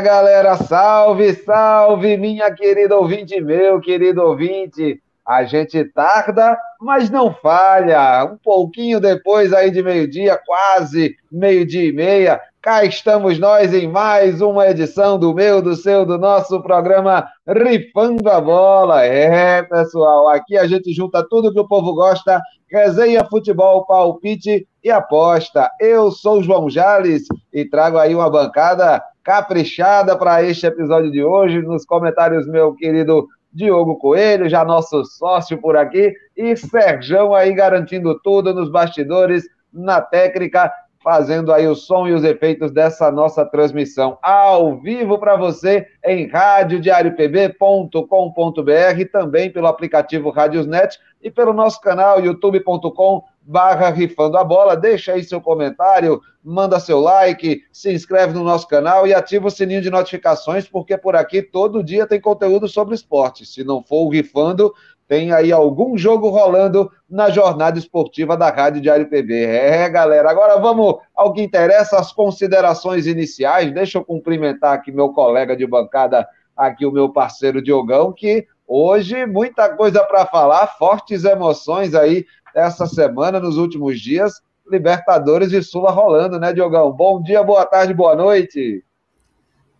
Galera, 0.00 0.56
salve, 0.56 1.34
salve, 1.34 2.16
minha 2.16 2.50
querida 2.54 2.96
ouvinte, 2.96 3.38
meu 3.38 3.78
querido 3.80 4.22
ouvinte. 4.22 4.98
A 5.26 5.44
gente 5.44 5.84
tarda, 5.84 6.58
mas 6.80 7.10
não 7.10 7.34
falha. 7.34 8.24
Um 8.24 8.38
pouquinho 8.38 8.98
depois 8.98 9.52
aí 9.52 9.70
de 9.70 9.82
meio-dia, 9.82 10.40
quase 10.44 11.14
meio-dia 11.30 11.84
e 11.84 11.92
meia, 11.92 12.40
cá 12.62 12.82
estamos 12.82 13.38
nós 13.38 13.74
em 13.74 13.86
mais 13.86 14.40
uma 14.40 14.66
edição 14.68 15.18
do 15.18 15.34
meu, 15.34 15.60
do 15.60 15.76
seu, 15.76 16.06
do 16.06 16.18
nosso 16.18 16.62
programa 16.62 17.28
Rifando 17.46 18.28
a 18.28 18.40
Bola. 18.40 19.04
É, 19.04 19.62
pessoal, 19.62 20.28
aqui 20.28 20.56
a 20.56 20.66
gente 20.66 20.92
junta 20.94 21.22
tudo 21.28 21.52
que 21.52 21.60
o 21.60 21.68
povo 21.68 21.94
gosta, 21.94 22.40
resenha, 22.70 23.24
futebol, 23.24 23.84
palpite 23.84 24.66
e 24.82 24.90
aposta. 24.90 25.70
Eu 25.78 26.10
sou 26.10 26.42
João 26.42 26.70
Jales 26.70 27.24
e 27.52 27.66
trago 27.66 27.98
aí 27.98 28.14
uma 28.14 28.30
bancada 28.30 29.02
caprichada 29.22 30.16
para 30.16 30.42
este 30.42 30.66
episódio 30.66 31.10
de 31.10 31.22
hoje. 31.22 31.62
Nos 31.62 31.84
comentários, 31.84 32.46
meu 32.46 32.74
querido 32.74 33.26
Diogo 33.52 33.96
Coelho, 33.96 34.48
já 34.48 34.64
nosso 34.64 35.04
sócio 35.04 35.58
por 35.58 35.76
aqui, 35.76 36.14
e 36.36 36.56
Serjão 36.56 37.34
aí 37.34 37.52
garantindo 37.52 38.16
tudo 38.20 38.54
nos 38.54 38.70
bastidores, 38.70 39.44
na 39.72 40.00
técnica, 40.00 40.72
fazendo 41.02 41.52
aí 41.52 41.66
o 41.66 41.74
som 41.74 42.06
e 42.06 42.12
os 42.12 42.22
efeitos 42.24 42.70
dessa 42.70 43.10
nossa 43.10 43.44
transmissão 43.44 44.18
ao 44.22 44.78
vivo 44.78 45.18
para 45.18 45.34
você 45.34 45.86
em 46.04 46.28
radiodiariopb.com.br, 46.28 49.10
também 49.10 49.50
pelo 49.50 49.66
aplicativo 49.66 50.30
Radiosnet 50.30 50.96
e 51.22 51.30
pelo 51.30 51.52
nosso 51.52 51.80
canal 51.80 52.20
youtube.com 52.20 53.22
barra 53.42 53.90
rifando 53.90 54.36
a 54.36 54.44
bola. 54.44 54.76
Deixa 54.76 55.12
aí 55.12 55.24
seu 55.24 55.40
comentário, 55.40 56.20
manda 56.42 56.80
seu 56.80 57.00
like, 57.00 57.62
se 57.72 57.92
inscreve 57.92 58.32
no 58.32 58.42
nosso 58.42 58.66
canal 58.66 59.06
e 59.06 59.14
ativa 59.14 59.48
o 59.48 59.50
sininho 59.50 59.82
de 59.82 59.90
notificações, 59.90 60.66
porque 60.66 60.96
por 60.96 61.14
aqui 61.14 61.42
todo 61.42 61.84
dia 61.84 62.06
tem 62.06 62.20
conteúdo 62.20 62.68
sobre 62.68 62.94
esporte. 62.94 63.44
Se 63.44 63.62
não 63.62 63.82
for 63.82 64.06
o 64.06 64.08
rifando, 64.08 64.72
tem 65.10 65.32
aí 65.32 65.50
algum 65.50 65.98
jogo 65.98 66.28
rolando 66.28 66.90
na 67.08 67.30
jornada 67.30 67.76
esportiva 67.78 68.36
da 68.36 68.48
Rádio 68.48 68.80
Diário 68.80 69.08
PB. 69.08 69.44
É, 69.44 69.88
galera, 69.88 70.30
agora 70.30 70.56
vamos 70.58 70.98
ao 71.14 71.32
que 71.32 71.42
interessa, 71.42 71.98
as 71.98 72.12
considerações 72.12 73.08
iniciais. 73.08 73.74
Deixa 73.74 73.98
eu 73.98 74.04
cumprimentar 74.04 74.72
aqui 74.72 74.92
meu 74.92 75.08
colega 75.08 75.56
de 75.56 75.66
bancada, 75.66 76.28
aqui 76.56 76.86
o 76.86 76.92
meu 76.92 77.12
parceiro 77.12 77.60
Diogão, 77.60 78.12
que 78.12 78.46
hoje 78.68 79.26
muita 79.26 79.68
coisa 79.76 80.04
para 80.04 80.24
falar, 80.26 80.68
fortes 80.78 81.24
emoções 81.24 81.92
aí 81.92 82.24
essa 82.54 82.86
semana, 82.86 83.40
nos 83.40 83.58
últimos 83.58 84.00
dias. 84.00 84.40
Libertadores 84.70 85.52
e 85.52 85.62
Sula 85.62 85.90
rolando, 85.90 86.38
né, 86.38 86.52
Diogão? 86.52 86.92
Bom 86.92 87.22
dia, 87.22 87.42
boa 87.42 87.66
tarde, 87.66 87.92
boa 87.92 88.14
noite. 88.14 88.84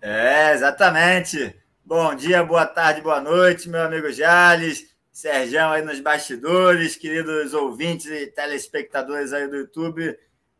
É, 0.02 0.52
exatamente. 0.52 1.54
Bom 1.84 2.14
dia, 2.14 2.42
boa 2.42 2.66
tarde, 2.66 3.00
boa 3.00 3.20
noite, 3.20 3.68
meu 3.68 3.82
amigo 3.82 4.12
Jales, 4.12 4.86
Sérgio 5.12 5.60
aí 5.68 5.82
nos 5.82 6.00
bastidores, 6.00 6.96
queridos 6.96 7.52
ouvintes 7.52 8.06
e 8.06 8.26
telespectadores 8.28 9.32
aí 9.32 9.48
do 9.48 9.56
YouTube. 9.56 10.16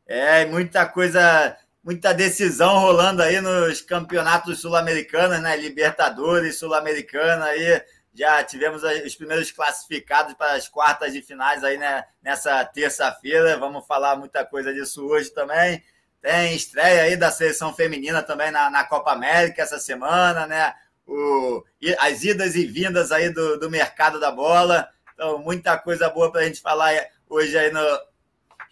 É, 0.07 0.45
muita 0.45 0.87
coisa, 0.87 1.57
muita 1.83 2.13
decisão 2.13 2.81
rolando 2.81 3.23
aí 3.23 3.41
nos 3.41 3.81
campeonatos 3.81 4.61
sul-americanos, 4.61 5.41
né? 5.41 5.57
Libertadores, 5.57 6.59
Sul-Americana 6.59 7.45
aí 7.45 7.81
já 8.13 8.43
tivemos 8.43 8.83
os 8.83 9.15
primeiros 9.15 9.51
classificados 9.51 10.35
para 10.35 10.53
as 10.53 10.69
quartas 10.69 11.13
de 11.13 11.23
finais 11.23 11.63
aí 11.63 11.79
né, 11.79 12.05
nessa 12.23 12.65
terça-feira. 12.65 13.57
Vamos 13.57 13.87
falar 13.87 14.17
muita 14.17 14.45
coisa 14.45 14.73
disso 14.73 15.07
hoje 15.07 15.31
também. 15.31 15.83
Tem 16.21 16.55
estreia 16.55 17.05
aí 17.05 17.17
da 17.17 17.31
seleção 17.31 17.73
feminina 17.73 18.23
também 18.23 18.51
na, 18.51 18.69
na 18.69 18.85
Copa 18.85 19.13
América 19.13 19.63
essa 19.63 19.79
semana, 19.79 20.47
né? 20.47 20.75
O, 21.07 21.65
as 21.99 22.23
idas 22.23 22.55
e 22.55 22.67
vindas 22.67 23.11
aí 23.11 23.31
do, 23.31 23.59
do 23.59 23.71
mercado 23.71 24.21
da 24.21 24.31
bola. 24.31 24.89
Então, 25.15 25.39
muita 25.39 25.79
coisa 25.79 26.09
boa 26.09 26.31
para 26.31 26.43
a 26.43 26.45
gente 26.45 26.61
falar 26.61 26.93
hoje 27.29 27.57
aí 27.57 27.71
no 27.71 27.81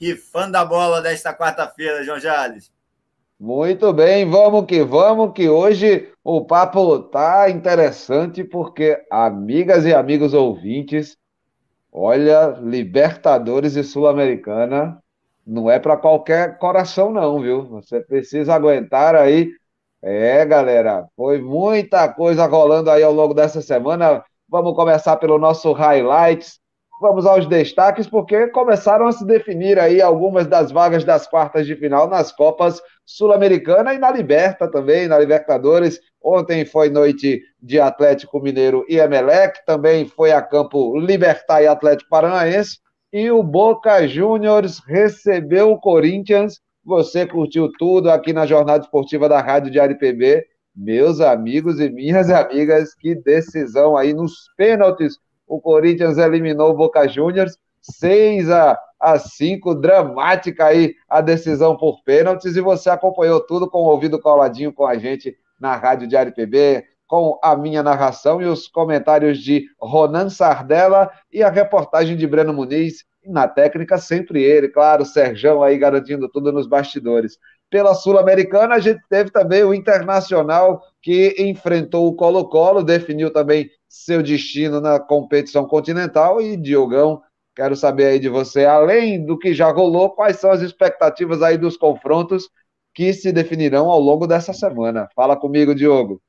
Rifando 0.00 0.56
a 0.56 0.65
Bola 0.65 1.03
desta 1.03 1.34
quarta-feira, 1.34 2.04
João 2.04 2.21
Jales. 2.21 2.71
Muito 3.41 3.93
bem, 3.93 4.28
vamos 4.28 4.66
que 4.66 4.82
vamos, 4.82 5.32
que 5.32 5.49
hoje 5.49 6.12
o 6.25 6.44
papo 6.44 6.99
tá 7.04 7.49
interessante 7.49 8.43
porque, 8.43 9.00
amigas 9.10 9.84
e 9.84 9.94
amigos 9.94 10.34
ouvintes, 10.34 11.16
olha, 11.93 12.59
Libertadores 12.62 13.77
e 13.77 13.84
Sul-Americana 13.84 15.03
não 15.47 15.71
é 15.71 15.78
para 15.78 15.97
qualquer 15.97 16.59
coração 16.59 17.12
não, 17.12 17.41
viu? 17.41 17.66
Você 17.69 18.00
precisa 18.00 18.54
aguentar 18.54 19.15
aí. 19.15 19.50
É, 20.03 20.44
galera, 20.47 21.06
foi 21.16 21.41
muita 21.41 22.09
coisa 22.12 22.47
rolando 22.47 22.91
aí 22.91 23.03
ao 23.03 23.12
longo 23.12 23.34
dessa 23.34 23.62
semana. 23.62 24.25
Vamos 24.48 24.75
começar 24.75 25.16
pelo 25.16 25.38
nosso 25.38 25.72
highlights 25.72 26.60
Vamos 27.00 27.26
aos 27.26 27.47
destaques, 27.47 28.09
porque 28.09 28.48
começaram 28.48 29.06
a 29.06 29.12
se 29.12 29.25
definir 29.25 29.78
aí 29.78 30.03
algumas 30.03 30.48
das 30.48 30.72
vagas 30.72 31.04
das 31.04 31.28
quartas 31.28 31.64
de 31.64 31.76
final 31.76 32.09
nas 32.09 32.32
Copas 32.32 32.82
Sul-Americana 33.06 33.94
e 33.94 33.98
na 33.98 34.10
Liberta 34.10 34.69
também, 34.69 35.06
na 35.06 35.16
Libertadores. 35.16 36.00
Ontem 36.20 36.66
foi 36.66 36.91
noite 36.91 37.41
de 37.62 37.78
Atlético 37.78 38.41
Mineiro 38.41 38.84
e 38.88 38.98
Emelec, 38.98 39.64
também 39.64 40.09
foi 40.09 40.32
a 40.32 40.42
campo 40.42 40.98
Libertar 40.98 41.62
e 41.62 41.69
Atlético 41.69 42.10
Paranaense. 42.10 42.78
E 43.12 43.30
o 43.30 43.44
Boca 43.44 44.04
Juniors 44.09 44.80
recebeu 44.84 45.70
o 45.70 45.80
Corinthians. 45.80 46.60
Você 46.84 47.25
curtiu 47.25 47.70
tudo 47.78 48.10
aqui 48.10 48.32
na 48.32 48.44
Jornada 48.44 48.82
Esportiva 48.82 49.28
da 49.28 49.41
Rádio 49.41 49.70
Diário 49.70 49.97
PB. 49.97 50.44
Meus 50.75 51.20
amigos 51.20 51.78
e 51.78 51.88
minhas 51.88 52.28
amigas, 52.28 52.92
que 52.92 53.15
decisão 53.15 53.97
aí 53.97 54.12
nos 54.12 54.32
pênaltis 54.56 55.16
o 55.48 55.60
Corinthians 55.60 56.19
eliminou 56.19 56.70
o 56.70 56.76
Boca 56.76 57.09
Juniors 57.09 57.56
6 57.81 58.50
a, 58.50 58.78
a 59.00 59.19
5, 59.19 59.75
dramática 59.75 60.66
aí 60.66 60.94
a 61.09 61.20
decisão 61.20 61.76
por 61.76 62.03
pênaltis, 62.04 62.56
e 62.56 62.60
você 62.60 62.91
acompanhou 62.91 63.41
tudo 63.41 63.69
com 63.69 63.78
o 63.78 63.91
ouvido 63.91 64.20
coladinho 64.20 64.72
com 64.72 64.86
a 64.86 64.97
gente 64.98 65.36
na 65.59 65.75
Rádio 65.75 66.06
Diário 66.06 66.34
PB, 66.34 66.84
com 67.06 67.38
a 67.42 67.56
minha 67.56 67.82
narração 67.82 68.42
e 68.42 68.44
os 68.44 68.69
comentários 68.69 69.38
de 69.38 69.64
Ronan 69.81 70.28
Sardella 70.28 71.10
e 71.32 71.42
a 71.42 71.48
reportagem 71.48 72.16
de 72.16 72.26
Breno 72.26 72.53
Muniz, 72.53 73.04
na 73.25 73.48
técnica 73.48 73.98
sempre 73.98 74.42
ele, 74.42 74.69
claro, 74.69 75.04
Serjão 75.04 75.62
aí 75.62 75.78
garantindo 75.78 76.28
tudo 76.28 76.53
nos 76.53 76.66
bastidores. 76.66 77.38
Pela 77.71 77.95
Sul-Americana, 77.95 78.77
a 78.77 78.79
gente 78.79 79.01
teve 79.09 79.31
também 79.31 79.62
o 79.62 79.75
Internacional 79.75 80.83
que 81.03 81.34
enfrentou 81.39 82.06
o 82.06 82.15
Colo-Colo, 82.15 82.83
definiu 82.83 83.33
também 83.33 83.71
seu 83.89 84.23
destino 84.23 84.81
na 84.81 84.99
competição 84.99 85.67
continental. 85.67 86.41
E, 86.41 86.57
Diogão, 86.57 87.23
quero 87.55 87.77
saber 87.77 88.07
aí 88.07 88.19
de 88.19 88.28
você, 88.28 88.65
além 88.65 89.25
do 89.25 89.39
que 89.39 89.53
já 89.53 89.71
rolou, 89.71 90.11
quais 90.11 90.39
são 90.39 90.51
as 90.51 90.61
expectativas 90.61 91.43
aí 91.43 91.59
dos 91.59 91.77
confrontos 91.77 92.49
que 92.95 93.12
se 93.12 93.33
definirão 93.33 93.91
ao 93.91 94.01
longo 94.01 94.27
dessa 94.27 94.53
semana? 94.53 95.09
Fala 95.15 95.37
comigo, 95.37 95.75
Diogo. 95.75 96.23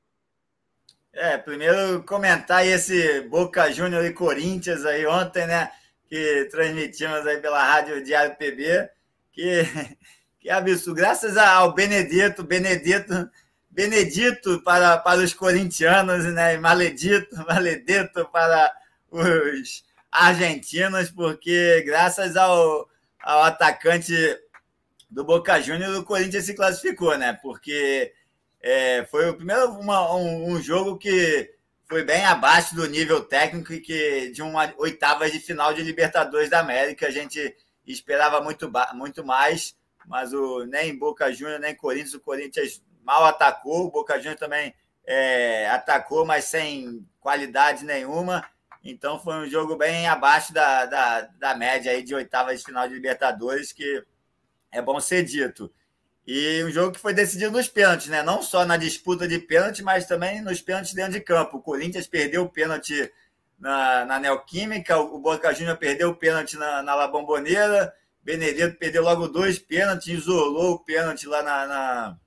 É, 1.14 1.38
primeiro 1.38 2.04
comentar 2.04 2.66
esse 2.66 3.22
Boca 3.22 3.72
Júnior 3.72 4.06
e 4.06 4.14
Corinthians 4.14 4.86
aí 4.86 5.06
ontem, 5.06 5.46
né? 5.48 5.70
Que 6.08 6.48
transmitimos 6.50 7.26
aí 7.28 7.38
pela 7.42 7.62
Rádio 7.62 8.04
Diário 8.04 8.36
PB. 8.38 8.90
Que, 9.32 9.64
que 10.40 10.50
absurdo. 10.50 10.96
Graças 10.96 11.38
ao 11.38 11.74
Benedito, 11.74 12.44
Benedito 12.44 13.30
Benedito 13.80 14.62
para, 14.64 14.98
para 14.98 15.22
os 15.22 15.34
corintianos, 15.34 16.26
né? 16.26 16.58
maledito, 16.58 17.34
maledito 17.48 18.28
para 18.30 18.74
os 19.10 19.86
argentinos, 20.12 21.10
porque 21.12 21.82
graças 21.86 22.36
ao, 22.36 22.90
ao 23.22 23.44
atacante 23.44 24.14
do 25.10 25.24
Boca 25.24 25.62
Juniors, 25.62 25.98
o 25.98 26.04
Corinthians 26.04 26.46
se 26.46 26.56
classificou, 26.56 27.18
né? 27.18 27.40
Porque 27.42 28.12
é, 28.62 29.06
foi 29.06 29.30
o 29.30 29.36
primeiro 29.36 29.70
uma, 29.74 30.14
um, 30.16 30.52
um, 30.52 30.62
jogo 30.62 30.98
que 30.98 31.50
foi 31.88 32.04
bem 32.04 32.26
abaixo 32.26 32.76
do 32.76 32.86
nível 32.86 33.22
técnico 33.22 33.72
e 33.72 33.80
que 33.80 34.32
de 34.32 34.42
uma 34.42 34.74
oitava 34.78 35.30
de 35.30 35.40
final 35.40 35.74
de 35.74 35.84
Libertadores 35.84 36.50
da 36.50 36.60
América 36.60 37.08
a 37.08 37.12
gente 37.12 37.56
esperava 37.88 38.42
muito, 38.42 38.70
muito 38.94 39.26
mais, 39.26 39.76
mas 40.10 40.34
o, 40.34 40.66
nem 40.66 40.98
Boca 40.98 41.32
Juniors 41.32 41.62
nem 41.62 41.76
Corinthians, 41.76 42.16
o 42.16 42.20
Corinthians 42.20 42.84
mal 43.04 43.24
atacou, 43.26 43.86
o 43.86 43.92
Boca 43.92 44.18
Juniors 44.18 44.40
também 44.40 44.74
é, 45.06 45.70
atacou, 45.70 46.26
mas 46.26 46.46
sem 46.46 47.08
qualidade 47.20 47.86
nenhuma. 47.86 48.44
Então 48.84 49.20
foi 49.20 49.36
um 49.36 49.46
jogo 49.46 49.76
bem 49.76 50.08
abaixo 50.08 50.52
da, 50.52 50.86
da, 50.86 51.22
da 51.22 51.56
média 51.56 51.92
aí 51.92 52.02
de 52.02 52.16
oitavas 52.16 52.60
de 52.60 52.66
final 52.66 52.88
de 52.88 52.96
Libertadores, 52.96 53.72
que 53.72 54.04
é 54.72 54.82
bom 54.82 55.00
ser 55.00 55.24
dito. 55.24 55.72
E 56.26 56.64
um 56.64 56.72
jogo 56.72 56.94
que 56.94 57.00
foi 57.00 57.14
decidido 57.14 57.52
nos 57.52 57.68
pênaltis, 57.68 58.08
né? 58.08 58.22
Não 58.24 58.42
só 58.42 58.66
na 58.66 58.78
disputa 58.78 59.28
de 59.28 59.40
pênalti, 59.40 59.82
mas 59.84 60.06
também 60.06 60.42
nos 60.42 60.62
pênaltis 60.62 60.94
dentro 60.94 61.14
de 61.14 61.22
campo. 61.22 61.58
O 61.58 61.62
Corinthians 61.62 62.08
perdeu 62.08 62.44
o 62.44 62.50
pênalti 62.50 63.12
na, 63.60 64.06
na 64.06 64.20
Neoquímica, 64.20 64.98
o 64.98 65.20
Boca 65.20 65.54
Juniors 65.54 65.80
perdeu 65.80 66.10
o 66.10 66.16
pênalti 66.16 66.56
na, 66.56 66.82
na 66.82 66.96
La 66.96 67.08
Bombonera, 67.08 67.94
Benedetto 68.30 68.78
perdeu 68.78 69.02
logo 69.02 69.28
dois 69.28 69.58
pênaltis, 69.58 70.08
isolou 70.08 70.74
o 70.74 70.80
pênalti 70.80 71.26
lá 71.28 71.42
na, 71.42 71.68
na 71.68 72.18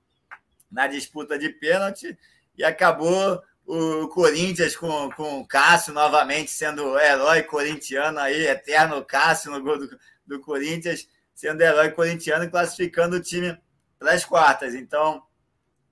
na 0.73 0.87
disputa 0.87 1.37
de 1.37 1.49
pênalti 1.49 2.17
e 2.57 2.63
acabou 2.63 3.41
o 3.65 4.07
Corinthians 4.09 4.75
com, 4.75 5.09
com 5.11 5.39
o 5.39 5.47
Cássio 5.47 5.93
novamente 5.93 6.49
sendo 6.49 6.99
herói 6.99 7.43
corintiano 7.43 8.19
aí, 8.19 8.47
eterno 8.47 9.05
Cássio 9.05 9.51
no 9.51 9.61
gol 9.61 9.77
do, 9.77 9.99
do 10.25 10.41
Corinthians, 10.41 11.07
sendo 11.33 11.61
herói 11.61 11.91
corintiano 11.91 12.43
e 12.43 12.49
classificando 12.49 13.17
o 13.17 13.21
time 13.21 13.57
para 13.99 14.13
as 14.13 14.25
quartas. 14.25 14.73
Então, 14.73 15.23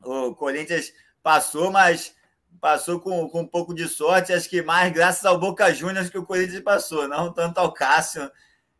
o 0.03 0.33
Corinthians 0.33 0.91
passou, 1.21 1.71
mas 1.71 2.13
passou 2.59 2.99
com, 2.99 3.29
com 3.29 3.41
um 3.41 3.47
pouco 3.47 3.73
de 3.73 3.87
sorte, 3.87 4.33
acho 4.33 4.49
que 4.49 4.61
mais 4.61 4.91
graças 4.91 5.23
ao 5.23 5.39
Boca 5.39 5.73
Juniors 5.73 6.09
que 6.09 6.17
o 6.17 6.25
Corinthians 6.25 6.61
passou, 6.61 7.07
não 7.07 7.31
tanto 7.31 7.59
ao 7.59 7.71
Cássio. 7.71 8.29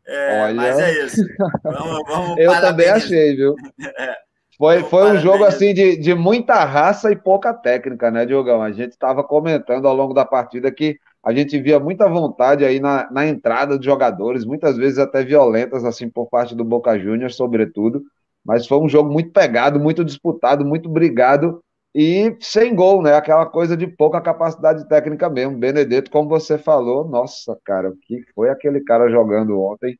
É, 0.06 0.42
Olha... 0.42 0.54
Mas 0.54 0.78
é 0.78 1.04
isso. 1.04 1.22
Vamos, 1.62 2.02
vamos 2.06 2.38
Eu 2.38 2.60
também 2.60 2.88
achei, 2.88 3.36
viu? 3.36 3.54
é. 3.98 4.16
Foi, 4.58 4.82
foi 4.84 5.10
um 5.10 5.18
jogo 5.18 5.44
assim 5.44 5.74
de, 5.74 5.96
de 5.96 6.14
muita 6.14 6.64
raça 6.64 7.10
e 7.10 7.16
pouca 7.16 7.52
técnica, 7.52 8.10
né, 8.10 8.24
Diogão? 8.24 8.62
A 8.62 8.70
gente 8.70 8.92
estava 8.92 9.24
comentando 9.24 9.88
ao 9.88 9.94
longo 9.94 10.14
da 10.14 10.24
partida 10.24 10.70
que 10.70 10.98
a 11.24 11.32
gente 11.32 11.58
via 11.60 11.80
muita 11.80 12.08
vontade 12.08 12.64
aí 12.64 12.78
na, 12.78 13.10
na 13.10 13.26
entrada 13.26 13.76
dos 13.76 13.84
jogadores, 13.84 14.44
muitas 14.44 14.76
vezes 14.76 14.98
até 14.98 15.24
violentas, 15.24 15.84
assim, 15.84 16.08
por 16.08 16.28
parte 16.28 16.54
do 16.54 16.64
Boca 16.64 16.98
Juniors, 16.98 17.34
sobretudo. 17.34 18.02
Mas 18.44 18.66
foi 18.66 18.78
um 18.78 18.88
jogo 18.88 19.10
muito 19.10 19.30
pegado, 19.32 19.80
muito 19.80 20.04
disputado, 20.04 20.64
muito 20.64 20.88
brigado 20.88 21.62
e 21.94 22.36
sem 22.40 22.74
gol, 22.74 23.02
né? 23.02 23.14
Aquela 23.14 23.46
coisa 23.46 23.76
de 23.76 23.86
pouca 23.86 24.20
capacidade 24.20 24.88
técnica 24.88 25.28
mesmo. 25.30 25.58
Benedetto, 25.58 26.10
como 26.10 26.28
você 26.28 26.58
falou, 26.58 27.06
nossa, 27.08 27.58
cara, 27.64 27.90
o 27.90 27.96
que 27.96 28.24
foi 28.34 28.50
aquele 28.50 28.80
cara 28.82 29.10
jogando 29.10 29.60
ontem? 29.60 29.98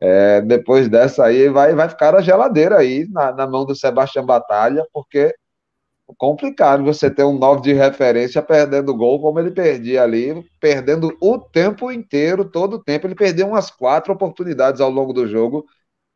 É, 0.00 0.40
depois 0.42 0.88
dessa 0.88 1.24
aí, 1.24 1.48
vai, 1.48 1.74
vai 1.74 1.88
ficar 1.88 2.14
a 2.14 2.22
geladeira 2.22 2.78
aí 2.78 3.06
na, 3.10 3.32
na 3.32 3.46
mão 3.46 3.64
do 3.66 3.74
Sebastião 3.74 4.24
Batalha, 4.24 4.86
porque 4.92 5.18
é 5.18 6.14
complicado 6.16 6.84
você 6.84 7.10
ter 7.10 7.24
um 7.24 7.38
9 7.38 7.62
de 7.62 7.72
referência 7.72 8.42
perdendo 8.42 8.96
gol 8.96 9.20
como 9.20 9.38
ele 9.40 9.50
perdia 9.50 10.02
ali, 10.02 10.44
perdendo 10.60 11.16
o 11.20 11.38
tempo 11.38 11.92
inteiro, 11.92 12.44
todo 12.50 12.74
o 12.76 12.82
tempo. 12.82 13.06
Ele 13.06 13.14
perdeu 13.14 13.48
umas 13.48 13.70
quatro 13.70 14.12
oportunidades 14.12 14.80
ao 14.80 14.90
longo 14.90 15.12
do 15.12 15.26
jogo 15.28 15.64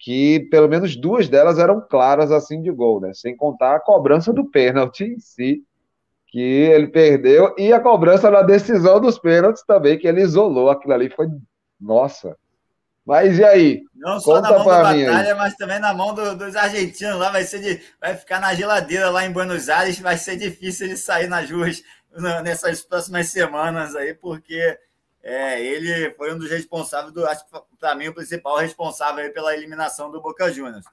que 0.03 0.41
pelo 0.51 0.69
menos 0.69 0.97
duas 0.97 1.29
delas 1.29 1.61
eram 1.61 1.81
claras 1.81 2.33
assim 2.33 2.61
de 2.61 2.73
gol, 2.73 3.01
né? 3.01 3.15
Sem 3.15 3.37
contar 3.37 3.77
a 3.77 3.81
cobrança 3.81 4.33
do 4.33 4.45
pênalti 4.45 5.05
em 5.05 5.21
si, 5.21 5.63
que 6.27 6.41
ele 6.41 6.89
perdeu, 6.89 7.55
e 7.57 7.73
a 7.73 7.79
cobrança 7.79 8.29
na 8.29 8.43
decisão 8.43 9.01
dos 9.01 9.17
pênaltis 9.17 9.63
também, 9.63 9.97
que 9.97 10.09
ele 10.09 10.21
isolou. 10.21 10.71
Aquilo 10.71 10.93
ali 10.93 11.09
foi. 11.09 11.29
Nossa! 11.81 12.37
Mas 13.07 13.39
e 13.39 13.45
aí? 13.45 13.83
Não 13.95 14.19
só 14.19 14.37
Conta 14.37 14.51
na 14.51 14.59
mão 14.59 14.67
da 14.67 14.83
Batalha, 14.83 15.35
mas 15.37 15.55
também 15.55 15.79
na 15.79 15.95
mão 15.95 16.15
do, 16.15 16.37
dos 16.37 16.57
argentinos. 16.57 17.19
Lá 17.19 17.31
vai 17.31 17.45
ser 17.45 17.61
de, 17.61 17.81
vai 18.01 18.17
ficar 18.17 18.41
na 18.41 18.55
geladeira 18.55 19.09
lá 19.09 19.25
em 19.25 19.31
Buenos 19.31 19.69
Aires. 19.69 20.01
Vai 20.01 20.17
ser 20.17 20.37
difícil 20.37 20.89
de 20.89 20.97
sair 20.97 21.29
nas 21.29 21.49
ruas 21.49 21.81
nessas 22.43 22.83
próximas 22.83 23.29
semanas 23.29 23.95
aí, 23.95 24.15
porque 24.15 24.77
é, 25.23 25.63
ele 25.63 26.11
foi 26.15 26.35
um 26.35 26.39
dos 26.39 26.51
responsáveis, 26.51 27.13
do, 27.13 27.25
acho 27.27 27.45
que 27.45 27.53
para 27.79 27.95
mim 27.95 28.09
o 28.09 28.15
principal 28.15 28.57
responsável 28.57 29.33
pela 29.33 29.55
eliminação 29.55 30.11
do 30.11 30.21
Boca 30.21 30.53
Juniors. 30.53 30.85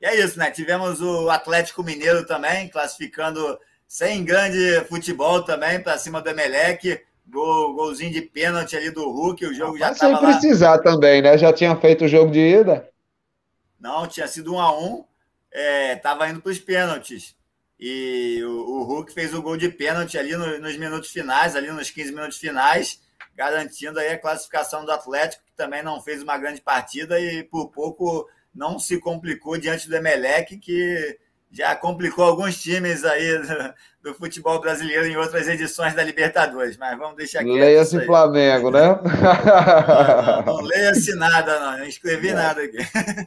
E 0.00 0.06
é 0.06 0.14
isso, 0.14 0.38
né? 0.38 0.50
Tivemos 0.50 1.00
o 1.00 1.30
Atlético 1.30 1.82
Mineiro 1.82 2.26
também, 2.26 2.68
classificando 2.68 3.58
sem 3.86 4.24
grande 4.24 4.84
futebol 4.88 5.42
também 5.42 5.82
para 5.82 5.98
cima 5.98 6.20
do 6.20 6.28
Emelec. 6.28 7.02
Gol, 7.26 7.74
golzinho 7.74 8.12
de 8.12 8.22
pênalti 8.22 8.76
ali 8.76 8.90
do 8.90 9.10
Hulk, 9.10 9.44
o 9.44 9.54
jogo 9.54 9.76
já 9.76 9.92
estava. 9.92 10.16
Sem 10.16 10.26
precisar 10.26 10.76
lá... 10.76 10.78
também, 10.78 11.20
né? 11.20 11.36
Já 11.36 11.52
tinha 11.52 11.76
feito 11.76 12.04
o 12.04 12.08
jogo 12.08 12.30
de 12.30 12.40
ida? 12.40 12.88
Não, 13.78 14.06
tinha 14.06 14.26
sido 14.26 14.54
um 14.54 14.60
a 14.60 14.78
um. 14.78 15.04
Estava 15.52 16.26
é, 16.26 16.30
indo 16.30 16.40
para 16.40 16.52
os 16.52 16.58
pênaltis. 16.58 17.34
E 17.78 18.42
o, 18.44 18.50
o 18.50 18.82
Hulk 18.82 19.12
fez 19.12 19.32
o 19.32 19.42
gol 19.42 19.56
de 19.56 19.68
pênalti 19.68 20.18
ali 20.18 20.36
no, 20.36 20.58
nos 20.58 20.76
minutos 20.76 21.10
finais, 21.10 21.54
ali 21.54 21.70
nos 21.70 21.90
15 21.90 22.12
minutos 22.12 22.38
finais, 22.38 23.00
garantindo 23.36 24.00
aí 24.00 24.08
a 24.08 24.18
classificação 24.18 24.84
do 24.84 24.90
Atlético, 24.90 25.44
que 25.44 25.54
também 25.54 25.82
não 25.82 26.02
fez 26.02 26.22
uma 26.22 26.36
grande 26.36 26.60
partida 26.60 27.20
e 27.20 27.44
por 27.44 27.68
pouco 27.68 28.28
não 28.52 28.78
se 28.78 28.98
complicou 28.98 29.56
diante 29.56 29.88
do 29.88 29.94
Emelec, 29.94 30.56
que 30.58 31.18
já 31.50 31.74
complicou 31.74 32.24
alguns 32.24 32.60
times 32.60 33.04
aí 33.04 33.38
do, 33.38 34.10
do, 34.10 34.14
futebol 34.14 34.60
brasileiro 34.60 35.06
em 35.06 35.16
outras 35.16 35.48
edições 35.48 35.94
da 35.94 36.04
Libertadores, 36.04 36.76
mas 36.76 36.98
vamos 36.98 37.16
deixar 37.16 37.40
aqui. 37.40 37.50
Leia-se 37.50 38.04
Flamengo, 38.04 38.70
né? 38.70 38.80
Não, 38.82 40.44
não, 40.46 40.56
não 40.56 40.60
leia-se 40.62 41.14
nada, 41.14 41.58
não, 41.58 41.78
não 41.78 41.84
escrevi 41.84 42.32
nada 42.32 42.62
aqui. 42.62 42.78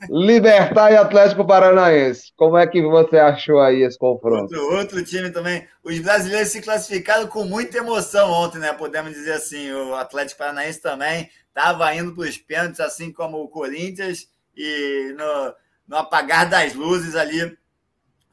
Libertar 0.10 0.92
e 0.92 0.98
Atlético 0.98 1.46
Paranaense, 1.46 2.32
como 2.36 2.58
é 2.58 2.68
que 2.68 2.82
você 2.82 3.18
achou 3.18 3.60
aí 3.60 3.82
esse 3.82 3.98
confronto? 3.98 4.56
Outro, 4.56 4.78
outro 4.78 5.04
time 5.04 5.32
também. 5.32 5.68
Os 5.84 5.98
brasileiros 6.00 6.50
se 6.50 6.62
classificaram 6.62 7.28
com 7.28 7.44
muita 7.44 7.80
emoção 7.80 8.30
ontem, 8.30 8.60
né? 8.60 8.72
Podemos 8.72 9.14
dizer 9.14 9.34
assim, 9.34 9.72
o 9.72 9.96
Atlético 9.96 10.40
Paranaense 10.40 10.80
também 10.82 11.30
estava 11.48 11.94
indo 11.96 12.14
para 12.14 12.24
os 12.24 12.38
pênaltis, 12.38 12.80
assim 12.80 13.12
como 13.12 13.42
o 13.42 13.50
Corinthians, 13.50 14.28
e 14.56 15.14
no, 15.18 15.54
no 15.88 15.98
apagar 15.98 16.48
das 16.48 16.74
luzes 16.76 17.16
ali 17.16 17.58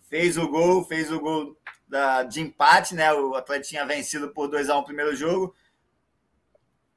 fez 0.08 0.36
o 0.36 0.48
gol, 0.48 0.84
fez 0.84 1.12
o 1.12 1.20
gol 1.20 1.56
da, 1.86 2.22
de 2.22 2.40
empate, 2.40 2.94
né? 2.94 3.12
O 3.12 3.34
Atlético 3.34 3.68
tinha 3.68 3.86
vencido 3.86 4.30
por 4.30 4.48
2 4.48 4.68
a 4.68 4.74
1 4.74 4.76
um 4.76 4.80
no 4.80 4.86
primeiro 4.86 5.14
jogo. 5.14 5.54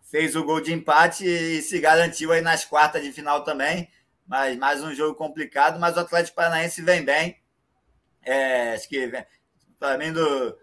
Fez 0.03 0.35
o 0.35 0.43
gol 0.43 0.59
de 0.59 0.73
empate 0.73 1.25
e 1.25 1.61
se 1.61 1.79
garantiu 1.79 2.31
aí 2.31 2.41
nas 2.41 2.65
quartas 2.65 3.03
de 3.03 3.11
final 3.11 3.43
também. 3.43 3.89
Mas 4.27 4.57
mais 4.57 4.83
um 4.83 4.93
jogo 4.93 5.15
complicado, 5.15 5.79
mas 5.79 5.97
o 5.97 5.99
Atlético 5.99 6.35
Paranaense 6.35 6.81
vem 6.81 7.03
bem. 7.03 7.39
É, 8.23 8.73
acho 8.73 8.87
que 8.87 9.11
para 9.79 9.97
mim 9.97 10.11
do 10.11 10.57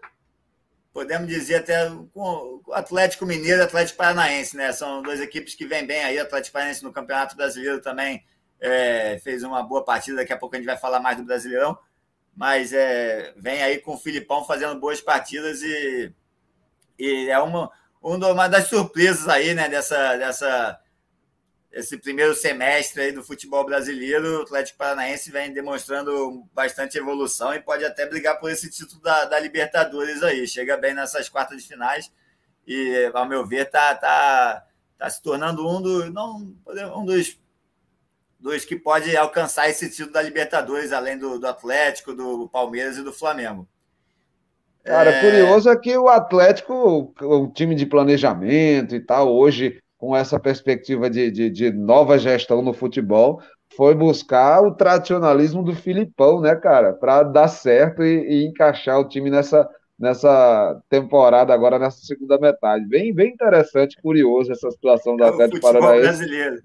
podemos 0.93 1.27
dizer 1.27 1.55
até 1.55 1.89
com 2.13 2.61
o 2.65 2.73
Atlético 2.73 3.25
Mineiro 3.25 3.61
e 3.61 3.63
Atlético 3.63 3.97
Paranaense, 3.97 4.57
né? 4.57 4.71
São 4.71 5.01
duas 5.01 5.19
equipes 5.19 5.55
que 5.55 5.65
vêm 5.65 5.85
bem 5.85 6.03
aí. 6.03 6.17
O 6.17 6.23
Atlético 6.23 6.53
Paranaense 6.53 6.83
no 6.83 6.91
Campeonato 6.91 7.35
Brasileiro 7.35 7.79
também 7.79 8.25
é, 8.59 9.19
fez 9.23 9.43
uma 9.43 9.61
boa 9.61 9.83
partida. 9.83 10.17
Daqui 10.17 10.33
a 10.33 10.37
pouco 10.37 10.55
a 10.55 10.59
gente 10.59 10.65
vai 10.65 10.77
falar 10.77 10.99
mais 10.99 11.17
do 11.17 11.23
Brasileirão 11.23 11.77
mas 12.39 12.71
é, 12.71 13.33
vem 13.35 13.61
aí 13.61 13.79
com 13.79 13.95
o 13.95 13.97
Filipão 13.97 14.45
fazendo 14.45 14.79
boas 14.79 15.01
partidas 15.01 15.61
e, 15.61 16.09
e 16.97 17.29
é 17.29 17.37
uma, 17.37 17.69
uma 18.01 18.47
das 18.47 18.69
surpresas 18.69 19.27
aí, 19.27 19.53
né, 19.53 19.67
dessa, 19.67 20.15
dessa, 20.15 20.79
esse 21.69 21.97
primeiro 21.97 22.33
semestre 22.33 23.01
aí 23.01 23.11
do 23.11 23.21
futebol 23.21 23.65
brasileiro. 23.65 24.39
O 24.39 24.41
Atlético 24.43 24.77
Paranaense 24.77 25.29
vem 25.29 25.51
demonstrando 25.51 26.47
bastante 26.53 26.97
evolução 26.97 27.53
e 27.53 27.59
pode 27.59 27.83
até 27.83 28.05
brigar 28.05 28.39
por 28.39 28.49
esse 28.49 28.71
título 28.71 29.01
da, 29.01 29.25
da 29.25 29.37
Libertadores 29.37 30.23
aí. 30.23 30.47
Chega 30.47 30.77
bem 30.77 30.93
nessas 30.93 31.27
quartas 31.27 31.61
de 31.61 31.67
finais 31.67 32.09
e, 32.65 33.11
ao 33.13 33.27
meu 33.27 33.45
ver, 33.45 33.65
tá, 33.65 33.93
tá, 33.95 34.65
tá 34.97 35.09
se 35.09 35.21
tornando 35.21 35.67
um, 35.67 35.81
do, 35.81 36.09
não, 36.09 36.55
um 36.95 37.03
dos 37.03 37.37
dos 38.39 38.63
que 38.63 38.75
pode 38.75 39.15
alcançar 39.17 39.69
esse 39.69 39.89
título 39.89 40.13
da 40.13 40.21
Libertadores, 40.21 40.91
além 40.91 41.17
do, 41.17 41.37
do 41.37 41.47
Atlético, 41.47 42.13
do 42.13 42.47
Palmeiras 42.47 42.97
e 42.97 43.03
do 43.03 43.11
Flamengo. 43.11 43.67
Cara, 44.83 45.11
é... 45.11 45.21
curioso 45.21 45.69
é 45.69 45.77
que 45.77 45.97
o 45.97 46.07
Atlético, 46.07 47.13
o 47.21 47.47
time 47.47 47.75
de 47.75 47.85
planejamento 47.85 48.95
e 48.95 48.99
tal, 48.99 49.33
hoje, 49.33 49.79
com 49.97 50.15
essa 50.15 50.39
perspectiva 50.39 51.09
de, 51.09 51.29
de, 51.29 51.49
de 51.49 51.71
nova 51.71 52.17
gestão 52.17 52.61
no 52.61 52.73
futebol, 52.73 53.41
foi 53.75 53.93
buscar 53.93 54.61
o 54.61 54.73
tradicionalismo 54.73 55.61
do 55.61 55.75
Filipão, 55.75 56.41
né, 56.41 56.55
cara, 56.55 56.93
para 56.93 57.23
dar 57.23 57.47
certo 57.47 58.03
e, 58.03 58.43
e, 58.43 58.47
encaixar 58.47 58.99
o 58.99 59.07
time 59.07 59.29
nessa, 59.29 59.69
nessa 59.97 60.81
temporada, 60.89 61.53
agora 61.53 61.77
nessa 61.77 61.99
segunda 61.99 62.39
metade. 62.39 62.85
Bem, 62.85 63.13
bem 63.13 63.33
interessante, 63.33 64.01
curioso 64.01 64.51
essa 64.51 64.71
situação 64.71 65.15
do 65.15 65.23
é 65.23 65.27
Atlético 65.27 65.61
Paranaense. 65.61 66.01
brasileiro. 66.01 66.61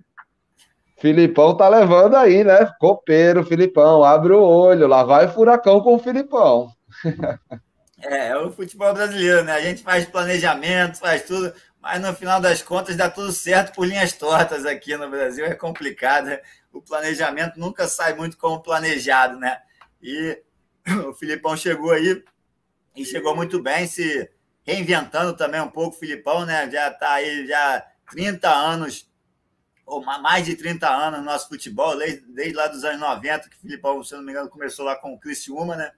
Filipão 0.96 1.56
tá 1.56 1.68
levando 1.68 2.16
aí, 2.16 2.44
né? 2.44 2.72
Copeiro, 2.78 3.44
Filipão, 3.44 4.04
abre 4.04 4.32
o 4.32 4.42
olho, 4.42 4.86
lá 4.86 5.02
vai 5.02 5.28
furacão 5.28 5.80
com 5.80 5.94
o 5.94 5.98
Filipão. 5.98 6.70
É, 8.06 8.28
é 8.28 8.36
o 8.36 8.52
futebol 8.52 8.92
brasileiro, 8.92 9.44
né? 9.44 9.52
A 9.52 9.60
gente 9.60 9.82
faz 9.82 10.04
planejamento, 10.04 10.98
faz 10.98 11.22
tudo, 11.22 11.52
mas 11.80 12.00
no 12.02 12.14
final 12.14 12.38
das 12.38 12.60
contas 12.60 12.96
dá 12.96 13.08
tudo 13.08 13.32
certo 13.32 13.74
por 13.74 13.86
linhas 13.86 14.12
tortas 14.12 14.66
aqui 14.66 14.96
no 14.96 15.08
Brasil, 15.08 15.44
é 15.46 15.54
complicado. 15.54 16.26
Né? 16.26 16.40
O 16.72 16.82
planejamento 16.82 17.58
nunca 17.58 17.88
sai 17.88 18.14
muito 18.14 18.36
como 18.36 18.62
planejado, 18.62 19.38
né? 19.38 19.58
E 20.02 20.38
o 21.08 21.14
Filipão 21.14 21.56
chegou 21.56 21.92
aí 21.92 22.22
e 22.94 23.04
chegou 23.04 23.34
muito 23.34 23.62
bem, 23.62 23.86
se 23.86 24.30
reinventando 24.64 25.34
também 25.34 25.60
um 25.60 25.70
pouco 25.70 25.96
o 25.96 25.98
Filipão, 25.98 26.44
né? 26.44 26.70
Já 26.70 26.90
tá 26.90 27.14
aí 27.14 27.46
já 27.46 27.84
30 28.10 28.50
anos 28.50 29.08
ou 29.86 30.02
mais 30.02 30.46
de 30.46 30.56
30 30.56 30.88
anos 30.88 31.20
no 31.20 31.24
nosso 31.24 31.48
futebol, 31.48 31.96
desde, 31.96 32.20
desde 32.32 32.54
lá 32.54 32.66
dos 32.68 32.84
anos 32.84 33.00
90, 33.00 33.48
que 33.48 33.56
o 33.56 33.60
Filipão, 33.60 34.02
se 34.02 34.14
não 34.14 34.22
me 34.22 34.32
engano, 34.32 34.48
começou 34.48 34.84
lá 34.84 34.96
com 34.96 35.12
o 35.12 35.20
Criciúma, 35.20 35.76
né? 35.76 35.92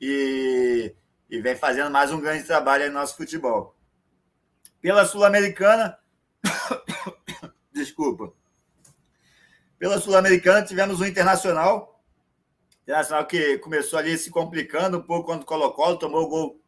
E, 0.00 0.94
e 1.28 1.40
vem 1.40 1.54
fazendo 1.54 1.90
mais 1.90 2.10
um 2.10 2.20
grande 2.20 2.44
trabalho 2.44 2.86
no 2.86 2.94
nosso 2.94 3.16
futebol. 3.16 3.76
Pela 4.80 5.04
Sul-Americana, 5.04 5.98
desculpa. 7.72 8.32
Pela 9.78 10.00
Sul-Americana 10.00 10.64
tivemos 10.64 11.00
o 11.00 11.06
Internacional, 11.06 12.02
Internacional 12.82 13.26
que 13.26 13.58
começou 13.58 13.98
ali 13.98 14.16
se 14.16 14.30
complicando 14.30 14.98
um 14.98 15.02
pouco 15.02 15.26
quando 15.26 15.44
Colo-Colo, 15.44 15.98
tomou 15.98 16.22
o 16.22 16.28
gol 16.28 16.60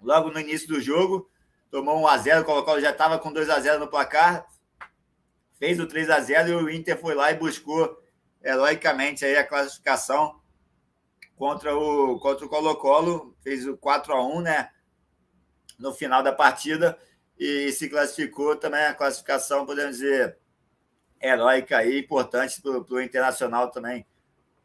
logo 0.00 0.30
no 0.30 0.40
início 0.40 0.66
do 0.68 0.80
jogo, 0.80 1.30
tomou 1.70 2.00
1 2.00 2.08
a 2.08 2.18
0 2.18 2.40
o 2.40 2.44
Colo-Colo 2.44 2.80
já 2.80 2.90
estava 2.90 3.18
com 3.18 3.32
2 3.32 3.50
a 3.50 3.60
0 3.60 3.80
no 3.80 3.88
placar, 3.88 4.46
fez 5.58 5.80
o 5.80 5.86
3 5.86 6.10
a 6.10 6.20
0 6.20 6.48
e 6.48 6.54
o 6.54 6.70
Inter 6.70 6.98
foi 6.98 7.14
lá 7.14 7.30
e 7.30 7.36
buscou 7.36 8.02
heroicamente 8.42 9.24
aí 9.24 9.36
a 9.36 9.46
classificação 9.46 10.40
contra 11.36 11.76
o 11.76 12.18
contra 12.18 12.46
o 12.46 12.48
Colo-Colo, 12.48 13.36
fez 13.42 13.66
o 13.66 13.76
4 13.76 14.12
a 14.12 14.24
1, 14.24 14.40
né? 14.40 14.70
No 15.78 15.92
final 15.92 16.22
da 16.22 16.32
partida 16.32 16.98
e 17.38 17.70
se 17.72 17.88
classificou 17.88 18.56
também 18.56 18.84
a 18.84 18.94
classificação, 18.94 19.66
podemos 19.66 19.98
dizer, 19.98 20.38
heróica 21.20 21.84
e 21.84 22.00
importante 22.00 22.62
para 22.62 22.70
o 22.72 23.00
Internacional 23.00 23.70
também, 23.70 24.06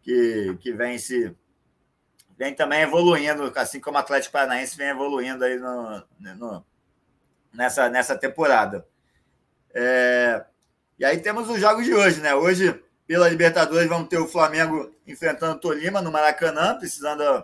que, 0.01 0.57
que 0.62 0.71
vem 0.71 0.98
se 0.98 1.36
vem 2.38 2.55
também 2.55 2.81
evoluindo, 2.81 3.51
assim 3.55 3.79
como 3.79 3.98
o 3.98 4.00
Atlético 4.00 4.33
Paranaense 4.33 4.75
vem 4.75 4.88
evoluindo 4.88 5.43
aí 5.43 5.57
no, 5.57 6.03
no 6.19 6.65
nessa, 7.53 7.89
nessa 7.89 8.17
temporada. 8.17 8.88
É, 9.74 10.43
e 11.01 11.03
aí 11.03 11.20
temos 11.20 11.50
os 11.50 11.60
jogos 11.60 11.84
de 11.84 11.96
hoje, 11.96 12.22
né? 12.22 12.36
Hoje, 12.36 12.79
pela 13.08 13.27
Libertadores, 13.27 13.89
vamos 13.89 14.08
ter 14.08 14.20
o 14.20 14.27
Flamengo 14.27 14.96
enfrentando 15.08 15.55
o 15.55 15.60
Tolima 15.60 16.00
no 16.00 16.12
Maracanã, 16.12 16.77
precisando 16.77 17.43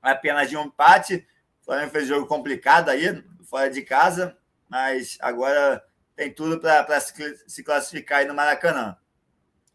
apenas 0.00 0.48
de 0.48 0.56
um 0.56 0.66
empate. 0.66 1.26
O 1.60 1.64
Flamengo 1.64 1.90
fez 1.90 2.04
um 2.04 2.14
jogo 2.14 2.26
complicado 2.28 2.88
aí, 2.88 3.20
fora 3.50 3.68
de 3.68 3.82
casa, 3.82 4.38
mas 4.68 5.18
agora 5.20 5.82
tem 6.14 6.32
tudo 6.32 6.60
para 6.60 7.00
se 7.00 7.64
classificar 7.64 8.20
aí 8.20 8.26
no 8.26 8.34
Maracanã. 8.34 8.96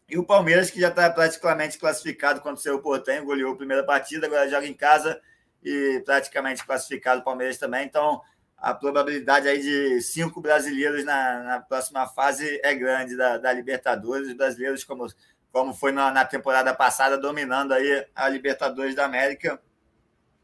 E 0.08 0.16
o 0.16 0.24
Palmeiras, 0.24 0.70
que 0.70 0.80
já 0.80 0.88
está 0.88 1.10
praticamente 1.10 1.76
classificado 1.76 2.40
quando 2.40 2.56
o 2.56 2.78
Portenho, 2.78 3.26
goleou 3.26 3.52
a 3.52 3.56
primeira 3.58 3.84
partida, 3.84 4.26
agora 4.26 4.48
joga 4.48 4.66
em 4.66 4.72
casa 4.72 5.20
e 5.62 6.02
praticamente 6.06 6.64
classificado 6.64 7.20
o 7.20 7.24
Palmeiras 7.24 7.58
também. 7.58 7.84
Então, 7.84 8.22
a 8.64 8.72
probabilidade 8.72 9.46
aí 9.46 9.60
de 9.60 10.00
cinco 10.00 10.40
brasileiros 10.40 11.04
na, 11.04 11.42
na 11.42 11.60
próxima 11.60 12.06
fase 12.06 12.58
é 12.64 12.74
grande 12.74 13.14
da, 13.14 13.36
da 13.36 13.52
Libertadores. 13.52 14.26
Os 14.26 14.32
brasileiros, 14.32 14.82
como, 14.82 15.06
como 15.52 15.74
foi 15.74 15.92
na, 15.92 16.10
na 16.10 16.24
temporada 16.24 16.72
passada, 16.72 17.18
dominando 17.18 17.72
aí 17.72 18.06
a 18.14 18.26
Libertadores 18.26 18.94
da 18.94 19.04
América. 19.04 19.60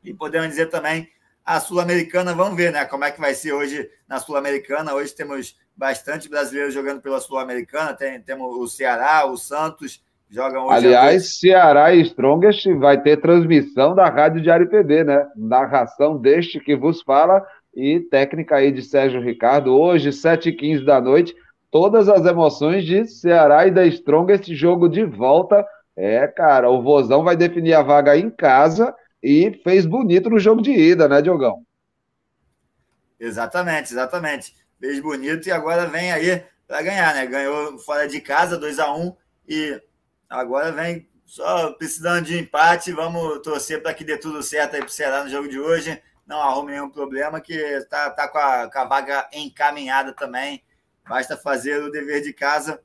E 0.04 0.12
podemos 0.12 0.48
dizer 0.50 0.66
também 0.66 1.08
a 1.42 1.58
Sul-Americana, 1.60 2.34
vamos 2.34 2.58
ver 2.58 2.70
né, 2.70 2.84
como 2.84 3.04
é 3.04 3.10
que 3.10 3.18
vai 3.18 3.32
ser 3.32 3.54
hoje 3.54 3.90
na 4.06 4.20
Sul-Americana. 4.20 4.92
Hoje 4.92 5.14
temos 5.14 5.58
bastante 5.74 6.28
brasileiros 6.28 6.74
jogando 6.74 7.00
pela 7.00 7.20
Sul-Americana. 7.20 7.94
Tem, 7.94 8.20
temos 8.20 8.54
o 8.54 8.68
Ceará, 8.68 9.24
o 9.24 9.38
Santos, 9.38 10.04
jogam 10.28 10.66
hoje. 10.66 10.76
Aliás, 10.76 11.38
Ceará 11.38 11.94
e 11.94 12.02
Strongest 12.02 12.66
vai 12.74 13.00
ter 13.02 13.16
transmissão 13.18 13.94
da 13.94 14.10
Rádio 14.10 14.42
Diário 14.42 14.68
PB, 14.68 15.04
né? 15.04 15.26
Narração 15.34 16.18
deste 16.18 16.60
que 16.60 16.76
vos 16.76 17.00
fala 17.00 17.42
e 17.74 18.00
técnica 18.00 18.56
aí 18.56 18.72
de 18.72 18.82
Sérgio 18.82 19.20
Ricardo. 19.20 19.76
Hoje, 19.76 20.10
7h15 20.10 20.84
da 20.84 21.00
noite, 21.00 21.34
todas 21.70 22.08
as 22.08 22.24
emoções 22.26 22.84
de 22.84 23.06
Ceará 23.06 23.66
e 23.66 23.70
da 23.70 23.86
Strongest, 23.86 24.52
jogo 24.54 24.88
de 24.88 25.04
volta. 25.04 25.64
É, 25.96 26.26
cara, 26.26 26.70
o 26.70 26.82
Vozão 26.82 27.22
vai 27.22 27.36
definir 27.36 27.74
a 27.74 27.82
vaga 27.82 28.16
em 28.16 28.30
casa 28.30 28.94
e 29.22 29.60
fez 29.62 29.86
bonito 29.86 30.30
no 30.30 30.38
jogo 30.38 30.62
de 30.62 30.72
ida, 30.72 31.08
né, 31.08 31.20
Diogão? 31.20 31.62
Exatamente, 33.18 33.92
exatamente 33.92 34.54
fez 34.80 34.98
bonito 35.00 35.46
e 35.46 35.52
agora 35.52 35.86
vem 35.86 36.10
aí 36.10 36.42
para 36.66 36.82
ganhar, 36.82 37.14
né? 37.14 37.26
Ganhou 37.26 37.78
fora 37.78 38.08
de 38.08 38.20
casa, 38.20 38.56
2 38.56 38.78
a 38.78 38.92
1 38.94 39.14
e 39.46 39.80
agora 40.28 40.72
vem 40.72 41.06
só 41.26 41.72
precisando 41.72 42.24
de 42.24 42.38
empate. 42.38 42.92
Vamos 42.92 43.40
torcer 43.42 43.82
para 43.82 43.92
que 43.92 44.02
dê 44.02 44.16
tudo 44.16 44.42
certo 44.42 44.74
aí 44.74 44.80
para 44.80 44.88
o 44.88 44.92
Ceará 44.92 45.22
no 45.22 45.30
jogo 45.30 45.48
de 45.48 45.60
hoje. 45.60 46.02
Não 46.30 46.40
arrume 46.40 46.70
nenhum 46.70 46.88
problema, 46.88 47.40
que 47.40 47.52
está 47.52 48.08
tá 48.10 48.28
com, 48.28 48.38
a, 48.38 48.70
com 48.70 48.78
a 48.78 48.84
vaga 48.84 49.28
encaminhada 49.32 50.12
também. 50.12 50.62
Basta 51.06 51.36
fazer 51.36 51.82
o 51.82 51.90
dever 51.90 52.22
de 52.22 52.32
casa. 52.32 52.80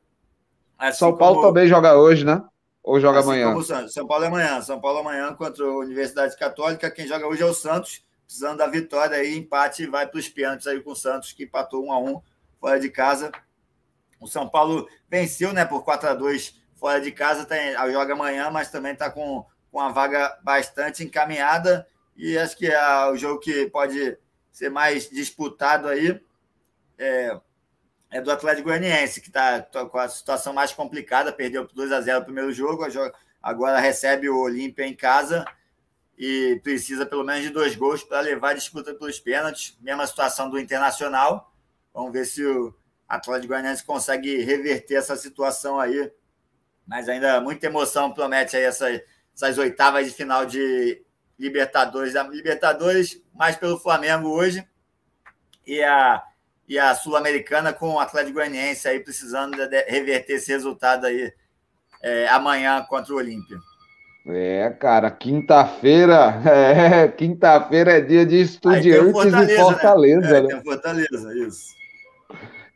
Assim 0.77 0.97
São 0.97 1.15
Paulo 1.15 1.35
como... 1.35 1.47
também 1.47 1.67
joga 1.67 1.95
hoje, 1.95 2.25
né? 2.25 2.43
Ou 2.83 2.99
joga 2.99 3.19
assim 3.19 3.43
amanhã? 3.43 3.87
São 3.87 4.07
Paulo 4.07 4.23
é 4.23 4.27
amanhã. 4.27 4.61
São 4.61 4.81
Paulo 4.81 4.97
é 4.97 5.01
amanhã 5.01 5.33
contra 5.35 5.63
a 5.63 5.77
Universidade 5.77 6.35
Católica. 6.35 6.89
Quem 6.89 7.07
joga 7.07 7.27
hoje 7.27 7.43
é 7.43 7.45
o 7.45 7.53
Santos 7.53 8.03
precisando 8.25 8.57
da 8.57 8.67
vitória 8.67 9.17
aí, 9.17 9.37
empate 9.37 9.85
vai 9.85 10.07
para 10.07 10.19
os 10.19 10.27
pênaltis 10.27 10.67
aí 10.67 10.81
com 10.81 10.91
o 10.91 10.95
Santos, 10.95 11.31
que 11.31 11.43
empatou 11.43 11.85
1 11.85 11.91
a 11.91 11.99
1 11.99 12.21
fora 12.59 12.79
de 12.79 12.89
casa. 12.89 13.31
O 14.19 14.27
São 14.27 14.49
Paulo 14.49 14.87
venceu, 15.07 15.53
né, 15.53 15.63
por 15.63 15.83
4 15.83 16.09
a 16.09 16.13
2 16.13 16.59
fora 16.75 16.99
de 16.99 17.11
casa, 17.11 17.45
tem, 17.45 17.73
joga 17.91 18.13
amanhã, 18.13 18.49
mas 18.49 18.71
também 18.71 18.93
está 18.93 19.09
com, 19.09 19.45
com 19.71 19.79
a 19.79 19.89
vaga 19.89 20.37
bastante 20.43 21.03
encaminhada. 21.03 21.87
E 22.15 22.37
acho 22.37 22.55
que 22.57 22.67
é 22.67 23.05
o 23.07 23.15
jogo 23.17 23.39
que 23.39 23.69
pode 23.69 24.17
ser 24.51 24.69
mais 24.69 25.09
disputado 25.09 25.87
aí 25.87 26.19
é, 26.97 27.39
é 28.09 28.21
do 28.21 28.31
Atlético 28.31 28.69
Goianiense, 28.69 29.19
que 29.19 29.27
está 29.27 29.61
com 29.61 29.97
a 29.97 30.07
situação 30.07 30.53
mais 30.53 30.71
complicada, 30.71 31.33
perdeu 31.33 31.65
por 31.65 31.75
2 31.75 31.91
a 31.91 32.01
0 32.01 32.21
o 32.21 32.25
primeiro 32.25 32.53
jogo, 32.53 32.85
agora 33.41 33.79
recebe 33.79 34.29
o 34.29 34.39
Olímpia 34.39 34.85
em 34.85 34.95
casa 34.95 35.45
e 36.17 36.59
precisa 36.63 37.05
pelo 37.05 37.23
menos 37.23 37.43
de 37.43 37.49
dois 37.49 37.75
gols 37.75 38.03
para 38.03 38.21
levar 38.21 38.51
a 38.51 38.53
disputa 38.53 38.93
pelos 38.93 39.19
pênaltis. 39.19 39.77
Mesma 39.81 40.07
situação 40.07 40.49
do 40.49 40.57
Internacional. 40.57 41.53
Vamos 41.93 42.13
ver 42.13 42.25
se 42.25 42.45
o 42.45 42.73
Atlético 43.07 43.49
Goianiense 43.49 43.83
consegue 43.83 44.37
reverter 44.41 44.95
essa 44.95 45.15
situação 45.17 45.79
aí. 45.79 46.11
Mas 46.87 47.09
ainda 47.09 47.41
muita 47.41 47.65
emoção 47.65 48.13
promete 48.13 48.55
aí 48.55 48.63
essa, 48.63 48.87
essas 49.35 49.57
oitavas 49.57 50.07
de 50.07 50.13
final 50.13 50.45
de 50.45 51.03
Libertadores. 51.37 52.15
A 52.15 52.23
Libertadores 52.23 53.21
mais 53.33 53.55
pelo 53.55 53.77
Flamengo 53.77 54.29
hoje 54.29 54.65
e 55.65 55.81
a, 55.83 56.23
e 56.67 56.79
a 56.79 56.93
Sul-Americana 56.95 57.73
com 57.73 57.93
o 57.93 57.99
Atlético 57.99 58.35
Goianiense 58.35 58.87
aí 58.87 58.99
precisando 58.99 59.67
de 59.67 59.81
reverter 59.83 60.33
esse 60.33 60.51
resultado 60.51 61.05
aí 61.05 61.33
é, 62.01 62.27
amanhã 62.27 62.85
contra 62.87 63.13
o 63.13 63.17
Olímpia. 63.17 63.57
É, 64.27 64.71
cara, 64.79 65.11
quinta-feira, 65.11 66.41
é, 66.49 67.07
quinta-feira 67.07 67.97
é 67.97 68.01
dia 68.01 68.25
de 68.25 68.41
estudiantes 68.41 69.11
Fortaleza, 69.11 69.51
e 69.51 69.55
Fortaleza, 69.57 70.19
né? 70.21 70.37
É, 70.37 70.41
né? 70.41 70.47
Tem 70.47 70.63
Fortaleza, 70.63 71.35
isso. 71.47 71.75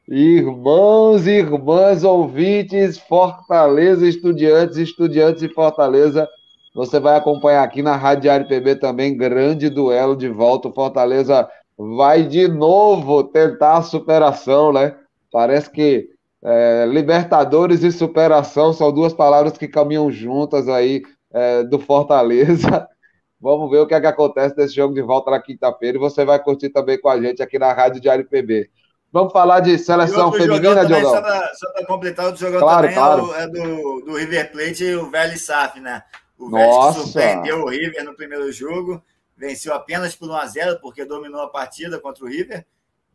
Irmãos 0.07 1.27
e 1.27 1.31
irmãs 1.31 2.03
ouvintes, 2.03 2.97
Fortaleza, 2.97 4.07
estudiantes, 4.07 4.77
estudiantes 4.77 5.41
e 5.41 5.49
Fortaleza. 5.49 6.27
Você 6.75 6.99
vai 6.99 7.15
acompanhar 7.15 7.63
aqui 7.63 7.81
na 7.81 7.95
Rádio 7.95 8.23
Diário 8.23 8.47
PB 8.47 8.75
também, 8.75 9.17
grande 9.17 9.69
duelo 9.69 10.15
de 10.15 10.29
volta. 10.29 10.67
O 10.67 10.73
Fortaleza 10.73 11.49
vai 11.77 12.23
de 12.23 12.47
novo 12.47 13.23
tentar 13.23 13.77
a 13.77 13.81
superação, 13.81 14.71
né? 14.71 14.95
Parece 15.31 15.69
que 15.69 16.09
é, 16.43 16.85
Libertadores 16.87 17.83
e 17.83 17.91
superação 17.91 18.71
são 18.71 18.91
duas 18.91 19.13
palavras 19.13 19.57
que 19.57 19.67
caminham 19.67 20.11
juntas 20.11 20.67
aí 20.69 21.01
é, 21.33 21.63
do 21.63 21.79
Fortaleza. 21.79 22.87
Vamos 23.41 23.69
ver 23.71 23.79
o 23.79 23.87
que, 23.87 23.93
é 23.93 24.01
que 24.01 24.07
acontece 24.07 24.55
nesse 24.57 24.75
jogo 24.75 24.93
de 24.93 25.01
volta 25.01 25.31
na 25.31 25.41
quinta-feira 25.41 25.97
e 25.97 25.99
você 25.99 26.25
vai 26.25 26.41
curtir 26.43 26.69
também 26.69 26.99
com 26.99 27.07
a 27.07 27.21
gente 27.21 27.41
aqui 27.41 27.57
na 27.57 27.71
Rádio 27.71 28.01
Diário 28.01 28.27
PB. 28.27 28.69
Vamos 29.11 29.31
falar 29.31 29.61
de 29.61 29.77
seleção 29.79 30.31
feminina, 30.31 30.85
Diogão? 30.85 31.11
Só 31.11 31.71
para 31.71 31.85
completar, 31.87 32.25
outro 32.25 32.41
jogador 32.41 32.59
claro, 32.59 32.81
também 32.81 32.95
claro. 32.95 33.33
é, 33.33 33.47
do, 33.47 34.01
do 34.01 34.17
River 34.17 34.51
Plate 34.51 34.83
e 34.83 34.95
o 34.95 35.09
Vélez 35.09 35.41
Saf, 35.41 35.79
né? 35.79 36.03
O 36.39 36.49
Vélez 36.49 36.95
surpreendeu 36.95 37.63
o 37.63 37.69
River 37.69 38.03
no 38.05 38.15
primeiro 38.15 38.49
jogo, 38.51 39.03
venceu 39.35 39.73
apenas 39.73 40.15
por 40.15 40.29
1x0, 40.29 40.79
porque 40.79 41.03
dominou 41.03 41.41
a 41.41 41.49
partida 41.49 41.99
contra 41.99 42.23
o 42.23 42.27
River. 42.27 42.65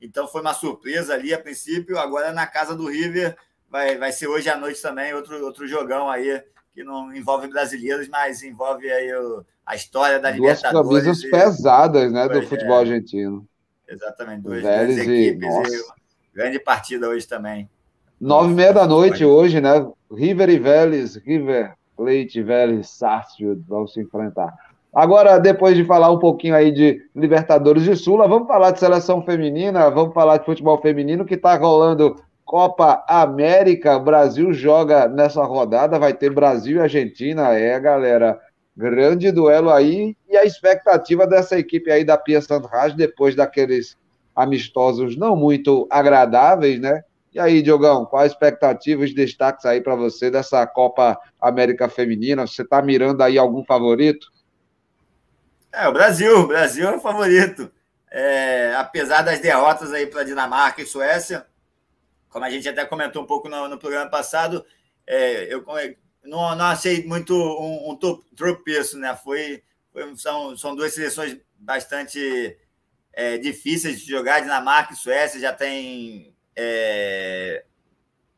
Então 0.00 0.28
foi 0.28 0.42
uma 0.42 0.52
surpresa 0.52 1.14
ali 1.14 1.32
a 1.32 1.40
princípio. 1.40 1.98
Agora 1.98 2.32
na 2.32 2.46
casa 2.46 2.76
do 2.76 2.86
River 2.86 3.34
vai, 3.70 3.96
vai 3.96 4.12
ser 4.12 4.26
hoje 4.26 4.50
à 4.50 4.56
noite 4.58 4.80
também 4.82 5.14
outro, 5.14 5.42
outro 5.42 5.66
jogão 5.66 6.10
aí 6.10 6.44
que 6.74 6.84
não 6.84 7.14
envolve 7.14 7.48
brasileiros, 7.48 8.08
mas 8.08 8.42
envolve 8.42 8.90
aí 8.90 9.14
o, 9.14 9.44
a 9.64 9.74
história 9.74 10.20
da 10.20 10.30
duas 10.30 10.58
Libertadores. 10.58 10.88
Duas 10.88 11.04
camisas 11.04 11.24
e... 11.24 11.30
pesadas, 11.30 12.12
né, 12.12 12.28
do 12.28 12.42
futebol 12.42 12.76
é, 12.76 12.80
argentino. 12.80 13.48
Exatamente, 13.88 14.42
duas, 14.42 14.60
duas 14.60 14.98
equipes 14.98 15.48
e, 15.48 15.76
e 15.76 15.82
grande 16.34 16.58
partida 16.58 17.08
hoje 17.08 17.26
também. 17.26 17.70
Nove 18.20 18.52
e 18.52 18.54
meia 18.54 18.72
da 18.72 18.86
noite 18.86 19.24
hoje, 19.24 19.60
né? 19.60 19.86
River 20.10 20.50
e 20.50 20.58
Vélez, 20.58 21.16
River 21.16 21.74
Plate, 21.96 22.42
Vélez, 22.42 22.88
Sarsfield 22.88 23.62
vão 23.68 23.86
se 23.86 24.00
enfrentar. 24.00 24.54
Agora, 24.94 25.38
depois 25.38 25.76
de 25.76 25.84
falar 25.84 26.10
um 26.10 26.18
pouquinho 26.20 26.54
aí 26.54 26.70
de 26.70 27.02
Libertadores 27.16 27.82
de 27.82 27.96
Sula, 27.96 28.28
vamos 28.28 28.46
falar 28.46 28.70
de 28.70 28.78
seleção 28.78 29.22
feminina, 29.22 29.90
vamos 29.90 30.14
falar 30.14 30.36
de 30.36 30.44
futebol 30.44 30.80
feminino 30.80 31.24
que 31.24 31.34
está 31.34 31.56
rolando 31.56 32.14
Copa 32.44 33.04
América, 33.08 33.98
Brasil 33.98 34.52
joga 34.52 35.08
nessa 35.08 35.42
rodada, 35.42 35.98
vai 35.98 36.14
ter 36.14 36.30
Brasil 36.30 36.76
e 36.76 36.80
Argentina, 36.80 37.52
é, 37.54 37.80
galera, 37.80 38.38
grande 38.76 39.32
duelo 39.32 39.70
aí, 39.70 40.16
e 40.28 40.36
a 40.36 40.44
expectativa 40.44 41.26
dessa 41.26 41.58
equipe 41.58 41.90
aí 41.90 42.04
da 42.04 42.16
Pia 42.16 42.40
Santos 42.40 42.70
depois 42.94 43.34
daqueles 43.34 43.96
amistosos 44.36 45.16
não 45.16 45.34
muito 45.34 45.88
agradáveis, 45.90 46.78
né, 46.80 47.02
E 47.34 47.40
aí, 47.40 47.60
Diogão, 47.62 48.06
quais 48.06 48.30
expectativas 48.30 49.10
e 49.10 49.14
destaques 49.14 49.66
aí 49.66 49.80
para 49.80 49.96
você 49.96 50.30
dessa 50.30 50.64
Copa 50.68 51.18
América 51.40 51.88
Feminina? 51.88 52.46
Você 52.46 52.62
está 52.62 52.80
mirando 52.80 53.20
aí 53.22 53.36
algum 53.36 53.64
favorito? 53.64 54.32
É, 55.72 55.88
o 55.88 55.92
Brasil, 55.92 56.38
o 56.38 56.46
Brasil 56.46 56.88
é 56.88 56.96
o 56.96 57.00
favorito. 57.00 57.72
É, 58.08 58.76
apesar 58.76 59.22
das 59.22 59.40
derrotas 59.40 59.92
aí 59.92 60.06
para 60.06 60.22
Dinamarca 60.22 60.80
e 60.80 60.86
Suécia, 60.86 61.44
como 62.28 62.44
a 62.44 62.50
gente 62.50 62.68
até 62.68 62.84
comentou 62.84 63.24
um 63.24 63.26
pouco 63.26 63.48
no, 63.48 63.68
no 63.68 63.78
programa 63.78 64.08
passado, 64.08 64.64
é, 65.04 65.52
eu 65.52 65.64
não, 66.24 66.54
não 66.54 66.66
achei 66.66 67.04
muito 67.04 67.34
um, 67.34 67.90
um 67.90 67.98
tropeço, 68.36 68.96
né? 68.96 69.16
Foi, 69.16 69.60
foi, 69.92 70.16
são, 70.16 70.56
são 70.56 70.76
duas 70.76 70.94
seleções 70.94 71.36
bastante 71.58 72.56
é, 73.12 73.38
difíceis 73.38 74.00
de 74.00 74.08
jogar. 74.08 74.38
Dinamarca 74.38 74.92
e 74.92 74.96
Suécia 74.96 75.40
já 75.40 75.52
tem 75.52 76.33
é, 76.56 77.64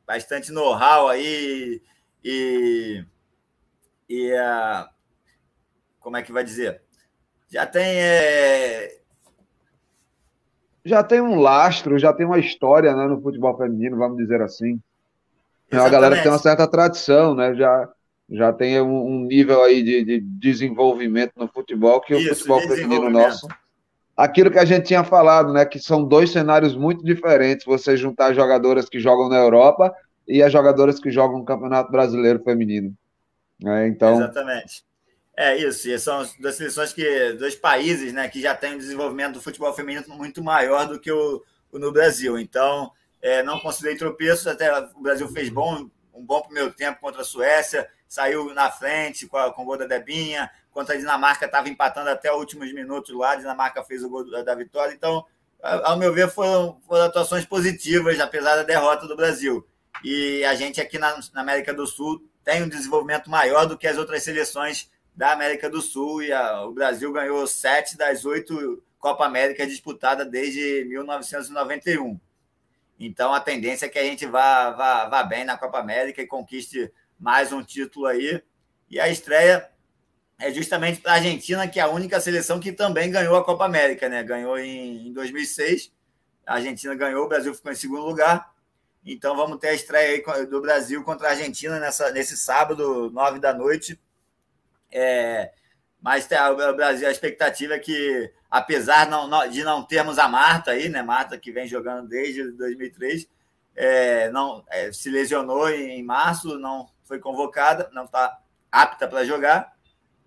bastante 0.06 0.52
know-how 0.52 1.08
aí 1.08 1.82
e, 2.24 3.04
e 4.08 4.32
a, 4.34 4.88
como 6.00 6.16
é 6.16 6.22
que 6.22 6.32
vai 6.32 6.44
dizer? 6.44 6.82
Já 7.48 7.66
tem 7.66 8.00
é... 8.00 9.00
já 10.84 11.02
tem 11.02 11.20
um 11.20 11.40
lastro, 11.40 11.98
já 11.98 12.12
tem 12.12 12.26
uma 12.26 12.38
história 12.38 12.94
né, 12.94 13.06
no 13.06 13.20
futebol 13.20 13.56
feminino, 13.56 13.96
vamos 13.96 14.16
dizer 14.16 14.40
assim. 14.42 14.80
É 15.70 15.80
uma 15.80 15.88
galera 15.88 16.22
tem 16.22 16.30
uma 16.30 16.38
certa 16.38 16.66
tradição, 16.68 17.34
né? 17.34 17.54
Já, 17.54 17.88
já 18.30 18.52
tem 18.52 18.80
um, 18.80 19.04
um 19.04 19.20
nível 19.24 19.62
aí 19.62 19.82
de, 19.82 20.04
de, 20.04 20.20
desenvolvimento 20.20 21.32
no 21.36 21.48
futebol 21.48 22.00
que 22.00 22.14
Isso, 22.14 22.32
o 22.32 22.34
futebol 22.36 22.60
feminino 22.60 23.10
nosso 23.10 23.48
aquilo 24.16 24.50
que 24.50 24.58
a 24.58 24.64
gente 24.64 24.86
tinha 24.86 25.04
falado, 25.04 25.52
né? 25.52 25.64
Que 25.64 25.78
são 25.78 26.02
dois 26.02 26.30
cenários 26.30 26.74
muito 26.74 27.04
diferentes. 27.04 27.66
Você 27.66 27.96
juntar 27.96 28.32
jogadoras 28.32 28.88
que 28.88 28.98
jogam 28.98 29.28
na 29.28 29.36
Europa 29.36 29.94
e 30.26 30.42
as 30.42 30.52
jogadoras 30.52 30.98
que 30.98 31.10
jogam 31.10 31.38
no 31.38 31.44
Campeonato 31.44 31.90
Brasileiro 31.90 32.42
Feminino. 32.42 32.94
Né? 33.60 33.88
Então... 33.88 34.16
Exatamente. 34.16 34.84
É 35.38 35.54
isso, 35.54 35.86
e 35.90 35.98
são 35.98 36.26
duas 36.40 36.54
seleções 36.54 36.94
que, 36.94 37.34
dois 37.34 37.54
países, 37.54 38.10
né, 38.10 38.26
que 38.26 38.40
já 38.40 38.54
têm 38.54 38.74
um 38.74 38.78
desenvolvimento 38.78 39.34
do 39.34 39.42
futebol 39.42 39.70
feminino 39.74 40.06
muito 40.08 40.42
maior 40.42 40.88
do 40.88 40.98
que 40.98 41.12
o, 41.12 41.44
o 41.70 41.78
no 41.78 41.92
Brasil. 41.92 42.38
Então, 42.38 42.90
é, 43.20 43.42
não 43.42 43.60
considerei 43.60 43.98
tropeços, 43.98 44.46
até 44.46 44.72
o 44.94 45.02
Brasil 45.02 45.28
fez 45.28 45.50
bom, 45.50 45.90
um 46.14 46.24
bom 46.24 46.40
primeiro 46.40 46.72
tempo 46.72 47.00
contra 47.02 47.20
a 47.20 47.24
Suécia, 47.24 47.86
saiu 48.08 48.54
na 48.54 48.70
frente 48.70 49.26
com, 49.26 49.38
com 49.52 49.62
o 49.62 49.66
gol 49.66 49.76
da 49.76 49.84
Debinha, 49.84 50.50
contra 50.76 50.94
a 50.94 50.98
Dinamarca 50.98 51.46
estava 51.46 51.70
empatando 51.70 52.10
até 52.10 52.30
os 52.30 52.38
últimos 52.38 52.70
minutos 52.70 53.16
lá, 53.16 53.32
a 53.32 53.36
Dinamarca 53.36 53.82
fez 53.82 54.04
o 54.04 54.10
gol 54.10 54.30
da 54.44 54.54
vitória. 54.54 54.92
Então, 54.92 55.24
ao 55.62 55.96
meu 55.96 56.12
ver, 56.12 56.28
foram, 56.28 56.78
foram 56.86 57.06
atuações 57.06 57.46
positivas, 57.46 58.20
apesar 58.20 58.56
da 58.56 58.62
derrota 58.62 59.08
do 59.08 59.16
Brasil. 59.16 59.66
E 60.04 60.44
a 60.44 60.54
gente 60.54 60.78
aqui 60.78 60.98
na, 60.98 61.18
na, 61.32 61.40
América 61.40 61.72
do 61.72 61.86
Sul 61.86 62.22
tem 62.44 62.62
um 62.62 62.68
desenvolvimento 62.68 63.30
maior 63.30 63.64
do 63.64 63.78
que 63.78 63.86
as 63.86 63.96
outras 63.96 64.22
seleções 64.22 64.90
da 65.14 65.32
América 65.32 65.70
do 65.70 65.80
Sul. 65.80 66.22
E 66.22 66.30
a, 66.30 66.66
o 66.66 66.72
Brasil 66.72 67.10
ganhou 67.10 67.46
sete 67.46 67.96
das 67.96 68.26
oito 68.26 68.82
Copa 68.98 69.24
América 69.24 69.66
disputada 69.66 70.26
desde 70.26 70.84
1991. 70.84 72.20
Então 73.00 73.32
a 73.32 73.40
tendência 73.40 73.86
é 73.86 73.88
que 73.88 73.98
a 73.98 74.04
gente 74.04 74.26
vá, 74.26 74.72
vá, 74.72 75.08
vá 75.08 75.22
bem 75.22 75.42
na 75.42 75.56
Copa 75.56 75.78
América 75.78 76.20
e 76.20 76.26
conquiste 76.26 76.92
mais 77.18 77.50
um 77.50 77.62
título 77.62 78.04
aí. 78.04 78.42
E 78.90 79.00
a 79.00 79.08
estreia 79.08 79.74
é 80.38 80.52
justamente 80.52 81.00
para 81.00 81.12
a 81.12 81.14
Argentina, 81.16 81.66
que 81.66 81.80
é 81.80 81.82
a 81.82 81.88
única 81.88 82.20
seleção 82.20 82.60
que 82.60 82.72
também 82.72 83.10
ganhou 83.10 83.36
a 83.36 83.44
Copa 83.44 83.64
América, 83.64 84.08
né? 84.08 84.22
Ganhou 84.22 84.58
em, 84.58 85.08
em 85.08 85.12
2006, 85.12 85.92
a 86.46 86.54
Argentina 86.54 86.94
ganhou, 86.94 87.24
o 87.24 87.28
Brasil 87.28 87.54
ficou 87.54 87.72
em 87.72 87.76
segundo 87.76 88.04
lugar. 88.04 88.52
Então 89.04 89.36
vamos 89.36 89.58
ter 89.58 89.68
a 89.68 89.74
estreia 89.74 90.22
do 90.46 90.60
Brasil 90.60 91.02
contra 91.04 91.28
a 91.28 91.30
Argentina 91.30 91.78
nessa, 91.80 92.10
nesse 92.10 92.36
sábado, 92.36 93.10
nove 93.10 93.38
da 93.38 93.54
noite. 93.54 93.98
É, 94.92 95.52
mas 96.02 96.28
o 96.28 96.76
Brasil, 96.76 97.08
a 97.08 97.10
expectativa 97.10 97.74
é 97.74 97.78
que, 97.78 98.30
apesar 98.50 99.08
não, 99.08 99.48
de 99.48 99.64
não 99.64 99.84
termos 99.84 100.18
a 100.18 100.28
Marta 100.28 100.72
aí, 100.72 100.88
né? 100.88 101.02
Marta 101.02 101.38
que 101.38 101.50
vem 101.50 101.66
jogando 101.66 102.08
desde 102.08 102.50
2003, 102.52 103.26
é, 103.74 104.30
não 104.30 104.64
é, 104.68 104.92
se 104.92 105.08
lesionou 105.08 105.70
em 105.70 106.02
março, 106.02 106.58
não 106.58 106.90
foi 107.04 107.18
convocada, 107.18 107.88
não 107.92 108.04
está 108.04 108.38
apta 108.70 109.08
para 109.08 109.24
jogar 109.24 109.75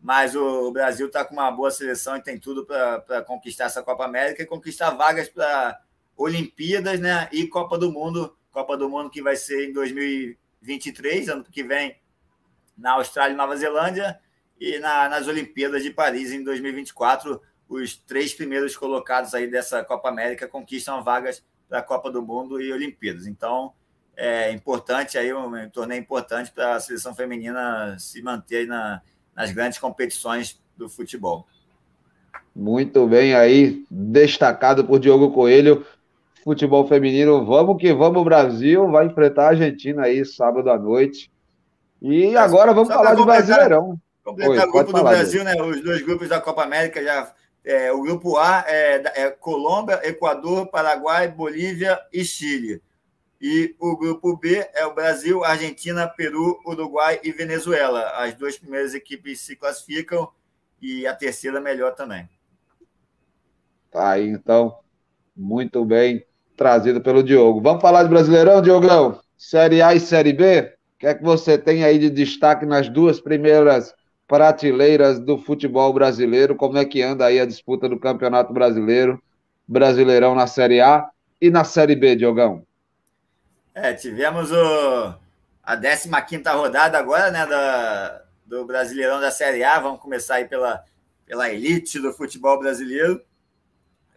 mas 0.02 0.36
o 0.36 0.72
Brasil 0.72 1.08
está 1.08 1.26
com 1.26 1.34
uma 1.34 1.52
boa 1.52 1.72
seleção 1.72 2.16
e 2.16 2.22
tem 2.22 2.40
tudo 2.40 2.66
para 2.66 3.22
conquistar 3.24 3.66
essa 3.66 3.84
Copa 3.84 4.06
América 4.06 4.42
e 4.42 4.46
conquistar 4.46 4.92
vagas 4.92 5.28
para 5.28 5.80
Olimpíadas 6.16 7.00
né? 7.00 7.28
e 7.32 7.48
Copa 7.48 7.78
do 7.78 7.92
Mundo. 7.92 8.36
Copa 8.52 8.78
do 8.78 8.90
Mundo 8.90 9.10
que 9.10 9.22
vai 9.22 9.36
ser 9.36 9.70
em 9.70 9.74
2023, 9.74 11.30
ano 11.30 11.44
que 11.44 11.64
vem, 11.64 12.00
na 12.78 12.94
Austrália 12.94 13.34
e 13.34 13.38
Nova 13.38 13.56
Zelândia, 13.56 14.20
e 14.60 14.80
na, 14.80 15.08
nas 15.10 15.28
Olimpíadas 15.28 15.84
de 15.84 15.92
Paris 15.92 16.32
em 16.32 16.44
2024. 16.44 17.42
Os 17.68 17.96
três 17.96 18.34
primeiros 18.34 18.76
colocados 18.76 19.34
aí 19.34 19.48
dessa 19.48 19.84
Copa 19.84 20.10
América 20.10 20.48
conquistam 20.48 21.04
vagas 21.04 21.44
para 21.68 21.80
a 21.80 21.84
Copa 21.84 22.10
do 22.10 22.22
Mundo 22.22 22.60
e 22.60 22.74
Olimpíadas. 22.74 23.28
Então, 23.28 23.74
é 24.16 24.52
importante 24.52 25.18
aí, 25.18 25.32
um 25.34 25.70
torneio 25.70 26.02
importante 26.02 26.52
para 26.52 26.76
a 26.76 26.80
seleção 26.80 27.14
feminina 27.14 27.96
se 28.00 28.22
manter 28.22 28.68
na 28.68 29.02
nas 29.40 29.52
grandes 29.54 29.80
competições 29.80 30.60
do 30.76 30.90
futebol. 30.90 31.48
Muito 32.54 33.08
bem 33.08 33.34
aí, 33.34 33.86
destacado 33.90 34.84
por 34.84 35.00
Diogo 35.00 35.32
Coelho. 35.32 35.86
Futebol 36.44 36.86
feminino, 36.86 37.46
vamos 37.46 37.80
que 37.80 37.94
vamos, 37.94 38.22
Brasil 38.26 38.92
vai 38.92 39.06
enfrentar 39.06 39.46
a 39.46 39.50
Argentina 39.50 40.04
aí 40.04 40.26
sábado 40.26 40.70
à 40.70 40.78
noite. 40.78 41.32
E 42.02 42.36
agora 42.36 42.74
vamos 42.74 42.94
falar 42.94 43.16
de 43.16 43.24
Brasileirão. 43.24 43.98
Completar 44.26 44.68
o 44.68 44.72
grupo 44.72 44.92
do 44.92 45.04
Brasil, 45.04 45.44
né? 45.46 45.56
Os 45.62 45.82
dois 45.82 46.02
grupos 46.02 46.28
da 46.28 46.42
Copa 46.42 46.64
América 46.64 47.02
já. 47.02 47.32
É, 47.64 47.92
o 47.92 48.02
grupo 48.02 48.38
A 48.38 48.66
é, 48.68 49.04
é 49.16 49.32
Colômbia, 49.32 50.02
Equador, 50.04 50.68
Paraguai, 50.68 51.30
Bolívia 51.30 52.00
e 52.12 52.26
Chile. 52.26 52.82
E 53.42 53.74
o 53.80 53.96
grupo 53.96 54.36
B 54.36 54.68
é 54.74 54.86
o 54.86 54.94
Brasil, 54.94 55.44
Argentina, 55.44 56.08
Peru, 56.08 56.60
Uruguai 56.66 57.20
e 57.24 57.32
Venezuela. 57.32 58.12
As 58.16 58.34
duas 58.34 58.58
primeiras 58.58 58.94
equipes 58.94 59.40
se 59.42 59.56
classificam 59.56 60.30
e 60.82 61.08
a 61.08 61.16
terceira 61.16 61.62
melhor 61.62 61.96
também. 61.96 62.28
Tá 63.90 64.12
aí, 64.12 64.28
então, 64.28 64.78
muito 65.36 65.84
bem 65.86 66.26
trazido 66.56 67.00
pelo 67.02 67.24
Diogo. 67.24 67.62
Vamos 67.62 67.82
falar 67.82 68.04
de 68.04 68.10
Brasileirão, 68.10 68.62
Diogão? 68.62 69.20
Série 69.38 69.82
A 69.82 69.96
e 69.96 70.00
Série 70.00 70.34
B? 70.34 70.74
O 70.96 71.00
que 71.00 71.08
é 71.08 71.14
que 71.14 71.24
você 71.24 71.58
tem 71.58 71.86
aí 71.86 71.98
de 71.98 72.10
destaque 72.10 72.66
nas 72.66 72.90
duas 72.90 73.22
primeiras 73.22 73.96
prateleiras 74.28 75.18
do 75.18 75.38
futebol 75.38 75.94
brasileiro? 75.94 76.56
Como 76.56 76.78
é 76.78 76.84
que 76.84 77.02
anda 77.02 77.26
aí 77.26 77.40
a 77.40 77.46
disputa 77.46 77.88
do 77.88 77.98
Campeonato 77.98 78.52
Brasileiro, 78.52 79.22
Brasileirão 79.66 80.36
na 80.36 80.46
Série 80.46 80.82
A 80.82 81.10
e 81.42 81.50
na 81.50 81.64
Série 81.64 81.96
B, 81.96 82.18
Diogão? 82.18 82.68
É, 83.74 83.94
tivemos 83.94 84.52
o, 84.52 85.16
a 85.64 85.76
15 86.22 86.44
rodada 86.50 86.98
agora, 86.98 87.32
né, 87.32 87.46
da, 87.46 88.24
do 88.46 88.66
Brasileirão 88.66 89.20
da 89.20 89.32
Série 89.32 89.64
A. 89.64 89.80
Vamos 89.80 90.02
começar 90.02 90.36
aí 90.36 90.46
pela, 90.46 90.84
pela 91.26 91.50
elite 91.50 92.00
do 92.00 92.12
futebol 92.12 92.60
brasileiro. 92.60 93.22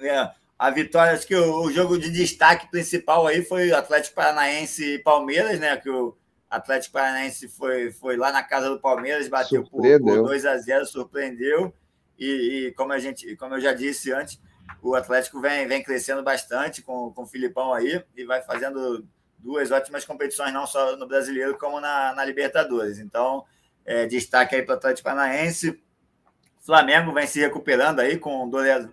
É, 0.01 0.31
a 0.59 0.71
vitória, 0.71 1.13
acho 1.13 1.27
que 1.27 1.35
o, 1.35 1.65
o, 1.65 1.73
jogo 1.73 1.99
de 1.99 2.11
destaque 2.11 2.71
principal 2.71 3.27
aí 3.27 3.45
foi 3.45 3.71
o 3.71 3.77
Atlético 3.77 4.17
Paranaense 4.17 4.95
e 4.95 4.99
Palmeiras, 4.99 5.61
né? 5.61 5.77
Que 5.77 5.91
o 5.91 6.17
Atlético 6.49 6.95
Paranaense 6.95 7.49
foi, 7.49 7.93
foi 7.93 8.17
lá 8.17 8.33
na 8.33 8.43
casa 8.43 8.69
do 8.69 8.81
Palmeiras, 8.81 9.29
bateu 9.29 9.63
por, 9.65 9.83
por 9.83 10.23
2 10.23 10.47
a 10.47 10.57
0 10.57 10.87
surpreendeu. 10.87 11.73
E, 12.19 12.69
e, 12.69 12.73
como, 12.73 12.93
a 12.93 12.99
gente, 12.99 13.37
como 13.37 13.55
eu 13.55 13.61
já 13.61 13.73
disse 13.73 14.13
antes, 14.13 14.41
o 14.81 14.95
Atlético 14.95 15.41
vem, 15.41 15.67
vem 15.67 15.83
crescendo 15.83 16.23
bastante 16.23 16.83
com, 16.83 17.13
com 17.13 17.23
o 17.23 17.27
Filipão 17.27 17.73
aí 17.73 18.03
e 18.17 18.25
vai 18.25 18.43
fazendo 18.43 19.07
duas 19.43 19.71
ótimas 19.71 20.05
competições, 20.05 20.53
não 20.53 20.67
só 20.67 20.97
no 20.97 21.07
Brasileiro, 21.07 21.59
como 21.59 21.81
na, 21.81 22.15
na 22.15 22.25
Libertadores. 22.25 22.99
Então, 22.99 23.45
é, 23.85 24.07
destaque 24.07 24.55
aí 24.55 24.63
para 24.63 24.75
o 24.75 24.79
Atlético 24.79 25.09
Paranaense. 25.09 25.83
Flamengo 26.61 27.13
vem 27.13 27.27
se 27.27 27.41
recuperando 27.41 28.01
aí 28.01 28.17
com 28.17 28.49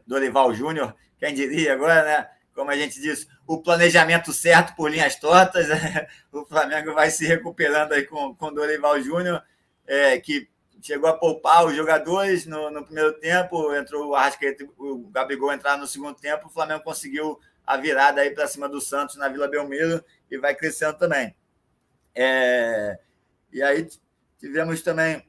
Dorival 0.05 0.53
Júnior, 0.53 0.95
quem 1.19 1.33
diria 1.33 1.73
agora, 1.73 2.03
né? 2.03 2.29
Como 2.55 2.71
a 2.71 2.75
gente 2.75 2.99
disse, 2.99 3.27
o 3.45 3.61
planejamento 3.61 4.33
certo 4.33 4.75
por 4.75 4.91
linhas 4.91 5.15
tortas. 5.15 5.67
Né? 5.67 6.07
O 6.31 6.45
Flamengo 6.45 6.93
vai 6.93 7.09
se 7.09 7.25
recuperando 7.25 7.93
aí 7.93 8.05
com, 8.05 8.35
com 8.35 8.53
Dorival 8.53 9.01
Júnior, 9.01 9.41
é, 9.87 10.19
que 10.19 10.49
chegou 10.81 11.09
a 11.09 11.17
poupar 11.17 11.65
os 11.65 11.75
jogadores 11.75 12.45
no, 12.45 12.69
no 12.69 12.83
primeiro 12.83 13.13
tempo, 13.19 13.73
entrou 13.73 14.07
o 14.07 14.15
Arrascaeta, 14.15 14.65
o 14.77 15.09
Gabigol 15.09 15.51
entrar 15.51 15.77
no 15.77 15.87
segundo 15.87 16.15
tempo, 16.15 16.47
o 16.47 16.51
Flamengo 16.51 16.83
conseguiu 16.83 17.39
a 17.69 17.77
virada 17.77 18.21
aí 18.21 18.31
para 18.31 18.47
cima 18.47 18.67
do 18.67 18.81
Santos 18.81 19.15
na 19.15 19.29
Vila 19.29 19.47
Belmiro 19.47 20.03
e 20.29 20.39
vai 20.39 20.55
crescendo 20.55 20.97
também. 20.97 21.35
É, 22.15 22.97
e 23.53 23.61
aí 23.61 23.87
tivemos 24.39 24.81
também 24.81 25.23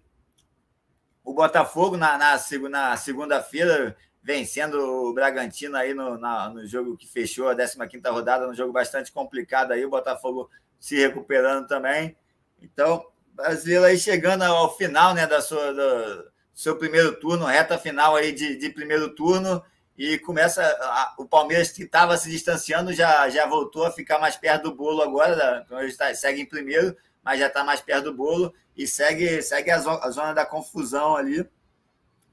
o 1.22 1.34
Botafogo 1.34 1.98
na, 1.98 2.16
na, 2.16 2.40
na 2.70 2.96
segunda-feira, 2.96 3.94
vencendo 4.22 4.74
o 4.80 5.12
Bragantino 5.12 5.76
aí 5.76 5.92
no, 5.92 6.16
na, 6.16 6.48
no 6.48 6.66
jogo 6.66 6.96
que 6.96 7.06
fechou 7.06 7.50
a 7.50 7.54
15 7.54 7.76
rodada, 8.06 8.48
um 8.48 8.54
jogo 8.54 8.72
bastante 8.72 9.12
complicado 9.12 9.72
aí, 9.72 9.84
o 9.84 9.90
Botafogo 9.90 10.48
se 10.78 10.96
recuperando 10.96 11.66
também. 11.66 12.16
Então, 12.58 13.04
brasileiro 13.34 13.84
aí 13.84 13.98
chegando 13.98 14.44
ao 14.44 14.74
final 14.78 15.12
né, 15.12 15.26
da 15.26 15.42
sua, 15.42 15.74
do 15.74 16.32
seu 16.54 16.74
primeiro 16.78 17.20
turno, 17.20 17.44
reta 17.44 17.76
final 17.76 18.16
aí 18.16 18.32
de, 18.32 18.56
de 18.56 18.70
primeiro 18.70 19.14
turno, 19.14 19.62
e 19.96 20.18
começa 20.18 20.62
a, 20.62 21.14
o 21.18 21.26
Palmeiras 21.26 21.70
que 21.70 21.82
estava 21.82 22.16
se 22.16 22.30
distanciando 22.30 22.92
já, 22.92 23.28
já 23.28 23.46
voltou 23.46 23.84
a 23.84 23.92
ficar 23.92 24.18
mais 24.18 24.36
perto 24.36 24.64
do 24.64 24.74
bolo 24.74 25.02
agora, 25.02 25.62
então 25.64 25.78
ele 25.78 25.90
está, 25.90 26.12
segue 26.14 26.40
em 26.40 26.46
primeiro, 26.46 26.96
mas 27.22 27.38
já 27.38 27.48
está 27.48 27.62
mais 27.62 27.80
perto 27.80 28.04
do 28.04 28.14
bolo 28.14 28.52
e 28.76 28.86
segue, 28.86 29.42
segue 29.42 29.70
a, 29.70 29.78
zona, 29.78 29.98
a 30.02 30.10
zona 30.10 30.32
da 30.32 30.46
confusão 30.46 31.16
ali. 31.16 31.46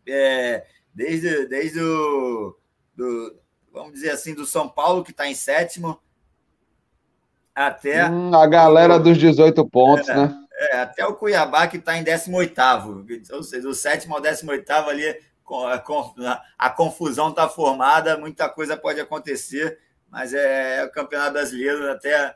É, 0.08 0.66
desde, 0.94 1.46
desde 1.48 1.82
o, 1.82 2.58
do, 2.96 3.38
vamos 3.72 3.94
dizer 3.94 4.12
assim, 4.12 4.34
do 4.34 4.46
São 4.46 4.68
Paulo, 4.68 5.04
que 5.04 5.12
está 5.12 5.28
em 5.28 5.36
sétimo, 5.36 6.00
até. 7.54 8.10
Hum, 8.10 8.34
a 8.34 8.48
galera 8.48 9.00
dos 9.00 9.18
18 9.18 9.68
pontos, 9.70 10.08
é, 10.10 10.16
né? 10.16 10.48
É, 10.72 10.80
até 10.80 11.06
o 11.06 11.16
Cuiabá, 11.16 11.68
que 11.68 11.78
está 11.78 11.98
em 11.98 12.04
18, 12.04 12.54
ou 13.34 13.44
seja, 13.44 13.62
do 13.62 13.74
sétimo 13.74 14.16
ao 14.16 14.22
18 14.22 14.72
ali, 14.72 15.20
a, 16.58 16.70
confusão 16.70 17.30
está 17.30 17.48
formada, 17.48 18.18
muita 18.18 18.50
coisa 18.50 18.76
pode 18.76 19.00
acontecer, 19.00 19.80
mas 20.10 20.34
é, 20.34 20.80
é 20.80 20.84
o 20.86 20.92
Campeonato 20.92 21.34
Brasileiro, 21.34 21.92
até, 21.92 22.36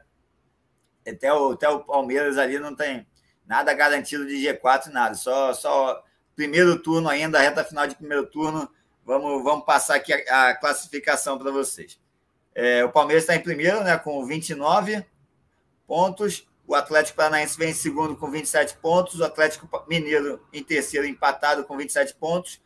até, 1.08 1.34
o, 1.34 1.52
até 1.52 1.70
o 1.70 1.84
Palmeiras 1.84 2.38
ali 2.38 2.58
não 2.60 2.76
tem 2.76 3.06
nada 3.46 3.74
garantido 3.74 4.26
de 4.26 4.36
G4, 4.36 4.88
nada, 4.88 5.16
só. 5.16 5.54
só 5.54 6.04
primeiro 6.36 6.82
turno 6.82 7.10
ainda, 7.10 7.40
reta 7.40 7.64
final 7.64 7.86
de 7.86 7.96
primeiro 7.96 8.26
turno. 8.26 8.70
Vamos, 9.06 9.44
vamos 9.44 9.66
passar 9.66 9.96
aqui 9.96 10.14
a, 10.14 10.50
a 10.50 10.56
classificação 10.56 11.38
para 11.38 11.52
vocês. 11.52 12.00
É, 12.54 12.84
o 12.84 12.92
Palmeiras 12.92 13.24
está 13.24 13.36
em 13.36 13.42
primeiro, 13.42 13.84
né, 13.84 13.98
com 13.98 14.26
29 14.26 15.06
pontos. 15.86 16.48
O 16.68 16.76
Atlético 16.76 17.18
Paranaense 17.18 17.58
vem 17.58 17.72
em 17.72 17.74
segundo 17.74 18.16
com 18.16 18.30
27 18.30 18.78
pontos. 18.78 19.20
O 19.20 19.24
Atlético 19.24 19.68
Mineiro 19.88 20.46
em 20.54 20.64
terceiro, 20.64 21.06
empatado 21.06 21.64
com 21.64 21.78
27 21.78 22.16
pontos. 22.16 22.62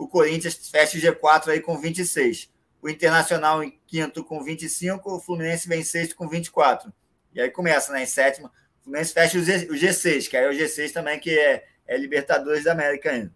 O 0.00 0.08
Corinthians 0.08 0.68
fecha 0.68 0.96
o 0.96 1.00
G4 1.00 1.48
aí 1.48 1.60
com 1.60 1.78
26. 1.78 2.50
O 2.80 2.88
Internacional 2.88 3.62
em 3.62 3.78
quinto 3.86 4.24
com 4.24 4.42
25. 4.42 5.16
O 5.16 5.20
Fluminense 5.20 5.68
vem 5.68 5.80
em 5.80 5.84
sexto 5.84 6.16
com 6.16 6.28
24. 6.28 6.92
E 7.34 7.40
aí 7.40 7.50
começa, 7.50 7.92
né, 7.92 8.02
em 8.02 8.06
sétimo. 8.06 8.48
O 8.80 8.84
Fluminense 8.84 9.12
fecha 9.12 9.38
o, 9.38 9.42
G, 9.42 9.66
o 9.70 9.74
G6, 9.74 10.28
que 10.28 10.36
aí 10.36 10.44
é 10.44 10.48
o 10.48 10.52
G6 10.52 10.92
também, 10.92 11.20
que 11.20 11.38
é 11.38 11.66
é 11.90 11.96
Libertadores 11.96 12.62
da 12.62 12.72
América 12.72 13.10
ainda. 13.10 13.34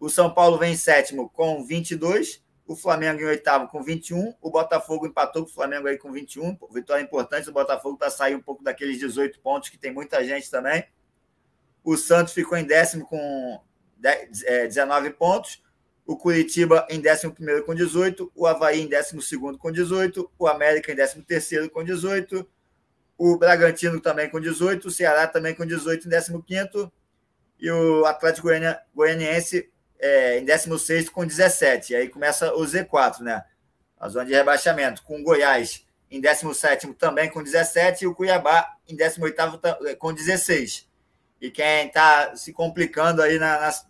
O 0.00 0.08
São 0.08 0.32
Paulo 0.32 0.56
vem 0.56 0.72
em 0.72 0.76
sétimo 0.76 1.28
com 1.28 1.62
22, 1.62 2.42
o 2.66 2.74
Flamengo 2.74 3.20
em 3.20 3.26
oitavo 3.26 3.68
com 3.68 3.82
21, 3.82 4.34
o 4.40 4.50
Botafogo 4.50 5.06
empatou 5.06 5.44
com 5.44 5.50
o 5.50 5.52
Flamengo 5.52 5.86
aí 5.86 5.98
com 5.98 6.10
21, 6.10 6.58
vitória 6.72 7.02
importante 7.02 7.44
do 7.44 7.52
Botafogo 7.52 7.98
para 7.98 8.08
sair 8.08 8.34
um 8.34 8.40
pouco 8.40 8.64
daqueles 8.64 8.98
18 8.98 9.38
pontos 9.40 9.68
que 9.68 9.76
tem 9.76 9.92
muita 9.92 10.24
gente 10.24 10.50
também. 10.50 10.86
O 11.84 11.94
Santos 11.98 12.32
ficou 12.32 12.56
em 12.56 12.64
décimo 12.64 13.04
com 13.04 13.60
19 14.66 15.08
é, 15.08 15.10
pontos, 15.10 15.62
o 16.06 16.16
Curitiba 16.16 16.86
em 16.88 17.00
11 17.00 17.62
com 17.64 17.74
18, 17.74 18.32
o 18.34 18.46
Havaí 18.46 18.80
em 18.80 18.88
12 18.88 19.58
com 19.58 19.72
18, 19.72 20.30
o 20.38 20.46
América 20.46 20.92
em 20.92 20.96
13 20.96 21.68
com 21.70 21.82
18, 21.82 22.48
o 23.18 23.36
Bragantino 23.36 24.00
também 24.00 24.28
com 24.28 24.40
18, 24.40 24.86
o 24.86 24.90
Ceará 24.90 25.26
também 25.26 25.54
com 25.54 25.66
18 25.66 26.06
em 26.06 26.10
15 26.10 26.90
e 27.58 27.70
o 27.70 28.04
Atlético 28.04 28.48
Goianiense 28.94 29.70
é, 29.98 30.38
em 30.38 30.44
16 30.44 31.08
com 31.08 31.26
17. 31.26 31.92
E 31.92 31.96
aí 31.96 32.08
começa 32.08 32.52
o 32.54 32.62
Z4, 32.62 33.20
né? 33.20 33.42
A 33.98 34.08
zona 34.08 34.26
de 34.26 34.34
rebaixamento, 34.34 35.02
com 35.02 35.20
o 35.20 35.22
Goiás 35.22 35.86
em 36.10 36.20
17 36.20 36.94
também 36.94 37.30
com 37.30 37.42
17 37.42 38.04
e 38.04 38.06
o 38.06 38.14
Cuiabá 38.14 38.76
em 38.88 38.94
18 38.94 39.40
é, 39.86 39.94
com 39.94 40.12
16. 40.12 40.88
E 41.40 41.50
quem 41.50 41.86
está 41.86 42.36
se 42.36 42.52
complicando 42.52 43.22
aí 43.22 43.38
na, 43.38 43.60
nas, 43.60 43.86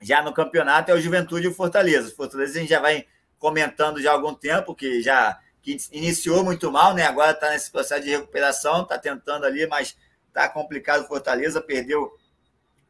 já 0.00 0.22
no 0.22 0.32
campeonato 0.32 0.90
é 0.90 0.94
o 0.94 1.00
Juventude 1.00 1.46
e 1.46 1.48
o 1.48 1.54
Fortaleza. 1.54 2.08
O 2.08 2.16
Fortaleza 2.16 2.58
a 2.58 2.60
gente 2.60 2.70
já 2.70 2.80
vai 2.80 3.06
comentando 3.38 4.00
já 4.00 4.10
há 4.10 4.14
algum 4.14 4.34
tempo, 4.34 4.74
que 4.74 5.02
já 5.02 5.38
que 5.62 5.76
iniciou 5.92 6.42
muito 6.42 6.72
mal, 6.72 6.94
né? 6.94 7.04
Agora 7.04 7.32
está 7.32 7.50
nesse 7.50 7.70
processo 7.70 8.02
de 8.02 8.10
recuperação, 8.10 8.82
está 8.82 8.98
tentando 8.98 9.44
ali, 9.44 9.66
mas 9.66 9.96
está 10.28 10.48
complicado 10.48 11.02
o 11.02 11.06
Fortaleza, 11.06 11.60
perdeu 11.60 12.10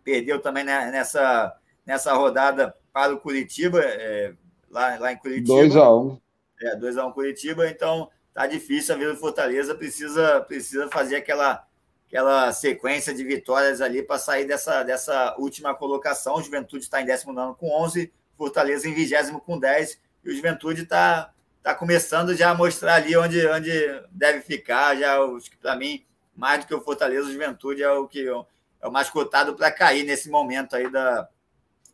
perdeu 0.04 0.40
também 0.40 0.64
nessa, 0.64 1.54
nessa 1.84 2.12
rodada 2.14 2.74
para 2.92 3.14
o 3.14 3.20
Curitiba, 3.20 3.80
é, 3.80 4.32
lá, 4.70 4.98
lá 4.98 5.12
em 5.12 5.16
Curitiba. 5.16 5.54
2x1. 5.54 6.12
Um. 6.12 6.20
É, 6.60 6.76
2x1 6.76 7.08
um 7.08 7.12
Curitiba, 7.12 7.68
então 7.68 8.10
tá 8.32 8.46
difícil 8.46 8.94
a 8.94 8.98
vida 8.98 9.12
do 9.12 9.18
Fortaleza, 9.18 9.74
precisa, 9.74 10.40
precisa 10.40 10.88
fazer 10.88 11.16
aquela, 11.16 11.66
aquela 12.10 12.52
sequência 12.52 13.14
de 13.14 13.22
vitórias 13.22 13.80
ali 13.80 14.02
para 14.02 14.18
sair 14.18 14.44
dessa, 14.44 14.82
dessa 14.82 15.36
última 15.38 15.72
colocação. 15.72 16.34
O 16.34 16.42
Juventude 16.42 16.82
está 16.82 17.00
em 17.00 17.06
19 17.06 17.56
com 17.56 17.70
11, 17.84 18.12
Fortaleza 18.36 18.88
em 18.88 18.94
20 18.94 19.40
com 19.46 19.56
10, 19.56 20.00
e 20.24 20.30
o 20.30 20.34
Juventude 20.34 20.82
está 20.82 21.32
tá 21.62 21.72
começando 21.72 22.34
já 22.34 22.50
a 22.50 22.54
mostrar 22.54 22.94
ali 22.94 23.16
onde, 23.16 23.46
onde 23.46 23.70
deve 24.10 24.40
ficar. 24.40 24.96
Já, 24.96 25.16
para 25.62 25.76
mim, 25.76 26.04
mais 26.34 26.60
do 26.60 26.66
que 26.66 26.74
o 26.74 26.80
Fortaleza, 26.80 27.28
o 27.28 27.32
Juventude 27.32 27.80
é 27.80 27.92
o 27.92 28.08
que 28.08 28.26
é 28.26 28.88
o 28.88 28.90
mais 28.90 29.08
cotado 29.08 29.54
para 29.54 29.70
cair 29.70 30.04
nesse 30.04 30.28
momento 30.28 30.74
aí 30.74 30.90
da, 30.90 31.28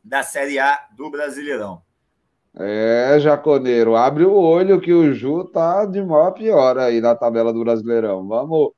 da 0.02 0.22
Série 0.22 0.58
A 0.58 0.86
do 0.96 1.10
Brasileirão. 1.10 1.82
É, 2.58 3.18
Jaconeiro, 3.20 3.94
abre 3.96 4.24
o 4.24 4.32
olho 4.32 4.80
que 4.80 4.94
o 4.94 5.12
Ju 5.12 5.44
tá 5.44 5.84
de 5.84 6.02
maior 6.02 6.30
pior 6.30 6.78
aí 6.78 7.02
na 7.02 7.14
tabela 7.14 7.52
do 7.52 7.62
Brasileirão. 7.62 8.26
Vamos, 8.26 8.70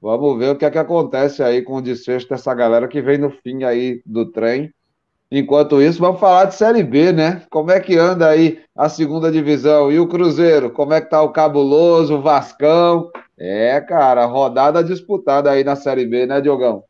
vamos 0.00 0.38
ver 0.38 0.50
o 0.50 0.56
que 0.56 0.64
é 0.64 0.70
que 0.70 0.78
acontece 0.78 1.42
aí 1.42 1.62
com 1.62 1.74
o 1.74 1.82
desfecho 1.82 2.28
dessa 2.28 2.54
galera 2.54 2.88
que 2.88 3.00
vem 3.00 3.18
no 3.18 3.30
fim 3.30 3.64
aí 3.64 4.02
do 4.04 4.30
trem. 4.30 4.72
Enquanto 5.30 5.82
isso, 5.82 5.98
vamos 5.98 6.20
falar 6.20 6.44
de 6.44 6.54
Série 6.54 6.84
B, 6.84 7.12
né? 7.12 7.42
Como 7.50 7.72
é 7.72 7.80
que 7.80 7.96
anda 7.96 8.28
aí 8.28 8.62
a 8.76 8.88
segunda 8.88 9.30
divisão? 9.30 9.90
E 9.90 9.98
o 9.98 10.06
Cruzeiro? 10.06 10.70
Como 10.70 10.92
é 10.92 11.00
que 11.00 11.10
tá 11.10 11.20
o 11.20 11.32
Cabuloso, 11.32 12.14
o 12.14 12.22
Vascão? 12.22 13.10
É, 13.36 13.80
cara, 13.80 14.24
rodada 14.24 14.84
disputada 14.84 15.50
aí 15.50 15.64
na 15.64 15.74
Série 15.74 16.06
B, 16.06 16.26
né, 16.26 16.40
Diogão? 16.40 16.84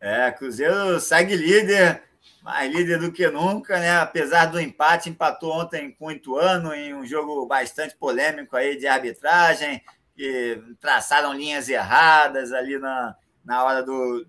É, 0.00 0.30
Cruzeiro 0.30 1.00
segue 1.00 1.34
líder, 1.34 2.00
mais 2.44 2.72
líder 2.72 3.00
do 3.00 3.10
que 3.10 3.28
nunca, 3.28 3.76
né? 3.80 3.98
Apesar 3.98 4.46
do 4.46 4.60
empate, 4.60 5.10
empatou 5.10 5.52
ontem 5.52 5.90
com 5.98 6.06
o 6.06 6.12
Ituano 6.12 6.72
em 6.72 6.94
um 6.94 7.04
jogo 7.04 7.44
bastante 7.44 7.96
polêmico 7.96 8.56
aí 8.56 8.76
de 8.76 8.86
arbitragem, 8.86 9.82
que 10.16 10.62
traçaram 10.80 11.34
linhas 11.34 11.68
erradas 11.68 12.52
ali 12.52 12.78
na, 12.78 13.14
na 13.44 13.62
hora 13.64 13.82
do 13.82 14.26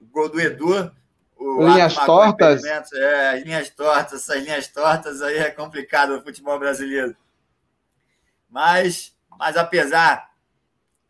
gol 0.00 0.28
do 0.28 0.40
Edu. 0.40 0.90
linhas 1.38 1.94
tortas? 1.94 2.64
É, 2.64 3.30
as 3.30 3.42
linhas 3.42 3.70
tortas, 3.70 4.22
essas 4.22 4.42
linhas 4.42 4.68
tortas 4.68 5.20
aí 5.20 5.38
é 5.38 5.50
complicado 5.50 6.16
o 6.16 6.22
futebol 6.22 6.58
brasileiro. 6.58 7.16
Mas, 8.48 9.14
mas 9.38 9.56
apesar 9.56 10.30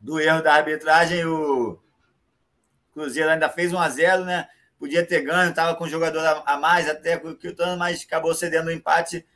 do 0.01 0.19
erro 0.19 0.43
da 0.43 0.55
arbitragem, 0.55 1.25
o, 1.27 1.79
Cruzeiro 2.93 3.31
ainda 3.31 3.49
fez 3.49 3.73
1 3.73 3.79
a 3.79 3.89
0 3.89 4.25
né? 4.25 4.49
Podia 4.79 5.05
ter 5.05 5.23
ganho, 5.23 5.51
estava 5.51 5.75
com 5.75 5.85
um 5.85 5.89
jogador 5.89 6.43
a 6.47 6.57
mais 6.57 6.89
até 6.89 7.17
o 7.17 7.37
Quiltano, 7.37 7.79
mas 7.79 8.03
acabou 8.03 8.35
cedendo 8.35 8.69
o 8.69 8.71
um 8.71 8.75
empate, 8.75 9.27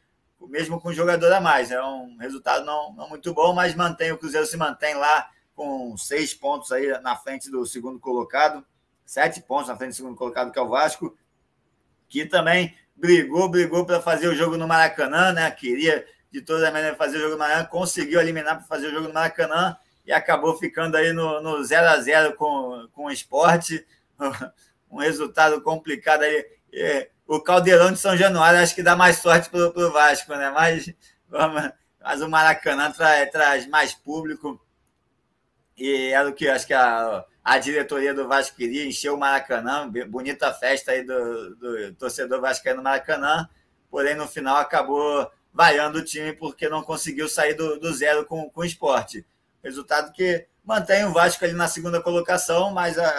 mesmo 0.48 0.80
com 0.80 0.90
um 0.90 0.94
jogador 0.94 1.32
a 1.32 1.40
mais. 1.40 1.70
É 1.70 1.82
um 1.82 2.16
resultado 2.18 2.64
não, 2.64 2.92
não 2.94 3.08
muito 3.08 3.32
bom, 3.34 3.52
mas 3.52 3.74
mantém, 3.74 4.12
o 4.12 4.18
Cruzeiro 4.18 4.46
se 4.46 4.56
mantém 4.56 4.94
lá 4.94 5.28
com 5.54 5.96
seis 5.96 6.34
pontos 6.34 6.72
aí 6.72 6.88
na 7.00 7.16
frente 7.16 7.50
do 7.50 7.64
segundo 7.66 7.98
colocado, 8.00 8.64
sete 9.04 9.40
pontos 9.40 9.68
na 9.68 9.76
frente 9.76 9.90
do 9.90 9.96
segundo 9.96 10.16
colocado, 10.16 10.50
que 10.50 10.58
é 10.58 10.62
o 10.62 10.68
Vasco, 10.68 11.16
que 12.08 12.26
também 12.26 12.76
brigou, 12.96 13.48
brigou 13.48 13.84
para 13.84 14.00
fazer 14.00 14.28
o 14.28 14.34
jogo 14.34 14.56
no 14.56 14.66
Maracanã, 14.66 15.32
né? 15.32 15.50
Queria 15.50 16.06
de 16.30 16.40
toda 16.40 16.70
maneira 16.70 16.96
fazer 16.96 17.18
o 17.18 17.20
jogo 17.20 17.32
no 17.32 17.38
Maracanã, 17.38 17.66
conseguiu 17.66 18.20
eliminar 18.20 18.56
para 18.56 18.66
fazer 18.66 18.88
o 18.88 18.90
jogo 18.90 19.08
no 19.08 19.14
Maracanã, 19.14 19.76
e 20.06 20.12
acabou 20.12 20.56
ficando 20.56 20.96
aí 20.96 21.12
no, 21.12 21.40
no 21.40 21.62
0 21.64 21.88
a 21.88 22.00
0 22.00 22.34
com, 22.36 22.88
com 22.92 23.06
o 23.06 23.10
esporte. 23.10 23.84
Um 24.90 24.98
resultado 24.98 25.60
complicado 25.60 26.22
aí. 26.22 26.46
É, 26.72 27.10
o 27.26 27.40
Caldeirão 27.40 27.92
de 27.92 27.98
São 27.98 28.16
Januário 28.16 28.60
acho 28.60 28.74
que 28.74 28.82
dá 28.82 28.94
mais 28.94 29.18
sorte 29.18 29.48
para 29.50 29.68
o 29.68 29.92
Vasco, 29.92 30.34
né? 30.34 30.50
Mas, 30.50 30.92
mas 32.00 32.20
o 32.20 32.28
Maracanã 32.28 32.90
traz, 32.90 33.30
traz 33.30 33.66
mais 33.66 33.94
público. 33.94 34.60
E 35.76 36.10
era 36.12 36.28
o 36.28 36.32
que 36.32 36.48
acho 36.48 36.66
que 36.66 36.74
a, 36.74 37.24
a 37.42 37.58
diretoria 37.58 38.14
do 38.14 38.28
Vasco 38.28 38.56
queria, 38.56 38.86
encher 38.86 39.10
o 39.10 39.16
Maracanã. 39.16 39.90
Bonita 40.08 40.52
festa 40.52 40.92
aí 40.92 41.02
do, 41.02 41.56
do 41.56 41.94
torcedor 41.94 42.40
vascaíno 42.40 42.78
no 42.78 42.84
Maracanã. 42.84 43.48
Porém, 43.90 44.14
no 44.14 44.28
final 44.28 44.56
acabou 44.56 45.30
vaiando 45.52 45.98
o 45.98 46.04
time 46.04 46.32
porque 46.32 46.68
não 46.68 46.82
conseguiu 46.82 47.28
sair 47.28 47.54
do, 47.54 47.78
do 47.78 47.92
zero 47.92 48.26
com, 48.26 48.50
com 48.50 48.60
o 48.60 48.64
esporte. 48.64 49.24
Resultado 49.62 50.12
que 50.12 50.46
mantém 50.64 51.04
o 51.04 51.12
Vasco 51.12 51.44
ali 51.44 51.54
na 51.54 51.68
segunda 51.68 52.02
colocação, 52.02 52.70
mas 52.70 52.98
a, 52.98 53.12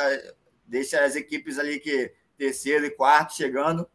deixa 0.66 1.04
as 1.04 1.16
equipes 1.16 1.58
ali 1.58 1.80
que 1.80 2.14
terceiro 2.38 2.86
e 2.86 2.92
quarto 2.92 3.36
chegando. 3.36 3.90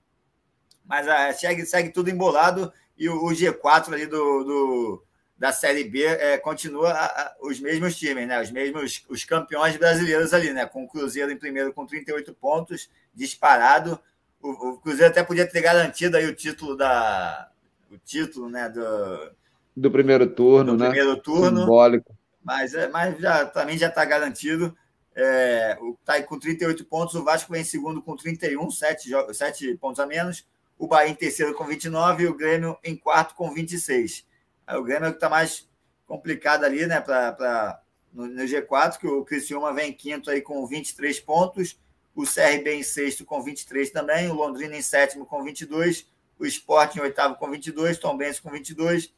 Mas 0.90 1.06
uh, 1.06 1.38
segue, 1.38 1.64
segue 1.64 1.90
tudo 1.90 2.10
embolado 2.10 2.72
e 2.98 3.08
o, 3.08 3.24
o 3.24 3.28
G4 3.30 3.92
ali 3.92 4.06
do, 4.06 4.42
do, 4.42 5.04
da 5.38 5.52
Série 5.52 5.84
B 5.84 6.04
é, 6.04 6.36
continua 6.36 6.90
a, 6.90 7.06
a, 7.06 7.36
os 7.40 7.60
mesmos 7.60 7.96
times, 7.96 8.26
né? 8.26 8.42
Os 8.42 8.50
mesmos 8.50 9.06
os 9.08 9.24
campeões 9.24 9.76
brasileiros 9.76 10.34
ali, 10.34 10.52
né? 10.52 10.66
Com 10.66 10.82
o 10.82 10.88
Cruzeiro 10.88 11.30
em 11.30 11.38
primeiro 11.38 11.72
com 11.72 11.86
38 11.86 12.34
pontos, 12.34 12.90
disparado. 13.14 14.00
O, 14.42 14.70
o 14.70 14.80
Cruzeiro 14.80 15.12
até 15.12 15.22
podia 15.22 15.46
ter 15.46 15.62
garantido 15.62 16.16
aí 16.16 16.26
o 16.26 16.34
título 16.34 16.76
da 16.76 17.48
o 17.88 17.96
título, 17.98 18.48
né, 18.48 18.68
do, 18.68 19.32
do 19.76 19.90
primeiro 19.90 20.26
turno, 20.28 20.76
do 20.76 20.82
né? 20.82 20.90
Primeiro 20.90 21.16
turno. 21.16 21.60
Simbólico. 21.60 22.14
Mas, 22.42 22.74
é, 22.74 22.88
mas 22.88 23.16
já, 23.18 23.46
também 23.46 23.78
já 23.78 23.88
está 23.88 24.04
garantido. 24.04 24.76
É, 25.14 25.78
está 26.00 26.14
aí 26.14 26.22
com 26.22 26.38
38 26.38 26.84
pontos, 26.84 27.14
o 27.14 27.24
Vasco 27.24 27.52
vem 27.52 27.62
em 27.62 27.64
segundo 27.64 28.00
com 28.00 28.16
31, 28.16 28.70
7, 28.70 29.10
7 29.32 29.76
pontos 29.76 30.00
a 30.00 30.06
menos. 30.06 30.46
O 30.80 30.86
Bahia 30.86 31.10
em 31.10 31.14
terceiro 31.14 31.52
com 31.52 31.66
29 31.66 32.22
e 32.22 32.26
o 32.26 32.34
Grêmio 32.34 32.78
em 32.82 32.96
quarto 32.96 33.34
com 33.34 33.52
26. 33.52 34.26
Aí 34.66 34.78
o 34.78 34.82
Grêmio 34.82 35.08
é 35.08 35.10
que 35.10 35.18
está 35.18 35.28
mais 35.28 35.68
complicado 36.06 36.64
ali, 36.64 36.86
né, 36.86 37.02
pra, 37.02 37.32
pra, 37.32 37.82
no, 38.10 38.26
no 38.26 38.42
G4, 38.44 38.98
que 38.98 39.06
o 39.06 39.22
Criciúma 39.22 39.74
vem 39.74 39.90
em 39.90 39.92
quinto 39.92 40.30
aí 40.30 40.40
com 40.40 40.66
23 40.66 41.20
pontos, 41.20 41.78
o 42.14 42.22
CRB 42.22 42.76
em 42.76 42.82
sexto 42.82 43.26
com 43.26 43.42
23 43.42 43.90
também, 43.90 44.30
o 44.30 44.34
Londrina 44.34 44.74
em 44.74 44.80
sétimo 44.80 45.26
com 45.26 45.44
22, 45.44 46.10
o 46.38 46.46
Sport 46.46 46.96
em 46.96 47.00
oitavo 47.00 47.36
com 47.36 47.50
22, 47.50 47.98
Tom 47.98 48.16
Benz 48.16 48.40
com 48.40 48.48
22, 48.48 49.12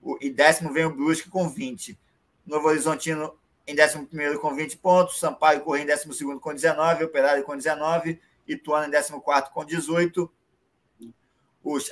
o, 0.00 0.16
e 0.18 0.30
décimo 0.30 0.72
vem 0.72 0.86
o 0.86 0.96
Brusque 0.96 1.28
com 1.28 1.46
20. 1.46 2.00
Novo 2.46 2.68
Horizontino 2.68 3.38
em 3.66 3.76
11 3.78 4.38
com 4.38 4.54
20 4.54 4.78
pontos, 4.78 5.20
Sampaio 5.20 5.60
Correia 5.60 5.84
em 5.84 5.86
12 5.86 6.40
com 6.40 6.54
19, 6.54 7.04
Operário 7.04 7.44
com 7.44 7.54
19, 7.54 8.18
Ituano 8.48 8.86
em 8.86 8.90
14 8.90 9.52
com 9.52 9.62
18, 9.62 10.32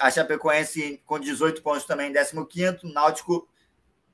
a 0.00 0.10
Chapecoense 0.10 1.02
com 1.04 1.18
18 1.18 1.62
pontos 1.62 1.84
também 1.84 2.10
em 2.10 2.46
15, 2.46 2.92
Náutico 2.92 3.48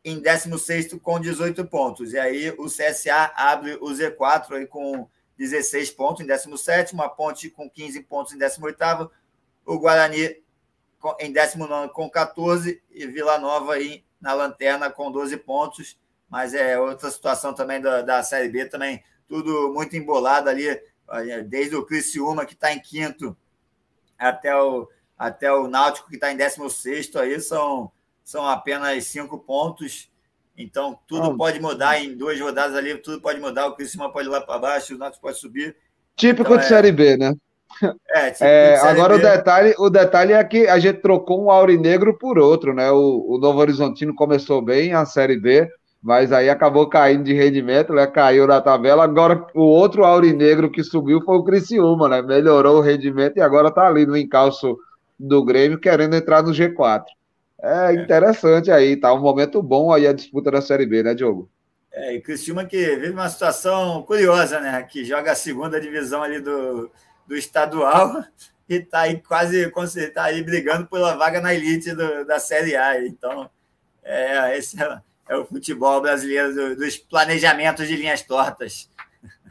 em 0.05 0.19
16 0.19 0.95
com 1.03 1.21
18 1.21 1.65
pontos. 1.67 2.13
E 2.13 2.19
aí 2.19 2.51
o 2.59 2.67
CSA 2.67 3.33
abre 3.35 3.75
o 3.75 3.87
Z4 3.87 4.53
aí 4.53 4.67
com 4.67 5.09
16 5.37 5.91
pontos 5.91 6.23
em 6.23 6.27
17, 6.27 6.95
a 7.01 7.09
Ponte 7.09 7.51
com 7.51 7.69
15 7.69 8.01
pontos 8.03 8.33
em 8.33 8.39
18, 8.39 9.11
o 9.67 9.79
Guarani 9.79 10.43
em 11.19 11.33
19 11.33 11.93
com 11.93 12.11
14 12.11 12.83
e 12.91 13.07
Vila 13.07 13.39
Nova 13.39 13.75
aí 13.75 14.05
na 14.21 14.33
lanterna 14.35 14.91
com 14.91 15.11
12 15.11 15.37
pontos 15.39 15.99
mas 16.31 16.55
é 16.55 16.79
outra 16.79 17.11
situação 17.11 17.53
também 17.53 17.81
da, 17.81 18.03
da 18.03 18.23
Série 18.23 18.49
B, 18.49 18.65
também 18.67 19.03
tudo 19.27 19.75
muito 19.75 19.97
embolado 19.97 20.49
ali, 20.49 20.81
desde 21.49 21.75
o 21.75 21.85
Criciúma, 21.85 22.47
que 22.47 22.55
está 22.55 22.73
em 22.73 22.79
quinto, 22.79 23.37
até 24.17 24.55
o, 24.57 24.89
até 25.21 25.53
o 25.53 25.69
Náutico, 25.69 26.09
que 26.09 26.15
está 26.15 26.33
em 26.33 26.37
16 26.37 27.15
aí, 27.17 27.39
são, 27.41 27.93
são 28.25 28.47
apenas 28.49 29.05
cinco 29.05 29.39
pontos. 29.39 30.11
Então, 30.57 30.99
tudo 31.07 31.37
pode 31.37 31.61
mudar 31.61 32.03
em 32.03 32.17
duas 32.17 32.41
rodadas 32.41 32.75
ali, 32.75 32.97
tudo 32.97 33.21
pode 33.21 33.39
mudar. 33.39 33.67
O 33.67 33.77
Criciúma 33.77 34.11
pode 34.11 34.29
ir 34.29 34.31
lá 34.31 34.41
para 34.41 34.59
baixo, 34.59 34.95
o 34.95 34.99
Náutico 34.99 35.21
pode 35.21 35.39
subir. 35.39 35.77
Típico 36.17 36.55
então, 36.55 36.57
de 36.57 36.65
é... 36.65 36.69
Série 36.69 36.91
B, 36.91 37.19
né? 37.19 37.35
É, 38.13 38.35
é, 38.41 38.77
agora 38.81 39.17
B. 39.17 39.21
o 39.21 39.31
detalhe, 39.31 39.75
o 39.79 39.91
detalhe 39.91 40.33
é 40.33 40.43
que 40.43 40.67
a 40.67 40.79
gente 40.79 41.01
trocou 41.01 41.45
um 41.45 41.51
aurinegro 41.51 42.19
por 42.19 42.37
outro, 42.39 42.75
né? 42.75 42.91
O, 42.91 43.37
o 43.37 43.39
Novo 43.39 43.61
Horizontino 43.61 44.15
começou 44.15 44.61
bem 44.61 44.93
a 44.93 45.05
Série 45.05 45.39
B, 45.39 45.69
mas 46.03 46.33
aí 46.33 46.51
acabou 46.51 46.89
caindo 46.89 47.25
de 47.25 47.33
rendimento, 47.33 47.93
né? 47.93 48.07
Caiu 48.07 48.47
na 48.47 48.61
tabela. 48.61 49.05
Agora 49.05 49.47
o 49.55 49.63
outro 49.63 50.05
aurinegro 50.05 50.71
que 50.71 50.83
subiu 50.83 51.23
foi 51.23 51.37
o 51.37 51.45
Criciúma, 51.45 52.09
né? 52.09 52.23
Melhorou 52.23 52.79
o 52.79 52.83
rendimento 52.83 53.37
e 53.37 53.41
agora 53.41 53.71
tá 53.71 53.87
ali 53.87 54.05
no 54.05 54.17
encalço 54.17 54.77
do 55.21 55.45
Grêmio 55.45 55.79
querendo 55.79 56.17
entrar 56.17 56.43
no 56.43 56.53
G4. 56.53 57.05
É, 57.63 57.89
é 57.89 57.95
interessante 57.95 58.71
aí, 58.71 58.97
tá 58.97 59.13
um 59.13 59.21
momento 59.21 59.63
bom 59.63 59.93
aí 59.93 60.07
a 60.07 60.13
disputa 60.13 60.51
da 60.51 60.63
Série 60.63 60.87
B, 60.87 61.03
né, 61.03 61.15
Diogo? 61.15 61.51
É, 61.93 62.15
e 62.15 62.21
Criciúma 62.21 62.65
que 62.65 62.97
vive 62.97 63.11
uma 63.11 63.29
situação 63.29 64.03
curiosa, 64.03 64.61
né? 64.61 64.83
Que 64.83 65.05
joga 65.05 65.33
a 65.33 65.37
segunda 65.37 65.81
divisão 65.81 66.23
ali 66.23 66.41
do, 66.41 66.91
do 67.27 67.37
estadual 67.37 68.25
e 68.69 68.81
tá 68.81 69.01
aí 69.01 69.21
quase 69.21 69.69
tá 70.13 70.25
aí 70.25 70.43
brigando 70.43 70.87
pela 70.87 71.17
vaga 71.17 71.41
na 71.41 71.53
elite 71.53 71.93
do, 71.93 72.25
da 72.25 72.39
Série 72.39 72.77
A. 72.77 73.05
Então, 73.05 73.51
é, 74.05 74.57
esse 74.57 74.81
é 74.81 75.01
é 75.31 75.37
o 75.37 75.47
futebol 75.47 76.03
brasileiro 76.03 76.53
do, 76.53 76.77
dos 76.77 76.97
planejamentos 76.97 77.87
de 77.87 77.95
linhas 77.95 78.21
tortas. 78.21 78.90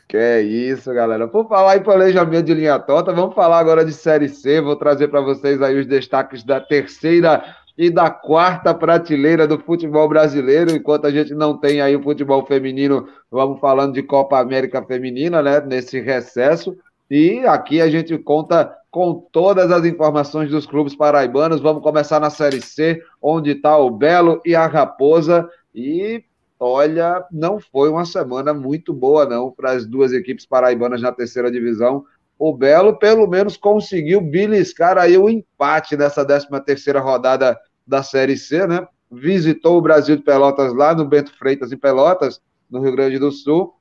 Que 0.10 0.18
é 0.18 0.42
isso, 0.42 0.92
galera. 0.92 1.28
Por 1.28 1.48
falar 1.48 1.78
em 1.78 1.84
planejamento 1.84 2.48
de 2.48 2.56
linha 2.56 2.80
torta, 2.80 3.14
vamos 3.14 3.36
falar 3.36 3.60
agora 3.60 3.86
de 3.86 3.94
Série 3.94 4.28
C. 4.28 4.60
Vou 4.60 4.76
trazer 4.76 5.08
para 5.08 5.22
vocês 5.22 5.62
aí 5.62 5.80
os 5.80 5.86
destaques 5.86 6.44
da 6.44 6.60
terceira 6.60 7.46
e 7.78 7.92
da 7.92 8.10
quarta 8.10 8.74
prateleira 8.74 9.48
do 9.48 9.60
futebol 9.60 10.10
brasileiro. 10.10 10.72
Enquanto 10.72 11.06
a 11.06 11.12
gente 11.12 11.36
não 11.36 11.56
tem 11.56 11.80
aí 11.80 11.96
o 11.96 12.02
futebol 12.02 12.44
feminino, 12.44 13.08
vamos 13.30 13.60
falando 13.60 13.94
de 13.94 14.02
Copa 14.02 14.40
América 14.40 14.84
Feminina, 14.84 15.44
né? 15.44 15.62
Nesse 15.62 16.00
recesso. 16.02 16.76
E 17.08 17.46
aqui 17.46 17.80
a 17.80 17.88
gente 17.88 18.18
conta 18.18 18.76
com 18.90 19.14
todas 19.32 19.72
as 19.72 19.86
informações 19.86 20.50
dos 20.50 20.66
clubes 20.66 20.96
paraibanos. 20.96 21.62
Vamos 21.62 21.84
começar 21.84 22.20
na 22.20 22.32
Série 22.32 22.62
C, 22.62 23.00
onde 23.22 23.52
está 23.52 23.78
o 23.78 23.92
Belo 23.92 24.42
e 24.44 24.56
a 24.56 24.66
Raposa. 24.66 25.48
E 25.74 26.24
olha, 26.60 27.26
não 27.32 27.60
foi 27.60 27.90
uma 27.90 28.06
semana 28.06 28.54
muito 28.54 28.94
boa, 28.94 29.26
não, 29.26 29.50
para 29.50 29.72
as 29.72 29.86
duas 29.86 30.12
equipes 30.12 30.46
paraibanas 30.46 31.02
na 31.02 31.12
terceira 31.12 31.50
divisão. 31.50 32.04
O 32.38 32.54
Belo, 32.54 32.98
pelo 33.00 33.26
menos, 33.28 33.56
conseguiu 33.56 34.20
beliscar 34.20 34.98
aí 34.98 35.18
o 35.18 35.30
empate 35.30 35.96
nessa 35.96 36.26
13 36.26 36.48
terceira 36.66 37.00
rodada 37.00 37.58
da 37.88 38.04
Série 38.04 38.38
C, 38.38 38.68
né? 38.68 38.86
Visitou 39.12 39.78
o 39.78 39.82
Brasil 39.82 40.18
de 40.18 40.24
Pelotas 40.24 40.74
lá 40.74 40.94
no 40.94 41.06
Bento 41.06 41.36
Freitas, 41.38 41.72
em 41.72 41.78
Pelotas, 41.78 42.42
no 42.70 42.82
Rio 42.82 42.92
Grande 42.92 43.18
do 43.18 43.32
Sul, 43.32 43.74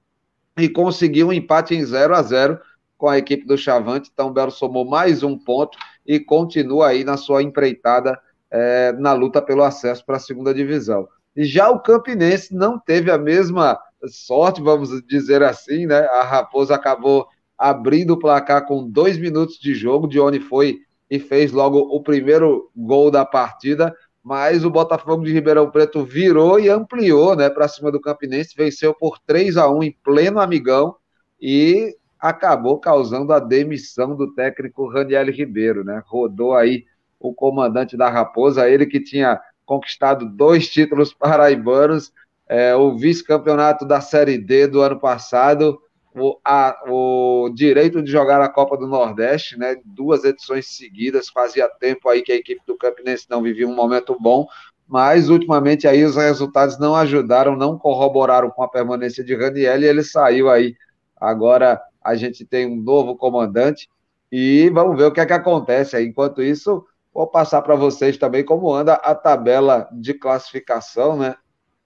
e 0.56 0.68
conseguiu 0.68 1.28
um 1.28 1.32
empate 1.32 1.74
em 1.74 1.84
0 1.84 2.14
a 2.14 2.22
0 2.22 2.58
com 2.96 3.08
a 3.08 3.18
equipe 3.18 3.46
do 3.46 3.58
Chavante. 3.58 4.10
Então, 4.12 4.28
o 4.28 4.32
Belo 4.32 4.50
somou 4.50 4.84
mais 4.84 5.22
um 5.22 5.36
ponto 5.36 5.76
e 6.06 6.18
continua 6.18 6.88
aí 6.88 7.04
na 7.04 7.16
sua 7.16 7.42
empreitada 7.42 8.18
é, 8.50 8.92
na 8.92 9.12
luta 9.12 9.42
pelo 9.42 9.62
acesso 9.62 10.04
para 10.04 10.16
a 10.16 10.20
segunda 10.20 10.54
divisão. 10.54 11.06
Já 11.44 11.70
o 11.70 11.80
Campinense 11.80 12.54
não 12.54 12.78
teve 12.78 13.10
a 13.10 13.18
mesma 13.18 13.78
sorte, 14.06 14.60
vamos 14.60 14.90
dizer 15.06 15.42
assim, 15.42 15.86
né? 15.86 16.00
A 16.06 16.22
Raposa 16.22 16.74
acabou 16.74 17.26
abrindo 17.56 18.12
o 18.14 18.18
placar 18.18 18.66
com 18.66 18.88
dois 18.88 19.16
minutos 19.16 19.58
de 19.58 19.74
jogo. 19.74 20.08
Dione 20.08 20.40
foi 20.40 20.80
e 21.10 21.18
fez 21.18 21.52
logo 21.52 21.78
o 21.78 22.02
primeiro 22.02 22.70
gol 22.76 23.10
da 23.10 23.24
partida, 23.24 23.94
mas 24.22 24.64
o 24.64 24.70
Botafogo 24.70 25.24
de 25.24 25.32
Ribeirão 25.32 25.70
Preto 25.70 26.04
virou 26.04 26.60
e 26.60 26.68
ampliou, 26.68 27.34
né, 27.34 27.48
para 27.48 27.66
cima 27.66 27.90
do 27.90 28.00
Campinense, 28.00 28.54
venceu 28.56 28.92
por 28.92 29.18
3 29.26 29.56
a 29.56 29.70
1 29.70 29.82
em 29.84 29.96
pleno 30.04 30.38
amigão 30.38 30.96
e 31.40 31.96
acabou 32.18 32.78
causando 32.78 33.32
a 33.32 33.38
demissão 33.38 34.16
do 34.16 34.34
técnico 34.34 34.88
Raniel 34.88 35.30
Ribeiro, 35.30 35.84
né? 35.84 36.02
Rodou 36.04 36.54
aí 36.54 36.84
o 37.18 37.32
comandante 37.32 37.96
da 37.96 38.08
Raposa, 38.08 38.68
ele 38.68 38.86
que 38.86 39.00
tinha 39.00 39.40
conquistado 39.68 40.24
dois 40.24 40.66
títulos 40.66 41.12
paraibanos, 41.12 42.10
é, 42.48 42.74
o 42.74 42.96
vice-campeonato 42.96 43.84
da 43.84 44.00
Série 44.00 44.38
D 44.38 44.66
do 44.66 44.80
ano 44.80 44.98
passado, 44.98 45.78
o, 46.14 46.38
a, 46.42 46.74
o 46.88 47.50
direito 47.54 48.02
de 48.02 48.10
jogar 48.10 48.40
a 48.40 48.48
Copa 48.48 48.78
do 48.78 48.86
Nordeste, 48.86 49.58
né, 49.58 49.76
duas 49.84 50.24
edições 50.24 50.66
seguidas, 50.74 51.28
fazia 51.28 51.68
tempo 51.68 52.08
aí 52.08 52.22
que 52.22 52.32
a 52.32 52.36
equipe 52.36 52.62
do 52.66 52.78
Campinense 52.78 53.26
não 53.28 53.42
vivia 53.42 53.68
um 53.68 53.74
momento 53.74 54.16
bom, 54.18 54.46
mas 54.88 55.28
ultimamente 55.28 55.86
aí 55.86 56.02
os 56.02 56.16
resultados 56.16 56.78
não 56.78 56.96
ajudaram, 56.96 57.54
não 57.54 57.78
corroboraram 57.78 58.50
com 58.50 58.62
a 58.62 58.68
permanência 58.68 59.22
de 59.22 59.36
Raniel 59.36 59.82
e 59.82 59.84
ele 59.84 60.02
saiu 60.02 60.48
aí. 60.48 60.74
Agora 61.14 61.78
a 62.02 62.14
gente 62.14 62.42
tem 62.46 62.66
um 62.66 62.76
novo 62.76 63.14
comandante 63.14 63.86
e 64.32 64.70
vamos 64.70 64.96
ver 64.96 65.04
o 65.04 65.12
que 65.12 65.20
é 65.20 65.26
que 65.26 65.32
acontece 65.34 65.94
aí. 65.94 66.06
Enquanto 66.06 66.42
isso, 66.42 66.82
Vou 67.18 67.26
passar 67.26 67.62
para 67.62 67.74
vocês 67.74 68.16
também 68.16 68.44
como 68.44 68.72
anda 68.72 68.94
a 68.94 69.12
tabela 69.12 69.88
de 69.90 70.14
classificação 70.14 71.18
né, 71.18 71.34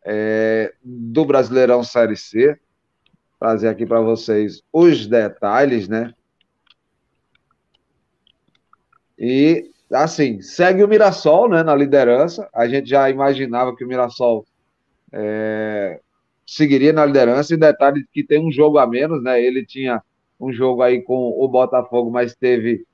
é, 0.05 0.75
do 0.85 1.25
Brasileirão 1.25 1.83
Série 1.83 2.19
C. 2.19 2.61
Trazer 3.41 3.69
aqui 3.69 3.87
para 3.87 4.03
vocês 4.03 4.63
os 4.71 5.07
detalhes, 5.07 5.89
né? 5.89 6.13
E, 9.19 9.71
assim, 9.91 10.43
segue 10.43 10.85
o 10.85 10.89
Mirassol 10.89 11.49
né, 11.49 11.63
na 11.63 11.75
liderança. 11.75 12.47
A 12.53 12.69
gente 12.69 12.91
já 12.91 13.09
imaginava 13.09 13.75
que 13.75 13.87
o 13.87 13.89
Mirassol 13.89 14.45
é, 15.11 15.99
seguiria 16.47 16.93
na 16.93 17.07
liderança. 17.07 17.55
E 17.55 17.57
detalhe 17.57 18.07
que 18.13 18.23
tem 18.23 18.39
um 18.39 18.53
jogo 18.53 18.77
a 18.77 18.87
menos, 18.87 19.23
né? 19.23 19.43
Ele 19.43 19.65
tinha 19.65 20.03
um 20.39 20.53
jogo 20.53 20.83
aí 20.83 21.01
com 21.01 21.31
o 21.43 21.49
Botafogo, 21.49 22.11
mas 22.11 22.35
teve 22.35 22.85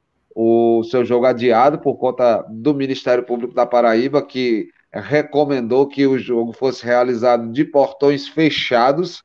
o 0.41 0.85
seu 0.85 1.05
jogo 1.05 1.27
adiado 1.27 1.81
por 1.81 1.97
conta 1.97 2.47
do 2.49 2.73
Ministério 2.73 3.25
Público 3.25 3.53
da 3.53 3.67
Paraíba, 3.67 4.25
que 4.25 4.69
recomendou 4.93 5.89
que 5.89 6.07
o 6.07 6.17
jogo 6.17 6.53
fosse 6.53 6.87
realizado 6.87 7.51
de 7.51 7.65
portões 7.65 8.29
fechados 8.29 9.25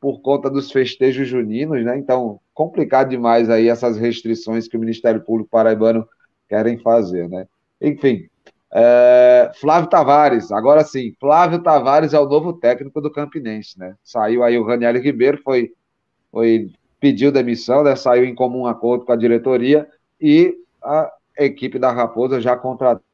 por 0.00 0.22
conta 0.22 0.48
dos 0.48 0.72
festejos 0.72 1.28
juninos, 1.28 1.84
né? 1.84 1.98
Então, 1.98 2.40
complicado 2.54 3.10
demais 3.10 3.50
aí 3.50 3.68
essas 3.68 3.98
restrições 3.98 4.66
que 4.66 4.74
o 4.74 4.80
Ministério 4.80 5.20
Público 5.20 5.50
paraibano 5.50 6.08
querem 6.48 6.78
fazer, 6.78 7.28
né? 7.28 7.46
Enfim, 7.78 8.26
é, 8.72 9.50
Flávio 9.60 9.90
Tavares, 9.90 10.50
agora 10.50 10.82
sim, 10.82 11.12
Flávio 11.20 11.62
Tavares 11.62 12.14
é 12.14 12.18
o 12.18 12.26
novo 12.26 12.54
técnico 12.54 13.02
do 13.02 13.12
Campinense, 13.12 13.78
né? 13.78 13.96
Saiu 14.02 14.42
aí 14.42 14.56
o 14.56 14.64
Raniel 14.64 14.98
Ribeiro, 14.98 15.42
foi, 15.44 15.74
foi 16.32 16.70
pediu 16.98 17.30
demissão, 17.30 17.84
né? 17.84 17.94
Saiu 17.96 18.24
em 18.24 18.34
comum 18.34 18.66
acordo 18.66 19.04
com 19.04 19.12
a 19.12 19.16
diretoria 19.16 19.86
e 20.26 20.56
a 20.82 21.12
equipe 21.36 21.78
da 21.78 21.92
Raposa 21.92 22.40
já 22.40 22.56
contratou 22.56 23.04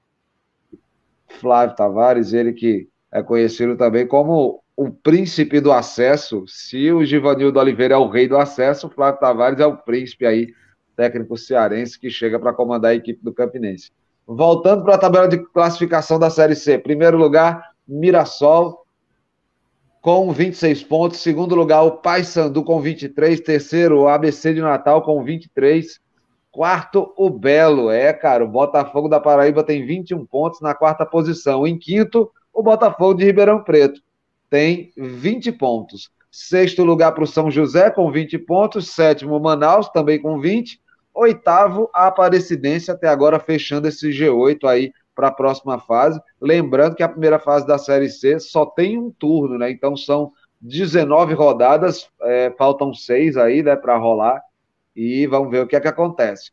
Flávio 1.26 1.74
Tavares, 1.74 2.32
ele 2.32 2.52
que 2.52 2.88
é 3.10 3.20
conhecido 3.20 3.76
também 3.76 4.06
como 4.06 4.62
o 4.76 4.92
príncipe 4.92 5.60
do 5.60 5.72
acesso. 5.72 6.44
Se 6.46 6.92
o 6.92 7.04
Givanildo 7.04 7.58
Oliveira 7.58 7.94
é 7.94 7.98
o 7.98 8.08
rei 8.08 8.28
do 8.28 8.36
acesso, 8.36 8.86
o 8.86 8.90
Flávio 8.90 9.18
Tavares 9.18 9.58
é 9.58 9.66
o 9.66 9.76
príncipe 9.76 10.24
aí, 10.24 10.54
técnico 10.94 11.36
cearense, 11.36 11.98
que 11.98 12.08
chega 12.10 12.38
para 12.38 12.52
comandar 12.52 12.92
a 12.92 12.94
equipe 12.94 13.24
do 13.24 13.32
Campinense. 13.32 13.90
Voltando 14.24 14.84
para 14.84 14.94
a 14.94 14.98
tabela 14.98 15.26
de 15.26 15.38
classificação 15.38 16.16
da 16.16 16.30
Série 16.30 16.54
C. 16.54 16.78
Primeiro 16.78 17.18
lugar, 17.18 17.72
Mirassol, 17.88 18.86
com 20.00 20.30
26 20.30 20.84
pontos. 20.84 21.18
Segundo 21.18 21.56
lugar, 21.56 21.82
o 21.82 21.96
Paysandu 21.96 22.62
com 22.62 22.80
23. 22.80 23.40
Terceiro, 23.40 24.02
o 24.02 24.08
ABC 24.08 24.54
de 24.54 24.60
Natal 24.60 25.02
com 25.02 25.24
23. 25.24 26.00
Quarto, 26.52 27.12
o 27.16 27.30
Belo. 27.30 27.90
É, 27.90 28.12
cara, 28.12 28.44
o 28.44 28.48
Botafogo 28.48 29.08
da 29.08 29.20
Paraíba 29.20 29.62
tem 29.62 29.86
21 29.86 30.26
pontos 30.26 30.60
na 30.60 30.74
quarta 30.74 31.06
posição. 31.06 31.66
Em 31.66 31.78
quinto, 31.78 32.30
o 32.52 32.62
Botafogo 32.62 33.14
de 33.14 33.24
Ribeirão 33.24 33.62
Preto 33.62 34.00
tem 34.48 34.92
20 34.96 35.52
pontos. 35.52 36.10
Sexto 36.30 36.82
lugar 36.84 37.12
para 37.12 37.24
o 37.24 37.26
São 37.26 37.50
José 37.50 37.90
com 37.90 38.10
20 38.10 38.38
pontos. 38.38 38.90
Sétimo, 38.90 39.38
Manaus 39.38 39.88
também 39.90 40.20
com 40.20 40.40
20. 40.40 40.80
Oitavo, 41.14 41.88
a 41.94 42.06
Aparecidense, 42.06 42.90
até 42.90 43.08
agora 43.08 43.38
fechando 43.38 43.88
esse 43.88 44.10
G8 44.10 44.68
aí 44.68 44.92
para 45.14 45.28
a 45.28 45.32
próxima 45.32 45.78
fase. 45.78 46.20
Lembrando 46.40 46.96
que 46.96 47.02
a 47.02 47.08
primeira 47.08 47.38
fase 47.38 47.66
da 47.66 47.78
Série 47.78 48.08
C 48.08 48.40
só 48.40 48.66
tem 48.66 48.98
um 48.98 49.10
turno, 49.10 49.58
né? 49.58 49.70
Então 49.70 49.96
são 49.96 50.32
19 50.60 51.34
rodadas, 51.34 52.08
é, 52.22 52.52
faltam 52.56 52.92
seis 52.92 53.36
aí, 53.36 53.62
né, 53.62 53.76
para 53.76 53.96
rolar 53.96 54.42
e 54.94 55.26
vamos 55.26 55.50
ver 55.50 55.62
o 55.62 55.66
que 55.66 55.76
é 55.76 55.80
que 55.80 55.88
acontece. 55.88 56.50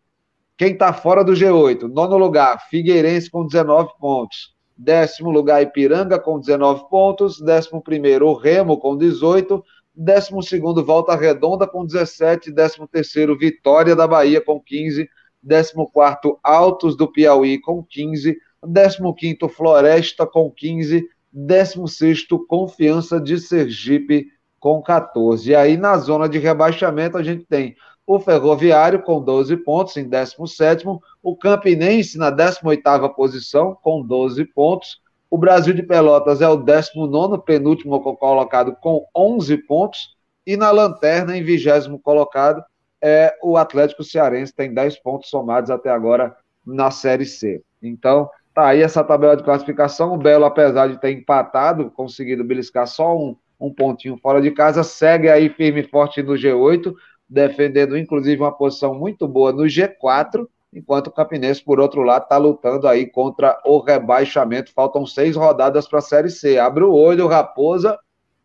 Quem 0.58 0.74
está 0.74 0.92
fora 0.92 1.24
do 1.24 1.34
G8? 1.34 1.84
Nono 1.84 2.18
lugar, 2.18 2.68
Figueirense 2.70 3.30
com 3.30 3.46
19 3.46 3.92
pontos. 4.00 4.56
Décimo 4.76 5.32
lugar, 5.32 5.62
Ipiranga 5.62 6.20
com 6.20 6.40
19 6.40 6.90
pontos. 6.90 7.40
Décimo 7.42 7.82
primeiro, 7.82 8.28
o 8.28 8.34
Remo 8.34 8.78
com 8.78 8.98
18. 8.98 9.64
Décimo 9.94 10.44
segundo, 10.44 10.84
Volta 10.84 11.16
Redonda 11.16 11.68
com 11.68 11.86
17. 11.86 12.52
Décimo 12.52 12.88
terceiro, 12.88 13.38
Vitória 13.38 13.96
da 13.96 14.08
Bahia 14.08 14.40
com 14.40 14.60
15. 14.60 15.10
Décimo 15.42 15.90
quarto, 15.90 16.40
Altos 16.44 16.96
do 16.96 17.12
Piauí 17.12 17.60
com 17.60 17.84
15. 17.84 18.38
Décimo 18.68 19.14
quinto, 19.14 19.48
Floresta 19.48 20.26
com 20.26 20.52
15. 20.52 21.08
Décimo 21.32 21.88
sexto, 21.88 22.46
Confiança 22.48 23.20
de 23.20 23.40
Sergipe 23.40 24.28
com 24.60 24.82
14. 24.82 25.52
E 25.52 25.56
aí, 25.56 25.78
na 25.78 25.98
zona 25.98 26.28
de 26.28 26.38
rebaixamento, 26.38 27.18
a 27.18 27.24
gente 27.24 27.46
tem 27.46 27.76
o 28.08 28.22
Ferroviário 28.22 29.04
com 29.04 29.22
12 29.22 29.58
pontos 29.58 29.98
em 29.98 30.10
17º, 30.10 30.98
o 31.22 31.36
Campinense 31.36 32.18
na 32.18 32.32
18ª 32.32 33.14
posição 33.14 33.78
com 33.84 34.02
12 34.02 34.46
pontos, 34.46 35.02
o 35.30 35.38
Brasil 35.38 35.74
de 35.74 35.84
Pelotas 35.84 36.42
é 36.42 36.48
o 36.48 36.58
19º, 36.58 37.44
penúltimo 37.44 38.00
colocado 38.16 38.78
com 38.80 39.06
11 39.14 39.58
pontos, 39.58 40.16
e 40.46 40.56
na 40.56 40.72
lanterna, 40.72 41.36
em 41.36 41.44
20 41.44 42.00
colocado, 42.02 42.64
é 43.02 43.36
o 43.44 43.58
Atlético 43.58 44.06
Cearense, 44.06 44.56
tem 44.56 44.74
10 44.74 45.00
pontos 45.00 45.30
somados 45.30 45.70
até 45.70 45.90
agora 45.90 46.34
na 46.66 46.90
Série 46.90 47.26
C. 47.26 47.62
Então, 47.84 48.30
tá 48.54 48.68
aí 48.68 48.82
essa 48.82 49.04
tabela 49.04 49.36
de 49.36 49.44
classificação, 49.44 50.14
o 50.14 50.18
Belo, 50.18 50.46
apesar 50.46 50.88
de 50.88 51.00
ter 51.02 51.12
empatado, 51.12 51.92
conseguido 51.92 52.46
beliscar 52.46 52.88
só 52.88 53.18
um, 53.18 53.36
um 53.60 53.72
pontinho 53.74 54.18
fora 54.18 54.42
de 54.42 54.52
casa, 54.52 54.82
segue 54.82 55.30
aí 55.30 55.50
firme 55.50 55.82
e 55.82 55.90
forte 55.90 56.24
no 56.24 56.34
G8, 56.36 56.94
defendendo 57.30 57.98
inclusive 57.98 58.42
uma 58.42 58.52
posição 58.52 58.96
muito 58.96 59.28
boa 59.28 59.52
no 59.52 59.64
G4, 59.64 60.48
enquanto 60.74 61.08
o 61.08 61.12
Campinense, 61.12 61.64
por 61.64 61.80
outro 61.80 62.02
lado, 62.02 62.24
está 62.24 62.38
lutando 62.38 62.88
aí 62.88 63.06
contra 63.06 63.60
o 63.66 63.80
rebaixamento. 63.80 64.74
Faltam 64.74 65.06
seis 65.06 65.36
rodadas 65.36 65.88
para 65.88 66.00
a 66.00 66.02
Série 66.02 66.30
C. 66.30 66.58
Abre 66.58 66.84
o 66.84 66.94
olho, 66.94 67.28
Raposa, 67.28 67.98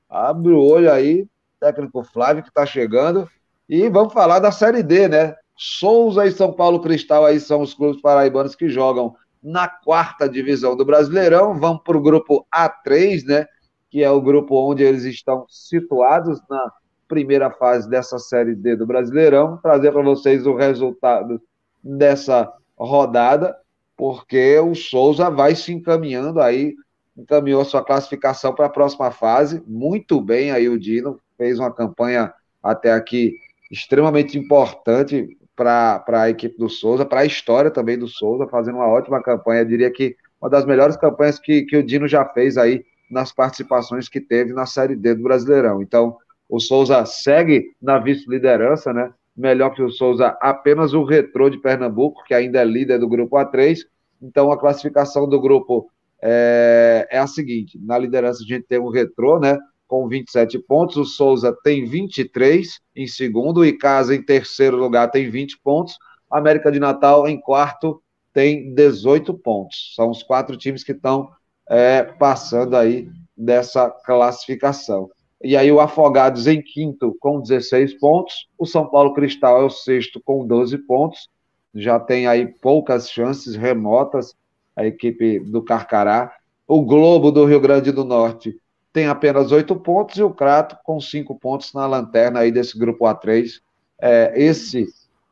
abre 0.09 0.53
o 0.53 0.61
olho 0.61 0.91
aí, 0.91 1.27
técnico 1.61 2.03
Flávio 2.03 2.43
que 2.43 2.49
está 2.49 2.67
chegando. 2.67 3.29
E 3.69 3.89
vamos 3.89 4.13
falar 4.13 4.39
da 4.39 4.51
Série 4.51 4.83
D, 4.83 5.09
né? 5.09 5.35
Souza 5.57 6.27
e 6.27 6.33
São 6.33 6.53
Paulo 6.53 6.81
Cristal 6.81 7.25
aí 7.25 7.39
são 7.39 7.61
os 7.61 7.75
clubes 7.75 8.01
paraibanos 8.01 8.55
que 8.55 8.69
jogam 8.69 9.15
na 9.43 9.69
quarta 9.69 10.29
divisão 10.29 10.77
do 10.77 10.85
Brasileirão. 10.85 11.59
Vamos 11.59 11.83
para 11.83 11.97
o 11.97 12.03
grupo 12.03 12.47
A3, 12.55 13.25
né? 13.27 13.47
Que 13.91 14.03
é 14.03 14.11
o 14.11 14.21
grupo 14.21 14.57
onde 14.57 14.83
eles 14.83 15.05
estão 15.05 15.45
situados 15.49 16.41
na 16.49 16.73
primeira 17.09 17.51
fase 17.51 17.89
dessa 17.89 18.19
Série 18.19 18.55
D 18.55 18.77
do 18.77 18.87
Brasileirão, 18.87 19.59
trazer 19.59 19.93
para 19.93 20.03
vocês 20.03 20.47
o 20.47 20.55
resultado 20.55 21.41
dessa 21.83 22.53
rodada, 22.77 23.57
porque 23.97 24.59
o 24.59 24.75
Souza 24.75 25.31
vai 25.31 25.55
se 25.55 25.73
encaminhando 25.73 26.41
aí, 26.41 26.75
encaminhou 27.17 27.65
sua 27.65 27.85
classificação 27.85 28.55
para 28.55 28.67
a 28.67 28.71
próxima 28.71 29.11
fase, 29.11 29.63
muito 29.67 30.21
bem 30.21 30.51
aí 30.51 30.69
o 30.69 30.79
Dino, 30.79 31.21
fez 31.37 31.59
uma 31.59 31.73
campanha 31.73 32.33
até 32.63 32.93
aqui 32.93 33.35
extremamente 33.71 34.39
importante 34.39 35.37
para 35.55 36.03
a 36.09 36.31
equipe 36.31 36.57
do 36.59 36.69
Souza, 36.69 37.05
para 37.05 37.21
a 37.21 37.27
história 37.27 37.71
também 37.71 37.99
do 37.99 38.09
Souza, 38.09 38.47
fazendo 38.49 38.77
uma 38.77 38.89
ótima 38.89 39.23
campanha, 39.23 39.65
diria 39.65 39.91
que 39.91 40.17
uma 40.41 40.51
das 40.51 40.65
melhores 40.65 40.97
campanhas 40.97 41.39
que, 41.39 41.63
que 41.63 41.77
o 41.77 41.83
Dino 41.83 42.09
já 42.09 42.25
fez 42.25 42.57
aí 42.57 42.85
nas 43.11 43.33
participações 43.33 44.09
que 44.09 44.21
teve 44.21 44.53
na 44.53 44.67
Série 44.67 44.97
D 44.97 45.15
do 45.15 45.23
Brasileirão. 45.23 45.83
Então, 45.83 46.17
o 46.53 46.61
Souza 46.61 47.03
segue 47.07 47.75
na 47.81 47.99
vice-liderança, 47.99 48.93
né? 48.93 49.11
Melhor 49.35 49.71
que 49.71 49.83
o 49.83 49.91
Souza, 49.91 50.37
apenas 50.39 50.93
o 50.93 51.03
Retrô 51.03 51.49
de 51.49 51.57
Pernambuco, 51.57 52.23
que 52.25 52.35
ainda 52.35 52.61
é 52.61 52.65
líder 52.65 52.99
do 52.99 53.09
grupo 53.09 53.37
A3. 53.37 53.79
Então, 54.21 54.53
a 54.53 54.61
classificação 54.61 55.27
do 55.27 55.41
grupo 55.41 55.91
é, 56.23 57.09
é 57.11 57.19
a 57.19 57.27
seguinte: 57.27 57.81
na 57.83 57.97
liderança 57.97 58.43
a 58.45 58.47
gente 58.47 58.67
tem 58.67 58.79
o 58.79 58.91
Retrô, 58.91 59.41
né? 59.41 59.59
Com 59.89 60.07
27 60.07 60.59
pontos, 60.59 60.99
o 60.99 61.07
Souza 61.07 61.57
tem 61.65 61.87
23 61.87 62.81
em 62.95 63.07
segundo, 63.07 63.65
e 63.65 63.73
Casa 63.73 64.15
em 64.15 64.23
terceiro 64.23 64.77
lugar 64.77 65.11
tem 65.11 65.31
20 65.31 65.59
pontos, 65.65 65.97
América 66.31 66.71
de 66.71 66.79
Natal 66.79 67.27
em 67.27 67.41
quarto 67.41 68.03
tem 68.31 68.75
18 68.75 69.33
pontos. 69.39 69.95
São 69.97 70.11
os 70.11 70.23
quatro 70.23 70.55
times 70.59 70.85
que 70.85 70.93
estão 70.93 71.31
é, 71.67 72.03
passando 72.03 72.77
aí 72.77 73.09
dessa 73.35 73.89
classificação. 73.89 75.09
E 75.43 75.57
aí 75.57 75.73
o 75.73 75.81
Afogados 75.81 76.47
em 76.47 76.63
quinto 76.63 77.17
com 77.21 77.41
16 77.41 77.95
pontos. 77.99 78.49
O 78.59 78.65
São 78.65 78.87
Paulo 78.87 79.13
Cristal 79.13 79.61
é 79.63 79.65
o 79.65 79.71
sexto 79.71 80.21
com 80.25 80.47
12 80.47 80.79
pontos. 80.79 81.29
Já 81.75 81.99
tem 81.99 82.27
aí 82.27 82.47
poucas 82.47 83.11
chances 83.11 83.57
remotas 83.57 84.37
a 84.77 84.87
equipe 84.87 85.41
do 85.41 85.63
Carcará. 85.63 86.33
O 86.67 86.83
Globo 86.83 87.31
do 87.31 87.45
Rio 87.45 87.61
Grande 87.61 87.91
do 87.91 88.05
Norte 88.05 88.57
tem 88.93 89.07
apenas 89.07 89.51
oito 89.53 89.75
pontos 89.75 90.17
e 90.17 90.23
o 90.23 90.31
Crato 90.31 90.77
com 90.85 91.01
cinco 91.01 91.39
pontos 91.39 91.73
na 91.73 91.87
lanterna 91.87 92.41
aí 92.41 92.53
desse 92.53 92.79
grupo 92.79 93.05
A3. 93.05 93.61
É 94.01 94.33
esse 94.37 94.87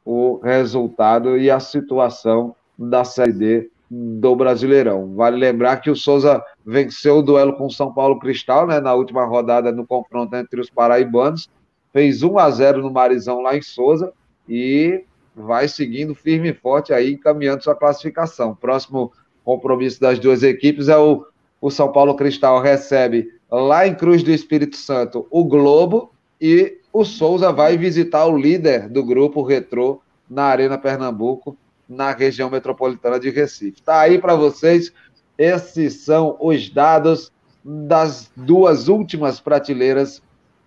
o 0.05 0.39
resultado 0.39 1.37
e 1.37 1.51
a 1.51 1.61
situação 1.61 2.57
da 2.79 3.05
Série 3.05 3.33
D 3.33 3.71
do 3.91 4.37
Brasileirão. 4.37 5.15
Vale 5.17 5.37
lembrar 5.37 5.79
que 5.79 5.91
o 5.91 5.97
Souza 5.97 6.41
venceu 6.65 7.19
o 7.19 7.23
duelo 7.23 7.57
com 7.57 7.67
o 7.67 7.71
São 7.71 7.93
Paulo 7.93 8.21
Cristal, 8.21 8.67
né, 8.67 8.79
na 8.81 8.95
última 8.95 9.25
rodada 9.25 9.73
no 9.73 9.85
confronto 9.85 10.37
entre 10.37 10.61
os 10.61 10.71
paraibanos, 10.71 11.51
fez 11.93 12.23
1 12.23 12.39
a 12.39 12.51
0 12.51 12.83
no 12.83 12.91
Marizão 12.93 13.41
lá 13.41 13.57
em 13.57 13.63
Souza 13.63 14.13
e 14.49 15.05
vai 15.35 15.67
seguindo 15.67 16.15
firme 16.15 16.51
e 16.51 16.55
forte 16.55 16.93
aí, 16.93 17.15
encaminhando 17.15 17.65
sua 17.65 17.75
classificação. 17.75 18.55
Próximo 18.55 19.13
compromisso 19.45 20.01
das 20.01 20.19
duas 20.19 20.45
equipes 20.45 20.89
é 20.89 20.97
o, 20.97 21.25
o 21.61 21.71
São 21.71 21.91
Paulo 21.91 22.15
Cristal 22.15 22.61
recebe 22.61 23.29
lá 23.51 23.87
em 23.87 23.95
Cruz 23.95 24.23
do 24.23 24.31
Espírito 24.31 24.77
Santo 24.77 25.27
o 25.31 25.45
Globo 25.45 26.13
e 26.41 26.79
o 26.93 27.05
Souza 27.05 27.53
vai 27.53 27.77
visitar 27.77 28.27
o 28.27 28.37
líder 28.37 28.89
do 28.89 29.05
grupo, 29.05 29.41
o 29.41 29.45
Retrô, 29.45 30.01
na 30.29 30.45
Arena 30.45 30.79
Pernambuco, 30.79 31.57
na 31.91 32.13
região 32.13 32.49
metropolitana 32.49 33.19
de 33.19 33.31
Recife. 33.31 33.81
Está 33.81 33.99
aí 33.99 34.17
para 34.17 34.37
vocês. 34.37 34.93
Esses 35.37 36.05
são 36.05 36.37
os 36.39 36.71
dados 36.71 37.33
das 37.65 38.31
duas 38.37 38.87
últimas 38.87 39.41
prateleiras 39.41 40.23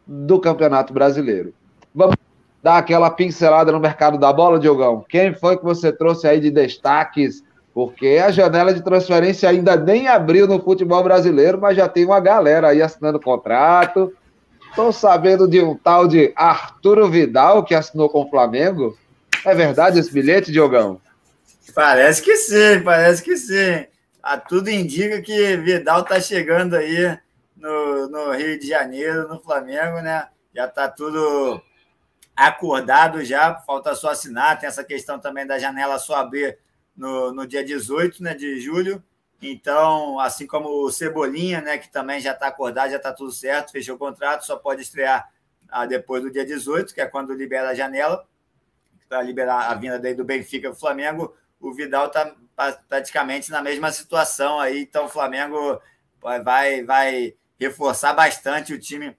do 0.05 0.38
Campeonato 0.39 0.93
Brasileiro. 0.93 1.53
Vamos 1.95 2.17
dar 2.61 2.78
aquela 2.78 3.09
pincelada 3.09 3.71
no 3.71 3.80
mercado 3.80 4.17
da 4.17 4.34
bola, 4.34 4.59
Diogão. 4.59 5.05
Quem 5.07 5.34
foi 5.34 5.57
que 5.57 5.63
você 5.63 5.93
trouxe 5.93 6.28
aí 6.28 6.41
de 6.41 6.51
destaques? 6.51 7.41
Porque 7.74 8.21
a 8.24 8.30
janela 8.30 8.74
de 8.74 8.84
transferência 8.84 9.49
ainda 9.49 9.78
nem 9.78 10.07
abriu 10.07 10.45
no 10.45 10.61
futebol 10.61 11.01
brasileiro, 11.03 11.59
mas 11.59 11.78
já 11.78 11.88
tem 11.88 12.05
uma 12.05 12.19
galera 12.19 12.69
aí 12.69 12.82
assinando 12.82 13.19
contrato. 13.19 14.13
Estou 14.69 14.91
sabendo 14.91 15.47
de 15.47 15.61
um 15.61 15.76
tal 15.76 16.07
de 16.07 16.34
Arturo 16.36 17.09
Vidal 17.09 17.63
que 17.63 17.74
assinou 17.74 18.09
com 18.09 18.24
o 18.24 18.30
Flamengo. 18.30 18.97
É 19.45 19.55
verdade 19.55 19.99
esse 19.99 20.11
bilhete, 20.11 20.51
Diogão? 20.51 20.99
Parece 21.74 22.22
que 22.22 22.36
sim, 22.36 22.82
parece 22.84 23.24
que 23.24 23.38
sim. 23.38 23.88
A 24.22 24.38
tudo 24.38 24.70
indica 24.70 25.22
que 25.22 25.57
Vidal 25.57 26.01
está 26.01 26.20
chegando 26.20 26.76
aí 26.76 27.18
no, 27.55 28.07
no 28.07 28.32
Rio 28.32 28.59
de 28.59 28.68
Janeiro, 28.68 29.28
no 29.28 29.39
Flamengo, 29.39 30.01
né? 30.01 30.28
Já 30.53 30.66
está 30.66 30.89
tudo 30.89 31.61
acordado 32.36 33.24
já, 33.24 33.55
falta 33.55 33.95
só 33.95 34.09
assinar. 34.09 34.59
Tem 34.59 34.68
essa 34.68 34.84
questão 34.84 35.20
também 35.20 35.45
da 35.45 35.59
janela 35.59 35.97
só 35.97 36.16
abrir 36.16 36.57
no, 36.95 37.32
no 37.34 37.47
dia 37.47 37.64
18 37.64 38.22
né, 38.22 38.34
de 38.34 38.59
julho. 38.59 39.03
Então, 39.41 40.20
assim 40.20 40.47
como 40.47 40.70
o 40.70 40.91
Cebolinha, 40.91 41.59
né, 41.61 41.78
que 41.78 41.91
também 41.91 42.20
já 42.20 42.32
está 42.32 42.47
acordado, 42.47 42.91
já 42.91 42.97
está 42.97 43.11
tudo 43.11 43.32
certo, 43.32 43.72
fechou 43.72 43.95
o 43.95 43.99
contrato, 43.99 44.45
só 44.45 44.55
pode 44.55 44.82
estrear 44.82 45.30
ah, 45.70 45.86
depois 45.86 46.24
do 46.24 46.32
dia 46.32 46.45
18, 46.45 46.93
que 46.93 47.01
é 47.01 47.05
quando 47.05 47.34
libera 47.34 47.70
a 47.70 47.76
janela, 47.76 48.26
para 49.09 49.22
liberar 49.22 49.70
a 49.70 49.74
vinda 49.76 49.99
daí 49.99 50.14
do 50.14 50.24
Benfica 50.24 50.70
para 50.70 50.78
o 50.78 50.80
Flamengo. 50.80 51.36
O 51.64 51.74
Vidal 51.74 52.07
está 52.07 52.36
praticamente 52.89 53.49
na 53.49 53.61
mesma 53.61 53.89
situação 53.89 54.59
aí, 54.59 54.82
então 54.82 55.05
o 55.05 55.09
Flamengo 55.09 55.82
vai, 56.22 56.84
vai 56.84 57.34
reforçar 57.57 58.14
bastante 58.14 58.74
o 58.74 58.80
time 58.80 59.18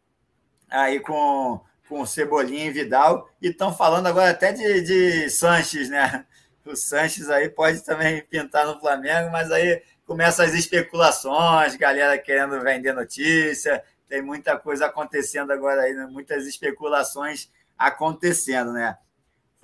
aí 0.69 1.01
com, 1.01 1.59
com 1.89 2.05
Cebolinha 2.05 2.67
e 2.67 2.71
Vidal. 2.71 3.31
E 3.41 3.49
estão 3.49 3.75
falando 3.75 4.09
agora 4.09 4.31
até 4.31 4.53
de, 4.53 4.83
de 4.83 5.31
Sanches, 5.31 5.89
né? 5.89 6.27
O 6.67 6.77
Sanches 6.77 7.29
aí 7.29 7.49
pode 7.49 7.85
também 7.85 8.23
pintar 8.23 8.67
no 8.67 8.81
Flamengo, 8.81 9.31
mas 9.31 9.51
aí 9.51 9.83
começam 10.07 10.45
as 10.45 10.55
especulações, 10.55 11.77
galera 11.77 12.17
querendo 12.19 12.61
vender 12.61 12.93
notícia, 12.93 13.83
tem 14.09 14.23
muita 14.23 14.59
coisa 14.59 14.87
acontecendo 14.87 15.51
agora 15.51 15.83
aí, 15.83 15.93
né? 15.93 16.07
muitas 16.11 16.47
especulações 16.47 17.51
acontecendo, 17.77 18.73
né? 18.73 18.97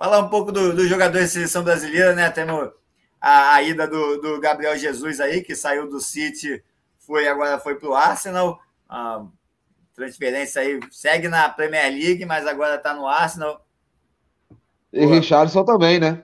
Falar 0.01 0.17
um 0.17 0.29
pouco 0.29 0.51
dos 0.51 0.73
do 0.73 0.87
jogadores 0.87 1.27
de 1.27 1.33
seleção 1.33 1.63
brasileira, 1.63 2.15
né? 2.15 2.27
Temos 2.31 2.71
a, 3.21 3.53
a 3.53 3.61
ida 3.61 3.87
do, 3.87 4.19
do, 4.19 4.39
Gabriel 4.39 4.75
Jesus 4.75 5.19
aí, 5.19 5.43
que 5.43 5.55
saiu 5.55 5.87
do 5.87 6.01
City, 6.01 6.63
foi 6.97 7.27
agora 7.27 7.59
foi 7.59 7.75
para 7.75 7.87
o 7.87 7.93
Arsenal. 7.93 8.59
A 8.89 9.23
transferência 9.93 10.59
aí 10.59 10.79
segue 10.89 11.27
na 11.27 11.47
Premier 11.49 11.91
League, 11.91 12.25
mas 12.25 12.47
agora 12.47 12.77
está 12.77 12.95
no 12.95 13.05
Arsenal. 13.05 13.63
E 14.91 15.05
Pô. 15.05 15.13
Richardson 15.13 15.63
também, 15.63 15.99
né? 15.99 16.23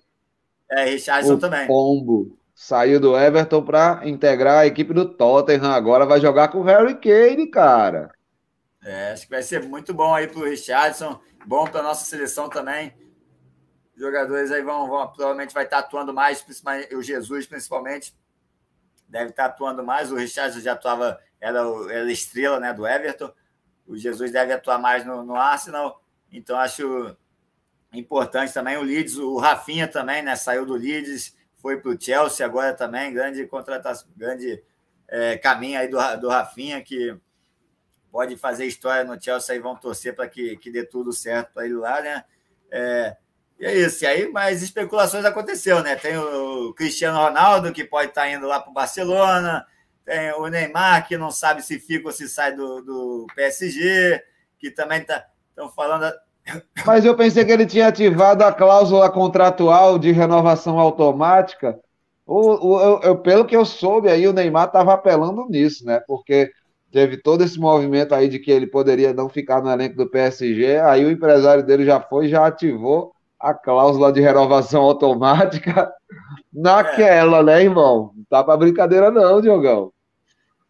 É, 0.72 0.86
Richardson 0.86 1.36
o 1.36 1.38
também. 1.38 1.68
Pombo 1.68 2.36
saiu 2.56 3.00
do 3.00 3.16
Everton 3.16 3.62
para 3.62 4.02
integrar 4.06 4.62
a 4.62 4.66
equipe 4.66 4.92
do 4.92 5.08
Tottenham. 5.08 5.72
Agora 5.72 6.04
vai 6.04 6.20
jogar 6.20 6.48
com 6.48 6.62
o 6.62 6.64
Harry 6.64 6.96
Kane, 6.96 7.46
cara. 7.46 8.10
É, 8.84 9.12
acho 9.12 9.26
que 9.26 9.32
vai 9.32 9.44
ser 9.44 9.62
muito 9.62 9.94
bom 9.94 10.16
aí 10.16 10.28
para 10.28 10.40
o 10.40 10.46
Richardson, 10.46 11.20
bom 11.46 11.68
para 11.68 11.84
nossa 11.84 12.06
seleção 12.06 12.50
também. 12.50 12.92
Jogadores 13.98 14.52
aí 14.52 14.62
vão, 14.62 14.88
vão, 14.88 15.08
provavelmente 15.08 15.54
vai 15.54 15.64
estar 15.64 15.80
atuando 15.80 16.14
mais, 16.14 16.42
principalmente 16.42 16.96
o 16.96 17.02
Jesus 17.02 17.48
principalmente 17.48 18.16
deve 19.10 19.32
estar 19.32 19.46
atuando 19.46 19.84
mais. 19.84 20.12
O 20.12 20.16
Richardson 20.16 20.60
já 20.60 20.74
atuava, 20.74 21.20
era, 21.42 21.62
era 21.90 22.12
estrela 22.12 22.60
né, 22.60 22.72
do 22.74 22.88
Everton. 22.88 23.34
O 23.88 23.98
Jesus 23.98 24.32
deve 24.32 24.54
atuar 24.54 24.78
mais 24.78 25.04
no, 25.04 25.24
no 25.24 25.36
Arsenal. 25.36 26.04
Então 26.32 26.60
acho 26.60 27.18
importante 27.92 28.54
também 28.54 28.78
o 28.78 28.84
Leeds, 28.84 29.18
o 29.18 29.38
Rafinha 29.38 29.88
também, 29.88 30.22
né? 30.22 30.36
Saiu 30.36 30.66
do 30.66 30.76
Leeds, 30.76 31.36
foi 31.56 31.82
para 31.82 31.92
o 31.92 32.00
Chelsea 32.00 32.46
agora 32.46 32.74
também, 32.74 33.12
grande 33.12 33.48
contratação, 33.48 34.08
grande 34.16 34.64
é, 35.08 35.38
caminho 35.38 35.80
aí 35.80 35.88
do, 35.88 35.98
do 36.20 36.30
Rafinha, 36.30 36.82
que 36.84 37.18
pode 38.12 38.38
fazer 38.38 38.66
história 38.66 39.04
no 39.04 39.20
Chelsea 39.20 39.56
e 39.56 39.60
vão 39.60 39.76
torcer 39.76 40.16
para 40.16 40.28
que, 40.28 40.58
que 40.58 40.70
dê 40.70 40.84
tudo 40.84 41.12
certo 41.12 41.54
para 41.54 41.66
ele 41.66 41.76
lá, 41.76 42.02
né? 42.02 42.26
É, 42.70 43.18
e 43.60 43.66
é 43.66 43.76
isso. 43.76 44.04
E 44.04 44.08
aí, 44.08 44.30
mais 44.30 44.62
especulações 44.62 45.26
aconteceu, 45.26 45.82
né? 45.82 45.96
Tem 45.96 46.18
o 46.18 46.74
Cristiano 46.74 47.18
Ronaldo, 47.18 47.74
que 47.74 47.84
pode 47.84 48.10
estar 48.10 48.22
tá 48.22 48.30
indo 48.32 48.48
lá 48.48 48.60
para 48.60 48.70
o 48.70 48.74
Barcelona, 48.74 49.66
tem 50.06 50.32
o 50.34 50.48
Neymar, 50.48 51.08
que 51.08 51.18
não 51.18 51.32
sabe 51.32 51.62
se 51.62 51.80
fica 51.80 52.08
ou 52.08 52.14
se 52.14 52.30
sai 52.30 52.56
do, 52.56 52.82
do 52.82 53.28
PSG, 53.36 54.24
que 54.60 54.72
também. 54.72 55.06
Estão 55.50 55.70
falando 55.70 56.14
mas 56.86 57.06
eu 57.06 57.16
pensei 57.16 57.44
que 57.44 57.52
ele 57.52 57.66
tinha 57.66 57.88
ativado 57.88 58.44
a 58.44 58.54
cláusula 58.54 59.10
contratual 59.10 59.98
de 59.98 60.12
renovação 60.12 60.80
automática. 60.80 61.80
O, 62.26 62.76
o, 62.76 63.02
eu, 63.04 63.18
pelo 63.18 63.46
que 63.46 63.56
eu 63.56 63.66
soube, 63.66 64.10
aí 64.10 64.28
o 64.28 64.34
Neymar 64.34 64.68
estava 64.68 64.94
apelando 64.94 65.48
nisso, 65.50 65.86
né? 65.86 66.02
Porque 66.06 66.52
teve 66.92 67.18
todo 67.18 67.44
esse 67.44 67.60
movimento 67.60 68.14
aí 68.14 68.28
de 68.28 68.40
que 68.40 68.52
ele 68.52 68.68
poderia 68.68 69.14
não 69.14 69.30
ficar 69.30 69.62
no 69.62 69.72
elenco 69.72 69.96
do 69.96 70.10
PSG. 70.10 70.80
Aí 70.80 71.06
o 71.06 71.12
empresário 71.12 71.64
dele 71.64 71.86
já 71.86 72.02
foi, 72.02 72.28
já 72.28 72.46
ativou 72.46 73.14
a 73.40 73.54
cláusula 73.54 74.12
de 74.12 74.22
renovação 74.22 74.82
automática 74.82 75.92
naquela, 76.52 77.40
é. 77.40 77.44
né, 77.44 77.64
irmão? 77.64 78.12
Não 78.16 78.24
tá 78.30 78.44
para 78.44 78.58
brincadeira, 78.58 79.12
não, 79.12 79.42
Diogão. 79.42 79.92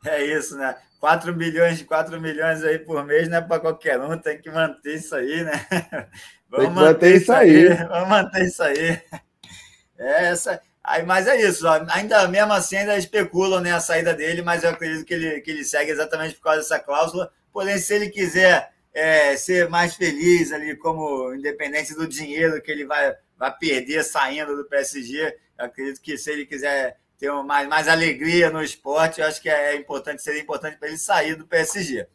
É 0.05 0.23
isso, 0.23 0.57
né? 0.57 0.75
4 0.99 1.35
milhões, 1.35 1.81
4 1.81 2.19
milhões 2.19 2.63
aí 2.63 2.79
por 2.79 3.03
mês 3.05 3.29
não 3.29 3.37
é 3.37 3.41
para 3.41 3.59
qualquer 3.59 3.99
um, 4.01 4.17
tem 4.17 4.41
que 4.41 4.49
manter 4.49 4.95
isso 4.95 5.15
aí, 5.15 5.43
né? 5.43 5.51
Vamos 6.49 6.69
manter, 6.69 6.93
manter, 6.93 7.15
isso 7.15 7.31
aí. 7.31 7.67
aí. 7.67 7.75
Vamos 7.87 8.09
manter 8.09 8.45
isso 8.45 8.63
aí. 8.63 9.01
É 9.97 10.25
essa. 10.25 10.61
Aí, 10.83 11.05
mas 11.05 11.27
é 11.27 11.35
isso, 11.35 11.67
ó. 11.67 11.85
ainda 11.89 12.27
mesmo 12.29 12.53
assim 12.53 12.77
ainda 12.77 12.97
especulam 12.97 13.59
né, 13.59 13.73
a 13.73 13.79
saída 13.79 14.13
dele, 14.13 14.41
mas 14.41 14.63
eu 14.63 14.69
acredito 14.69 15.05
que 15.05 15.13
ele, 15.13 15.41
que 15.41 15.51
ele 15.51 15.65
segue 15.65 15.91
exatamente 15.91 16.35
por 16.35 16.43
causa 16.43 16.59
dessa 16.59 16.79
cláusula. 16.79 17.29
Porém, 17.51 17.77
se 17.77 17.93
ele 17.93 18.09
quiser 18.09 18.71
é, 18.93 19.35
ser 19.37 19.69
mais 19.69 19.95
feliz 19.95 20.51
ali, 20.51 20.75
como 20.75 21.33
independente 21.33 21.93
do 21.93 22.07
dinheiro 22.07 22.61
que 22.61 22.71
ele 22.71 22.85
vai, 22.85 23.15
vai 23.37 23.55
perder 23.57 24.03
saindo 24.03 24.55
do 24.55 24.65
PSG, 24.65 25.37
eu 25.57 25.65
acredito 25.65 26.01
que 26.01 26.17
se 26.17 26.31
ele 26.31 26.45
quiser 26.45 26.97
ter 27.17 27.31
mais, 27.43 27.67
mais 27.67 27.87
alegria 27.87 28.49
no 28.49 28.61
esporte. 28.61 29.19
Eu 29.19 29.27
acho 29.27 29.41
que 29.41 29.49
é 29.49 29.75
importante, 29.75 30.21
seria 30.21 30.41
importante 30.41 30.77
para 30.77 30.87
ele 30.87 30.97
sair 30.97 31.35
do 31.35 31.45
PSG. 31.45 32.07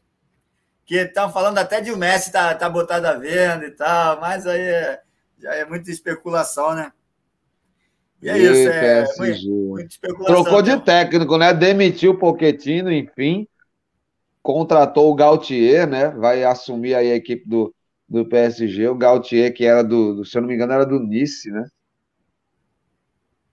Que 0.85 0.97
estão 0.97 1.33
falando 1.33 1.59
até 1.59 1.81
de 1.81 1.93
o 1.93 1.97
Messi 1.97 2.33
tá, 2.33 2.55
tá 2.55 2.68
botado 2.68 3.07
à 3.07 3.14
venda 3.14 3.66
e 3.66 3.70
tal, 3.70 4.20
mas 4.20 4.47
aí 4.47 4.61
é, 4.61 5.01
já 5.39 5.55
é 5.55 5.64
muita 5.64 5.91
especulação, 5.91 6.75
né? 6.75 6.93
E 8.20 8.29
é 8.29 8.39
isso, 8.39 8.68
é 8.68 9.05
muita 9.16 9.89
especulação. 9.89 10.43
Trocou 10.43 10.62
de 10.62 10.81
técnico, 10.81 11.37
né? 11.37 11.53
Demitiu 11.53 12.12
o 12.12 12.18
Poquetino, 12.18 12.93
enfim. 12.93 13.49
Contratou 14.43 15.11
o 15.11 15.14
Gautier, 15.14 15.88
né? 15.88 16.09
Vai 16.11 16.45
assumir 16.45 16.95
aí 16.95 17.12
a 17.12 17.16
equipe 17.16 17.49
do, 17.49 17.74
do 18.09 18.26
PSG. 18.26 18.88
O 18.88 18.95
Gautier, 18.95 19.53
que 19.55 19.64
era 19.64 19.82
do, 19.82 20.16
do 20.16 20.24
se 20.24 20.36
eu 20.36 20.43
não 20.43 20.49
me 20.49 20.55
engano, 20.55 20.72
era 20.72 20.86
do 20.86 20.99
Nice, 21.01 21.51
né? 21.51 21.64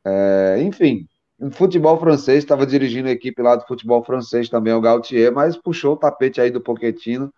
É, 0.06 0.62
enfim, 0.62 1.08
futebol 1.52 2.00
francês, 2.00 2.40
estava 2.40 2.66
dirigindo 2.66 3.08
a 3.10 3.12
equipe 3.12 3.42
lá 3.42 3.56
do 3.56 3.66
futebol 3.68 4.04
francês 4.04 4.50
também, 4.50 4.74
o 4.74 4.82
Gautier, 4.82 5.32
mas 5.34 5.58
puxou 5.58 5.94
o 5.94 5.98
tapete 5.98 6.42
aí 6.42 6.52
do 6.52 6.62
Poquetino, 6.62 7.32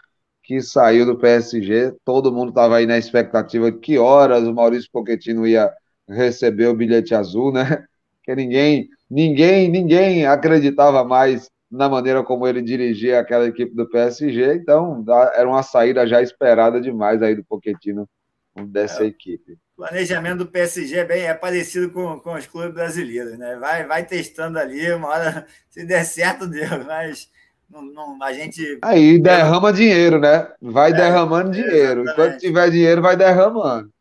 que 0.44 0.62
saiu 0.62 1.06
do 1.06 1.18
PSG. 1.18 1.94
Todo 2.06 2.32
mundo 2.32 2.50
estava 2.50 2.78
aí 2.78 2.86
na 2.86 2.98
expectativa 2.98 3.72
de 3.72 3.80
que 3.80 3.98
horas 3.98 4.48
o 4.48 4.54
Maurício 4.54 4.90
Poquetino 4.92 5.46
ia 5.48 5.72
receber 6.08 6.68
o 6.68 6.76
bilhete 6.76 7.14
azul, 7.16 7.52
né? 7.52 7.86
Que 8.24 8.36
ninguém, 8.36 8.88
ninguém, 9.10 9.68
ninguém 9.68 10.28
acreditava 10.28 11.04
mais 11.04 11.50
na 11.72 11.88
maneira 11.88 12.24
como 12.24 12.48
ele 12.48 12.62
dirigia 12.62 13.20
aquela 13.20 13.48
equipe 13.48 13.74
do 13.74 13.90
PSG, 13.90 14.56
então 14.56 15.04
era 15.34 15.48
uma 15.48 15.64
saída 15.64 16.06
já 16.06 16.22
esperada 16.22 16.82
demais 16.82 17.22
aí 17.22 17.36
do 17.36 17.44
Poquetino 17.44 18.08
dessa 18.56 19.04
é. 19.04 19.08
equipe 19.08 19.58
planejamento 19.82 20.40
do 20.40 20.46
PSG 20.46 20.98
é 20.98 21.04
bem 21.04 21.24
é 21.24 21.34
parecido 21.34 21.90
com, 21.90 22.20
com 22.20 22.36
os 22.36 22.46
clubes 22.46 22.72
brasileiros, 22.72 23.36
né? 23.36 23.56
Vai, 23.56 23.84
vai 23.88 24.06
testando 24.06 24.60
ali, 24.60 24.92
uma 24.94 25.08
hora, 25.08 25.48
se 25.72 25.84
der 25.84 26.06
certo, 26.06 26.46
deu, 26.46 26.86
mas 26.86 27.32
não, 27.68 27.82
não, 27.82 28.24
a 28.24 28.32
gente. 28.32 28.78
Aí 28.80 29.20
derrama 29.20 29.74
dinheiro, 29.74 30.20
né? 30.20 30.48
Vai 30.62 30.92
é, 30.92 30.94
derramando 30.94 31.50
dinheiro. 31.50 32.02
Exatamente. 32.02 32.12
Enquanto 32.12 32.40
tiver 32.40 32.70
dinheiro, 32.70 33.02
vai 33.02 33.18
derramando. 33.18 33.92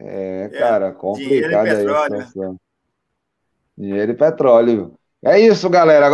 É, 0.00 0.50
é 0.52 0.58
cara, 0.58 0.92
complicado 0.92 1.66
aí 1.66 1.70
a 1.70 1.76
situação. 1.76 2.60
Dinheiro 3.78 4.12
e 4.12 4.16
petróleo. 4.16 4.98
É 5.26 5.40
isso, 5.40 5.68
galera. 5.68 6.06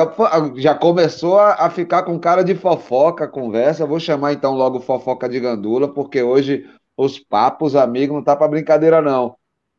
Já 0.56 0.74
começou 0.74 1.38
a, 1.38 1.68
ficar 1.68 2.02
com 2.02 2.18
cara 2.18 2.42
de 2.42 2.54
fofoca 2.54 3.24
a 3.24 3.28
conversa. 3.28 3.84
Vou 3.84 4.00
chamar 4.00 4.32
então 4.32 4.54
logo 4.54 4.80
fofoca 4.80 5.28
de 5.28 5.38
gandula, 5.38 5.86
porque 5.86 6.22
hoje 6.22 6.66
os 6.96 7.18
papos, 7.18 7.76
amigo, 7.76 8.14
não 8.14 8.24
tá 8.24 8.34
para 8.34 8.48
brincadeira, 8.48 9.02
não. 9.02 9.36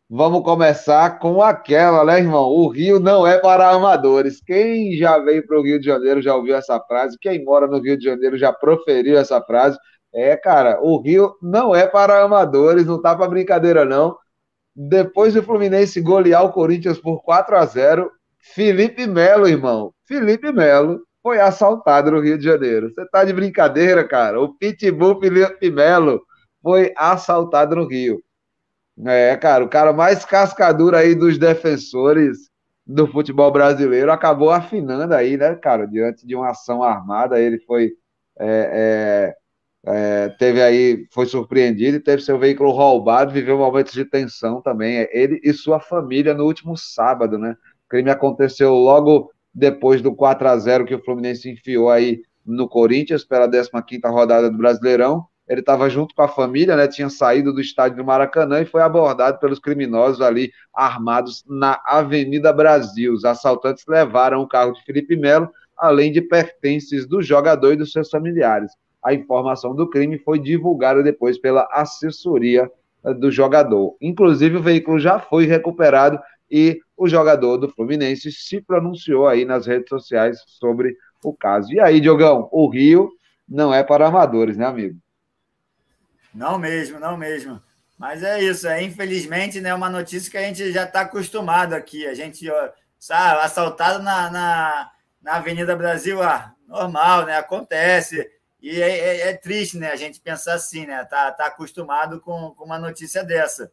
Vamos 0.08 0.44
começar 0.44 1.18
com 1.18 1.42
aquela, 1.42 2.06
né, 2.06 2.20
irmão? 2.20 2.48
O 2.48 2.68
Rio 2.68 3.00
não 3.00 3.26
é 3.26 3.40
para 3.40 3.72
amadores. 3.72 4.40
Quem 4.40 4.96
já 4.98 5.18
veio 5.18 5.48
para 5.48 5.58
o 5.60 5.64
Rio 5.64 5.80
de 5.80 5.88
Janeiro 5.88 6.22
já 6.22 6.36
ouviu 6.36 6.56
essa 6.56 6.80
frase. 6.82 7.18
Quem 7.20 7.44
mora 7.44 7.66
no 7.66 7.80
Rio 7.80 7.98
de 7.98 8.04
Janeiro 8.04 8.38
já 8.38 8.54
proferiu 8.54 9.18
essa 9.18 9.42
frase. 9.42 9.80
É, 10.14 10.38
cara, 10.38 10.80
o 10.80 11.02
Rio 11.02 11.34
não 11.42 11.76
é 11.76 11.88
para 11.88 12.22
amadores, 12.22 12.86
não 12.86 13.02
tá 13.02 13.16
para 13.16 13.28
brincadeira, 13.28 13.84
não. 13.84 14.16
Depois 14.76 15.34
do 15.34 15.42
Fluminense 15.42 16.00
golear 16.02 16.46
o 16.46 16.52
Corinthians 16.52 17.00
por 17.00 17.24
4 17.24 17.58
a 17.58 17.66
0 17.66 18.12
Felipe 18.44 19.08
Melo, 19.08 19.48
irmão. 19.48 19.94
Felipe 20.06 20.52
Melo 20.52 21.02
foi 21.24 21.40
assaltado 21.40 22.12
no 22.12 22.20
Rio 22.20 22.38
de 22.38 22.44
Janeiro. 22.44 22.92
Você 22.92 23.08
tá 23.10 23.24
de 23.24 23.32
brincadeira, 23.32 24.06
cara? 24.06 24.40
O 24.40 24.54
Pitbull 24.54 25.20
Felipe 25.20 25.72
Melo 25.72 26.22
foi 26.62 26.94
assaltado 26.98 27.78
no 27.78 27.88
Rio. 27.88 28.22
É, 29.06 29.36
cara, 29.38 29.64
o 29.64 29.70
cara 29.70 29.94
mais 29.94 30.26
cascadura 30.26 31.00
aí 31.00 31.16
dos 31.16 31.38
defensores 31.38 32.52
do 32.86 33.08
futebol 33.08 33.50
brasileiro 33.50 34.12
acabou 34.12 34.52
afinando 34.52 35.16
aí, 35.16 35.38
né, 35.38 35.56
cara? 35.56 35.88
Diante 35.88 36.28
de 36.28 36.36
uma 36.36 36.52
ação 36.52 36.84
armada, 36.84 37.40
ele 37.40 37.60
foi. 37.60 37.94
É, 38.38 39.34
é, 39.86 40.26
é, 40.26 40.30
teve 40.38 40.62
aí, 40.62 41.08
foi 41.12 41.26
surpreendido 41.26 41.98
e 41.98 42.02
teve 42.02 42.22
seu 42.22 42.38
veículo 42.38 42.72
roubado, 42.72 43.34
viveu 43.34 43.58
momentos 43.58 43.94
de 43.94 44.06
tensão 44.06 44.62
também. 44.62 45.08
Ele 45.12 45.40
e 45.44 45.54
sua 45.54 45.80
família 45.80 46.34
no 46.34 46.46
último 46.46 46.78
sábado, 46.78 47.38
né? 47.38 47.56
Crime 47.94 48.10
aconteceu 48.10 48.74
logo 48.74 49.30
depois 49.54 50.02
do 50.02 50.16
4 50.16 50.48
a 50.48 50.58
0 50.58 50.84
que 50.84 50.96
o 50.96 51.04
Fluminense 51.04 51.48
enfiou 51.48 51.92
aí 51.92 52.24
no 52.44 52.68
Corinthians 52.68 53.24
pela 53.24 53.48
15 53.48 53.72
rodada 54.06 54.50
do 54.50 54.58
Brasileirão. 54.58 55.28
Ele 55.48 55.60
estava 55.60 55.88
junto 55.92 56.16
com 56.16 56.24
a 56.24 56.28
família, 56.28 56.76
né? 56.76 56.88
Tinha 56.88 57.08
saído 57.08 57.54
do 57.54 57.62
estádio 57.62 57.98
do 57.98 58.04
Maracanã 58.04 58.62
e 58.62 58.66
foi 58.66 58.82
abordado 58.82 59.38
pelos 59.38 59.60
criminosos 59.60 60.22
ali 60.22 60.52
armados 60.74 61.44
na 61.48 61.80
Avenida 61.86 62.52
Brasil. 62.52 63.14
Os 63.14 63.26
assaltantes 63.26 63.84
levaram 63.88 64.42
o 64.42 64.48
carro 64.48 64.74
de 64.74 64.84
Felipe 64.84 65.16
Melo, 65.16 65.48
além 65.78 66.12
de 66.12 66.20
pertences 66.20 67.06
do 67.08 67.22
jogador 67.22 67.74
e 67.74 67.78
dos 67.78 67.92
seus 67.92 68.10
familiares. 68.10 68.72
A 69.06 69.14
informação 69.14 69.76
do 69.76 69.88
crime 69.88 70.18
foi 70.18 70.40
divulgada 70.40 71.04
depois 71.04 71.38
pela 71.38 71.68
assessoria 71.72 72.72
eh, 73.06 73.14
do 73.14 73.30
jogador. 73.30 73.96
Inclusive, 74.02 74.58
o 74.58 74.64
veículo 74.64 74.98
já 74.98 75.20
foi 75.20 75.46
recuperado 75.46 76.18
e 76.56 76.80
o 76.96 77.10
jogador 77.10 77.58
do 77.58 77.68
Fluminense 77.68 78.32
se 78.32 78.62
pronunciou 78.62 79.28
aí 79.28 79.44
nas 79.44 79.66
redes 79.66 79.90
sociais 79.90 80.38
sobre 80.46 80.96
o 81.24 81.34
caso. 81.34 81.74
E 81.74 81.80
aí, 81.80 82.00
Diogão, 82.00 82.48
o 82.52 82.70
Rio 82.70 83.10
não 83.50 83.74
é 83.74 83.84
para 83.84 84.08
amadores, 84.08 84.56
né, 84.56 84.68
amigo? 84.68 84.96
Não 86.32 86.60
mesmo, 86.60 87.00
não 87.00 87.18
mesmo. 87.18 87.60
Mas 87.98 88.22
é 88.22 88.40
isso, 88.44 88.68
é 88.68 88.84
infelizmente, 88.84 89.60
né, 89.60 89.74
uma 89.74 89.90
notícia 89.90 90.30
que 90.30 90.38
a 90.38 90.44
gente 90.44 90.72
já 90.72 90.84
está 90.84 91.02
acostumado 91.02 91.74
aqui. 91.74 92.06
A 92.06 92.14
gente, 92.14 92.48
sabe, 93.00 93.42
assaltado 93.42 94.04
na, 94.04 94.30
na, 94.30 94.92
na 95.24 95.36
Avenida 95.38 95.76
Brasil, 95.76 96.22
ah, 96.22 96.54
normal, 96.68 97.26
né? 97.26 97.36
Acontece. 97.36 98.30
E 98.62 98.80
é, 98.80 98.90
é, 98.90 99.30
é, 99.30 99.34
triste, 99.34 99.80
né? 99.80 99.90
A 99.92 99.96
gente 99.96 100.22
pensar 100.22 100.54
assim, 100.54 100.86
né? 100.86 101.04
Tá, 101.06 101.32
tá 101.32 101.48
acostumado 101.48 102.22
com, 102.22 102.52
com 102.52 102.64
uma 102.64 102.78
notícia 102.78 103.24
dessa. 103.24 103.72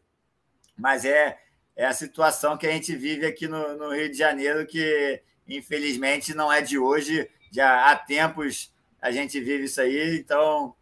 Mas 0.79 1.05
é, 1.05 1.39
é 1.81 1.87
a 1.87 1.95
situação 1.95 2.59
que 2.59 2.67
a 2.67 2.71
gente 2.71 2.95
vive 2.95 3.25
aqui 3.25 3.49
no, 3.49 3.75
no 3.75 3.95
Rio 3.95 4.11
de 4.11 4.19
Janeiro, 4.19 4.67
que 4.67 5.23
infelizmente 5.49 6.35
não 6.35 6.53
é 6.53 6.61
de 6.61 6.79
hoje, 6.79 7.27
já 7.51 7.91
há 7.91 7.97
tempos 7.97 8.71
a 9.01 9.11
gente 9.11 9.41
vive 9.41 9.65
isso 9.65 9.81
aí, 9.81 10.19
então 10.19 10.77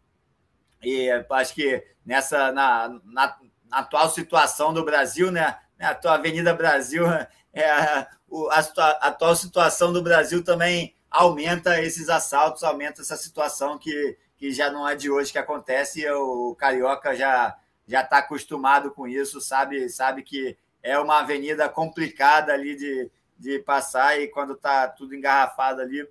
e 0.82 1.08
acho 1.30 1.54
que 1.54 1.84
nessa 2.04 2.50
na, 2.50 2.88
na, 3.04 3.38
na 3.70 3.78
atual 3.78 4.10
situação 4.10 4.74
do 4.74 4.84
Brasil, 4.84 5.30
né, 5.30 5.56
a 5.78 5.94
tua 5.94 6.14
Avenida 6.14 6.52
Brasil, 6.52 7.04
é, 7.52 7.70
a, 7.70 8.08
a 8.50 9.06
atual 9.06 9.36
situação 9.36 9.92
do 9.92 10.02
Brasil 10.02 10.42
também 10.42 10.96
aumenta 11.08 11.80
esses 11.80 12.08
assaltos, 12.08 12.64
aumenta 12.64 13.02
essa 13.02 13.16
situação 13.16 13.78
que, 13.78 14.18
que 14.36 14.50
já 14.50 14.68
não 14.68 14.86
é 14.86 14.96
de 14.96 15.08
hoje 15.08 15.30
que 15.30 15.38
acontece. 15.38 16.00
E 16.00 16.10
o 16.10 16.56
carioca 16.56 17.14
já 17.14 17.56
já 17.86 18.02
está 18.02 18.18
acostumado 18.18 18.90
com 18.90 19.06
isso, 19.06 19.40
sabe 19.40 19.88
sabe 19.88 20.24
que 20.24 20.58
é 20.82 20.98
uma 20.98 21.20
avenida 21.20 21.68
complicada 21.68 22.52
ali 22.52 22.76
de, 22.76 23.10
de 23.38 23.58
passar 23.60 24.18
e 24.20 24.28
quando 24.28 24.54
está 24.54 24.88
tudo 24.88 25.14
engarrafado 25.14 25.80
ali, 25.80 26.06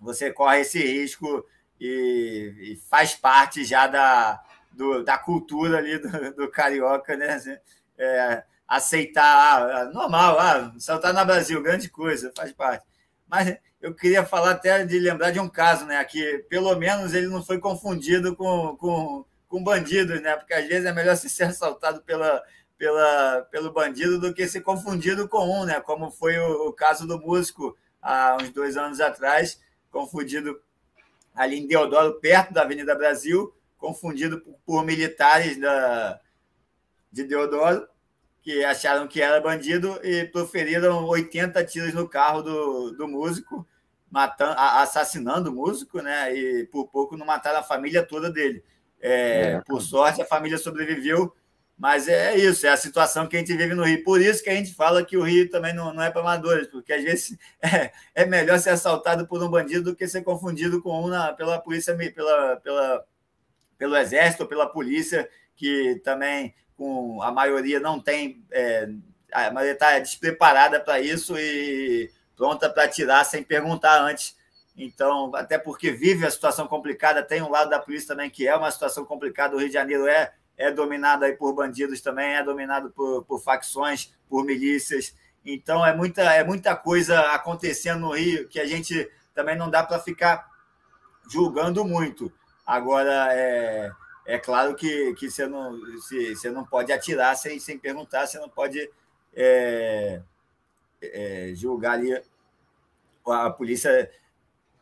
você 0.00 0.32
corre 0.32 0.60
esse 0.60 0.78
risco 0.78 1.44
e, 1.80 2.54
e 2.58 2.76
faz 2.88 3.14
parte 3.14 3.64
já 3.64 3.86
da, 3.86 4.42
do, 4.72 5.02
da 5.04 5.18
cultura 5.18 5.78
ali 5.78 5.98
do, 5.98 6.34
do 6.34 6.50
carioca, 6.50 7.16
né? 7.16 7.38
É, 7.98 8.44
aceitar, 8.66 9.62
ah, 9.62 9.84
normal, 9.86 10.38
ah, 10.38 10.72
saltar 10.78 11.12
na 11.12 11.24
Brasil, 11.24 11.62
grande 11.62 11.88
coisa, 11.88 12.32
faz 12.34 12.52
parte. 12.52 12.86
Mas 13.28 13.56
eu 13.80 13.94
queria 13.94 14.24
falar 14.24 14.52
até 14.52 14.84
de 14.84 14.98
lembrar 14.98 15.32
de 15.32 15.40
um 15.40 15.48
caso, 15.48 15.84
né? 15.86 16.02
Que 16.04 16.44
pelo 16.48 16.74
menos 16.76 17.12
ele 17.12 17.26
não 17.26 17.42
foi 17.42 17.58
confundido 17.58 18.36
com, 18.36 18.76
com, 18.76 19.24
com 19.48 19.64
bandidos, 19.64 20.20
né? 20.22 20.36
Porque 20.36 20.54
às 20.54 20.66
vezes 20.66 20.86
é 20.86 20.92
melhor 20.92 21.16
se 21.16 21.28
ser 21.28 21.44
assaltado 21.44 22.02
pela, 22.02 22.42
pela, 22.80 23.42
pelo 23.50 23.70
bandido 23.70 24.18
do 24.18 24.32
que 24.32 24.48
ser 24.48 24.62
confundido 24.62 25.28
com 25.28 25.46
um, 25.46 25.66
né? 25.66 25.78
Como 25.82 26.10
foi 26.10 26.38
o, 26.38 26.68
o 26.68 26.72
caso 26.72 27.06
do 27.06 27.20
músico 27.20 27.76
há 28.00 28.38
uns 28.40 28.48
dois 28.48 28.74
anos 28.74 29.02
atrás, 29.02 29.60
confundido 29.90 30.58
ali 31.34 31.58
em 31.58 31.66
Deodoro, 31.66 32.18
perto 32.20 32.54
da 32.54 32.62
Avenida 32.62 32.94
Brasil, 32.94 33.54
confundido 33.76 34.40
por, 34.40 34.54
por 34.64 34.82
militares 34.82 35.60
da, 35.60 36.18
de 37.12 37.24
Deodoro, 37.24 37.86
que 38.40 38.64
acharam 38.64 39.06
que 39.06 39.20
era 39.20 39.42
bandido 39.42 40.00
e 40.02 40.24
proferiram 40.24 41.04
80 41.04 41.62
tiros 41.66 41.92
no 41.92 42.08
carro 42.08 42.40
do, 42.40 42.92
do 42.92 43.06
músico, 43.06 43.68
matando, 44.10 44.54
assassinando 44.58 45.50
o 45.50 45.54
músico, 45.54 46.00
né? 46.00 46.34
E 46.34 46.64
por 46.64 46.88
pouco 46.88 47.14
não 47.14 47.26
mataram 47.26 47.58
a 47.58 47.62
família 47.62 48.02
toda 48.02 48.30
dele. 48.30 48.64
É, 49.02 49.10
é. 49.52 49.60
Por 49.66 49.82
sorte, 49.82 50.22
a 50.22 50.26
família 50.26 50.56
sobreviveu 50.56 51.36
mas 51.80 52.08
é 52.08 52.36
isso, 52.36 52.66
é 52.66 52.68
a 52.68 52.76
situação 52.76 53.26
que 53.26 53.34
a 53.34 53.38
gente 53.38 53.56
vive 53.56 53.72
no 53.72 53.84
Rio. 53.84 54.04
Por 54.04 54.20
isso 54.20 54.44
que 54.44 54.50
a 54.50 54.54
gente 54.54 54.74
fala 54.74 55.02
que 55.02 55.16
o 55.16 55.22
Rio 55.22 55.48
também 55.48 55.74
não, 55.74 55.94
não 55.94 56.02
é 56.02 56.10
para 56.10 56.20
amadores, 56.20 56.66
porque 56.66 56.92
às 56.92 57.02
vezes 57.02 57.38
é, 57.62 57.90
é, 58.14 58.26
melhor 58.26 58.58
ser 58.58 58.68
assaltado 58.68 59.26
por 59.26 59.42
um 59.42 59.48
bandido 59.48 59.84
do 59.84 59.96
que 59.96 60.06
ser 60.06 60.20
confundido 60.20 60.82
com 60.82 61.06
um 61.06 61.08
na, 61.08 61.32
pela 61.32 61.58
polícia, 61.58 61.96
pela, 61.96 62.56
pela, 62.56 63.04
pelo 63.78 63.96
exército 63.96 64.44
pela 64.44 64.66
polícia, 64.66 65.26
que 65.56 65.98
também 66.04 66.54
com 66.76 67.22
a 67.22 67.32
maioria 67.32 67.80
não 67.80 67.98
tem. 67.98 68.44
É, 68.50 68.86
a 69.32 69.50
maioria 69.50 69.72
está 69.72 69.98
despreparada 69.98 70.80
para 70.80 71.00
isso 71.00 71.34
e 71.38 72.10
pronta 72.36 72.68
para 72.68 72.88
tirar 72.88 73.24
sem 73.24 73.42
perguntar 73.42 74.02
antes. 74.02 74.36
Então, 74.76 75.34
até 75.34 75.56
porque 75.56 75.90
vive 75.90 76.26
a 76.26 76.30
situação 76.30 76.66
complicada, 76.66 77.22
tem 77.22 77.40
um 77.40 77.48
lado 77.50 77.70
da 77.70 77.78
polícia 77.78 78.08
também 78.08 78.28
que 78.28 78.46
é 78.46 78.54
uma 78.54 78.70
situação 78.70 79.02
complicada. 79.06 79.56
O 79.56 79.58
Rio 79.58 79.68
de 79.68 79.74
Janeiro 79.74 80.06
é 80.06 80.34
é 80.60 80.70
dominado 80.70 81.24
aí 81.24 81.32
por 81.32 81.54
bandidos 81.54 82.02
também, 82.02 82.34
é 82.34 82.44
dominado 82.44 82.90
por, 82.90 83.24
por 83.24 83.40
facções, 83.40 84.14
por 84.28 84.44
milícias. 84.44 85.16
Então 85.42 85.84
é 85.84 85.96
muita, 85.96 86.22
é 86.34 86.44
muita 86.44 86.76
coisa 86.76 87.18
acontecendo 87.32 88.00
no 88.00 88.10
Rio 88.10 88.46
que 88.46 88.60
a 88.60 88.66
gente 88.66 89.10
também 89.34 89.56
não 89.56 89.70
dá 89.70 89.82
para 89.82 89.98
ficar 89.98 90.46
julgando 91.30 91.82
muito. 91.82 92.30
Agora 92.66 93.30
é, 93.32 93.90
é 94.26 94.38
claro 94.38 94.74
que, 94.74 95.14
que 95.14 95.30
você, 95.30 95.46
não, 95.46 95.80
você, 95.94 96.34
você 96.36 96.50
não 96.50 96.66
pode 96.66 96.92
atirar 96.92 97.34
sem, 97.38 97.58
sem 97.58 97.78
perguntar, 97.78 98.26
você 98.26 98.38
não 98.38 98.50
pode 98.50 98.90
é, 99.34 100.20
é, 101.00 101.52
julgar 101.54 101.92
ali. 101.92 102.22
A 103.26 103.48
polícia 103.48 104.10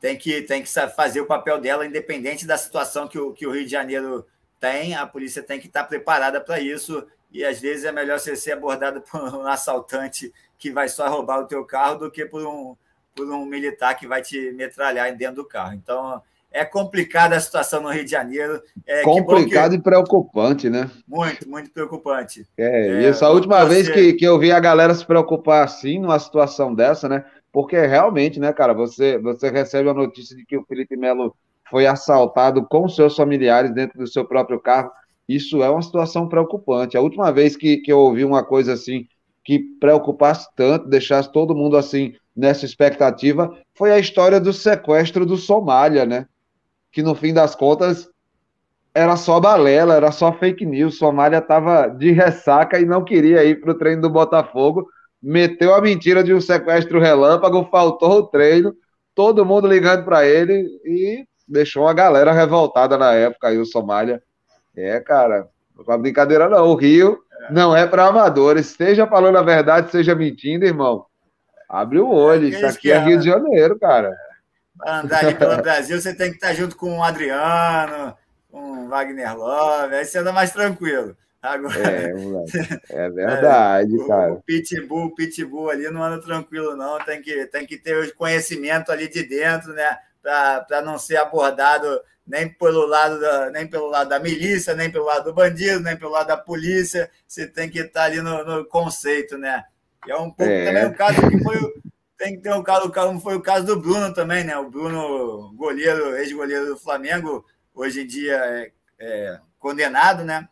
tem 0.00 0.18
que, 0.18 0.42
tem 0.42 0.60
que 0.60 0.68
fazer 0.96 1.20
o 1.20 1.26
papel 1.26 1.60
dela, 1.60 1.86
independente 1.86 2.44
da 2.44 2.58
situação 2.58 3.06
que 3.06 3.18
o, 3.18 3.32
que 3.32 3.46
o 3.46 3.52
Rio 3.52 3.64
de 3.64 3.70
Janeiro 3.70 4.26
tem, 4.60 4.94
a 4.94 5.06
polícia 5.06 5.42
tem 5.42 5.60
que 5.60 5.66
estar 5.66 5.84
preparada 5.84 6.40
para 6.40 6.60
isso, 6.60 7.06
e 7.30 7.44
às 7.44 7.60
vezes 7.60 7.84
é 7.84 7.92
melhor 7.92 8.18
você 8.18 8.34
ser 8.36 8.52
abordado 8.52 9.00
por 9.00 9.22
um 9.34 9.46
assaltante 9.46 10.32
que 10.58 10.70
vai 10.70 10.88
só 10.88 11.08
roubar 11.08 11.40
o 11.40 11.46
teu 11.46 11.64
carro 11.64 11.96
do 11.96 12.10
que 12.10 12.24
por 12.24 12.44
um, 12.44 12.76
por 13.14 13.30
um 13.30 13.44
militar 13.44 13.94
que 13.94 14.06
vai 14.06 14.22
te 14.22 14.52
metralhar 14.52 15.14
dentro 15.16 15.36
do 15.36 15.44
carro. 15.44 15.74
Então, 15.74 16.22
é 16.50 16.64
complicada 16.64 17.36
a 17.36 17.40
situação 17.40 17.82
no 17.82 17.90
Rio 17.90 18.04
de 18.04 18.10
Janeiro. 18.10 18.62
É, 18.86 19.02
Complicado 19.02 19.70
que... 19.70 19.76
e 19.76 19.82
preocupante, 19.82 20.70
né? 20.70 20.90
Muito, 21.06 21.48
muito 21.48 21.70
preocupante. 21.70 22.46
É, 22.56 22.88
é 22.88 23.10
isso. 23.10 23.24
A 23.24 23.30
última 23.30 23.64
você... 23.64 23.74
vez 23.74 23.88
que, 23.88 24.14
que 24.14 24.24
eu 24.24 24.38
vi 24.38 24.50
a 24.50 24.60
galera 24.60 24.94
se 24.94 25.04
preocupar 25.04 25.64
assim, 25.64 25.98
numa 25.98 26.18
situação 26.18 26.74
dessa, 26.74 27.08
né? 27.08 27.24
Porque 27.52 27.78
realmente, 27.78 28.40
né, 28.40 28.52
cara, 28.52 28.72
você, 28.72 29.18
você 29.18 29.50
recebe 29.50 29.88
a 29.88 29.94
notícia 29.94 30.36
de 30.36 30.44
que 30.44 30.56
o 30.56 30.64
Felipe 30.64 30.96
Melo 30.96 31.34
foi 31.70 31.86
assaltado 31.86 32.66
com 32.66 32.88
seus 32.88 33.16
familiares 33.16 33.72
dentro 33.72 33.98
do 33.98 34.06
seu 34.06 34.24
próprio 34.24 34.60
carro. 34.60 34.90
Isso 35.28 35.62
é 35.62 35.68
uma 35.68 35.82
situação 35.82 36.28
preocupante. 36.28 36.96
A 36.96 37.00
última 37.00 37.30
vez 37.30 37.56
que, 37.56 37.78
que 37.78 37.92
eu 37.92 37.98
ouvi 37.98 38.24
uma 38.24 38.42
coisa 38.42 38.72
assim 38.72 39.06
que 39.44 39.58
preocupasse 39.58 40.48
tanto, 40.54 40.88
deixasse 40.88 41.32
todo 41.32 41.54
mundo 41.54 41.76
assim 41.76 42.14
nessa 42.36 42.64
expectativa, 42.64 43.56
foi 43.74 43.92
a 43.92 43.98
história 43.98 44.38
do 44.38 44.52
sequestro 44.52 45.24
do 45.24 45.36
Somália, 45.36 46.04
né? 46.04 46.26
Que 46.92 47.02
no 47.02 47.14
fim 47.14 47.32
das 47.32 47.54
contas 47.54 48.08
era 48.94 49.16
só 49.16 49.38
balela, 49.38 49.94
era 49.94 50.10
só 50.10 50.32
fake 50.32 50.64
news. 50.64 50.98
Somália 50.98 51.38
estava 51.38 51.88
de 51.88 52.10
ressaca 52.10 52.78
e 52.80 52.84
não 52.84 53.04
queria 53.04 53.44
ir 53.44 53.60
para 53.60 53.72
o 53.72 53.78
treino 53.78 54.02
do 54.02 54.10
Botafogo. 54.10 54.88
Meteu 55.22 55.74
a 55.74 55.80
mentira 55.80 56.22
de 56.22 56.32
um 56.32 56.40
sequestro 56.40 57.00
relâmpago, 57.00 57.68
faltou 57.70 58.18
o 58.18 58.26
treino, 58.26 58.74
todo 59.14 59.44
mundo 59.44 59.66
ligando 59.66 60.04
para 60.04 60.26
ele 60.26 60.64
e 60.84 61.24
deixou 61.48 61.88
a 61.88 61.94
galera 61.94 62.32
revoltada 62.32 62.98
na 62.98 63.12
época 63.14 63.48
aí, 63.48 63.58
o 63.58 63.64
Somália. 63.64 64.22
É, 64.76 65.00
cara, 65.00 65.48
não 65.76 65.94
é 65.94 65.98
brincadeira 65.98 66.48
não. 66.48 66.66
O 66.68 66.74
Rio 66.74 67.18
é. 67.48 67.52
não 67.52 67.76
é 67.76 67.86
para 67.86 68.06
amadores. 68.06 68.66
Seja 68.66 69.06
falando 69.06 69.38
a 69.38 69.42
verdade, 69.42 69.90
seja 69.90 70.14
mentindo, 70.14 70.64
irmão. 70.64 71.06
Abre 71.68 71.98
o 71.98 72.08
olho. 72.08 72.46
É, 72.46 72.50
Isso 72.50 72.66
aqui 72.66 72.90
é 72.90 72.98
Rio 72.98 73.18
de 73.18 73.26
Janeiro, 73.26 73.78
cara. 73.78 74.16
Para 74.76 75.00
andar 75.00 75.24
ali 75.24 75.34
pelo 75.34 75.56
Brasil, 75.56 76.00
você 76.00 76.14
tem 76.14 76.30
que 76.30 76.36
estar 76.36 76.54
junto 76.54 76.76
com 76.76 76.98
o 76.98 77.02
Adriano, 77.02 78.16
com 78.50 78.84
o 78.84 78.88
Wagner 78.88 79.36
Love, 79.36 79.96
aí 79.96 80.04
você 80.04 80.18
anda 80.18 80.32
mais 80.32 80.52
tranquilo. 80.52 81.16
Agora, 81.42 81.78
é, 81.78 82.12
é 82.90 83.10
verdade, 83.10 84.00
é, 84.00 84.06
cara. 84.06 84.32
O, 84.32 84.42
pitbull, 84.42 85.06
o 85.06 85.14
pitbull 85.14 85.70
ali 85.70 85.88
não 85.90 86.02
anda 86.02 86.22
tranquilo, 86.22 86.76
não. 86.76 86.98
Tem 87.04 87.20
que, 87.20 87.46
tem 87.46 87.66
que 87.66 87.76
ter 87.76 87.96
o 87.96 88.14
conhecimento 88.14 88.90
ali 88.90 89.08
de 89.08 89.22
dentro, 89.22 89.72
né? 89.72 89.98
Para 90.66 90.82
não 90.82 90.98
ser 90.98 91.16
abordado 91.16 92.00
nem 92.26 92.48
pelo 92.48 92.86
lado 92.86 93.18
da, 93.18 93.50
nem 93.50 93.66
pelo 93.66 93.88
lado 93.88 94.10
da 94.10 94.18
milícia, 94.18 94.74
nem 94.74 94.90
pelo 94.90 95.06
lado 95.06 95.24
do 95.24 95.34
bandido, 95.34 95.80
nem 95.80 95.96
pelo 95.96 96.12
lado 96.12 96.26
da 96.26 96.36
polícia. 96.36 97.10
Você 97.26 97.46
tem 97.46 97.70
que 97.70 97.78
estar 97.80 98.04
ali 98.04 98.20
no, 98.20 98.44
no 98.44 98.64
conceito, 98.66 99.38
né? 99.38 99.64
E 100.06 100.10
é 100.10 100.16
um 100.16 100.30
pouco 100.30 100.52
é. 100.52 100.64
também 100.66 100.86
o 100.86 100.94
caso 100.94 101.20
que 101.28 101.42
foi 101.42 101.56
tem 102.18 102.34
que 102.34 102.42
ter 102.42 102.52
um 102.52 102.62
caso, 102.64 102.90
como 102.92 103.20
foi 103.20 103.36
o 103.36 103.40
caso 103.40 103.64
do 103.64 103.80
Bruno 103.80 104.12
também, 104.12 104.42
né? 104.44 104.56
O 104.58 104.68
Bruno, 104.68 105.52
goleiro, 105.54 106.16
ex-goleiro 106.16 106.66
do 106.66 106.76
Flamengo, 106.76 107.46
hoje 107.72 108.02
em 108.02 108.06
dia 108.06 108.34
é, 108.34 108.72
é 108.98 109.40
condenado, 109.58 110.24
né? 110.24 110.48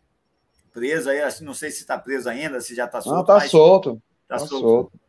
preso 0.76 1.08
aí, 1.08 1.20
não 1.40 1.54
sei 1.54 1.70
se 1.70 1.80
está 1.80 1.96
preso 1.96 2.28
ainda, 2.28 2.60
se 2.60 2.74
já 2.74 2.84
está 2.84 3.00
solto. 3.00 3.14
Não, 3.14 3.22
está 3.22 3.48
solto. 3.48 4.02
Está 4.24 4.36
tá 4.36 4.38
solto. 4.46 4.60
solto. 4.60 5.00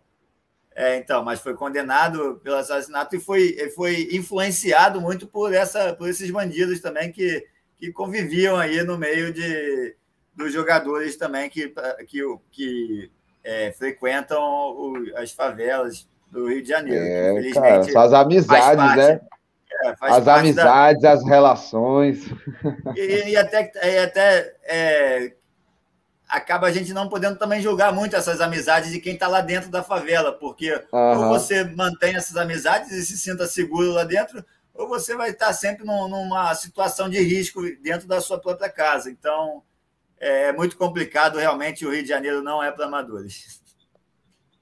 É, 0.80 0.96
então, 0.96 1.24
mas 1.24 1.40
foi 1.40 1.56
condenado 1.56 2.40
pelo 2.44 2.58
assassinato 2.58 3.16
e 3.16 3.20
foi, 3.20 3.58
foi 3.76 4.10
influenciado 4.12 5.02
muito 5.02 5.26
por, 5.26 5.52
essa, 5.52 5.92
por 5.96 6.08
esses 6.08 6.30
bandidos 6.30 6.80
também 6.80 7.12
que, 7.12 7.44
que 7.80 7.92
conviviam 7.92 8.56
aí 8.58 8.84
no 8.84 8.96
meio 8.96 9.34
de, 9.34 9.96
dos 10.36 10.54
jogadores 10.54 11.18
também 11.18 11.50
que, 11.50 11.74
que, 12.08 12.22
que 12.52 13.12
é, 13.44 13.72
frequentam 13.72 14.40
o, 14.40 14.94
as 15.16 15.32
favelas 15.32 16.08
do 16.30 16.48
Rio 16.48 16.62
de 16.62 16.70
Janeiro. 16.70 17.04
É, 17.04 17.52
cara, 17.54 17.80
as 17.80 18.14
amizades, 18.14 18.76
parte, 18.76 18.98
né? 18.98 19.22
É, 19.84 19.96
as 20.00 20.28
amizades, 20.28 21.02
da... 21.02 21.12
as 21.14 21.26
relações. 21.26 22.24
E, 22.96 23.30
e 23.30 23.36
até, 23.36 23.72
e 23.84 23.98
até 23.98 24.56
é, 24.64 25.34
acaba 26.28 26.68
a 26.68 26.72
gente 26.72 26.94
não 26.94 27.08
podendo 27.08 27.38
também 27.38 27.62
julgar 27.62 27.94
muito 27.94 28.16
essas 28.16 28.42
amizades 28.42 28.92
de 28.92 29.00
quem 29.00 29.14
está 29.14 29.28
lá 29.28 29.42
dentro 29.42 29.70
da 29.70 29.82
favela, 29.82 30.32
porque 30.32 30.74
uhum. 30.92 31.20
ou 31.20 31.28
você 31.30 31.64
mantém 31.64 32.16
essas 32.16 32.36
amizades 32.36 32.92
e 32.92 33.06
se 33.06 33.18
sinta 33.18 33.48
seguro 33.48 33.92
lá 33.92 34.04
dentro, 34.04 34.44
ou 34.74 34.88
você 34.88 35.16
vai 35.16 35.30
estar 35.30 35.54
sempre 35.54 35.86
num, 35.86 36.08
numa 36.08 36.54
situação 36.54 37.10
de 37.10 37.20
risco 37.20 37.62
dentro 37.82 38.08
da 38.08 38.20
sua 38.20 38.38
própria 38.40 38.70
casa. 38.70 39.10
Então, 39.10 39.64
é, 40.20 40.50
é 40.50 40.54
muito 40.54 40.78
complicado, 40.78 41.38
realmente, 41.38 41.86
o 41.86 41.92
Rio 41.92 42.04
de 42.04 42.10
Janeiro 42.10 42.44
não 42.44 42.62
é 42.62 42.72
para 42.72 42.86
amadores. 42.86 43.62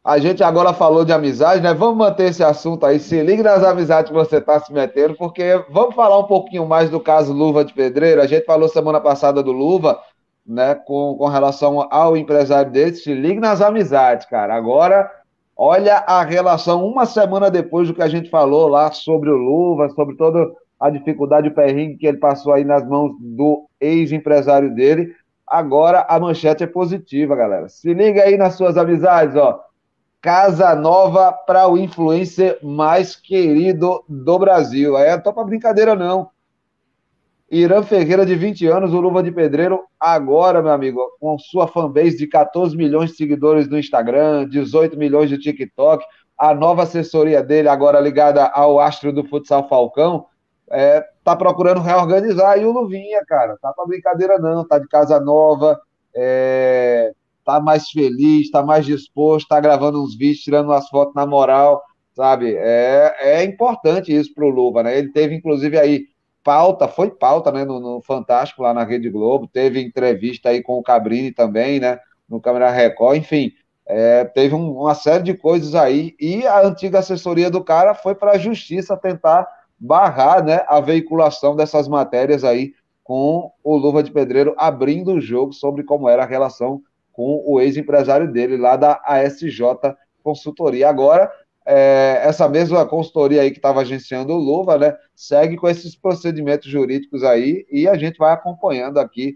A 0.04 0.20
gente 0.20 0.44
agora 0.44 0.72
falou 0.72 1.04
de 1.04 1.12
amizade, 1.12 1.64
né? 1.64 1.74
Vamos 1.74 1.98
manter 1.98 2.30
esse 2.30 2.44
assunto 2.44 2.86
aí. 2.86 3.00
Se 3.00 3.24
ligue 3.24 3.42
nas 3.42 3.64
amizades 3.64 4.12
que 4.12 4.16
você 4.16 4.38
está 4.38 4.60
se 4.60 4.72
metendo, 4.72 5.16
porque 5.16 5.66
vamos 5.72 5.96
falar 5.96 6.20
um 6.20 6.28
pouquinho 6.28 6.64
mais 6.68 6.92
do 6.92 7.00
caso 7.00 7.34
Luva 7.34 7.66
de 7.66 7.74
Pedreiro. 7.74 8.22
A 8.22 8.28
gente 8.28 8.46
falou 8.46 8.70
semana 8.70 9.02
passada 9.02 9.42
do 9.42 9.52
Luva, 9.52 10.00
né, 10.46 10.76
com, 10.76 11.16
com 11.18 11.28
relação 11.28 11.88
ao 11.90 12.16
empresário 12.16 12.72
dele, 12.72 12.94
se 12.96 13.14
ligue 13.14 13.40
nas 13.40 13.62
amizades, 13.62 14.26
cara. 14.28 14.54
Agora, 14.56 15.10
olha 15.58 15.98
a 15.98 16.24
relação 16.24 16.86
uma 16.86 17.06
semana 17.06 17.50
depois 17.50 17.88
do 17.88 17.94
que 17.94 18.04
a 18.04 18.08
gente 18.08 18.30
falou 18.30 18.68
lá 18.68 18.92
sobre 18.92 19.30
o 19.30 19.36
Luva, 19.36 19.90
sobre 19.90 20.16
toda 20.16 20.52
a 20.80 20.90
dificuldade, 20.90 21.48
o 21.48 21.54
perrengue 21.54 21.98
que 21.98 22.06
ele 22.06 22.18
passou 22.18 22.54
aí 22.54 22.64
nas 22.64 22.86
mãos 22.88 23.14
do 23.20 23.68
ex-empresário 23.80 24.74
dele. 24.74 25.14
Agora 25.48 26.06
a 26.08 26.20
manchete 26.20 26.64
é 26.64 26.68
positiva, 26.68 27.36
galera. 27.36 27.70
Se 27.70 27.94
liga 27.94 28.24
aí 28.24 28.38
nas 28.38 28.56
suas 28.56 28.78
amizades, 28.78 29.36
ó. 29.36 29.60
Casa 30.22 30.74
nova 30.76 31.32
para 31.32 31.68
o 31.68 31.78
influencer 31.78 32.58
mais 32.64 33.16
querido 33.16 34.04
do 34.10 34.40
Brasil. 34.40 34.98
Aí 34.98 35.12
não 35.12 35.22
tô 35.22 35.32
pra 35.32 35.44
brincadeira, 35.44 35.96
não. 35.96 36.30
Irã 37.58 37.82
Ferreira, 37.84 38.26
de 38.26 38.36
20 38.36 38.68
anos, 38.68 38.94
o 38.94 39.00
Luva 39.00 39.24
de 39.24 39.32
Pedreiro, 39.32 39.84
agora, 39.98 40.62
meu 40.62 40.74
amigo, 40.74 41.02
com 41.22 41.40
sua 41.40 41.68
fanbase 41.68 42.18
de 42.18 42.28
14 42.28 42.76
milhões 42.76 43.12
de 43.12 43.16
seguidores 43.16 43.70
no 43.70 43.80
Instagram, 43.80 44.50
18 44.50 44.98
milhões 44.98 45.30
de 45.30 45.38
TikTok, 45.38 46.04
a 46.38 46.54
nova 46.54 46.84
assessoria 46.84 47.42
dele, 47.42 47.70
agora 47.70 48.00
ligada 48.00 48.46
ao 48.46 48.78
astro 48.78 49.14
do 49.14 49.24
futsal 49.24 49.70
Falcão, 49.70 50.26
é, 50.70 51.02
tá 51.24 51.34
procurando 51.34 51.80
reorganizar. 51.80 52.60
E 52.60 52.66
o 52.66 52.72
Luvinha, 52.74 53.24
cara, 53.26 53.58
tá 53.62 53.72
pra 53.72 53.86
brincadeira 53.86 54.38
não, 54.38 54.68
tá 54.68 54.78
de 54.78 54.88
casa 54.90 55.18
nova, 55.22 55.80
é, 56.14 57.14
tá 57.46 57.62
mais 57.62 57.90
feliz, 57.90 58.52
tá 58.52 58.64
mais 58.64 58.86
disposto, 58.86 59.48
tá 59.48 59.62
gravando 59.62 60.04
uns 60.04 60.14
vídeos, 60.14 60.44
tirando 60.44 60.66
umas 60.66 60.90
fotos 60.90 61.16
na 61.16 61.26
moral, 61.26 61.82
sabe? 62.14 62.54
É, 62.58 63.16
é 63.20 63.44
importante 63.46 64.14
isso 64.14 64.34
pro 64.34 64.50
Luva, 64.50 64.84
né? 64.84 64.98
Ele 64.98 65.14
teve, 65.14 65.36
inclusive, 65.36 65.80
aí 65.80 66.04
pauta, 66.46 66.88
foi 66.88 67.10
pauta, 67.10 67.52
né, 67.52 67.66
no, 67.66 67.80
no, 67.80 68.02
Fantástico 68.04 68.62
lá 68.62 68.72
na 68.72 68.84
Rede 68.84 69.10
Globo, 69.10 69.48
teve 69.48 69.82
entrevista 69.82 70.50
aí 70.50 70.62
com 70.62 70.78
o 70.78 70.84
Cabrini 70.84 71.32
também, 71.32 71.80
né, 71.80 72.00
no 72.30 72.40
Câmara 72.40 72.70
Record, 72.70 73.18
enfim, 73.18 73.52
é, 73.84 74.24
teve 74.26 74.54
um, 74.54 74.80
uma 74.80 74.94
série 74.94 75.24
de 75.24 75.34
coisas 75.34 75.74
aí, 75.74 76.16
e 76.22 76.46
a 76.46 76.62
antiga 76.62 77.00
assessoria 77.00 77.50
do 77.50 77.64
cara 77.64 77.96
foi 77.96 78.14
para 78.14 78.34
a 78.34 78.38
justiça 78.38 78.96
tentar 78.96 79.48
barrar, 79.80 80.46
né, 80.46 80.64
a 80.68 80.80
veiculação 80.80 81.56
dessas 81.56 81.88
matérias 81.88 82.44
aí 82.44 82.74
com 83.04 83.52
o 83.64 83.76
Luva 83.76 84.04
de 84.04 84.12
Pedreiro 84.12 84.54
abrindo 84.56 85.14
o 85.14 85.22
jogo 85.22 85.52
sobre 85.52 85.84
como 85.84 86.08
era 86.08 86.24
a 86.24 86.28
relação 86.28 86.82
com 87.12 87.44
o 87.44 87.60
ex-empresário 87.60 88.32
dele 88.32 88.56
lá 88.56 88.76
da 88.76 89.02
ASJ 89.04 89.96
Consultoria. 90.24 90.90
Agora, 90.90 91.32
é, 91.66 92.22
essa 92.24 92.48
mesma 92.48 92.86
consultoria 92.86 93.42
aí 93.42 93.50
que 93.50 93.58
estava 93.58 93.82
agenciando 93.82 94.34
o 94.34 94.38
Luva, 94.38 94.78
né, 94.78 94.96
segue 95.16 95.56
com 95.56 95.68
esses 95.68 95.96
procedimentos 95.96 96.70
jurídicos 96.70 97.24
aí 97.24 97.66
e 97.72 97.88
a 97.88 97.98
gente 97.98 98.18
vai 98.18 98.32
acompanhando 98.32 99.00
aqui. 99.00 99.36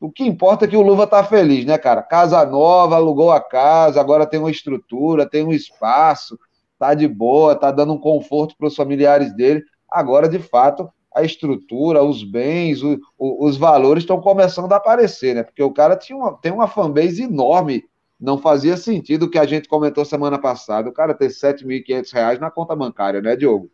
O 0.00 0.10
que 0.10 0.24
importa 0.24 0.64
é 0.64 0.68
que 0.68 0.76
o 0.76 0.82
Luva 0.82 1.04
está 1.04 1.22
feliz, 1.24 1.64
né, 1.64 1.78
cara? 1.78 2.02
Casa 2.02 2.44
nova, 2.44 2.96
alugou 2.96 3.30
a 3.30 3.40
casa, 3.40 4.00
agora 4.00 4.26
tem 4.26 4.40
uma 4.40 4.50
estrutura, 4.50 5.28
tem 5.28 5.44
um 5.44 5.52
espaço, 5.52 6.38
tá 6.78 6.94
de 6.94 7.08
boa, 7.08 7.54
tá 7.54 7.70
dando 7.70 7.94
um 7.94 7.98
conforto 7.98 8.54
para 8.56 8.68
os 8.68 8.76
familiares 8.76 9.34
dele. 9.34 9.62
Agora, 9.90 10.28
de 10.28 10.38
fato, 10.38 10.90
a 11.14 11.22
estrutura, 11.22 12.02
os 12.02 12.22
bens, 12.22 12.82
o, 12.82 12.98
o, 13.18 13.46
os 13.46 13.56
valores 13.56 14.02
estão 14.02 14.20
começando 14.20 14.70
a 14.72 14.76
aparecer, 14.76 15.34
né? 15.34 15.42
Porque 15.42 15.62
o 15.62 15.72
cara 15.72 15.96
tinha 15.96 16.16
uma, 16.16 16.36
tem 16.36 16.52
uma 16.52 16.68
fanbase 16.68 17.22
enorme 17.22 17.84
não 18.18 18.38
fazia 18.38 18.76
sentido 18.76 19.24
o 19.24 19.30
que 19.30 19.38
a 19.38 19.46
gente 19.46 19.68
comentou 19.68 20.04
semana 20.04 20.38
passada, 20.38 20.88
o 20.88 20.92
cara 20.92 21.14
ter 21.14 21.26
R$ 21.26 21.32
7.500 21.32 22.38
na 22.38 22.50
conta 22.50 22.74
bancária, 22.74 23.20
né, 23.20 23.36
Diogo? 23.36 23.70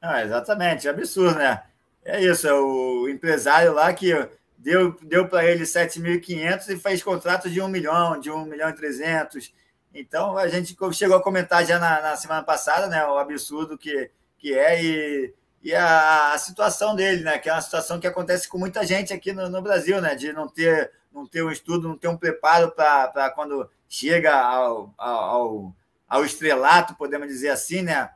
Ah, 0.00 0.22
exatamente, 0.22 0.86
é 0.86 0.90
absurdo, 0.90 1.38
né? 1.38 1.62
É 2.04 2.22
isso, 2.22 2.46
é 2.46 2.54
o 2.54 3.08
empresário 3.08 3.72
lá 3.72 3.92
que 3.92 4.12
deu, 4.58 4.96
deu 5.02 5.28
para 5.28 5.44
ele 5.44 5.64
7.500 5.64 6.68
e 6.68 6.76
fez 6.76 7.02
contrato 7.02 7.50
de 7.50 7.60
1 7.60 7.68
milhão, 7.68 8.18
de 8.20 8.30
1 8.30 8.44
milhão 8.44 8.68
e 8.68 8.74
300. 8.74 9.52
Então, 9.94 10.36
a 10.36 10.46
gente 10.48 10.76
chegou 10.92 11.16
a 11.16 11.22
comentar 11.22 11.64
já 11.64 11.78
na, 11.78 12.00
na 12.02 12.16
semana 12.16 12.42
passada, 12.42 12.86
né, 12.86 13.04
o 13.06 13.18
absurdo 13.18 13.78
que, 13.78 14.10
que 14.38 14.52
é 14.52 14.82
e, 14.82 15.34
e 15.62 15.74
a, 15.74 16.32
a, 16.32 16.38
situação 16.38 16.94
dele, 16.94 17.22
né, 17.22 17.38
que 17.38 17.48
é 17.48 17.52
uma 17.52 17.62
situação 17.62 17.98
que 17.98 18.06
acontece 18.06 18.48
com 18.48 18.58
muita 18.58 18.84
gente 18.84 19.12
aqui 19.12 19.32
no, 19.32 19.48
no 19.48 19.62
Brasil, 19.62 20.00
né, 20.00 20.14
de 20.14 20.32
não 20.32 20.48
ter 20.48 20.92
não 21.16 21.26
ter 21.26 21.42
um 21.42 21.50
estudo, 21.50 21.88
não 21.88 21.96
ter 21.96 22.08
um 22.08 22.16
preparo 22.16 22.70
para 22.70 23.30
quando 23.30 23.68
chega 23.88 24.38
ao, 24.38 24.94
ao, 24.98 25.74
ao 26.06 26.24
estrelato, 26.24 26.94
podemos 26.94 27.26
dizer 27.28 27.48
assim, 27.48 27.80
né? 27.80 28.10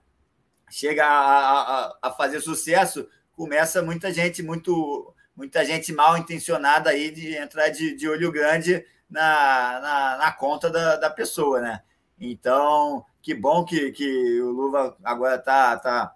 Chega 0.71 1.07
a, 1.07 1.61
a, 1.87 1.99
a, 2.03 2.11
fazer 2.13 2.41
sucesso, 2.41 3.09
começa 3.33 3.83
muita 3.83 4.13
gente, 4.13 4.43
muito, 4.43 5.15
muita 5.35 5.65
gente 5.65 5.93
mal 5.93 6.19
intencionada 6.19 6.91
aí 6.91 7.11
de 7.11 7.35
entrar 7.35 7.71
de, 7.71 7.97
de 7.97 8.07
olho 8.07 8.31
grande 8.31 8.85
na, 9.09 9.81
na, 9.81 10.17
na 10.19 10.33
conta 10.33 10.69
da, 10.69 10.97
da 10.97 11.09
pessoa, 11.09 11.61
né? 11.61 11.83
Então, 12.21 13.05
que 13.23 13.35
bom 13.35 13.65
que, 13.65 13.93
que 13.93 14.41
o 14.43 14.51
Luva 14.51 14.95
agora 15.03 15.37
está 15.37 15.79
tá, 15.79 16.15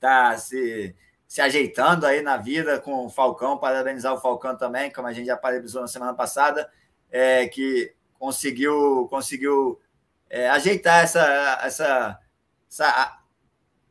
tá 0.00 0.38
se 0.38 0.96
se 1.30 1.40
ajeitando 1.40 2.06
aí 2.06 2.22
na 2.22 2.36
vida 2.36 2.80
com 2.80 3.06
o 3.06 3.08
Falcão, 3.08 3.56
parabenizar 3.56 4.12
o 4.12 4.20
Falcão 4.20 4.56
também, 4.56 4.90
como 4.90 5.06
a 5.06 5.12
gente 5.12 5.26
já 5.26 5.36
parabenizou 5.36 5.80
na 5.80 5.86
semana 5.86 6.12
passada, 6.12 6.68
é, 7.08 7.46
que 7.46 7.94
conseguiu, 8.18 9.06
conseguiu 9.08 9.80
é, 10.28 10.50
ajeitar 10.50 11.04
essa, 11.04 11.60
essa, 11.62 12.18
essa 12.68 13.22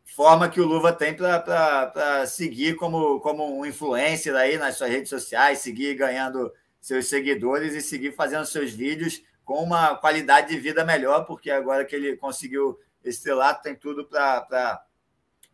forma 0.03 0.49
que 0.49 0.59
o 0.59 0.65
Luva 0.65 0.91
tem 0.91 1.15
para 1.15 2.25
seguir 2.27 2.75
como, 2.75 3.21
como 3.21 3.57
um 3.57 3.65
influencer 3.65 4.35
aí 4.35 4.57
nas 4.57 4.75
suas 4.75 4.89
redes 4.89 5.09
sociais, 5.09 5.59
seguir 5.59 5.95
ganhando 5.95 6.51
seus 6.81 7.07
seguidores 7.07 7.73
e 7.73 7.81
seguir 7.81 8.11
fazendo 8.11 8.45
seus 8.45 8.73
vídeos 8.73 9.23
com 9.45 9.63
uma 9.63 9.95
qualidade 9.95 10.49
de 10.49 10.59
vida 10.59 10.83
melhor, 10.83 11.23
porque 11.23 11.49
agora 11.49 11.85
que 11.85 11.95
ele 11.95 12.17
conseguiu 12.17 12.77
esse 13.01 13.23
tem 13.63 13.75
tudo 13.77 14.03
para 14.03 14.83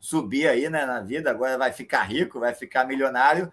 subir 0.06 0.47
aí 0.47 0.70
né, 0.70 0.86
na 0.86 1.01
vida, 1.01 1.32
agora 1.32 1.58
vai 1.58 1.72
ficar 1.72 2.03
rico, 2.03 2.39
vai 2.39 2.53
ficar 2.53 2.86
milionário 2.86 3.51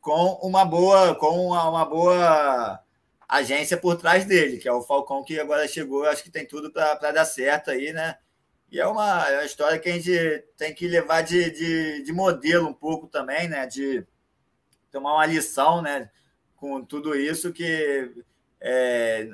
com 0.00 0.38
uma 0.42 0.64
boa, 0.64 1.14
com 1.16 1.48
uma, 1.48 1.68
uma 1.68 1.84
boa 1.84 2.80
agência 3.28 3.76
por 3.76 3.96
trás 3.96 4.24
dele, 4.24 4.58
que 4.58 4.68
é 4.68 4.72
o 4.72 4.82
Falcão 4.82 5.24
que 5.24 5.38
agora 5.38 5.66
chegou, 5.66 6.06
acho 6.06 6.22
que 6.22 6.30
tem 6.30 6.46
tudo 6.46 6.70
para 6.72 7.12
dar 7.12 7.24
certo 7.24 7.70
aí, 7.70 7.92
né? 7.92 8.16
E 8.70 8.80
é 8.80 8.86
uma, 8.86 9.28
é 9.28 9.38
uma 9.38 9.44
história 9.44 9.78
que 9.78 9.88
a 9.88 9.92
gente 9.92 10.44
tem 10.56 10.74
que 10.74 10.88
levar 10.88 11.22
de, 11.22 11.50
de, 11.50 12.02
de 12.02 12.12
modelo 12.12 12.68
um 12.68 12.74
pouco 12.74 13.06
também, 13.06 13.48
né? 13.48 13.66
De 13.66 14.06
tomar 14.90 15.14
uma 15.14 15.26
lição, 15.26 15.82
né? 15.82 16.10
com 16.56 16.82
tudo 16.82 17.14
isso 17.14 17.52
que 17.52 18.24
é, 18.60 19.28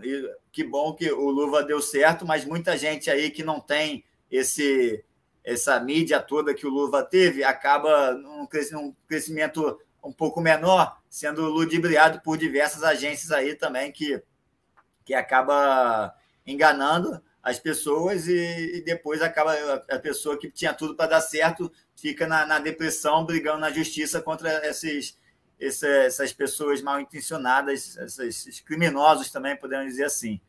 que 0.51 0.65
bom 0.65 0.93
que 0.93 1.11
o 1.11 1.31
Luva 1.31 1.63
deu 1.63 1.81
certo, 1.81 2.27
mas 2.27 2.45
muita 2.45 2.77
gente 2.77 3.11
aí 3.11 3.31
que 3.31 3.43
não 3.43 3.61
tem 3.61 4.05
esse 4.31 5.03
essa 5.45 5.79
mídia 5.81 6.21
toda 6.21 6.55
que 6.55 6.67
o 6.67 6.71
Luva 6.71 7.03
teve 7.03 7.43
acaba 7.43 8.13
num 8.13 8.47
crescimento 9.09 9.79
um 10.03 10.13
pouco 10.13 10.41
menor, 10.41 11.01
sendo 11.09 11.49
ludibriado 11.49 12.21
por 12.23 12.37
diversas 12.37 12.83
agências 12.83 13.31
aí 13.31 13.55
também 13.55 13.93
que, 13.93 14.23
que 15.05 15.15
acaba 15.15 16.15
enganando 16.47 17.23
as 17.43 17.59
pessoas 17.59 18.29
e, 18.29 18.77
e 18.77 18.81
depois 18.83 19.21
acaba 19.21 19.55
a, 19.89 19.99
pessoa 19.99 20.39
que 20.39 20.51
tinha 20.51 20.73
tudo 20.73 20.95
para 20.95 21.11
dar 21.11 21.21
certo 21.21 21.73
fica 21.97 22.27
na, 22.27 22.47
na, 22.47 22.59
depressão 22.59 23.25
brigando 23.25 23.59
na 23.59 23.71
justiça 23.71 24.21
contra 24.21 24.65
esses, 24.67 25.19
esse, 25.59 25.87
essas 25.87 26.33
pessoas 26.33 26.81
mal 26.81 27.01
intencionadas, 27.01 27.97
esses 27.97 28.61
criminosos 28.61 29.31
também, 29.31 29.57
podemos 29.57 29.87
dizer 29.87 30.05
assim. 30.05 30.41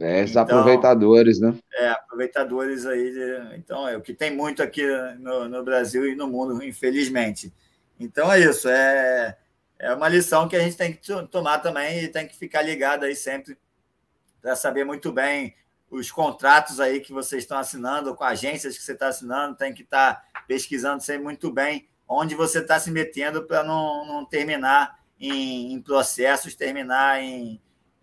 É, 0.00 0.20
esses 0.20 0.30
então, 0.30 0.42
aproveitadores, 0.42 1.38
né? 1.40 1.54
É, 1.74 1.88
aproveitadores 1.90 2.86
aí. 2.86 3.12
De, 3.12 3.56
então, 3.56 3.86
é 3.86 3.96
o 3.96 4.00
que 4.00 4.14
tem 4.14 4.34
muito 4.34 4.62
aqui 4.62 4.82
no, 5.18 5.48
no, 5.48 5.62
Brasil 5.62 6.08
e 6.08 6.14
no 6.14 6.26
mundo, 6.26 6.62
infelizmente. 6.64 7.52
Então, 7.98 8.32
é 8.32 8.40
isso. 8.40 8.68
É, 8.68 9.36
é 9.78 9.92
uma 9.92 10.08
lição 10.08 10.48
que 10.48 10.56
a 10.56 10.60
gente 10.60 10.76
tem 10.76 10.92
que 10.92 11.00
tomar 11.26 11.58
também 11.58 12.04
e 12.04 12.08
tem 12.08 12.26
que 12.26 12.36
ficar 12.36 12.62
ligado 12.62 13.04
aí 13.04 13.14
sempre 13.14 13.58
para 14.40 14.56
saber 14.56 14.84
muito 14.84 15.12
bem 15.12 15.54
os 15.90 16.10
contratos 16.10 16.80
aí 16.80 17.00
que 17.00 17.12
vocês 17.12 17.42
estão 17.42 17.58
assinando, 17.58 18.14
com 18.14 18.24
agências 18.24 18.78
que 18.78 18.82
você 18.82 18.92
está 18.92 19.08
assinando, 19.08 19.56
tem 19.56 19.74
que 19.74 19.82
estar 19.82 20.14
tá 20.14 20.44
pesquisando 20.46 21.02
sempre 21.02 21.24
muito 21.24 21.50
bem 21.50 21.88
onde 22.08 22.34
você 22.34 22.58
está 22.58 22.78
se 22.78 22.90
metendo 22.90 23.44
para 23.44 23.62
não, 23.62 24.04
não 24.04 24.24
terminar 24.24 24.98
em, 25.18 25.72
em 25.72 25.80
processos, 25.80 26.56
terminar 26.56 27.22
em 27.22 27.60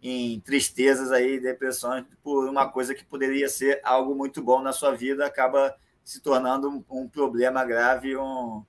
em 0.10 0.39
tristezas 0.39 1.12
aí, 1.12 1.39
depressões 1.39 2.05
por 2.24 2.47
uma 2.47 2.70
coisa 2.70 2.95
que 2.95 3.03
poderia 3.03 3.49
ser 3.49 3.82
algo 3.84 4.16
muito 4.16 4.41
bom 4.41 4.62
na 4.62 4.72
sua 4.72 4.95
vida, 4.95 5.26
acaba 5.26 5.76
se 6.03 6.22
tornando 6.22 6.86
um, 6.89 7.08
problema 7.10 7.66
grave 7.66 8.16
um, 8.16 8.64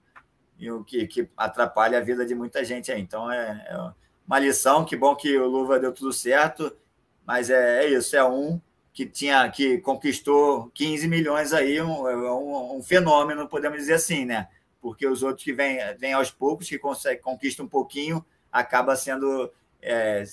e 0.59 0.70
um, 0.70 0.82
que, 0.82 1.07
que 1.07 1.28
atrapalha 1.36 1.99
a 1.99 2.01
vida 2.03 2.26
de 2.26 2.34
muita 2.34 2.64
gente 2.64 2.91
aí. 2.91 3.01
Então 3.01 3.30
é, 3.30 3.64
é, 3.68 3.93
uma 4.26 4.39
lição, 4.39 4.84
que 4.84 4.97
bom 4.97 5.14
que 5.14 5.39
o 5.39 5.47
Luva 5.47 5.78
deu 5.78 5.93
tudo 5.93 6.12
certo, 6.12 6.76
mas 7.24 7.51
é, 7.51 7.84
é 7.84 7.89
isso, 7.89 8.16
é 8.16 8.24
um 8.24 8.61
que 8.93 9.07
tinha 9.07 9.49
que 9.49 9.78
conquistou 9.78 10.70
15 10.74 11.07
milhões 11.07 11.53
aí, 11.53 11.80
um, 11.80 12.09
é 12.09 12.32
um, 12.32 12.78
um, 12.78 12.82
fenômeno, 12.82 13.49
podemos 13.49 13.78
dizer 13.78 13.95
assim, 13.95 14.24
né? 14.24 14.49
Porque 14.80 15.07
os 15.07 15.22
outros 15.22 15.45
que 15.45 15.53
vêm, 15.53 15.78
vêm 15.99 16.14
aos 16.14 16.32
poucos, 16.32 16.68
que 16.68 16.78
conseguem, 16.78 17.22
conquistam 17.22 17.66
um 17.66 17.68
pouquinho, 17.68 18.24
acaba 18.51 18.97
sendo 18.97 19.53
é, 19.80 20.24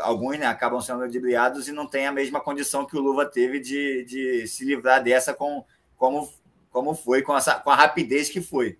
alguns 0.00 0.38
né, 0.38 0.46
acabam 0.46 0.80
sendo 0.80 1.00
ludibriados 1.00 1.68
e 1.68 1.72
não 1.72 1.86
tem 1.86 2.06
a 2.06 2.12
mesma 2.12 2.40
condição 2.40 2.86
que 2.86 2.96
o 2.96 3.00
Luva 3.00 3.26
teve 3.26 3.60
de, 3.60 4.04
de 4.04 4.46
se 4.46 4.64
livrar 4.64 5.02
dessa 5.02 5.34
com, 5.34 5.64
como, 5.96 6.28
como 6.70 6.94
foi, 6.94 7.20
com, 7.22 7.36
essa, 7.36 7.54
com 7.54 7.70
a 7.70 7.74
rapidez 7.74 8.30
que 8.30 8.40
foi. 8.40 8.78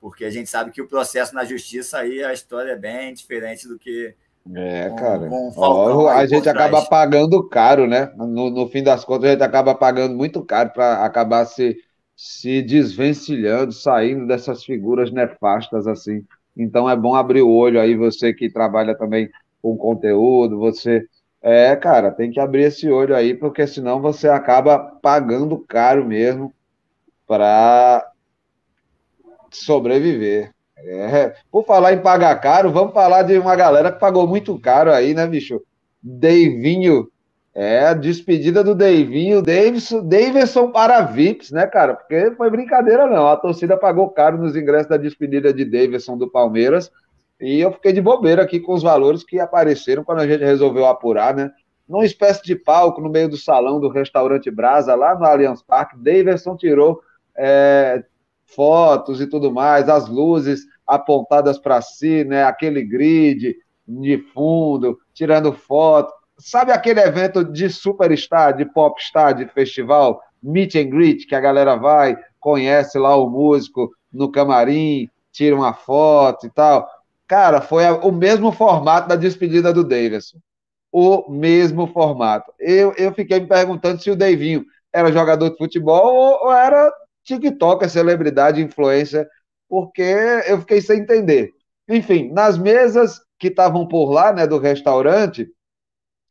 Porque 0.00 0.24
a 0.24 0.30
gente 0.30 0.48
sabe 0.50 0.70
que 0.70 0.82
o 0.82 0.86
processo 0.86 1.34
na 1.34 1.44
justiça 1.44 1.98
aí, 1.98 2.22
a 2.22 2.32
história 2.32 2.72
é 2.72 2.76
bem 2.76 3.12
diferente 3.14 3.66
do 3.66 3.78
que. 3.78 4.14
É, 4.54 4.90
cara. 4.90 5.28
Ó, 5.56 6.08
a 6.08 6.24
gente 6.26 6.48
acaba 6.48 6.82
pagando 6.82 7.42
caro, 7.48 7.86
né? 7.86 8.12
No, 8.16 8.50
no 8.50 8.68
fim 8.68 8.82
das 8.82 9.04
contas, 9.04 9.30
a 9.30 9.32
gente 9.32 9.42
acaba 9.42 9.74
pagando 9.74 10.14
muito 10.14 10.42
caro 10.44 10.70
para 10.70 11.04
acabar 11.04 11.44
se, 11.46 11.76
se 12.14 12.62
desvencilhando, 12.62 13.72
saindo 13.72 14.26
dessas 14.26 14.62
figuras 14.62 15.10
nefastas 15.10 15.86
assim. 15.86 16.24
Então 16.56 16.88
é 16.88 16.96
bom 16.96 17.14
abrir 17.14 17.42
o 17.42 17.50
olho 17.50 17.80
aí, 17.80 17.96
você 17.96 18.32
que 18.32 18.50
trabalha 18.50 18.96
também 18.96 19.28
com 19.62 19.76
conteúdo, 19.76 20.58
você. 20.58 21.06
É, 21.40 21.76
cara, 21.76 22.10
tem 22.10 22.30
que 22.30 22.40
abrir 22.40 22.64
esse 22.64 22.90
olho 22.90 23.14
aí, 23.14 23.34
porque 23.34 23.66
senão 23.66 24.00
você 24.00 24.28
acaba 24.28 24.78
pagando 24.78 25.58
caro 25.58 26.04
mesmo 26.04 26.52
para 27.26 28.10
sobreviver. 29.50 30.52
É. 30.76 31.34
Por 31.50 31.64
falar 31.64 31.92
em 31.92 32.00
pagar 32.00 32.34
caro, 32.40 32.70
vamos 32.70 32.92
falar 32.92 33.22
de 33.22 33.38
uma 33.38 33.56
galera 33.56 33.90
que 33.90 33.98
pagou 33.98 34.26
muito 34.26 34.58
caro 34.58 34.92
aí, 34.92 35.14
né, 35.14 35.26
bicho? 35.26 35.60
Deivinho. 36.02 37.08
É, 37.54 37.86
a 37.86 37.94
despedida 37.94 38.62
do 38.62 38.72
Deivinho, 38.72 39.42
Davidson, 39.42 40.06
Davidson 40.06 40.70
para 40.70 41.00
VIPs, 41.00 41.50
né, 41.50 41.66
cara? 41.66 41.94
Porque 41.94 42.30
foi 42.36 42.48
brincadeira, 42.50 43.04
não. 43.08 43.26
A 43.26 43.36
torcida 43.36 43.76
pagou 43.76 44.08
caro 44.10 44.38
nos 44.38 44.54
ingressos 44.54 44.88
da 44.88 44.96
despedida 44.96 45.52
de 45.52 45.64
Davidson 45.64 46.16
do 46.16 46.30
Palmeiras. 46.30 46.92
E 47.40 47.60
eu 47.60 47.72
fiquei 47.72 47.92
de 47.92 48.00
bobeira 48.00 48.42
aqui 48.42 48.58
com 48.58 48.74
os 48.74 48.82
valores 48.82 49.22
que 49.22 49.38
apareceram 49.38 50.02
quando 50.02 50.20
a 50.20 50.26
gente 50.26 50.44
resolveu 50.44 50.86
apurar, 50.86 51.34
né? 51.34 51.50
Numa 51.88 52.04
espécie 52.04 52.42
de 52.42 52.54
palco 52.54 53.00
no 53.00 53.08
meio 53.08 53.28
do 53.28 53.36
salão 53.36 53.80
do 53.80 53.88
restaurante 53.88 54.50
Brasa, 54.50 54.94
lá 54.94 55.14
no 55.14 55.24
Allianz 55.24 55.62
Parque, 55.62 55.96
Davidson 55.96 56.56
tirou 56.56 57.00
é, 57.36 58.04
fotos 58.44 59.20
e 59.20 59.26
tudo 59.26 59.52
mais, 59.52 59.88
as 59.88 60.08
luzes 60.08 60.66
apontadas 60.86 61.58
para 61.58 61.80
si, 61.80 62.24
né? 62.24 62.44
Aquele 62.44 62.82
grid 62.82 63.56
de 63.86 64.18
fundo, 64.34 64.98
tirando 65.14 65.52
foto. 65.52 66.12
Sabe 66.38 66.72
aquele 66.72 67.00
evento 67.00 67.44
de 67.44 67.70
superstar, 67.70 68.56
de 68.56 68.64
popstar, 68.64 69.34
de 69.34 69.46
festival, 69.46 70.20
meet 70.42 70.74
and 70.76 70.90
greet, 70.90 71.26
que 71.26 71.34
a 71.34 71.40
galera 71.40 71.76
vai, 71.76 72.16
conhece 72.38 72.98
lá 72.98 73.16
o 73.16 73.28
músico 73.28 73.90
no 74.12 74.30
camarim, 74.30 75.08
tira 75.32 75.56
uma 75.56 75.72
foto 75.72 76.46
e 76.46 76.50
tal. 76.50 76.88
Cara, 77.28 77.60
foi 77.60 77.84
o 77.90 78.10
mesmo 78.10 78.50
formato 78.50 79.08
da 79.08 79.14
despedida 79.16 79.72
do 79.72 79.84
Davidson. 79.84 80.38
O 80.92 81.30
mesmo 81.30 81.86
formato. 81.88 82.52
Eu, 82.58 82.94
eu 82.96 83.14
fiquei 83.14 83.40
me 83.40 83.46
perguntando 83.46 84.02
se 84.02 84.10
o 84.10 84.16
Davinho 84.16 84.64
era 84.92 85.12
jogador 85.12 85.50
de 85.50 85.58
futebol 85.58 86.14
ou, 86.14 86.46
ou 86.46 86.52
era 86.52 86.90
TikToker, 87.24 87.90
celebridade, 87.90 88.62
influência, 88.62 89.28
porque 89.68 90.02
eu 90.46 90.60
fiquei 90.60 90.80
sem 90.80 91.00
entender. 91.00 91.52
Enfim, 91.88 92.32
nas 92.32 92.56
mesas 92.58 93.20
que 93.38 93.48
estavam 93.48 93.86
por 93.86 94.10
lá, 94.10 94.32
né, 94.32 94.46
do 94.46 94.58
restaurante, 94.58 95.48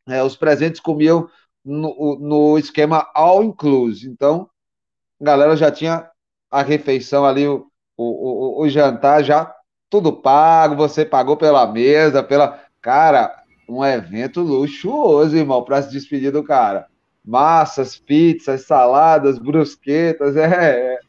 é, 0.07 0.23
os 0.23 0.35
presentes 0.35 0.79
comiam 0.81 1.29
no, 1.63 2.17
no 2.19 2.57
esquema 2.57 3.09
all 3.13 3.43
inclusive. 3.43 4.11
Então, 4.11 4.49
a 5.21 5.25
galera 5.25 5.55
já 5.57 5.71
tinha 5.71 6.09
a 6.51 6.63
refeição 6.63 7.25
ali, 7.25 7.47
o, 7.47 7.67
o, 7.97 8.61
o, 8.61 8.63
o 8.63 8.69
jantar 8.69 9.23
já 9.23 9.53
tudo 9.89 10.13
pago, 10.13 10.75
você 10.75 11.05
pagou 11.05 11.37
pela 11.37 11.65
mesa, 11.71 12.23
pela. 12.23 12.59
Cara, 12.81 13.33
um 13.67 13.83
evento 13.83 14.41
luxuoso, 14.41 15.35
irmão, 15.35 15.63
para 15.63 15.81
se 15.81 15.91
despedir 15.91 16.31
do 16.31 16.43
cara. 16.43 16.87
Massas, 17.25 17.97
pizzas, 17.97 18.65
saladas, 18.65 19.37
brusquetas, 19.37 20.35
é. 20.35 20.93
é. 20.93 20.99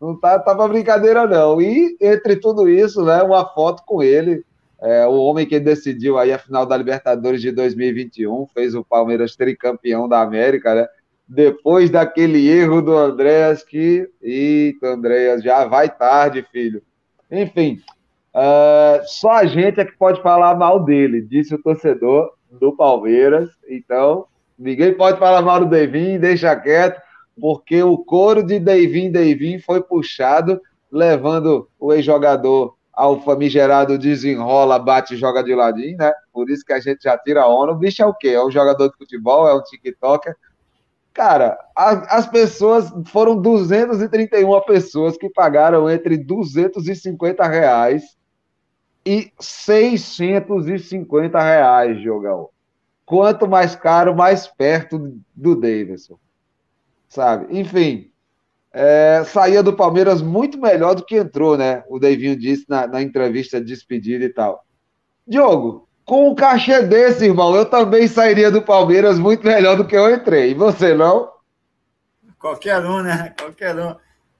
Não 0.00 0.18
tá, 0.18 0.38
tá 0.38 0.54
pra 0.54 0.68
brincadeira, 0.68 1.26
não. 1.26 1.60
E 1.60 1.96
entre 2.00 2.36
tudo 2.36 2.68
isso, 2.68 3.02
né, 3.02 3.22
uma 3.22 3.46
foto 3.46 3.82
com 3.86 4.02
ele, 4.02 4.44
é, 4.80 5.06
o 5.06 5.14
homem 5.14 5.46
que 5.46 5.58
decidiu 5.58 6.18
aí 6.18 6.32
a 6.32 6.38
final 6.38 6.66
da 6.66 6.76
Libertadores 6.76 7.40
de 7.40 7.50
2021, 7.50 8.46
fez 8.48 8.74
o 8.74 8.84
Palmeiras 8.84 9.34
tricampeão 9.34 10.06
da 10.06 10.20
América, 10.20 10.74
né? 10.74 10.86
Depois 11.26 11.90
daquele 11.90 12.46
erro 12.46 12.80
do 12.82 12.96
Andréas 12.96 13.62
que. 13.62 14.08
Eita, 14.22 14.88
Andréas, 14.88 15.42
já 15.42 15.64
vai 15.64 15.88
tarde, 15.88 16.46
filho. 16.52 16.82
Enfim, 17.30 17.80
Uh, 18.36 19.00
só 19.06 19.30
a 19.30 19.46
gente 19.46 19.80
é 19.80 19.84
que 19.86 19.96
pode 19.96 20.20
falar 20.20 20.54
mal 20.54 20.84
dele, 20.84 21.22
disse 21.22 21.54
o 21.54 21.62
torcedor 21.62 22.34
do 22.50 22.76
Palmeiras. 22.76 23.48
Então, 23.66 24.26
ninguém 24.58 24.92
pode 24.92 25.18
falar 25.18 25.40
mal 25.40 25.60
do 25.60 25.70
Devin, 25.70 26.18
deixa 26.18 26.54
quieto, 26.54 27.00
porque 27.40 27.82
o 27.82 27.96
coro 27.96 28.42
de 28.42 28.58
Devin, 28.58 29.10
Devin 29.10 29.58
foi 29.58 29.82
puxado, 29.82 30.60
levando 30.92 31.66
o 31.80 31.94
ex-jogador 31.94 32.76
ao 32.92 33.22
famigerado 33.22 33.98
desenrola, 33.98 34.78
bate 34.78 35.16
joga 35.16 35.42
de 35.42 35.54
ladinho, 35.54 35.96
né? 35.96 36.12
Por 36.30 36.50
isso 36.50 36.64
que 36.64 36.74
a 36.74 36.80
gente 36.80 37.04
já 37.04 37.16
tira 37.16 37.42
a 37.42 37.48
onda. 37.48 37.72
O 37.72 37.76
bicho 37.76 38.02
é 38.02 38.06
o 38.06 38.14
quê? 38.14 38.28
É 38.28 38.44
um 38.44 38.50
jogador 38.50 38.90
de 38.90 38.96
futebol, 38.98 39.48
é 39.48 39.54
um 39.54 39.62
TikToker. 39.62 40.36
Cara, 41.12 41.56
as 41.74 42.26
pessoas 42.26 42.92
foram 43.06 43.40
231 43.40 44.60
pessoas 44.62 45.16
que 45.16 45.30
pagaram 45.30 45.88
entre 45.90 46.18
250 46.18 47.42
reais 47.46 48.15
e 49.06 49.32
650 49.38 51.40
reais, 51.40 52.02
Jogão. 52.02 52.50
Quanto 53.04 53.46
mais 53.46 53.76
caro, 53.76 54.16
mais 54.16 54.48
perto 54.48 55.16
do 55.32 55.54
Davidson. 55.54 56.18
Sabe? 57.08 57.56
Enfim, 57.56 58.10
é, 58.72 59.22
saía 59.24 59.62
do 59.62 59.72
Palmeiras 59.72 60.20
muito 60.20 60.60
melhor 60.60 60.96
do 60.96 61.04
que 61.04 61.16
entrou, 61.16 61.56
né? 61.56 61.84
O 61.88 62.00
Davinho 62.00 62.36
disse 62.36 62.64
na, 62.68 62.88
na 62.88 63.00
entrevista 63.00 63.60
de 63.60 63.66
despedida 63.66 64.24
e 64.24 64.28
tal. 64.28 64.64
Diogo, 65.24 65.88
com 66.04 66.30
um 66.30 66.34
cachê 66.34 66.82
desse, 66.82 67.26
irmão, 67.26 67.54
eu 67.54 67.64
também 67.64 68.08
sairia 68.08 68.50
do 68.50 68.60
Palmeiras 68.60 69.20
muito 69.20 69.46
melhor 69.46 69.76
do 69.76 69.86
que 69.86 69.96
eu 69.96 70.12
entrei. 70.12 70.50
E 70.50 70.54
você 70.54 70.94
não? 70.94 71.30
Qualquer 72.40 72.84
um, 72.84 73.02
né? 73.02 73.32
Qualquer 73.38 73.76
um. 73.76 73.94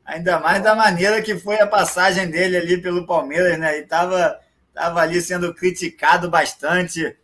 Ainda 0.04 0.40
mais 0.40 0.60
da 0.60 0.74
maneira 0.74 1.22
que 1.22 1.36
foi 1.36 1.60
a 1.60 1.66
passagem 1.66 2.28
dele 2.28 2.56
ali 2.56 2.82
pelo 2.82 3.06
Palmeiras, 3.06 3.56
né? 3.58 3.78
E 3.78 3.86
tava 3.86 4.40
estava 4.77 5.01
ali 5.01 5.22
sendo 5.22 5.55
criticado 5.55 6.29
bastante 6.29 7.16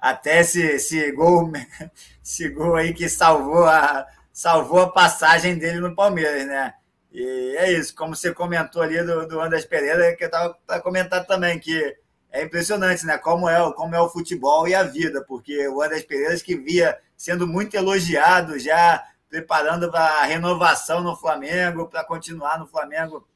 até 0.00 0.40
esse, 0.40 0.62
esse 0.62 1.10
gol, 1.10 1.50
esse 2.24 2.48
gol 2.48 2.76
aí 2.76 2.94
que 2.94 3.08
salvou 3.08 3.64
a, 3.66 4.06
salvou 4.32 4.80
a 4.80 4.90
passagem 4.90 5.58
dele 5.58 5.80
no 5.80 5.96
Palmeiras, 5.96 6.46
né? 6.46 6.74
E 7.10 7.56
é 7.58 7.72
isso, 7.72 7.94
como 7.94 8.14
você 8.14 8.32
comentou 8.32 8.80
ali 8.80 9.02
do, 9.02 9.26
do 9.26 9.40
Andrés 9.40 9.64
Pereira, 9.64 10.16
que 10.16 10.24
eu 10.24 10.28
estava 10.28 10.56
comentando 10.80 11.26
também, 11.26 11.58
que 11.58 11.96
é 12.30 12.44
impressionante, 12.44 13.04
né? 13.04 13.18
Como 13.18 13.48
é, 13.48 13.72
como 13.74 13.94
é 13.94 14.00
o 14.00 14.08
futebol 14.08 14.66
e 14.68 14.74
a 14.74 14.84
vida, 14.84 15.22
porque 15.26 15.66
o 15.68 15.82
Andrés 15.82 16.04
Pereira 16.04 16.38
que 16.38 16.56
via 16.56 16.98
sendo 17.16 17.46
muito 17.46 17.74
elogiado, 17.74 18.58
já 18.58 19.04
preparando 19.28 19.90
para 19.90 20.20
a 20.20 20.24
renovação 20.24 21.02
no 21.02 21.16
Flamengo, 21.16 21.88
para 21.88 22.04
continuar 22.04 22.58
no 22.58 22.66
Flamengo 22.66 23.26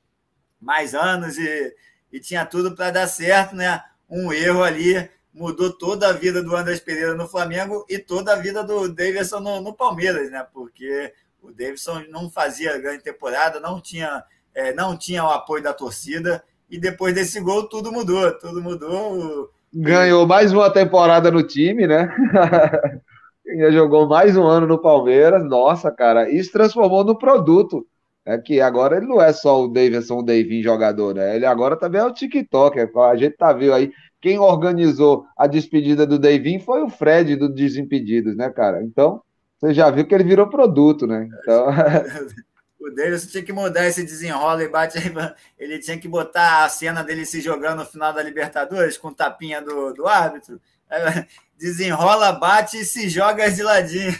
mais 0.60 0.94
anos 0.94 1.36
e, 1.36 1.74
e 2.12 2.20
tinha 2.20 2.44
tudo 2.44 2.74
para 2.74 2.90
dar 2.90 3.06
certo, 3.06 3.54
né? 3.54 3.82
Um 4.08 4.32
erro 4.32 4.62
ali 4.62 5.08
mudou 5.32 5.70
toda 5.70 6.08
a 6.08 6.12
vida 6.12 6.42
do 6.42 6.56
Andrés 6.56 6.80
Pereira 6.80 7.14
no 7.14 7.28
Flamengo 7.28 7.84
e 7.88 7.98
toda 7.98 8.32
a 8.32 8.36
vida 8.36 8.64
do 8.64 8.88
Davidson 8.88 9.40
no, 9.40 9.60
no 9.60 9.74
Palmeiras, 9.74 10.30
né? 10.30 10.46
Porque 10.52 11.12
o 11.42 11.52
Davidson 11.52 12.04
não 12.10 12.30
fazia 12.30 12.78
grande 12.78 13.02
temporada, 13.02 13.60
não 13.60 13.80
tinha, 13.80 14.24
é, 14.54 14.72
não 14.72 14.96
tinha 14.96 15.22
o 15.22 15.30
apoio 15.30 15.62
da 15.62 15.74
torcida 15.74 16.42
e 16.70 16.78
depois 16.78 17.14
desse 17.14 17.40
gol 17.40 17.68
tudo 17.68 17.92
mudou, 17.92 18.32
tudo 18.38 18.62
mudou. 18.62 19.50
Ganhou 19.72 20.26
mais 20.26 20.52
uma 20.52 20.70
temporada 20.70 21.30
no 21.30 21.42
time, 21.42 21.86
né? 21.86 22.08
Jogou 23.70 24.08
mais 24.08 24.36
um 24.36 24.44
ano 24.44 24.66
no 24.66 24.78
Palmeiras. 24.78 25.44
Nossa, 25.44 25.90
cara, 25.90 26.30
isso 26.30 26.50
transformou 26.50 27.04
no 27.04 27.16
produto. 27.16 27.86
É 28.26 28.36
que 28.36 28.60
agora 28.60 28.96
ele 28.96 29.06
não 29.06 29.22
é 29.22 29.32
só 29.32 29.62
o 29.62 29.68
Davidson, 29.68 30.18
o 30.18 30.22
Davin 30.22 30.60
jogador, 30.60 31.14
né? 31.14 31.36
Ele 31.36 31.46
agora 31.46 31.76
também 31.76 32.00
é 32.00 32.04
o 32.04 32.12
TikTok. 32.12 32.76
A 32.80 33.16
gente 33.16 33.36
tá 33.36 33.52
vendo 33.52 33.72
aí. 33.72 33.92
Quem 34.20 34.36
organizou 34.36 35.24
a 35.38 35.46
despedida 35.46 36.04
do 36.04 36.18
Davin 36.18 36.58
foi 36.58 36.82
o 36.82 36.88
Fred 36.88 37.36
do 37.36 37.48
Desimpedidos, 37.48 38.36
né, 38.36 38.50
cara? 38.50 38.82
Então, 38.82 39.22
você 39.56 39.72
já 39.72 39.88
viu 39.90 40.04
que 40.04 40.12
ele 40.12 40.24
virou 40.24 40.50
produto, 40.50 41.06
né? 41.06 41.28
Então... 41.40 41.68
o 42.80 42.90
Davidson 42.90 43.28
tinha 43.28 43.42
que 43.44 43.52
mudar 43.52 43.86
esse 43.86 44.02
desenrola 44.02 44.62
e 44.62 44.68
bate. 44.68 44.98
Ele 45.58 45.78
tinha 45.78 45.98
que 45.98 46.08
botar 46.08 46.64
a 46.64 46.68
cena 46.68 47.02
dele 47.02 47.26
se 47.26 47.40
jogando 47.40 47.80
no 47.80 47.86
final 47.86 48.12
da 48.12 48.22
Libertadores 48.22 48.96
com 48.96 49.12
tapinha 49.12 49.60
do, 49.60 49.92
do 49.92 50.06
árbitro. 50.06 50.60
Desenrola, 51.58 52.32
bate 52.32 52.78
e 52.78 52.84
se 52.84 53.08
joga 53.08 53.50
de 53.50 53.62
ladinho. 53.62 54.12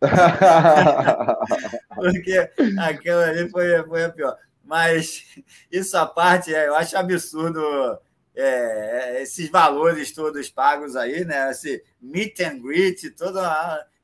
Porque 1.94 2.50
aquela 2.78 3.26
ali 3.26 3.48
foi, 3.50 3.82
foi 3.84 4.04
a 4.04 4.10
pior. 4.10 4.36
Mas 4.64 5.24
isso 5.72 5.96
à 5.96 6.06
parte, 6.06 6.54
é, 6.54 6.68
eu 6.68 6.74
acho 6.74 6.96
absurdo 6.96 7.60
é, 8.36 9.22
esses 9.22 9.48
valores 9.48 10.12
todos 10.12 10.48
pagos 10.50 10.94
aí, 10.94 11.24
né? 11.24 11.50
Esse 11.50 11.82
meet 12.00 12.38
and 12.40 12.58
greet, 12.60 13.10
todo 13.10 13.40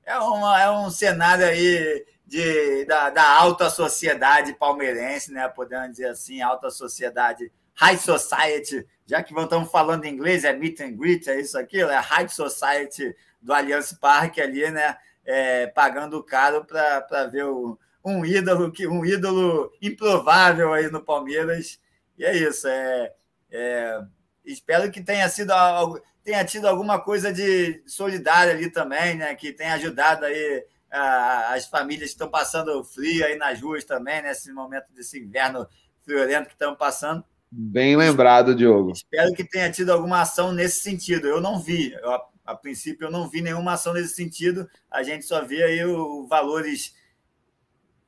é, 0.04 0.18
uma, 0.18 0.60
é 0.60 0.70
um 0.70 0.90
cenário 0.90 1.46
aí 1.46 2.04
de, 2.26 2.84
da, 2.86 3.10
da 3.10 3.28
alta 3.38 3.70
sociedade 3.70 4.54
palmeirense, 4.54 5.32
né? 5.32 5.46
Podemos 5.48 5.90
dizer 5.90 6.08
assim, 6.08 6.40
alta 6.40 6.70
sociedade, 6.70 7.52
high 7.74 7.98
society, 7.98 8.86
já 9.06 9.22
que 9.22 9.38
estamos 9.38 9.70
falando 9.70 10.04
em 10.04 10.14
inglês, 10.14 10.44
é 10.44 10.52
meet 10.52 10.80
and 10.80 10.92
greet, 10.96 11.28
é 11.28 11.40
isso 11.40 11.58
aqui, 11.58 11.80
é 11.80 11.98
high 11.98 12.28
society 12.28 13.14
do 13.40 13.52
Allianz 13.52 13.92
Parque 13.92 14.40
ali, 14.40 14.70
né? 14.70 14.96
É, 15.26 15.66
pagando 15.68 16.22
caro 16.22 16.64
para 16.64 17.26
ver 17.26 17.44
o, 17.44 17.78
um 18.04 18.24
ídolo 18.24 18.70
que 18.70 18.86
um 18.86 19.04
ídolo 19.04 19.72
improvável 19.80 20.72
aí 20.72 20.90
no 20.90 21.00
Palmeiras. 21.00 21.80
E 22.18 22.24
é 22.24 22.36
isso. 22.36 22.68
É, 22.68 23.12
é, 23.50 24.04
espero 24.44 24.90
que 24.90 25.02
tenha 25.02 25.28
sido 25.28 25.52
tenha 26.22 26.44
tido 26.44 26.66
alguma 26.66 26.98
coisa 26.98 27.32
de 27.32 27.82
solidária 27.86 28.52
ali 28.52 28.70
também, 28.70 29.16
né? 29.16 29.34
Que 29.34 29.52
tenha 29.52 29.74
ajudado 29.74 30.24
aí 30.24 30.64
as 30.90 31.66
famílias 31.66 32.10
que 32.10 32.14
estão 32.14 32.28
passando 32.28 32.84
frio 32.84 33.26
aí 33.26 33.36
nas 33.36 33.60
ruas 33.60 33.84
também, 33.84 34.22
nesse 34.22 34.52
momento 34.52 34.86
desse 34.94 35.18
inverno 35.18 35.66
friorento 36.04 36.46
que 36.46 36.54
estão 36.54 36.76
passando. 36.76 37.24
Bem 37.50 37.96
lembrado, 37.96 38.54
Diogo. 38.54 38.92
Espero 38.92 39.32
que 39.32 39.44
tenha 39.44 39.70
tido 39.70 39.90
alguma 39.90 40.20
ação 40.20 40.52
nesse 40.52 40.80
sentido. 40.80 41.26
Eu 41.26 41.40
não 41.40 41.58
vi. 41.58 41.92
Eu, 41.92 42.20
a, 42.44 42.54
princípio, 42.54 43.06
eu 43.06 43.10
não 43.10 43.28
vi 43.28 43.40
nenhuma 43.40 43.72
ação 43.72 43.92
nesse 43.92 44.14
sentido. 44.14 44.68
A 44.90 45.02
gente 45.02 45.24
só 45.24 45.44
vê 45.44 45.62
aí 45.62 45.84
o, 45.84 46.26
valores 46.26 46.94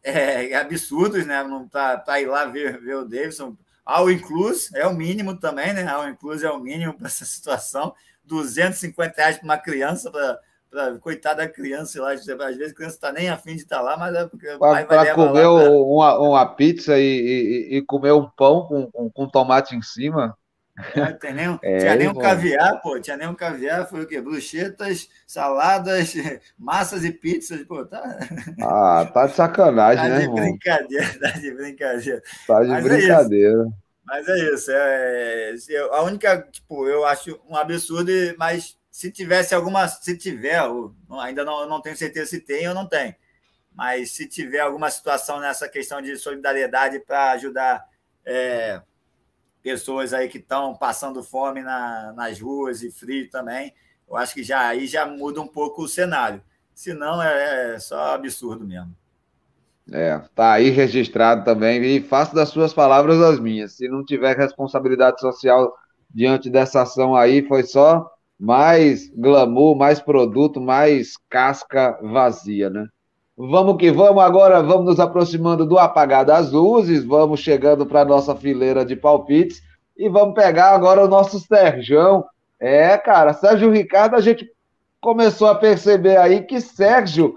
é, 0.03 0.55
absurdos, 0.55 1.27
né? 1.27 1.45
Para 1.71 2.21
ir 2.21 2.27
lá 2.27 2.45
ver, 2.45 2.81
ver 2.81 2.97
o 2.97 3.05
Davidson. 3.05 3.57
Ao 3.85 4.11
incluso, 4.11 4.77
é 4.77 4.87
o 4.87 4.95
mínimo 4.95 5.39
também, 5.39 5.73
né? 5.73 5.87
Ao 5.87 6.09
incluso 6.09 6.47
é 6.47 6.51
o 6.51 6.59
mínimo 6.59 6.95
para 6.95 7.07
essa 7.07 7.25
situação. 7.25 7.95
250 8.25 9.15
reais 9.17 9.37
para 9.37 9.45
uma 9.45 9.59
criança 9.59 10.11
para? 10.11 10.41
Coitada 11.01 11.43
da 11.43 11.49
criança 11.49 12.03
lá, 12.03 12.13
às 12.13 12.27
vezes 12.27 12.73
a 12.73 12.75
criança 12.75 12.97
está 12.97 13.13
nem 13.13 13.31
afim 13.31 13.55
de 13.55 13.63
estar 13.63 13.77
tá 13.77 13.83
lá, 13.83 13.97
mas 13.97 14.15
é 14.15 14.27
porque 14.27 14.59
Para 14.59 15.15
comer 15.15 15.47
lá, 15.47 15.71
uma, 15.71 16.19
uma 16.19 16.47
pizza 16.47 16.99
e, 16.99 17.03
e, 17.03 17.77
e, 17.77 17.83
comer 17.83 18.13
um 18.13 18.29
pão 18.29 18.67
com, 18.67 18.91
com, 18.91 19.11
com 19.11 19.29
tomate 19.29 19.75
em 19.75 19.81
cima. 19.81 20.37
É, 20.95 21.13
tem 21.13 21.33
nem, 21.33 21.59
é, 21.63 21.79
tinha 21.79 21.97
nem 21.97 22.09
um 22.09 22.15
caviar, 22.15 22.81
pô, 22.83 23.01
tinha 23.01 23.17
nem 23.17 23.27
um 23.27 23.35
caviar, 23.35 23.89
foi 23.89 24.03
o 24.03 24.07
quê? 24.07 24.21
Bruchetas, 24.21 25.09
saladas, 25.27 26.15
massas 26.59 27.03
e 27.03 27.11
pizzas, 27.11 27.63
pô, 27.65 27.85
tá. 27.85 28.03
Ah, 28.61 29.11
tá 29.13 29.27
de 29.27 29.35
sacanagem, 29.35 30.03
tá 30.03 30.09
né? 30.09 30.21
De 30.21 30.29
brincadeira, 30.29 31.19
tá 31.19 31.31
de 31.31 31.51
brincadeira. 31.55 32.23
Tá 32.47 32.63
de 32.63 32.69
Mas 32.69 32.87
é 32.87 32.89
brincadeira. 32.89 33.63
É 33.63 33.87
mas 34.07 34.29
é 34.29 34.55
isso, 34.55 34.71
é, 34.71 35.55
é, 35.71 35.79
a 35.91 36.03
única, 36.03 36.41
tipo, 36.53 36.87
eu 36.87 37.05
acho 37.05 37.41
um 37.49 37.57
absurdo, 37.57 38.13
mas 38.39 38.79
se 38.89 39.11
tivesse 39.11 39.53
alguma, 39.53 39.89
se 39.89 40.17
tiver, 40.17 40.61
ainda 41.21 41.45
não, 41.45 41.69
não 41.69 41.83
tenho 41.83 41.97
certeza 41.97 42.31
se 42.31 42.41
tem 42.41 42.69
ou 42.69 42.75
não 42.75 42.87
tem, 42.87 43.17
mas 43.75 44.13
se 44.13 44.29
tiver 44.29 44.61
alguma 44.61 44.89
situação 44.91 45.41
nessa 45.41 45.69
questão 45.69 46.01
de 46.01 46.17
solidariedade 46.17 47.01
para 47.01 47.33
ajudar 47.33 47.85
é, 48.25 48.81
pessoas 49.67 50.15
aí 50.15 50.29
que 50.29 50.39
estão 50.39 50.77
passando 50.77 51.25
fome 51.25 51.61
na, 51.61 52.13
nas 52.13 52.41
ruas 52.41 52.85
e 52.85 52.91
frio 52.93 53.29
também, 53.29 53.75
eu 54.09 54.17
acho 54.17 54.33
que 54.33 54.45
já 54.45 54.69
aí 54.69 54.87
já 54.87 55.05
muda 55.05 55.41
um 55.41 55.49
pouco 55.49 55.83
o 55.83 55.89
cenário. 55.89 56.41
Se 56.73 56.95
não, 56.95 57.21
é, 57.21 57.75
é 57.75 57.79
só 57.81 58.15
absurdo 58.15 58.65
mesmo. 58.65 58.95
É, 59.91 60.21
tá 60.37 60.53
aí 60.53 60.71
registrado 60.71 61.45
também, 61.45 61.83
e 61.83 62.01
faço 62.01 62.33
das 62.33 62.51
suas 62.51 62.73
palavras 62.73 63.21
as 63.21 63.41
minhas. 63.41 63.73
Se 63.73 63.89
não 63.89 64.05
tiver 64.05 64.37
responsabilidade 64.37 65.21
social 65.21 65.75
diante 66.15 66.49
dessa 66.49 66.83
ação 66.83 67.17
aí, 67.17 67.45
foi 67.49 67.65
só 67.65 68.09
mais 68.39 69.11
glamour, 69.17 69.77
mais 69.77 70.01
produto, 70.01 70.61
mais 70.61 71.15
casca 71.29 71.99
vazia, 72.01 72.71
né? 72.71 72.87
Vamos 73.37 73.77
que 73.77 73.91
vamos, 73.91 74.23
agora 74.23 74.63
vamos 74.63 74.87
nos 74.87 75.01
aproximando 75.01 75.67
do 75.67 75.79
apagar 75.79 76.25
das 76.25 76.53
luzes, 76.53 77.05
vamos 77.05 77.41
chegando 77.41 77.85
para 77.85 78.01
a 78.01 78.05
nossa 78.05 78.35
fileira 78.35 78.83
de 78.83 78.97
palpites 78.97 79.63
e 79.97 80.09
vamos 80.09 80.35
pegar 80.35 80.71
agora 80.71 81.05
o 81.05 81.09
nosso 81.09 81.39
Sérgio. 81.39 82.25
É, 82.59 82.97
cara, 82.97 83.35
Sérgio 83.35 83.71
Ricardo, 83.71 84.17
a 84.17 84.21
gente 84.21 84.51
começou 85.01 85.49
a 85.49 85.55
perceber 85.55 86.17
aí 86.17 86.43
que 86.43 86.61
Sérgio 86.61 87.37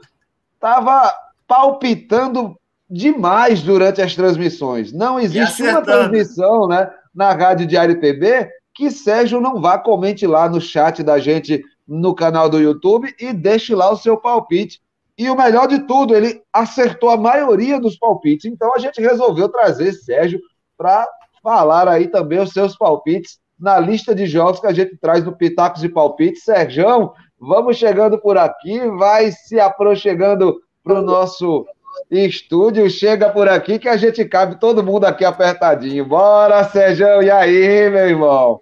estava 0.54 1.14
palpitando 1.45 2.58
demais 2.89 3.62
durante 3.62 4.02
as 4.02 4.16
transmissões. 4.16 4.93
Não 4.93 5.20
existe 5.20 5.64
uma 5.64 5.82
transmissão 5.82 6.68
né, 6.68 6.89
na 7.14 7.34
Rádio 7.34 7.68
Diário 7.68 8.00
PB 8.00 8.50
que 8.74 8.89
Sérgio 8.89 9.41
não 9.41 9.60
vá, 9.60 9.78
comente 9.78 10.26
lá 10.26 10.47
no 10.47 10.62
chat 10.62 11.04
da 11.04 11.20
gente 11.20 11.62
no 11.86 12.16
canal 12.16 12.50
do 12.50 12.60
YouTube 12.60 13.14
e 13.20 13.34
deixe 13.34 13.76
lá 13.76 13.91
o 13.91 13.97
seu 13.97 14.16
palpite. 14.16 14.82
E 15.20 15.30
o 15.30 15.36
melhor 15.36 15.68
de 15.68 15.80
tudo, 15.80 16.16
ele 16.16 16.42
acertou 16.54 17.10
a 17.10 17.18
maioria 17.18 17.78
dos 17.78 17.98
palpites. 17.98 18.50
Então 18.50 18.74
a 18.74 18.80
gente 18.80 19.02
resolveu 19.02 19.50
trazer 19.50 19.92
Sérgio 19.92 20.40
para 20.78 21.06
falar 21.44 21.90
aí 21.90 22.08
também 22.08 22.40
os 22.40 22.54
seus 22.54 22.78
palpites 22.78 23.38
na 23.60 23.78
lista 23.78 24.16
de 24.16 24.26
jogos 24.26 24.62
que 24.62 24.68
a 24.68 24.72
gente 24.72 24.96
traz 24.96 25.26
no 25.26 25.36
Pitacos 25.36 25.84
e 25.84 25.90
Palpites. 25.90 26.46
Sérgio, 26.46 27.12
vamos 27.38 27.76
chegando 27.76 28.18
por 28.18 28.38
aqui, 28.38 28.80
vai 28.92 29.30
se 29.30 29.60
aproximando 29.60 30.62
para 30.82 31.00
o 31.00 31.04
nosso 31.04 31.66
estúdio. 32.10 32.90
Chega 32.90 33.30
por 33.30 33.50
aqui 33.50 33.78
que 33.78 33.90
a 33.90 33.98
gente 33.98 34.24
cabe 34.24 34.58
todo 34.58 34.82
mundo 34.82 35.04
aqui 35.04 35.26
apertadinho. 35.26 36.06
Bora, 36.06 36.64
Sérgio, 36.64 37.22
e 37.22 37.30
aí, 37.30 37.90
meu 37.90 38.08
irmão? 38.08 38.62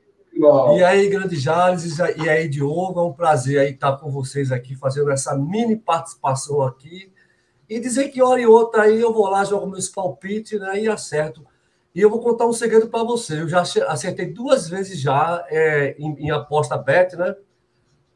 E 0.77 0.83
aí, 0.83 1.09
grande 1.09 1.35
Jales, 1.35 1.97
e 1.97 2.29
aí, 2.29 2.47
Diogo, 2.47 2.99
é 2.99 3.03
um 3.03 3.13
prazer 3.13 3.59
aí 3.59 3.71
estar 3.71 3.97
com 3.97 4.11
vocês 4.11 4.51
aqui, 4.51 4.75
fazendo 4.75 5.11
essa 5.11 5.35
mini 5.35 5.75
participação 5.75 6.61
aqui. 6.61 7.11
E 7.69 7.79
dizer 7.79 8.09
que 8.09 8.21
hora 8.21 8.39
e 8.39 8.45
outra 8.45 8.83
aí 8.83 8.99
eu 9.01 9.13
vou 9.13 9.27
lá, 9.27 9.43
jogo 9.43 9.67
meus 9.67 9.89
palpites 9.89 10.59
né, 10.59 10.79
e 10.79 10.87
acerto. 10.87 11.45
E 11.93 11.99
eu 11.99 12.09
vou 12.09 12.21
contar 12.21 12.45
um 12.45 12.53
segredo 12.53 12.87
para 12.87 13.03
você. 13.03 13.41
Eu 13.41 13.49
já 13.49 13.61
acertei 13.61 14.27
duas 14.27 14.69
vezes 14.69 14.99
já 14.99 15.43
é, 15.49 15.95
em, 15.97 16.27
em, 16.27 16.31
aposta 16.31 16.77
bet, 16.77 17.15
né? 17.15 17.35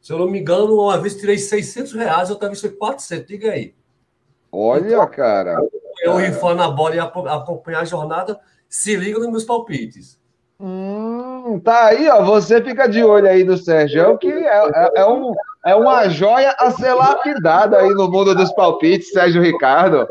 Se 0.00 0.12
eu 0.12 0.18
não 0.18 0.30
me 0.30 0.40
engano, 0.40 0.74
uma 0.74 0.98
vez 0.98 1.16
tirei 1.16 1.36
600 1.36 1.92
reais, 1.92 2.30
outra 2.30 2.48
vez 2.48 2.60
foi 2.60 2.70
400. 2.70 3.26
Diga 3.26 3.50
aí. 3.50 3.74
Olha, 4.50 4.86
então, 4.86 5.10
cara. 5.10 5.58
Eu 6.00 6.16
rifando 6.16 6.62
a 6.62 6.70
bola 6.70 6.96
e 6.96 6.98
acompanhar 6.98 7.80
a 7.80 7.84
jornada, 7.84 8.40
se 8.68 8.96
liga 8.96 9.18
nos 9.18 9.30
meus 9.30 9.44
palpites. 9.44 10.18
Hum, 10.64 11.60
tá 11.64 11.86
aí, 11.86 12.08
ó. 12.08 12.22
Você 12.22 12.62
fica 12.62 12.88
de 12.88 13.02
olho 13.02 13.28
aí 13.28 13.42
no 13.42 13.56
Sérgio, 13.56 14.16
que 14.16 14.30
é, 14.30 14.64
é, 14.64 14.90
é, 14.98 15.06
um, 15.06 15.34
é 15.66 15.74
uma 15.74 16.08
joia 16.08 16.54
a 16.56 16.70
ser 16.70 16.94
lapidada 16.94 17.78
aí 17.78 17.88
no 17.88 18.08
mundo 18.08 18.32
dos 18.32 18.52
palpites, 18.52 19.10
Sérgio 19.10 19.42
Ricardo. 19.42 20.06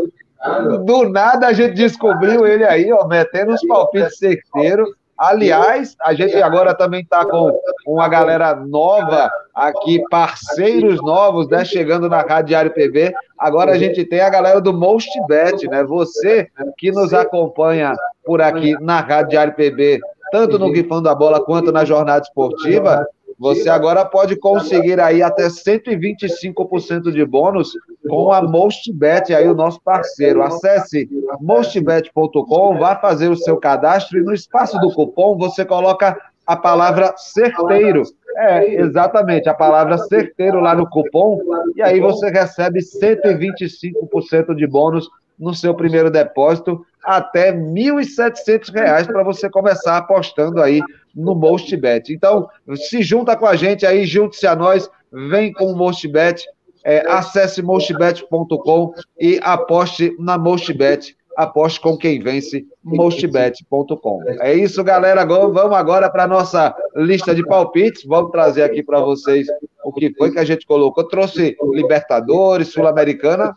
Do 0.86 1.08
nada 1.08 1.48
a 1.48 1.54
gente 1.54 1.76
descobriu 1.76 2.46
ele 2.46 2.66
aí, 2.66 2.92
ó, 2.92 3.08
metendo 3.08 3.54
os 3.54 3.66
palpites 3.66 4.18
certeiros. 4.18 4.90
Aliás, 5.18 5.96
a 6.02 6.14
gente 6.14 6.36
agora 6.42 6.74
também 6.74 7.02
está 7.02 7.24
com 7.24 7.58
uma 7.86 8.10
galera 8.10 8.56
nova 8.56 9.32
aqui, 9.54 10.04
parceiros 10.10 11.00
novos, 11.02 11.48
né? 11.48 11.64
Chegando 11.64 12.10
na 12.10 12.22
Rádio 12.22 12.48
Diário 12.48 12.74
PB. 12.74 13.14
Agora 13.38 13.72
a 13.72 13.78
gente 13.78 14.04
tem 14.04 14.20
a 14.20 14.30
galera 14.30 14.60
do 14.60 14.74
Mostbet, 14.74 15.68
né? 15.68 15.84
Você 15.84 16.50
que 16.76 16.92
nos 16.92 17.14
acompanha 17.14 17.94
por 18.26 18.42
aqui 18.42 18.74
na 18.82 19.00
Rádio 19.00 19.30
Diário 19.30 19.54
PB, 19.54 20.02
tanto 20.32 20.58
no 20.58 20.72
Grifando 20.72 21.10
a 21.10 21.16
Bola 21.16 21.44
quanto 21.44 21.72
na 21.72 21.84
Jornada 21.84 22.24
Esportiva, 22.24 23.06
você 23.42 23.70
agora 23.70 24.06
pode 24.06 24.36
conseguir 24.36 25.00
aí 25.00 25.24
até 25.24 25.48
125% 25.48 27.12
de 27.12 27.26
bônus 27.26 27.72
com 28.08 28.32
a 28.32 28.40
Mostbet, 28.40 29.34
aí 29.34 29.48
o 29.48 29.56
nosso 29.56 29.82
parceiro. 29.82 30.44
Acesse 30.44 31.10
mostbet.com, 31.40 32.78
vá 32.78 32.96
fazer 32.98 33.30
o 33.30 33.36
seu 33.36 33.58
cadastro 33.58 34.20
e 34.20 34.24
no 34.24 34.32
espaço 34.32 34.78
do 34.80 34.94
cupom 34.94 35.38
você 35.38 35.66
coloca 35.66 36.16
a 36.46 36.56
palavra 36.56 37.16
certeiro. 37.18 38.04
É, 38.38 38.76
exatamente, 38.76 39.50
a 39.50 39.54
palavra 39.56 39.98
certeiro 39.98 40.60
lá 40.60 40.76
no 40.76 40.88
cupom, 40.88 41.42
e 41.76 41.82
aí 41.82 42.00
você 42.00 42.30
recebe 42.30 42.80
125% 42.80 44.56
de 44.56 44.68
bônus 44.68 45.10
no 45.40 45.54
seu 45.56 45.74
primeiro 45.74 46.12
depósito, 46.12 46.86
até 47.04 47.52
R$ 47.52 47.58
1.700 47.58 49.08
para 49.08 49.24
você 49.24 49.50
começar 49.50 49.98
apostando 49.98 50.62
aí 50.62 50.82
no 51.16 51.36
MostBet. 51.36 52.14
Então, 52.14 52.48
se 52.76 53.02
junta 53.02 53.36
com 53.36 53.46
a 53.46 53.56
gente 53.56 53.86
aí, 53.86 54.06
junte-se 54.06 54.48
a 54.48 54.56
nós, 54.56 54.90
vem 55.12 55.52
com 55.52 55.66
o 55.66 55.76
MostBet, 55.76 56.46
é, 56.84 57.04
acesse 57.12 57.62
mostbet.com 57.62 58.94
e 59.20 59.40
aposte 59.44 60.16
na 60.20 60.38
MostBet. 60.38 61.16
Aposte 61.38 61.80
com 61.80 61.98
quem 61.98 62.20
vence, 62.20 62.66
mostbet.com. 62.84 64.20
É 64.42 64.54
isso, 64.54 64.84
galera. 64.84 65.26
Vamos 65.26 65.74
agora 65.74 66.10
para 66.10 66.26
a 66.26 66.28
nossa 66.28 66.76
lista 66.96 67.34
de 67.34 67.46
palpites. 67.46 68.04
Vamos 68.06 68.32
trazer 68.32 68.64
aqui 68.64 68.84
para 68.84 69.00
vocês 69.00 69.48
o 69.84 69.94
que 69.94 70.14
foi 70.14 70.32
que 70.32 70.40
a 70.40 70.44
gente 70.44 70.66
colocou. 70.66 71.08
Trouxe 71.08 71.56
Libertadores, 71.72 72.74
Sul-Americana, 72.74 73.56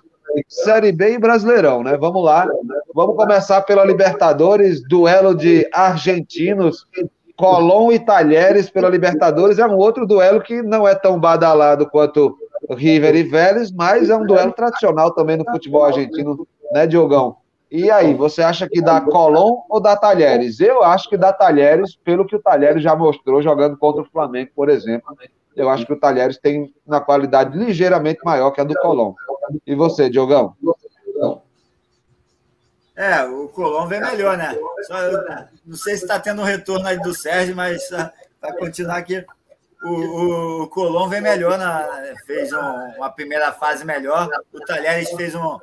Série 0.49 0.93
B 0.93 1.13
e 1.13 1.19
Brasileirão, 1.19 1.83
né? 1.83 1.97
Vamos 1.97 2.25
lá. 2.25 2.47
Vamos 2.95 3.17
começar 3.17 3.63
pela 3.63 3.85
Libertadores, 3.85 4.83
duelo 4.89 5.35
de 5.35 5.69
argentinos 5.73 6.87
Colón 7.37 7.91
e 7.91 7.99
Talheres 7.99 8.71
pela 8.71 8.89
Libertadores 8.89 9.59
é 9.59 9.67
um 9.67 9.77
outro 9.77 10.07
duelo 10.07 10.41
que 10.41 10.63
não 10.63 10.87
é 10.87 10.95
tão 10.95 11.19
badalado 11.19 11.89
quanto 11.91 12.37
River 12.71 13.15
e 13.17 13.23
Vélez, 13.25 13.73
mas 13.73 14.09
é 14.09 14.17
um 14.17 14.25
duelo 14.25 14.53
tradicional 14.53 15.11
também 15.13 15.37
no 15.37 15.45
futebol 15.45 15.85
argentino, 15.85 16.47
né, 16.73 16.87
Diogão? 16.87 17.37
E 17.71 17.91
aí, 17.91 18.15
você 18.15 18.41
acha 18.41 18.69
que 18.69 18.81
dá 18.81 19.01
Colón 19.01 19.63
ou 19.69 19.81
dá 19.81 19.97
Talheres? 19.97 20.61
Eu 20.61 20.85
acho 20.85 21.09
que 21.09 21.17
dá 21.17 21.33
Talheres, 21.33 21.97
pelo 21.97 22.25
que 22.25 22.37
o 22.37 22.41
Talheres 22.41 22.83
já 22.83 22.95
mostrou 22.95 23.43
jogando 23.43 23.77
contra 23.77 24.03
o 24.03 24.07
Flamengo, 24.07 24.51
por 24.55 24.69
exemplo. 24.69 25.17
Eu 25.57 25.69
acho 25.69 25.85
que 25.85 25.93
o 25.93 25.99
Talheres 25.99 26.39
tem 26.39 26.73
uma 26.87 27.01
qualidade 27.01 27.57
ligeiramente 27.59 28.21
maior 28.25 28.53
que 28.53 28.61
a 28.61 28.65
do 28.65 28.75
Colón. 28.75 29.15
E 29.67 29.75
você, 29.75 30.09
Diogão? 30.09 30.57
É, 32.97 33.25
o 33.25 33.49
Colom 33.49 33.89
vem 33.89 34.01
melhor, 34.01 34.39
né? 34.39 34.57
Só, 34.87 34.95
não 35.67 35.77
sei 35.77 35.97
se 35.97 36.05
está 36.05 36.21
tendo 36.21 36.43
um 36.43 36.45
retorno 36.45 36.87
aí 36.87 37.01
do 37.01 37.13
Sérgio, 37.13 37.57
mas 37.57 37.83
uh, 37.91 38.11
vai 38.41 38.53
continuar 38.57 38.99
aqui. 38.99 39.25
O, 39.83 40.63
o, 40.65 41.09
vem 41.09 41.21
melhor, 41.21 41.59
na, 41.59 42.15
fez 42.25 42.53
um, 42.53 42.97
uma 42.97 43.11
primeira 43.11 43.53
fase 43.53 43.85
melhor. 43.85 44.29
O 44.53 44.61
Talheres 44.61 45.11
fez 45.11 45.35
um, 45.35 45.59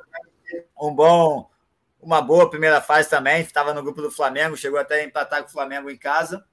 um 0.79 0.93
bom, 0.93 1.49
uma 2.01 2.21
boa 2.21 2.49
primeira 2.49 2.81
fase 2.81 3.09
também. 3.09 3.41
Estava 3.41 3.73
no 3.73 3.81
grupo 3.81 4.01
do 4.01 4.11
Flamengo, 4.11 4.57
chegou 4.57 4.77
até 4.77 4.95
a 4.95 5.03
empatar 5.05 5.41
com 5.41 5.49
o 5.49 5.53
Flamengo 5.53 5.89
em 5.89 5.97
casa. 5.97 6.43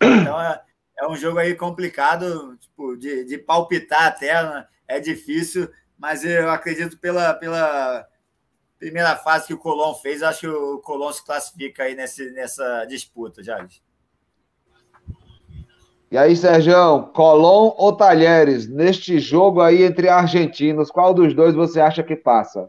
Então 0.00 0.40
é, 0.40 0.60
é 0.98 1.08
um 1.08 1.16
jogo 1.16 1.38
aí 1.38 1.54
complicado, 1.54 2.56
tipo, 2.58 2.96
de, 2.96 3.24
de 3.24 3.38
palpitar 3.38 4.08
até, 4.08 4.42
né? 4.42 4.66
é 4.86 5.00
difícil, 5.00 5.70
mas 6.02 6.24
eu 6.24 6.50
acredito 6.50 6.98
pela, 6.98 7.32
pela 7.32 8.04
primeira 8.76 9.14
fase 9.14 9.46
que 9.46 9.54
o 9.54 9.58
Colón 9.58 9.94
fez, 9.94 10.20
acho 10.20 10.40
que 10.40 10.48
o 10.48 10.78
Colón 10.80 11.12
se 11.12 11.24
classifica 11.24 11.84
aí 11.84 11.94
nesse, 11.94 12.28
nessa 12.32 12.84
disputa, 12.86 13.40
Jales. 13.40 13.80
E 16.10 16.18
aí, 16.18 16.34
Sérgio, 16.34 17.04
Colón 17.14 17.72
ou 17.78 17.96
Talheres? 17.96 18.68
Neste 18.68 19.20
jogo 19.20 19.60
aí 19.60 19.84
entre 19.84 20.08
argentinos, 20.08 20.90
qual 20.90 21.14
dos 21.14 21.32
dois 21.34 21.54
você 21.54 21.80
acha 21.80 22.02
que 22.02 22.16
passa? 22.16 22.68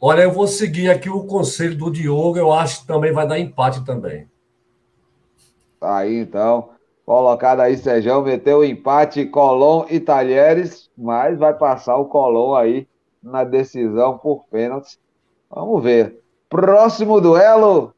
Olha, 0.00 0.22
eu 0.22 0.32
vou 0.32 0.48
seguir 0.48 0.90
aqui 0.90 1.08
o 1.08 1.26
conselho 1.26 1.78
do 1.78 1.88
Diogo, 1.88 2.36
eu 2.36 2.52
acho 2.52 2.80
que 2.80 2.86
também 2.88 3.12
vai 3.12 3.28
dar 3.28 3.38
empate 3.38 3.84
também. 3.84 4.28
Tá 5.78 5.98
aí, 5.98 6.16
então. 6.16 6.73
Colocado 7.04 7.60
aí, 7.60 7.76
Sérgio, 7.76 8.22
meteu 8.22 8.64
empate 8.64 9.26
Colón 9.26 9.84
e 9.90 10.00
Talheres, 10.00 10.90
mas 10.96 11.38
vai 11.38 11.52
passar 11.52 11.96
o 11.96 12.06
Colón 12.06 12.54
aí 12.54 12.88
na 13.22 13.44
decisão 13.44 14.16
por 14.16 14.46
pênaltis. 14.50 14.98
Vamos 15.50 15.82
ver. 15.82 16.18
Próximo 16.48 17.20
duelo: 17.20 17.92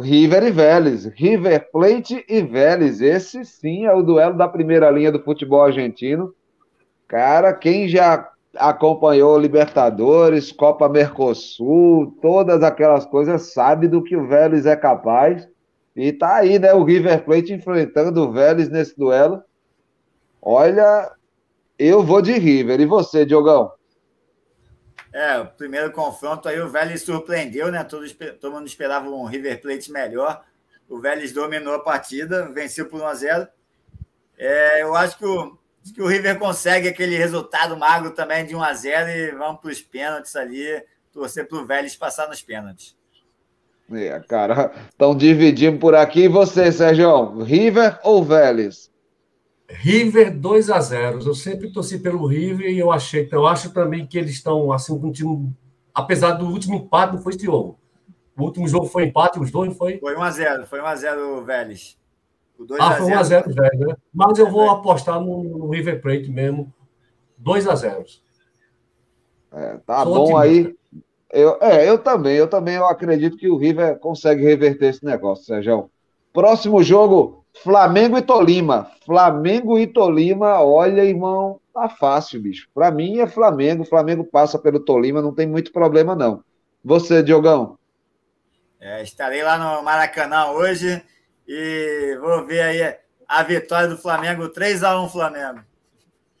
River 0.00 0.44
e 0.44 0.50
Vélez. 0.50 1.04
River 1.06 1.70
Plate 1.70 2.24
e 2.28 2.40
Vélez. 2.40 3.00
Esse 3.02 3.44
sim 3.44 3.84
é 3.84 3.94
o 3.94 4.02
duelo 4.02 4.36
da 4.36 4.48
primeira 4.48 4.90
linha 4.90 5.12
do 5.12 5.22
futebol 5.22 5.62
argentino. 5.62 6.34
Cara, 7.06 7.52
quem 7.52 7.88
já 7.88 8.30
acompanhou 8.56 9.38
Libertadores, 9.38 10.50
Copa 10.50 10.88
Mercosul, 10.88 12.16
todas 12.22 12.62
aquelas 12.62 13.04
coisas, 13.04 13.52
sabe 13.52 13.86
do 13.86 14.02
que 14.02 14.16
o 14.16 14.26
Vélez 14.26 14.64
é 14.64 14.76
capaz. 14.76 15.46
E 15.94 16.12
tá 16.12 16.36
aí, 16.36 16.58
né? 16.58 16.72
O 16.72 16.84
River 16.84 17.24
Plate 17.24 17.52
enfrentando 17.52 18.22
o 18.22 18.32
Vélez 18.32 18.68
nesse 18.68 18.96
duelo. 18.96 19.42
Olha, 20.40 21.12
eu 21.78 22.02
vou 22.02 22.22
de 22.22 22.32
River. 22.32 22.80
E 22.80 22.86
você, 22.86 23.26
Diogão? 23.26 23.72
É, 25.12 25.38
o 25.38 25.46
primeiro 25.46 25.92
confronto 25.92 26.48
aí 26.48 26.58
o 26.58 26.70
Vélez 26.70 27.02
surpreendeu, 27.02 27.70
né? 27.70 27.84
Todo, 27.84 28.06
todo 28.40 28.52
mundo 28.52 28.66
esperava 28.66 29.08
um 29.10 29.26
River 29.26 29.60
Plate 29.60 29.92
melhor. 29.92 30.42
O 30.88 30.98
Vélez 30.98 31.32
dominou 31.32 31.74
a 31.74 31.80
partida, 31.82 32.48
venceu 32.48 32.86
por 32.86 33.00
1 33.00 33.06
a 33.06 33.14
0 33.14 33.48
é, 34.38 34.82
Eu 34.82 34.94
acho 34.94 35.18
que 35.18 35.26
o, 35.26 35.58
que 35.94 36.00
o 36.00 36.06
River 36.06 36.38
consegue 36.38 36.88
aquele 36.88 37.16
resultado 37.16 37.76
magro 37.76 38.12
também 38.12 38.46
de 38.46 38.56
1 38.56 38.62
a 38.62 38.72
0 38.72 39.10
e 39.10 39.30
vamos 39.32 39.60
para 39.60 39.70
os 39.70 39.82
pênaltis 39.82 40.34
ali, 40.34 40.82
torcer 41.12 41.46
para 41.46 41.58
o 41.58 41.66
Vélez 41.66 41.94
passar 41.94 42.28
nos 42.28 42.42
pênaltis. 42.42 42.96
É, 43.94 44.20
cara, 44.20 44.72
estão 44.90 45.14
dividindo 45.14 45.78
por 45.78 45.94
aqui. 45.94 46.22
E 46.24 46.28
você, 46.28 46.72
Sérgio? 46.72 47.42
River 47.42 47.98
ou 48.02 48.24
Vélez? 48.24 48.90
River 49.68 50.38
2 50.38 50.70
a 50.70 50.80
0 50.80 51.20
Eu 51.24 51.34
sempre 51.34 51.72
torci 51.72 51.98
pelo 51.98 52.26
River 52.26 52.70
e 52.70 52.78
eu 52.78 52.92
achei, 52.92 53.28
eu 53.32 53.46
acho 53.46 53.72
também 53.72 54.06
que 54.06 54.18
eles 54.18 54.32
estão 54.32 54.70
assim 54.70 54.98
com 54.98 55.08
um 55.08 55.12
time, 55.12 55.50
apesar 55.94 56.32
do 56.32 56.46
último 56.46 56.76
empate, 56.76 57.14
não 57.14 57.22
foi 57.22 57.34
esse 57.34 57.44
jogo. 57.44 57.78
O 58.36 58.44
último 58.44 58.66
jogo 58.68 58.86
foi 58.86 59.04
empate, 59.04 59.38
os 59.38 59.50
dois 59.50 59.76
foi? 59.76 59.98
Foi 59.98 60.16
1 60.16 60.22
a 60.22 60.30
0 60.30 60.66
foi 60.66 60.80
1 60.80 60.86
a 60.86 60.96
0 60.96 61.44
Vélez. 61.44 61.98
ah, 62.78 62.92
foi 62.92 63.12
1 63.12 63.18
a 63.18 63.22
0 63.22 63.54
Vélez, 63.54 63.80
né? 63.80 63.96
Mas 64.12 64.38
eu 64.38 64.50
vou 64.50 64.70
apostar 64.70 65.20
no, 65.20 65.42
no 65.42 65.70
River 65.70 66.00
Plate 66.00 66.30
mesmo, 66.30 66.72
2 67.38 67.66
a 67.66 67.74
0 67.74 68.04
é, 69.52 69.78
Tá 69.86 70.02
Sou 70.02 70.14
bom 70.14 70.34
otimista. 70.34 70.70
aí. 70.70 70.81
Eu, 71.32 71.56
é, 71.62 71.88
eu 71.88 71.98
também, 71.98 72.36
eu 72.36 72.46
também 72.46 72.74
eu 72.74 72.86
acredito 72.86 73.38
que 73.38 73.48
o 73.48 73.56
River 73.56 73.98
consegue 73.98 74.44
reverter 74.44 74.90
esse 74.90 75.04
negócio, 75.04 75.46
Sérgio. 75.46 75.90
Próximo 76.30 76.82
jogo, 76.82 77.44
Flamengo 77.62 78.18
e 78.18 78.22
Tolima. 78.22 78.90
Flamengo 79.06 79.78
e 79.78 79.86
Tolima, 79.86 80.62
olha, 80.62 81.04
irmão, 81.04 81.58
tá 81.72 81.88
fácil, 81.88 82.40
bicho. 82.40 82.68
Para 82.74 82.90
mim 82.90 83.18
é 83.18 83.26
Flamengo. 83.26 83.84
Flamengo 83.84 84.24
passa 84.24 84.58
pelo 84.58 84.80
Tolima, 84.80 85.22
não 85.22 85.34
tem 85.34 85.46
muito 85.46 85.72
problema, 85.72 86.14
não. 86.14 86.44
Você, 86.84 87.22
Diogão? 87.22 87.78
É, 88.78 89.02
estarei 89.02 89.42
lá 89.42 89.56
no 89.56 89.82
Maracanã 89.82 90.50
hoje 90.50 91.02
e 91.48 92.18
vou 92.20 92.44
ver 92.44 92.60
aí 92.60 92.96
a 93.26 93.42
vitória 93.42 93.88
do 93.88 93.96
Flamengo, 93.96 94.48
3 94.48 94.82
a 94.82 95.00
1 95.00 95.08
Flamengo. 95.08 95.60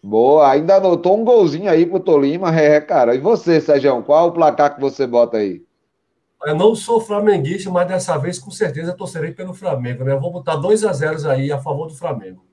Boa, 0.02 0.50
ainda 0.50 0.76
anotou 0.76 1.16
um 1.16 1.24
golzinho 1.24 1.70
aí 1.70 1.86
pro 1.86 2.00
Tolima, 2.00 2.52
é, 2.54 2.80
cara. 2.80 3.14
E 3.14 3.18
você, 3.18 3.60
Sérgio, 3.60 4.02
qual 4.02 4.28
o 4.28 4.32
placar 4.32 4.74
que 4.74 4.80
você 4.80 5.06
bota 5.06 5.36
aí? 5.36 5.62
Eu 6.44 6.56
não 6.56 6.74
sou 6.74 7.00
flamenguista, 7.00 7.70
mas 7.70 7.86
dessa 7.86 8.18
vez 8.18 8.36
com 8.36 8.50
certeza 8.50 8.92
torcerei 8.92 9.30
pelo 9.30 9.54
Flamengo, 9.54 10.02
né? 10.02 10.12
Eu 10.12 10.20
vou 10.20 10.32
botar 10.32 10.56
2 10.56 10.84
a 10.84 10.92
0 10.92 11.30
aí 11.30 11.52
a 11.52 11.58
favor 11.58 11.86
do 11.86 11.94
Flamengo. 11.94 12.44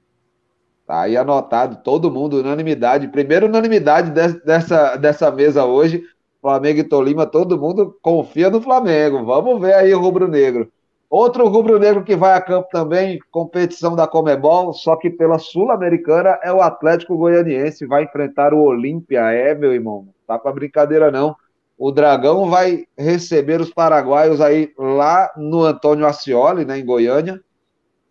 Tá 0.85 1.01
aí 1.01 1.17
anotado, 1.17 1.77
todo 1.83 2.11
mundo, 2.11 2.37
unanimidade. 2.37 3.07
Primeira 3.07 3.47
unanimidade 3.47 4.11
dessa, 4.11 4.95
dessa 4.95 5.31
mesa 5.31 5.65
hoje. 5.65 6.03
Flamengo 6.41 6.79
e 6.79 6.83
Tolima, 6.83 7.25
todo 7.25 7.59
mundo 7.59 7.97
confia 8.01 8.49
no 8.49 8.61
Flamengo. 8.61 9.25
Vamos 9.25 9.59
ver 9.59 9.73
aí 9.73 9.93
o 9.93 9.99
rubro-negro. 9.99 10.71
Outro 11.09 11.47
rubro-negro 11.47 12.03
que 12.03 12.15
vai 12.15 12.33
a 12.33 12.41
campo 12.41 12.69
também, 12.71 13.19
competição 13.31 13.95
da 13.95 14.07
Comebol, 14.07 14.71
só 14.73 14.95
que 14.95 15.09
pela 15.09 15.39
Sul-Americana, 15.39 16.39
é 16.43 16.53
o 16.53 16.61
Atlético 16.61 17.17
Goianiense, 17.17 17.87
vai 17.87 18.03
enfrentar 18.03 18.53
o 18.53 18.61
Olímpia. 18.61 19.21
É, 19.31 19.55
meu 19.55 19.73
irmão, 19.73 20.03
não 20.05 20.13
tá 20.27 20.37
pra 20.37 20.51
brincadeira 20.51 21.09
não. 21.09 21.35
O 21.75 21.91
Dragão 21.91 22.47
vai 22.47 22.85
receber 22.95 23.59
os 23.59 23.73
paraguaios 23.73 24.39
aí 24.39 24.71
lá 24.77 25.33
no 25.35 25.63
Antônio 25.63 26.05
Ascioli, 26.05 26.63
né, 26.63 26.77
em 26.77 26.85
Goiânia. 26.85 27.41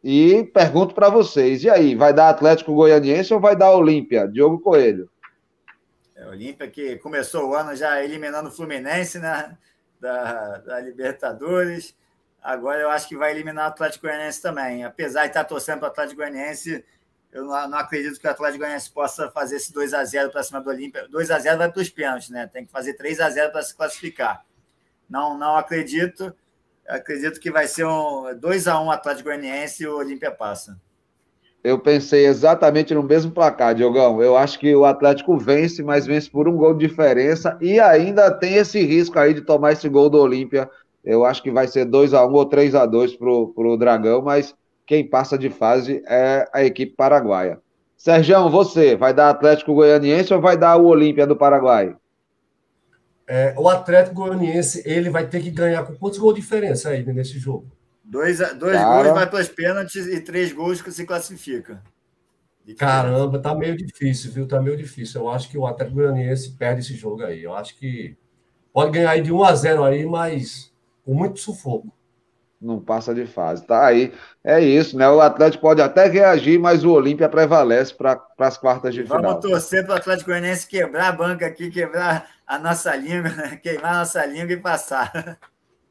E 0.03 0.43
pergunto 0.53 0.93
para 0.93 1.09
vocês, 1.09 1.63
e 1.63 1.71
aí, 1.71 1.95
vai 1.95 2.13
dar 2.13 2.31
Atlético 2.31 2.75
Goianiense 2.75 3.33
ou 3.33 3.39
vai 3.39 3.55
dar 3.55 3.71
Olímpia? 3.71 4.27
Diogo 4.27 4.59
Coelho. 4.59 5.09
É, 6.17 6.27
Olímpia 6.27 6.67
que 6.67 6.97
começou 6.97 7.51
o 7.51 7.55
ano 7.55 7.77
já 7.77 8.03
eliminando 8.03 8.49
o 8.49 8.53
Fluminense, 8.53 9.21
né, 9.21 9.57
da, 10.01 10.59
da 10.59 10.81
Libertadores 10.81 11.95
Agora 12.49 12.81
eu 12.81 12.89
acho 12.89 13.07
que 13.07 13.15
vai 13.15 13.31
eliminar 13.31 13.67
o 13.67 13.69
Atlético 13.69 14.07
Goianiense 14.07 14.41
também. 14.41 14.83
Apesar 14.83 15.25
de 15.25 15.29
estar 15.29 15.45
torcendo 15.45 15.81
para 15.81 15.89
o 15.89 15.91
Atlético 15.91 16.23
Goianiense, 16.23 16.83
eu 17.31 17.45
não, 17.45 17.75
acredito 17.75 18.19
que 18.19 18.27
o 18.27 18.31
Atlético 18.31 18.61
Goianiense 18.61 18.91
possa 18.91 19.31
fazer 19.31 19.57
esse 19.57 19.71
2 19.71 19.93
a 19.93 20.03
0 20.03 20.31
para 20.31 20.43
cima 20.43 20.59
do 20.59 20.71
Olímpia. 20.71 21.07
2 21.11 21.31
a 21.31 21.39
0 21.39 21.59
vai 21.59 21.71
para 21.71 21.83
os 21.83 21.91
pênaltis, 21.91 22.31
né? 22.31 22.47
Tem 22.51 22.65
que 22.65 22.73
fazer 22.73 22.95
3 22.95 23.21
a 23.21 23.29
0 23.29 23.53
para 23.53 23.61
se 23.61 23.77
classificar. 23.77 24.47
Não, 25.11 25.37
não 25.37 25.59
acredito. 25.59 26.35
Acredito 26.89 27.39
que 27.39 27.51
vai 27.51 27.67
ser 27.67 27.85
um 27.85 28.35
2 28.41 28.67
a 28.67 28.81
1 28.81 28.91
Atlético 28.93 29.29
Goianiense 29.29 29.83
e 29.83 29.87
o 29.87 29.99
Olímpia 29.99 30.31
passa. 30.31 30.81
Eu 31.63 31.79
pensei 31.79 32.25
exatamente 32.25 32.95
no 32.95 33.03
mesmo 33.03 33.31
placar, 33.31 33.75
Diogão. 33.75 34.23
Eu 34.23 34.39
acho 34.39 34.59
que 34.59 34.75
o 34.75 34.87
Atlético 34.87 35.37
vence, 35.37 35.83
mas 35.83 36.07
vence 36.07 36.31
por 36.31 36.49
um 36.49 36.57
gol 36.57 36.73
de 36.73 36.89
diferença 36.89 37.59
e 37.61 37.79
ainda 37.79 38.31
tem 38.31 38.55
esse 38.55 38.81
risco 38.81 39.19
aí 39.19 39.35
de 39.35 39.43
tomar 39.43 39.73
esse 39.73 39.87
gol 39.87 40.09
do 40.09 40.17
Olímpia 40.17 40.71
eu 41.09 41.25
acho 41.25 41.43
que 41.43 41.51
vai 41.51 41.67
ser 41.67 41.87
2 41.87 42.13
a 42.13 42.27
1 42.27 42.33
ou 42.35 42.45
3 42.45 42.75
a 42.75 42.85
2 42.85 43.17
para 43.17 43.31
o 43.31 43.77
Dragão, 43.79 44.21
mas 44.21 44.55
quem 44.87 45.09
passa 45.09 45.39
de 45.39 45.49
fase 45.49 46.03
é 46.07 46.47
a 46.53 46.63
equipe 46.63 46.95
paraguaia. 46.95 47.59
Sérgio, 47.97 48.51
você 48.51 48.95
vai 48.95 49.15
dar 49.15 49.31
Atlético 49.31 49.73
Goianiense 49.73 50.35
ou 50.35 50.41
vai 50.41 50.55
dar 50.55 50.77
o 50.77 50.85
Olímpia 50.85 51.27
do 51.27 51.35
Paraguai? 51.35 51.97
É, 53.27 53.55
o 53.57 53.71
Atlético 53.71 54.17
Goianiense 54.17 54.83
ele 54.85 55.09
vai 55.09 55.27
ter 55.27 55.43
que 55.43 55.51
ganhar 55.51 55.83
com 55.83 55.95
quantos 55.95 56.19
gols 56.19 56.35
de 56.35 56.43
diferença 56.43 56.91
aí 56.91 57.03
nesse 57.07 57.39
jogo? 57.39 57.67
Dois, 58.05 58.39
dois 58.57 58.77
Cara... 58.77 59.03
gols 59.03 59.15
vai 59.15 59.31
para 59.31 59.41
os 59.41 59.49
pênaltis 59.49 60.07
e 60.07 60.21
três 60.21 60.53
gols 60.53 60.83
que 60.83 60.93
se 60.93 61.07
classifica. 61.07 61.83
Caramba, 62.77 63.39
tá 63.39 63.55
meio 63.55 63.75
difícil, 63.75 64.31
viu? 64.31 64.47
Tá 64.47 64.61
meio 64.61 64.77
difícil. 64.77 65.23
Eu 65.23 65.31
acho 65.31 65.49
que 65.49 65.57
o 65.57 65.67
Atlético 65.67 65.97
Goianiense 65.97 66.51
perde 66.51 66.83
esse 66.83 66.95
jogo 66.95 67.23
aí. 67.23 67.43
Eu 67.43 67.55
acho 67.55 67.75
que 67.79 68.15
pode 68.75 68.91
ganhar 68.91 69.11
aí 69.13 69.23
de 69.23 69.33
1 69.33 69.43
a 69.43 69.55
0 69.55 69.85
aí, 69.85 70.05
mas 70.05 70.71
com 71.09 71.15
muito 71.15 71.41
sufoco. 71.41 71.91
Não 72.61 72.79
passa 72.79 73.15
de 73.15 73.25
fase. 73.25 73.67
Tá 73.67 73.87
aí. 73.87 74.13
É 74.45 74.61
isso, 74.61 74.95
né? 74.95 75.09
O 75.09 75.23
Atlético 75.23 75.63
pode 75.63 75.81
até 75.81 76.07
reagir, 76.07 76.61
mas 76.61 76.85
o 76.85 76.93
Olímpia 76.93 77.31
prevalece 77.31 77.95
para 77.95 78.21
as 78.41 78.59
quartas 78.59 78.93
de 78.93 79.05
Vamos 79.05 79.17
final. 79.17 79.41
Vamos 79.41 79.51
torcer 79.51 79.87
para 79.87 79.95
o 79.95 79.97
Atlético 79.97 80.29
Goianiense 80.29 80.69
quebrar 80.69 81.09
a 81.09 81.13
banca 81.13 81.47
aqui, 81.47 81.71
quebrar 81.71 82.29
a 82.47 82.59
nossa 82.59 82.95
língua, 82.95 83.31
queimar 83.63 83.95
a 83.95 83.99
nossa 84.01 84.27
língua 84.27 84.53
e 84.53 84.59
passar. 84.59 85.39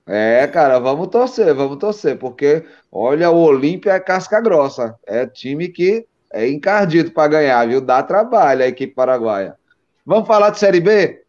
É, 0.05 0.45
cara, 0.45 0.78
vamos 0.78 1.07
torcer, 1.07 1.51
vamos 1.55 1.78
torcer, 1.78 2.20
porque 2.20 2.63
olha, 2.91 3.32
o 3.32 3.38
Olímpia 3.38 3.93
é 3.93 3.99
casca 3.99 4.39
grossa. 4.39 4.95
É 5.07 5.26
time 5.26 5.70
que 5.70 6.05
é 6.32 6.47
encardido 6.47 7.11
para 7.11 7.30
ganhar, 7.30 7.68
viu? 7.68 7.82
Dá 7.82 8.03
trabalho 8.03 8.63
a 8.63 8.68
equipe 8.68 8.93
paraguaia. 8.93 9.55
Vamos 10.05 10.28
falar 10.28 10.51
de 10.51 10.59
Série 10.59 10.80
B? 10.80 11.24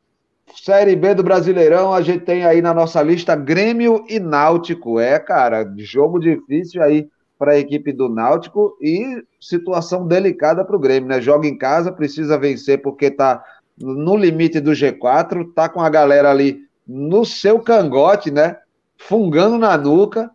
Série 0.55 0.96
B 0.96 1.14
do 1.14 1.22
Brasileirão, 1.22 1.92
a 1.92 2.03
gente 2.03 2.24
tem 2.24 2.44
aí 2.44 2.61
na 2.61 2.74
nossa 2.74 3.03
lista 3.03 3.34
Grêmio 3.34 4.05
e 4.09 4.18
Náutico. 4.18 4.99
É, 4.99 5.18
cara, 5.18 5.70
jogo 5.78 6.18
difícil 6.18 6.82
aí 6.82 7.09
para 7.38 7.53
a 7.53 7.59
equipe 7.59 7.92
do 7.92 8.09
Náutico 8.09 8.76
e 8.82 9.22
situação 9.40 10.07
delicada 10.07 10.64
para 10.64 10.76
o 10.76 10.80
Grêmio, 10.80 11.09
né? 11.09 11.20
Joga 11.20 11.46
em 11.46 11.57
casa, 11.57 11.92
precisa 11.92 12.36
vencer 12.36 12.82
porque 12.82 13.11
tá 13.11 13.42
no 13.78 14.16
limite 14.16 14.61
do 14.61 14.72
G4, 14.72 15.53
tá 15.55 15.68
com 15.68 15.80
a 15.80 15.88
galera 15.88 16.30
ali 16.30 16.62
no 16.86 17.24
seu 17.24 17.61
cangote, 17.61 18.30
né? 18.30 18.57
Fungando 18.96 19.57
na 19.57 19.76
nuca. 19.76 20.30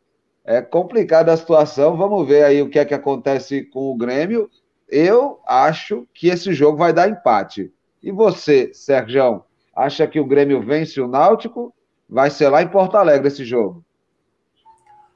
É 0.46 0.62
complicada 0.62 1.32
a 1.32 1.38
situação. 1.38 1.98
Vamos 1.98 2.28
ver 2.28 2.44
aí 2.44 2.62
o 2.62 2.70
que 2.70 2.80
é 2.80 2.86
que 2.86 2.94
acontece 2.94 3.64
com 3.64 3.92
o 3.92 3.98
Grêmio. 3.98 4.50
Eu 4.90 5.40
acho 5.48 6.08
que 6.14 6.28
esse 6.28 6.54
jogo 6.54 6.78
vai 6.78 6.94
dar 6.94 7.10
empate. 7.10 7.72
E 8.02 8.12
você, 8.12 8.72
Sérgio? 8.74 9.44
Acha 9.76 10.08
que 10.08 10.20
o 10.20 10.26
Grêmio 10.26 10.62
vence 10.62 11.00
o 11.02 11.08
Náutico? 11.08 11.74
Vai 12.08 12.30
ser 12.30 12.50
lá 12.50 12.62
em 12.62 12.68
Porto 12.68 12.96
Alegre 12.96 13.28
esse 13.28 13.44
jogo. 13.44 13.84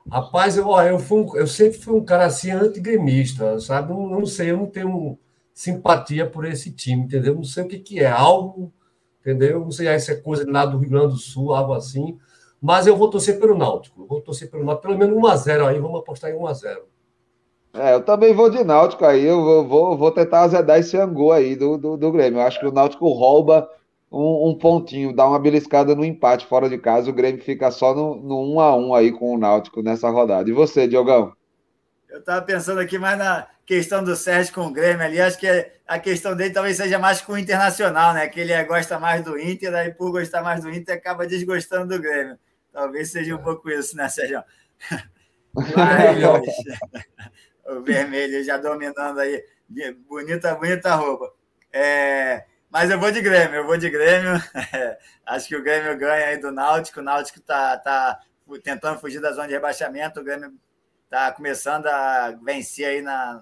Rapaz, 0.10 0.58
eu, 0.58 0.70
eu, 0.80 0.99
fui 0.99 1.22
um, 1.22 1.36
eu 1.36 1.47
sempre 1.47 1.78
fui 1.78 1.93
um 1.93 2.03
cara 2.03 2.26
assim 2.26 2.51
antigremista, 2.51 3.60
sabe? 3.60 3.91
Não, 3.91 4.08
não 4.08 4.26
sei, 4.26 4.51
eu 4.51 4.58
não 4.58 4.66
tenho 4.66 5.18
simpatia 5.53 6.26
por 6.26 6.45
esse 6.45 6.72
time, 6.72 7.03
entendeu? 7.03 7.36
Não 7.36 7.43
sei 7.43 7.64
o 7.64 7.68
que, 7.68 7.80
que 7.80 7.99
é, 7.99 8.08
algo, 8.08 8.72
entendeu? 9.20 9.60
Não 9.60 9.72
sei 9.72 9.99
se 9.99 10.12
é 10.12 10.16
coisa 10.16 10.49
lá 10.49 10.66
do 10.66 10.78
Rio 10.78 10.89
Grande 10.89 11.08
do 11.08 11.18
Sul, 11.18 11.53
algo 11.53 11.74
assim. 11.74 12.18
Mas 12.62 12.88
eu 12.88 12.95
vou 12.95 13.10
torcer 13.10 13.39
pelo 13.39 13.58
Náutico. 13.58 14.05
Vou 14.08 14.22
torcer 14.22 14.49
pelo 14.49 14.64
Náutico, 14.64 14.88
pelo 14.88 14.97
menos 14.97 15.18
1x0 15.18 15.68
aí, 15.68 15.80
vamos 15.80 15.99
apostar 15.99 16.32
em 16.32 16.36
1x0. 16.36 16.78
É, 17.74 17.93
eu 17.93 18.01
também 18.01 18.34
vou 18.34 18.49
de 18.49 18.64
Náutico 18.64 19.05
aí, 19.05 19.24
eu 19.26 19.43
vou, 19.43 19.68
vou, 19.68 19.97
vou 19.97 20.12
tentar 20.12 20.41
azedar 20.41 20.80
esse 20.80 20.97
angu 20.97 21.32
aí 21.32 21.55
do, 21.55 21.78
do, 21.78 21.97
do 21.97 22.12
Grêmio. 22.12 22.39
Eu 22.39 22.45
acho 22.45 22.60
que 22.60 22.66
o 22.66 22.72
Náutico 22.72 23.08
rouba 23.10 23.70
um, 24.12 24.49
um, 24.49 24.58
pontinho, 24.58 25.14
dá 25.14 25.28
uma 25.28 25.39
beliscada 25.39 25.93
no 25.95 26.05
empate 26.05 26.45
fora 26.45 26.70
de 26.70 26.78
casa, 26.78 27.10
o 27.10 27.14
Grêmio 27.14 27.43
fica 27.43 27.70
só 27.72 27.93
no, 27.93 28.16
no 28.16 28.55
1 28.55 28.60
a 28.60 28.76
1 28.76 28.95
aí 28.95 29.12
com 29.12 29.34
o 29.34 29.38
Náutico 29.38 29.82
nessa 29.82 30.10
rodada. 30.10 30.49
E 30.49 30.53
você, 30.53 30.88
Diogão? 30.88 31.34
Eu 32.10 32.20
estava 32.20 32.41
pensando 32.41 32.80
aqui 32.80 32.97
mais 32.97 33.18
na 33.18 33.47
questão 33.66 34.03
do 34.03 34.16
Sérgio 34.16 34.53
com 34.53 34.62
o 34.62 34.72
Grêmio 34.72 35.05
ali, 35.05 35.20
acho 35.20 35.38
que 35.38 35.47
a 35.86 35.99
questão 35.99 36.36
dele 36.36 36.53
talvez 36.53 36.78
seja 36.78 36.97
mais 36.97 37.22
com 37.22 37.34
o 37.34 37.38
Internacional, 37.38 38.14
né? 38.14 38.28
Que 38.28 38.39
ele 38.39 38.64
gosta 38.64 38.97
mais 38.97 39.24
do 39.24 39.38
Inter, 39.38 39.74
aí 39.76 39.93
por 39.93 40.12
gostar 40.12 40.41
mais 40.41 40.64
do 40.64 40.70
Inter 40.70 40.95
acaba 40.95 41.28
desgostando 41.28 41.95
do 41.95 42.01
Grêmio. 42.01 42.38
Talvez 42.72 43.12
seja 43.12 43.36
um 43.36 43.43
pouco 43.43 43.70
isso, 43.70 43.95
né, 43.95 44.08
Sérgio? 44.08 44.41
Mas, 45.53 46.18
o 47.68 47.82
vermelho 47.82 48.43
já 48.43 48.58
dominando 48.58 49.20
aí. 49.20 49.43
Bonita, 50.08 50.55
bonita 50.55 50.95
roupa. 50.95 51.34
É, 51.74 52.45
mas 52.78 52.91
eu 52.91 52.99
vou 52.99 53.11
de 53.11 53.21
Grêmio, 53.21 53.55
eu 53.55 53.65
vou 53.65 53.75
de 53.75 53.89
Grêmio. 53.89 54.34
acho 55.25 55.47
que 55.47 55.55
o 55.55 55.63
Grêmio 55.63 55.97
ganha 55.97 56.28
aí 56.28 56.38
do 56.38 56.51
Náutico. 56.51 56.99
O 56.99 57.03
Náutico 57.03 57.39
está 57.39 57.75
tá 57.75 58.19
tentando 58.63 58.99
fugir 58.99 59.19
da 59.19 59.32
zona 59.32 59.47
de 59.47 59.55
rebaixamento. 59.55 60.19
O 60.19 60.23
Grêmio 60.23 60.53
está 61.05 61.32
começando 61.32 61.88
a 61.88 62.38
vencer 62.39 62.86
aí 62.86 63.01
na, 63.01 63.41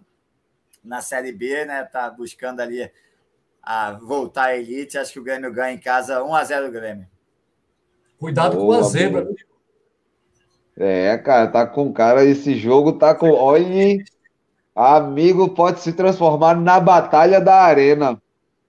na 0.81 1.01
Série 1.01 1.33
B, 1.33 1.65
né? 1.65 1.83
Está 1.83 2.09
buscando 2.09 2.61
ali 2.61 2.89
a 3.61 3.91
voltar 3.91 4.45
à 4.45 4.57
elite. 4.57 4.97
Acho 4.97 5.11
que 5.11 5.19
o 5.19 5.23
Grêmio 5.23 5.51
ganha 5.51 5.73
em 5.73 5.79
casa 5.79 6.21
1x0 6.21 6.71
Grêmio. 6.71 7.07
Cuidado 8.17 8.55
Boa, 8.55 8.77
com 8.77 8.86
a 8.86 8.88
zebra. 8.88 9.27
É, 10.78 11.17
cara, 11.17 11.47
tá 11.49 11.67
com 11.67 11.91
cara. 11.91 12.24
Esse 12.24 12.55
jogo 12.55 12.93
tá 12.93 13.13
com. 13.13 13.32
Olha, 13.32 14.01
amigo, 14.74 15.49
pode 15.49 15.82
se 15.82 15.91
transformar 15.91 16.55
na 16.55 16.79
batalha 16.79 17.41
da 17.41 17.55
arena. 17.55 18.17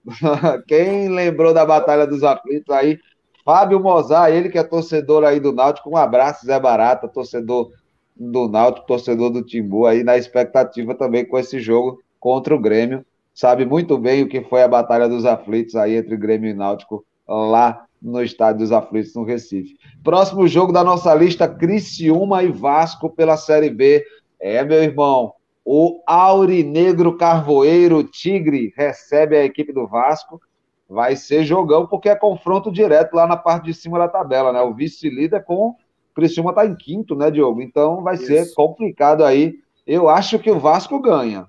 Quem 0.67 1.09
lembrou 1.09 1.53
da 1.53 1.65
Batalha 1.65 2.07
dos 2.07 2.23
Aflitos 2.23 2.73
aí? 2.73 2.99
Fábio 3.43 3.79
Mozart, 3.79 4.33
ele 4.33 4.49
que 4.49 4.57
é 4.57 4.63
torcedor 4.63 5.23
aí 5.23 5.39
do 5.39 5.53
Náutico. 5.53 5.89
Um 5.89 5.97
abraço, 5.97 6.45
Zé 6.45 6.59
Barata, 6.59 7.07
torcedor 7.07 7.71
do 8.15 8.47
Náutico, 8.49 8.87
torcedor 8.87 9.29
do 9.29 9.43
Timbu 9.43 9.85
aí, 9.85 10.03
na 10.03 10.17
expectativa 10.17 10.95
também 10.95 11.25
com 11.25 11.37
esse 11.37 11.59
jogo 11.59 12.01
contra 12.19 12.55
o 12.55 12.59
Grêmio. 12.59 13.05
Sabe 13.33 13.65
muito 13.65 13.97
bem 13.97 14.23
o 14.23 14.27
que 14.27 14.41
foi 14.41 14.63
a 14.63 14.67
Batalha 14.67 15.07
dos 15.07 15.23
Aflitos 15.23 15.75
aí 15.75 15.95
entre 15.95 16.17
Grêmio 16.17 16.49
e 16.49 16.53
Náutico 16.53 17.05
lá 17.27 17.85
no 18.01 18.21
Estádio 18.21 18.59
dos 18.59 18.71
Aflitos, 18.71 19.13
no 19.15 19.23
Recife. 19.23 19.75
Próximo 20.03 20.47
jogo 20.47 20.71
da 20.71 20.83
nossa 20.83 21.13
lista, 21.13 21.47
Criciúma 21.47 22.43
e 22.43 22.51
Vasco 22.51 23.09
pela 23.09 23.37
Série 23.37 23.69
B. 23.69 24.03
É, 24.39 24.63
meu 24.63 24.81
irmão, 24.83 25.33
o 25.69 26.01
Aurinegro 26.07 27.17
Carvoeiro 27.17 28.01
Tigre 28.01 28.73
recebe 28.73 29.35
a 29.35 29.43
equipe 29.43 29.73
do 29.73 29.85
Vasco. 29.85 30.41
Vai 30.87 31.17
ser 31.17 31.43
jogão, 31.43 31.85
porque 31.85 32.07
é 32.07 32.15
confronto 32.15 32.71
direto 32.71 33.13
lá 33.13 33.27
na 33.27 33.35
parte 33.35 33.65
de 33.65 33.73
cima 33.73 33.99
da 33.99 34.07
tabela, 34.07 34.53
né? 34.53 34.61
O 34.61 34.73
vice-líder 34.73 35.43
com 35.43 35.71
o 35.71 35.75
Criciúma 36.15 36.51
está 36.51 36.65
em 36.65 36.73
quinto, 36.73 37.17
né, 37.17 37.29
Diogo? 37.29 37.61
Então 37.61 38.01
vai 38.01 38.15
Isso. 38.15 38.27
ser 38.27 38.53
complicado 38.55 39.25
aí. 39.25 39.59
Eu 39.85 40.07
acho 40.07 40.39
que 40.39 40.49
o 40.49 40.57
Vasco 40.57 41.01
ganha. 41.01 41.47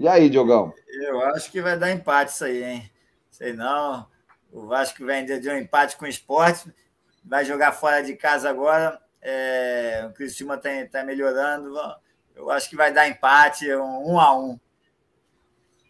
E 0.00 0.08
aí, 0.08 0.28
Diogão? 0.28 0.74
Eu 0.88 1.20
acho 1.26 1.52
que 1.52 1.62
vai 1.62 1.78
dar 1.78 1.92
empate 1.92 2.32
isso 2.32 2.44
aí, 2.44 2.64
hein? 2.64 2.90
Sei 3.30 3.52
não. 3.52 4.08
O 4.52 4.66
Vasco 4.66 5.06
vem 5.06 5.24
de 5.24 5.48
um 5.48 5.56
empate 5.56 5.96
com 5.96 6.04
o 6.04 6.08
esporte, 6.08 6.68
vai 7.24 7.44
jogar 7.44 7.70
fora 7.70 8.02
de 8.02 8.16
casa 8.16 8.50
agora. 8.50 9.00
É... 9.22 10.04
o 10.10 10.12
Criciúma 10.14 10.56
está 10.56 10.70
tá 10.90 11.04
melhorando. 11.04 11.72
Eu 12.34 12.50
acho 12.50 12.68
que 12.68 12.76
vai 12.76 12.92
dar 12.92 13.08
empate, 13.08 13.72
um, 13.74 14.12
um 14.12 14.20
a 14.20 14.36
um. 14.38 14.58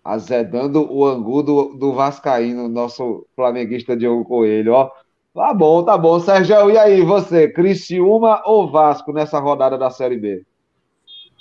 Azedando 0.05 0.91
o 0.91 1.07
angu 1.07 1.43
do, 1.43 1.75
do 1.77 1.93
Vascaíno, 1.93 2.69
nosso 2.69 3.27
flamenguista 3.37 3.97
Diogo 3.97 4.25
Coelho. 4.25 4.73
Ó, 4.73 4.91
Tá 5.33 5.55
bom, 5.55 5.85
tá 5.85 5.97
bom. 5.97 6.19
Sérgio, 6.19 6.71
e 6.71 6.77
aí, 6.77 7.03
você, 7.03 7.49
Criciúma 7.49 8.43
ou 8.45 8.69
Vasco 8.69 9.13
nessa 9.13 9.39
rodada 9.39 9.79
da 9.79 9.89
Série 9.89 10.17
B? 10.17 10.45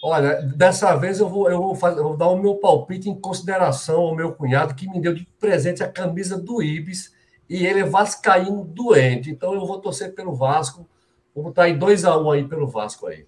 Olha, 0.02 0.42
dessa 0.42 0.96
vez 0.96 1.20
eu 1.20 1.28
vou, 1.28 1.50
eu 1.50 1.62
vou, 1.62 1.76
fazer, 1.76 2.00
eu 2.00 2.04
vou 2.04 2.16
dar 2.16 2.28
o 2.28 2.38
meu 2.38 2.56
palpite 2.56 3.10
em 3.10 3.20
consideração 3.20 4.02
ao 4.02 4.16
meu 4.16 4.32
cunhado, 4.32 4.76
que 4.76 4.88
me 4.88 5.02
deu 5.02 5.14
de 5.14 5.26
presente 5.40 5.84
a 5.84 5.92
camisa 5.92 6.38
do 6.38 6.62
Ibis, 6.62 7.14
e 7.50 7.66
ele 7.66 7.80
é 7.80 7.84
vascaíno 7.84 8.64
doente. 8.64 9.32
Então 9.32 9.56
eu 9.56 9.66
vou 9.66 9.80
torcer 9.80 10.14
pelo 10.14 10.36
Vasco. 10.36 10.88
Vou 11.34 11.46
botar 11.46 11.64
aí 11.64 11.78
2x1 11.78 12.24
um 12.24 12.32
aí 12.32 12.48
pelo 12.48 12.68
Vasco 12.68 13.08
aí. 13.08 13.26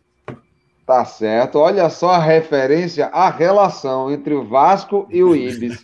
Tá 0.91 1.05
certo. 1.05 1.57
Olha 1.57 1.89
só 1.89 2.09
a 2.09 2.19
referência, 2.19 3.05
a 3.13 3.29
relação 3.29 4.11
entre 4.11 4.33
o 4.33 4.43
Vasco 4.43 5.07
e 5.09 5.23
o 5.23 5.33
Ibis. 5.33 5.81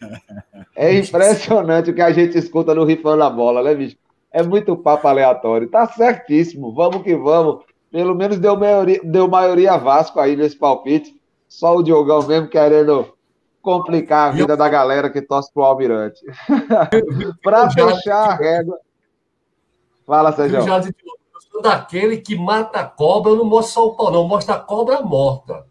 É 0.76 0.92
impressionante 1.00 1.90
o 1.90 1.94
que 1.94 2.02
a 2.02 2.12
gente 2.12 2.38
escuta 2.38 2.76
no 2.76 2.84
Rifão 2.84 3.18
da 3.18 3.30
Bola, 3.30 3.64
né, 3.64 3.74
bicho? 3.74 3.96
É 4.30 4.44
muito 4.44 4.76
papo 4.76 5.08
aleatório. 5.08 5.70
Tá 5.70 5.88
certíssimo. 5.88 6.74
Vamos 6.74 7.04
que 7.04 7.16
vamos. 7.16 7.64
Pelo 7.90 8.14
menos 8.14 8.38
deu 8.38 8.58
maioria, 8.58 9.00
deu 9.02 9.30
maioria 9.30 9.78
Vasco 9.78 10.20
aí 10.20 10.36
nesse 10.36 10.58
palpite. 10.58 11.16
Só 11.48 11.78
o 11.78 11.84
Diogão 11.84 12.28
mesmo 12.28 12.50
querendo 12.50 13.08
complicar 13.62 14.28
a 14.28 14.32
vida 14.34 14.54
eu... 14.54 14.58
da 14.58 14.68
galera 14.68 15.10
que 15.10 15.22
torce 15.22 15.50
pro 15.54 15.64
Almirante. 15.64 16.20
Para 17.42 17.70
fechar 17.72 18.32
a 18.32 18.36
régua. 18.36 18.78
Fala, 20.06 20.34
Sérgio. 20.34 20.58
Eu 20.58 20.64
sou 20.64 20.74
daquele 21.62 22.18
que 22.18 22.36
mata 22.36 22.80
a 22.80 22.86
cobra, 22.86 23.32
eu 23.32 23.38
não 23.38 23.46
mostro 23.46 23.74
só 23.74 23.88
o 23.88 23.96
pau, 23.96 24.12
não, 24.12 24.28
mostra 24.28 24.56
a 24.56 24.60
cobra 24.60 25.02
morta. 25.02 25.66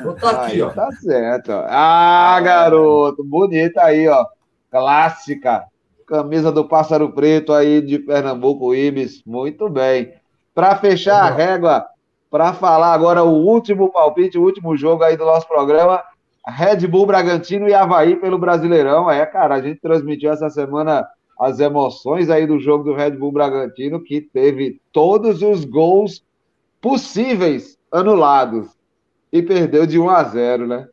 Eu 0.00 0.14
tô 0.14 0.26
aqui, 0.26 0.52
aí, 0.52 0.62
ó. 0.62 0.70
Tá 0.70 0.90
certo. 0.92 1.52
Ah, 1.52 2.40
garoto, 2.42 3.22
bonita 3.22 3.82
aí, 3.82 4.08
ó. 4.08 4.24
Clássica. 4.70 5.64
Camisa 6.06 6.52
do 6.52 6.66
Pássaro 6.66 7.12
Preto 7.12 7.52
aí 7.52 7.80
de 7.80 7.98
Pernambuco, 7.98 8.74
Ibis. 8.74 9.22
Muito 9.24 9.68
bem. 9.68 10.12
Para 10.54 10.76
fechar 10.76 11.22
a 11.22 11.30
régua, 11.30 11.86
para 12.30 12.52
falar 12.52 12.92
agora 12.92 13.22
o 13.22 13.46
último 13.46 13.90
palpite, 13.90 14.36
o 14.36 14.42
último 14.42 14.76
jogo 14.76 15.02
aí 15.04 15.16
do 15.16 15.24
nosso 15.24 15.46
programa, 15.48 16.02
Red 16.46 16.86
Bull 16.86 17.06
Bragantino 17.06 17.68
e 17.68 17.74
Havaí 17.74 18.16
pelo 18.16 18.38
Brasileirão. 18.38 19.10
É, 19.10 19.24
cara, 19.24 19.54
a 19.54 19.62
gente 19.62 19.80
transmitiu 19.80 20.30
essa 20.30 20.50
semana 20.50 21.06
as 21.38 21.60
emoções 21.60 22.30
aí 22.30 22.46
do 22.46 22.58
jogo 22.58 22.84
do 22.84 22.94
Red 22.94 23.12
Bull 23.12 23.32
Bragantino, 23.32 24.02
que 24.02 24.20
teve 24.20 24.80
todos 24.92 25.42
os 25.42 25.64
gols 25.64 26.24
possíveis 26.80 27.78
anulados 27.90 28.68
e 29.32 29.42
perdeu 29.42 29.86
de 29.86 29.98
1 29.98 30.10
a 30.10 30.24
0, 30.24 30.66
né? 30.66 30.88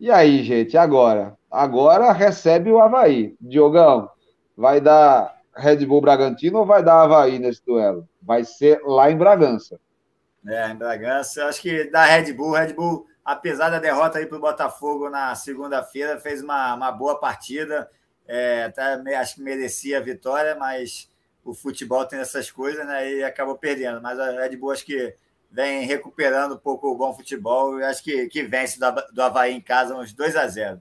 E 0.00 0.10
aí, 0.10 0.42
gente, 0.42 0.76
agora? 0.76 1.36
Agora 1.50 2.12
recebe 2.12 2.70
o 2.70 2.78
Havaí. 2.78 3.34
Diogão, 3.40 4.08
vai 4.56 4.80
dar 4.80 5.36
Red 5.54 5.84
Bull 5.84 6.00
Bragantino 6.00 6.60
ou 6.60 6.66
vai 6.66 6.82
dar 6.82 7.02
Havaí 7.02 7.38
nesse 7.38 7.64
duelo? 7.64 8.08
Vai 8.22 8.44
ser 8.44 8.80
lá 8.84 9.10
em 9.10 9.16
Bragança. 9.16 9.78
É, 10.46 10.70
em 10.70 10.76
Bragança. 10.76 11.44
Acho 11.46 11.60
que 11.60 11.90
da 11.90 12.04
Red 12.04 12.32
Bull, 12.32 12.52
Red 12.52 12.74
Bull, 12.74 13.06
apesar 13.24 13.70
da 13.70 13.78
derrota 13.78 14.18
aí 14.18 14.26
para 14.26 14.38
o 14.38 14.40
Botafogo 14.40 15.10
na 15.10 15.34
segunda-feira, 15.34 16.18
fez 16.18 16.42
uma, 16.42 16.74
uma 16.74 16.92
boa 16.92 17.18
partida. 17.18 17.90
É, 18.28 18.64
até, 18.64 19.16
acho 19.16 19.36
que 19.36 19.42
merecia 19.42 19.96
a 19.96 20.02
vitória, 20.02 20.54
mas 20.54 21.08
o 21.42 21.54
futebol 21.54 22.04
tem 22.04 22.18
essas 22.18 22.50
coisas, 22.50 22.86
né? 22.86 23.10
E 23.10 23.24
acabou 23.24 23.56
perdendo. 23.56 24.02
Mas 24.02 24.20
a 24.20 24.32
Red 24.32 24.56
Bull 24.56 24.72
acho 24.72 24.84
que 24.84 25.14
vem 25.50 25.86
recuperando 25.86 26.54
um 26.54 26.58
pouco 26.58 26.88
o 26.88 26.94
bom 26.94 27.14
futebol 27.14 27.80
e 27.80 27.84
acho 27.84 28.04
que, 28.04 28.28
que 28.28 28.42
vence 28.42 28.78
do, 28.78 28.86
do 29.14 29.22
Havaí 29.22 29.54
em 29.54 29.60
casa 29.62 29.96
uns 29.96 30.12
2 30.12 30.36
a 30.36 30.46
0 30.46 30.80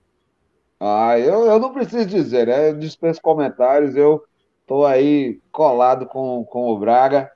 Ah, 0.77 1.17
eu, 1.17 1.45
eu 1.45 1.57
não 1.57 1.71
preciso 1.71 2.05
dizer, 2.05 2.47
né? 2.47 2.69
Eu 2.69 2.77
dispenso 2.77 3.21
comentários, 3.21 3.95
eu 3.95 4.25
estou 4.61 4.85
aí 4.85 5.39
colado 5.51 6.05
com, 6.05 6.43
com 6.43 6.67
o 6.67 6.77
Braga. 6.77 7.31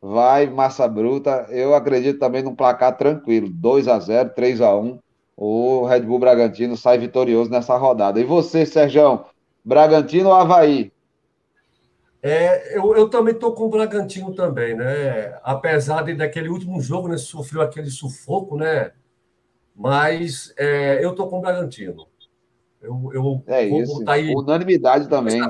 Vai, 0.00 0.46
massa 0.46 0.86
bruta. 0.86 1.46
Eu 1.48 1.74
acredito 1.74 2.18
também 2.18 2.42
num 2.42 2.54
placar 2.54 2.94
tranquilo. 2.98 3.48
2 3.48 3.88
a 3.88 3.98
0 3.98 4.30
3 4.34 4.60
a 4.60 4.76
1 4.76 4.98
O 5.34 5.86
Red 5.86 6.00
Bull 6.00 6.18
Bragantino 6.18 6.76
sai 6.76 6.98
vitorioso 6.98 7.50
nessa 7.50 7.74
rodada. 7.78 8.20
E 8.20 8.24
você, 8.24 8.66
Sérgio? 8.66 9.24
Bragantino 9.64 10.28
ou 10.28 10.34
Havaí? 10.34 10.92
É, 12.22 12.76
eu, 12.76 12.96
eu 12.96 13.08
também 13.08 13.34
estou 13.34 13.52
com 13.54 13.64
o 13.64 13.68
Bragantino 13.68 14.34
também, 14.34 14.74
né? 14.74 15.38
Apesar 15.42 16.02
de 16.02 16.14
daquele 16.14 16.48
último 16.48 16.80
jogo, 16.80 17.08
né, 17.08 17.16
sofreu 17.16 17.62
aquele 17.62 17.90
sufoco, 17.90 18.56
né? 18.56 18.92
Mas 19.74 20.54
é, 20.56 21.04
eu 21.04 21.10
estou 21.10 21.28
com 21.28 21.38
o 21.38 21.40
Bragantino. 21.40 22.06
Eu, 22.80 23.10
eu 23.12 23.42
é 23.46 23.64
isso. 23.64 24.02
Aí... 24.06 24.34
Unanimidade 24.34 25.08
também. 25.08 25.40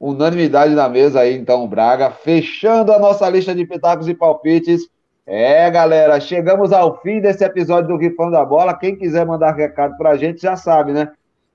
Unanimidade 0.00 0.74
na 0.74 0.88
mesa 0.88 1.20
aí, 1.20 1.34
então, 1.34 1.68
Braga. 1.68 2.10
Fechando 2.10 2.92
a 2.92 2.98
nossa 2.98 3.28
lista 3.28 3.54
de 3.54 3.66
pitacos 3.66 4.08
e 4.08 4.14
palpites. 4.14 4.88
É, 5.26 5.70
galera, 5.70 6.20
chegamos 6.20 6.72
ao 6.72 7.00
fim 7.00 7.20
desse 7.20 7.44
episódio 7.44 7.88
do 7.88 7.96
Rifão 7.96 8.30
da 8.30 8.44
Bola. 8.44 8.76
Quem 8.76 8.96
quiser 8.96 9.24
mandar 9.24 9.54
recado 9.54 9.96
pra 9.96 10.16
gente 10.16 10.42
já 10.42 10.56
sabe, 10.56 10.92
né? 10.92 11.12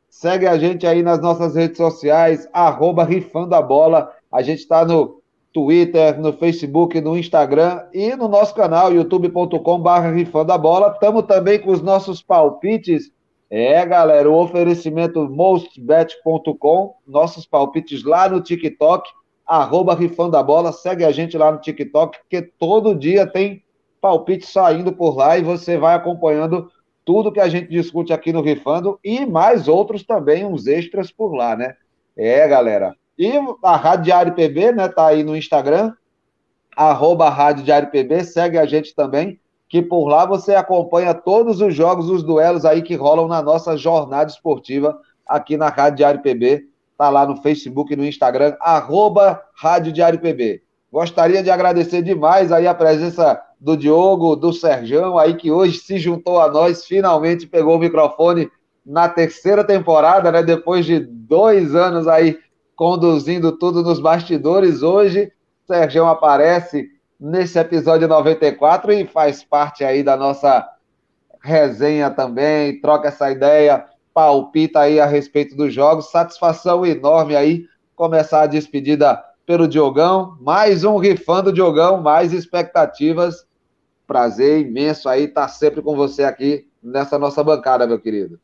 Segue 0.10 0.48
a 0.48 0.58
gente 0.58 0.86
aí 0.86 1.02
nas 1.02 1.22
nossas 1.22 1.56
redes 1.56 1.78
sociais, 1.78 2.48
arroba 2.52 3.04
Rifando 3.04 3.56
a 3.56 3.62
Bola. 3.62 4.12
A 4.32 4.42
gente 4.42 4.60
está 4.60 4.84
no 4.84 5.22
Twitter, 5.54 6.20
no 6.20 6.34
Facebook, 6.34 7.00
no 7.00 7.18
Instagram 7.18 7.84
e 7.94 8.16
no 8.16 8.28
nosso 8.28 8.54
canal, 8.54 8.94
youtube.com.br 8.94 9.90
Rifando 10.14 10.52
a 10.52 10.58
Bola. 10.58 10.92
Estamos 10.94 11.24
também 11.26 11.60
com 11.60 11.72
os 11.72 11.82
nossos 11.82 12.22
palpites 12.22 13.12
é, 13.50 13.84
galera, 13.84 14.30
o 14.30 14.40
oferecimento 14.40 15.28
mostbet.com, 15.28 16.96
nossos 17.08 17.48
palpites 17.48 18.04
lá 18.04 18.30
no 18.30 18.42
TikTok, 18.42 19.10
arroba 19.44 19.96
Rifando 19.96 20.38
a 20.38 20.44
Bola, 20.44 20.72
segue 20.72 21.04
a 21.04 21.12
gente 21.12 21.36
lá 21.36 21.52
no 21.52 21.60
TikTok, 21.60 22.20
porque 22.20 22.44
todo 22.44 22.94
dia 22.94 23.26
tem 23.26 23.64
palpite 24.00 24.46
saindo 24.46 24.94
por 24.94 25.18
lá 25.18 25.36
e 25.36 25.42
você 25.42 25.80
vai 25.80 25.96
acompanhando 25.96 26.70
tudo 27.06 27.32
que 27.32 27.40
a 27.40 27.50
gente 27.50 27.70
discute 27.70 28.14
aqui 28.14 28.32
no 28.32 28.42
Rifando 28.42 29.00
e 29.04 29.26
mais 29.26 29.68
outros 29.68 30.04
também, 30.04 30.46
uns 30.46 30.68
extras 30.68 31.12
por 31.12 31.34
lá, 31.34 31.56
né? 31.56 31.76
É, 32.16 32.48
galera. 32.48 32.96
E 33.18 33.34
a 33.64 33.76
Rádio 33.76 34.06
Diário 34.06 34.34
PB, 34.34 34.72
né, 34.72 34.88
tá 34.88 35.08
aí 35.08 35.24
no 35.24 35.36
Instagram, 35.36 35.94
arroba 36.76 37.30
Rádio 37.30 37.64
Diário 37.64 37.90
PB, 37.90 38.24
segue 38.24 38.58
a 38.58 38.66
gente 38.66 38.96
também 38.96 39.40
que 39.70 39.84
por 39.84 40.08
lá 40.08 40.26
você 40.26 40.56
acompanha 40.56 41.14
todos 41.14 41.62
os 41.62 41.76
jogos, 41.76 42.10
os 42.10 42.24
duelos 42.24 42.66
aí 42.66 42.82
que 42.82 42.96
rolam 42.96 43.28
na 43.28 43.42
nossa 43.42 43.78
jornada 43.78 44.32
esportiva 44.32 45.00
aqui 45.28 45.56
na 45.56 45.70
Rádio 45.70 45.98
Diário 45.98 46.22
PB. 46.22 46.66
Tá 46.98 47.08
lá 47.08 47.26
no 47.26 47.38
Facebook 47.38 47.94
e 47.94 47.96
no 47.96 48.04
Instagram, 48.04 48.58
arroba 48.60 49.42
Rádio 49.56 49.94
Diário 49.94 50.20
PB. 50.20 50.64
Gostaria 50.92 51.44
de 51.44 51.52
agradecer 51.52 52.02
demais 52.02 52.52
aí 52.52 52.68
a 52.68 52.74
presença 52.74 53.40
do 53.60 53.76
Diogo, 53.76 54.36
do 54.36 54.54
Serjão, 54.54 55.18
aí 55.18 55.36
que 55.36 55.52
hoje 55.52 55.80
se 55.80 55.98
juntou 55.98 56.40
a 56.40 56.50
nós, 56.50 56.86
finalmente 56.86 57.46
pegou 57.46 57.76
o 57.76 57.80
microfone 57.80 58.50
na 58.86 59.10
terceira 59.10 59.64
temporada, 59.64 60.32
né? 60.32 60.42
Depois 60.42 60.86
de 60.86 61.00
dois 61.00 61.76
anos 61.76 62.08
aí 62.08 62.40
conduzindo 62.76 63.52
tudo 63.52 63.84
nos 63.84 64.00
bastidores, 64.00 64.82
hoje 64.82 65.32
Serjão 65.68 66.08
aparece 66.08 66.88
nesse 67.20 67.60
episódio 67.60 68.08
94 68.08 68.94
e 68.94 69.06
faz 69.06 69.44
parte 69.44 69.84
aí 69.84 70.02
da 70.02 70.16
nossa 70.16 70.66
resenha 71.44 72.10
também, 72.10 72.80
troca 72.80 73.10
essa 73.10 73.30
ideia, 73.30 73.86
palpita 74.14 74.80
aí 74.80 75.00
a 75.00 75.06
respeito 75.06 75.56
dos 75.56 75.74
jogos. 75.74 76.12
Satisfação 76.12 76.86
enorme 76.86 77.36
aí 77.36 77.66
começar 77.96 78.44
a 78.44 78.48
despedida 78.48 79.22
pelo 79.46 79.68
Diogão. 79.68 80.38
Mais 80.40 80.84
um 80.84 80.98
rifando 80.98 81.52
Diogão, 81.52 82.02
mais 82.02 82.34
expectativas. 82.34 83.46
Prazer 84.10 84.62
imenso 84.62 85.08
aí 85.08 85.26
estar 85.26 85.48
sempre 85.50 85.84
com 85.84 85.96
você 85.96 86.24
aqui 86.24 86.68
nessa 86.82 87.20
nossa 87.20 87.44
bancada, 87.44 87.86
meu 87.86 88.00
querido. 88.00 88.42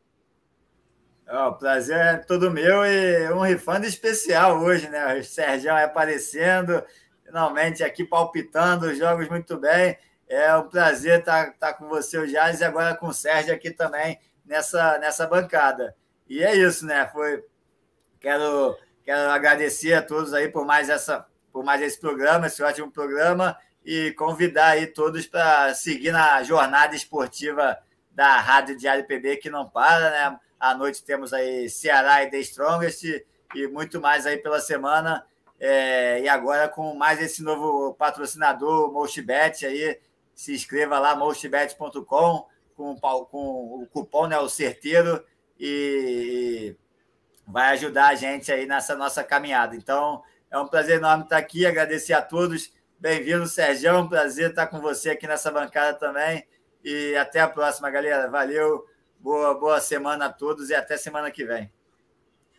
Oh, 1.28 1.48
o 1.48 1.54
prazer 1.54 1.96
é 1.96 2.16
todo 2.18 2.52
meu 2.52 2.86
e 2.86 3.32
um 3.32 3.40
rifando 3.40 3.84
especial 3.84 4.60
hoje, 4.60 4.88
né? 4.88 5.18
O 5.18 5.24
Sérgio 5.24 5.74
aparecendo, 5.74 6.84
finalmente 7.24 7.82
aqui 7.82 8.04
palpitando 8.04 8.86
os 8.86 8.96
jogos 8.96 9.28
muito 9.28 9.58
bem. 9.58 9.98
É 10.28 10.54
um 10.54 10.68
prazer 10.68 11.18
estar, 11.18 11.48
estar 11.48 11.74
com 11.74 11.88
você, 11.88 12.16
o 12.16 12.28
Jales, 12.28 12.60
e 12.60 12.64
agora 12.64 12.94
com 12.94 13.08
o 13.08 13.12
Sérgio 13.12 13.52
aqui 13.52 13.72
também 13.72 14.20
nessa, 14.44 14.98
nessa 14.98 15.26
bancada. 15.26 15.96
E 16.28 16.44
é 16.44 16.54
isso, 16.54 16.86
né? 16.86 17.10
Foi. 17.12 17.44
Quero, 18.20 18.78
quero 19.02 19.32
agradecer 19.32 19.94
a 19.94 20.02
todos 20.02 20.32
aí 20.32 20.48
por 20.48 20.64
mais, 20.64 20.88
essa, 20.88 21.26
por 21.52 21.64
mais 21.64 21.82
esse 21.82 21.98
programa, 21.98 22.46
esse 22.46 22.62
ótimo 22.62 22.88
programa, 22.88 23.58
e 23.86 24.10
convidar 24.14 24.70
aí 24.70 24.88
todos 24.88 25.28
para 25.28 25.72
seguir 25.72 26.10
na 26.10 26.42
jornada 26.42 26.96
esportiva 26.96 27.78
da 28.10 28.40
Rádio 28.40 28.76
Diário 28.76 29.06
PB, 29.06 29.36
que 29.36 29.48
não 29.48 29.68
para, 29.68 30.10
né? 30.10 30.40
À 30.58 30.74
noite 30.74 31.04
temos 31.04 31.32
aí 31.32 31.70
Ceará 31.70 32.24
e 32.24 32.30
The 32.30 32.38
Strongest 32.40 33.04
e 33.54 33.68
muito 33.68 34.00
mais 34.00 34.26
aí 34.26 34.38
pela 34.38 34.58
semana. 34.58 35.24
É, 35.60 36.20
e 36.20 36.28
agora 36.28 36.68
com 36.68 36.96
mais 36.96 37.22
esse 37.22 37.44
novo 37.44 37.94
patrocinador, 37.94 38.92
Mostbet, 38.92 39.64
aí 39.64 40.00
se 40.34 40.52
inscreva 40.52 40.98
lá, 40.98 41.14
mostbet.com, 41.14 42.46
com, 42.76 42.96
com 42.96 43.82
o 43.82 43.86
cupom 43.90 44.26
né, 44.26 44.36
o 44.38 44.48
certeiro, 44.48 45.24
e 45.58 46.74
vai 47.46 47.68
ajudar 47.68 48.08
a 48.08 48.14
gente 48.16 48.50
aí 48.50 48.66
nessa 48.66 48.96
nossa 48.96 49.22
caminhada. 49.22 49.76
Então, 49.76 50.22
É 50.50 50.58
um 50.58 50.66
prazer 50.66 50.98
enorme 50.98 51.24
estar 51.24 51.38
aqui, 51.38 51.64
agradecer 51.64 52.12
a 52.12 52.22
todos. 52.22 52.72
Bem-vindo, 52.98 53.46
Sérgio. 53.46 53.90
É 53.90 53.92
um 53.92 54.08
prazer 54.08 54.50
estar 54.50 54.66
com 54.68 54.80
você 54.80 55.10
aqui 55.10 55.26
nessa 55.26 55.50
bancada 55.50 55.98
também. 55.98 56.42
E 56.82 57.14
até 57.16 57.40
a 57.40 57.48
próxima, 57.48 57.90
galera. 57.90 58.26
Valeu, 58.30 58.86
boa, 59.20 59.52
boa 59.52 59.80
semana 59.80 60.26
a 60.26 60.32
todos 60.32 60.70
e 60.70 60.74
até 60.74 60.96
semana 60.96 61.30
que 61.30 61.44
vem. 61.44 61.70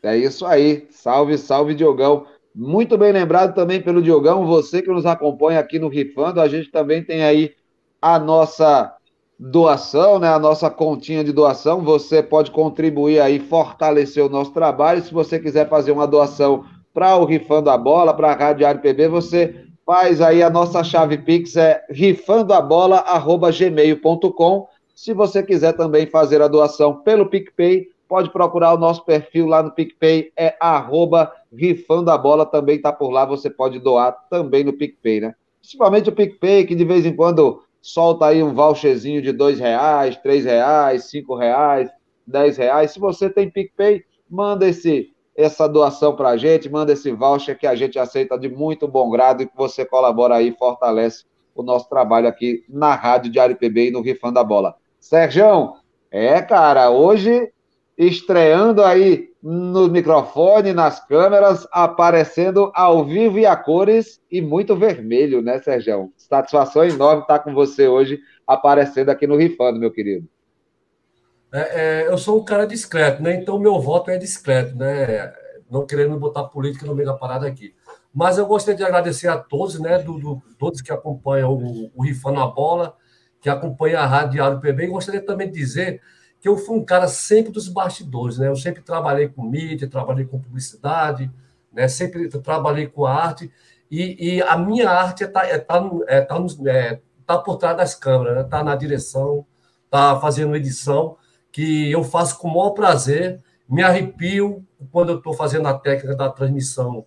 É 0.04 0.16
isso 0.16 0.46
aí. 0.46 0.88
Salve, 0.92 1.40
salve, 1.40 1.74
Diogão. 1.74 2.28
Muito 2.54 2.98
bem 3.00 3.12
lembrado 3.12 3.56
também 3.56 3.82
pelo 3.82 4.02
Diogão, 4.02 4.46
você 4.46 4.82
que 4.82 4.92
nos 4.92 5.08
acompanha 5.08 5.60
aqui 5.60 5.80
no 5.80 5.88
Rifando. 5.90 6.40
A 6.40 6.48
gente 6.48 6.70
também 6.70 7.04
tem 7.04 7.24
aí 7.24 7.56
a 8.00 8.20
nossa 8.20 8.96
doação, 9.40 10.20
né? 10.20 10.30
A 10.30 10.40
nossa 10.40 10.70
continha 10.70 11.24
de 11.24 11.32
doação. 11.32 11.84
Você 11.84 12.22
pode 12.22 12.52
contribuir 12.52 13.20
aí, 13.20 13.40
fortalecer 13.40 14.24
o 14.24 14.30
nosso 14.30 14.52
trabalho. 14.54 15.02
Se 15.02 15.12
você 15.12 15.40
quiser 15.40 15.68
fazer 15.68 15.92
uma 15.92 16.06
doação 16.06 16.64
para 16.94 17.16
o 17.16 17.26
Rifando 17.26 17.72
a 17.72 17.78
Bola, 17.78 18.14
para 18.14 18.32
a 18.32 18.36
Rádio 18.36 18.60
Diário 18.60 18.82
PB, 18.82 19.08
você 19.08 19.67
faz 19.88 20.20
aí 20.20 20.44
a 20.44 20.50
nossa 20.50 20.84
chave 20.84 21.18
Pix, 21.18 21.56
é 21.56 21.82
rifandoabola.gmail.com. 21.90 24.68
Se 24.94 25.14
você 25.14 25.42
quiser 25.42 25.72
também 25.78 26.06
fazer 26.06 26.42
a 26.42 26.50
doação 26.50 26.98
pelo 26.98 27.30
PicPay, 27.30 27.88
pode 28.06 28.30
procurar 28.30 28.74
o 28.74 28.78
nosso 28.78 29.06
perfil 29.06 29.46
lá 29.46 29.64
no 29.64 29.72
PicPay, 29.72 30.34
é 30.36 30.58
arroba 30.60 31.32
rifando 31.56 32.12
a 32.12 32.18
bola, 32.18 32.46
também 32.46 32.76
está 32.76 32.92
por 32.92 33.12
lá, 33.12 33.24
você 33.24 33.50
pode 33.50 33.80
doar 33.80 34.12
também 34.30 34.66
no 34.66 34.74
PicPay, 34.74 35.22
né? 35.22 35.34
Principalmente 35.62 36.10
o 36.10 36.14
PicPay, 36.14 36.66
que 36.66 36.76
de 36.76 36.84
vez 36.84 37.06
em 37.06 37.16
quando 37.16 37.64
solta 37.82 38.26
aí 38.26 38.44
um 38.44 38.54
voucherzinho 38.54 39.22
de 39.22 39.32
dois 39.32 39.58
reais, 39.58 40.18
três 40.18 40.44
reais, 40.44 41.06
cinco 41.06 41.34
reais, 41.34 41.90
dez 42.26 42.58
reais. 42.58 42.92
Se 42.92 43.00
você 43.00 43.30
tem 43.30 43.50
PicPay, 43.50 44.04
manda 44.30 44.68
esse, 44.68 45.14
essa 45.38 45.70
doação 45.70 46.16
para 46.16 46.30
a 46.30 46.38
gente, 46.38 46.68
manda 46.68 46.92
esse 46.92 47.12
voucher 47.12 47.58
que 47.58 47.68
a 47.68 47.76
gente 47.76 48.00
aceita 48.00 48.38
de 48.40 48.50
muito 48.50 48.88
bom 48.88 49.08
grado 49.12 49.44
e 49.44 49.46
que 49.46 49.56
você 49.56 49.86
colabora 49.86 50.36
aí, 50.36 50.52
fortalece 50.52 51.26
o 51.54 51.62
nosso 51.62 51.88
trabalho 51.88 52.28
aqui 52.28 52.64
na 52.68 52.96
Rádio 52.96 53.32
Diário 53.32 53.56
PB 53.56 53.90
e 53.90 53.92
no 53.92 54.02
Rifando 54.02 54.40
a 54.40 54.44
Bola. 54.44 54.76
Sérgio, 55.00 55.76
é, 56.10 56.42
cara, 56.42 56.90
hoje 56.90 57.52
estreando 57.96 58.84
aí 58.84 59.30
no 59.42 59.88
microfone, 59.88 60.74
nas 60.74 61.06
câmeras, 61.06 61.68
aparecendo 61.72 62.72
ao 62.74 63.06
vivo 63.06 63.38
e 63.38 63.46
a 63.46 63.56
cores 63.56 64.20
e 64.32 64.42
muito 64.42 64.76
vermelho, 64.76 65.42
né, 65.42 65.60
Sérgio? 65.60 66.12
Satisfação 66.18 66.84
enorme 66.84 67.22
estar 67.22 67.40
com 67.40 67.54
você 67.54 67.88
hoje, 67.88 68.20
aparecendo 68.46 69.10
aqui 69.10 69.28
no 69.28 69.38
Rifando, 69.38 69.80
meu 69.80 69.92
querido. 69.92 70.28
É, 71.52 71.60
é, 71.60 72.08
eu 72.08 72.18
sou 72.18 72.40
um 72.40 72.44
cara 72.44 72.66
discreto, 72.68 73.22
né? 73.22 73.36
Então 73.36 73.58
meu 73.60 73.80
voto 73.80 74.12
é 74.12 74.18
discreto, 74.18 74.76
né? 74.76 75.34
Não 75.70 75.86
querendo 75.86 76.18
botar 76.18 76.44
política 76.46 76.86
no 76.86 76.96
meio 76.96 77.08
da 77.08 77.14
parada 77.14 77.48
aqui. 77.48 77.74
Mas 78.14 78.38
eu 78.38 78.46
gostaria 78.46 78.78
de 78.78 78.84
agradecer 78.84 79.28
a 79.28 79.38
todos, 79.38 79.80
né? 79.80 80.00
Do, 80.00 80.20
do 80.20 80.42
todos 80.58 80.82
que 80.82 80.92
acompanham 80.92 81.54
o, 81.54 81.92
o 81.96 82.04
Rifando 82.04 82.40
a 82.40 82.48
Bola, 82.48 82.96
que 83.42 83.50
acompanham 83.50 84.02
a 84.02 84.06
Rádio 84.06 84.32
Diário 84.32 84.60
PB. 84.60 84.84
E 84.86 84.88
gostaria 84.88 85.26
também 85.26 85.50
de 85.50 85.58
dizer 85.58 86.02
que 86.40 86.48
eu 86.48 86.58
fui 86.58 86.78
um 86.78 86.86
cara 86.86 87.08
sempre 87.08 87.52
dos 87.52 87.68
bastidores, 87.68 88.38
né? 88.38 88.48
Eu 88.48 88.56
sempre 88.56 88.82
trabalhei 88.82 89.28
com 89.28 89.44
mídia, 89.44 89.90
trabalhei 89.90 90.26
com 90.26 90.40
publicidade, 90.40 91.32
né? 91.72 91.88
Sempre 91.88 92.28
trabalhei 92.30 92.88
com 92.88 93.06
arte 93.06 93.52
e, 93.90 94.36
e 94.36 94.42
a 94.42 94.58
minha 94.58 94.90
arte 94.90 95.24
está 95.24 95.46
é, 95.46 95.58
tá, 95.58 95.76
é, 96.08 96.22
tá, 96.22 96.36
é, 96.68 97.00
tá 97.26 97.38
por 97.38 97.58
trás 97.58 97.78
das 97.78 97.96
câmeras, 97.96 98.44
está 98.44 98.58
né? 98.58 98.64
na 98.64 98.76
direção, 98.76 99.46
está 99.86 100.20
fazendo 100.20 100.56
edição, 100.56 101.18
que 101.58 101.92
eu 101.92 102.04
faço 102.04 102.38
com 102.38 102.50
o 102.50 102.54
maior 102.54 102.70
prazer, 102.70 103.42
me 103.68 103.82
arrepio 103.82 104.64
quando 104.92 105.10
eu 105.10 105.18
estou 105.18 105.34
fazendo 105.34 105.68
a 105.68 105.74
técnica 105.74 106.16
da 106.16 106.30
transmissão 106.30 107.04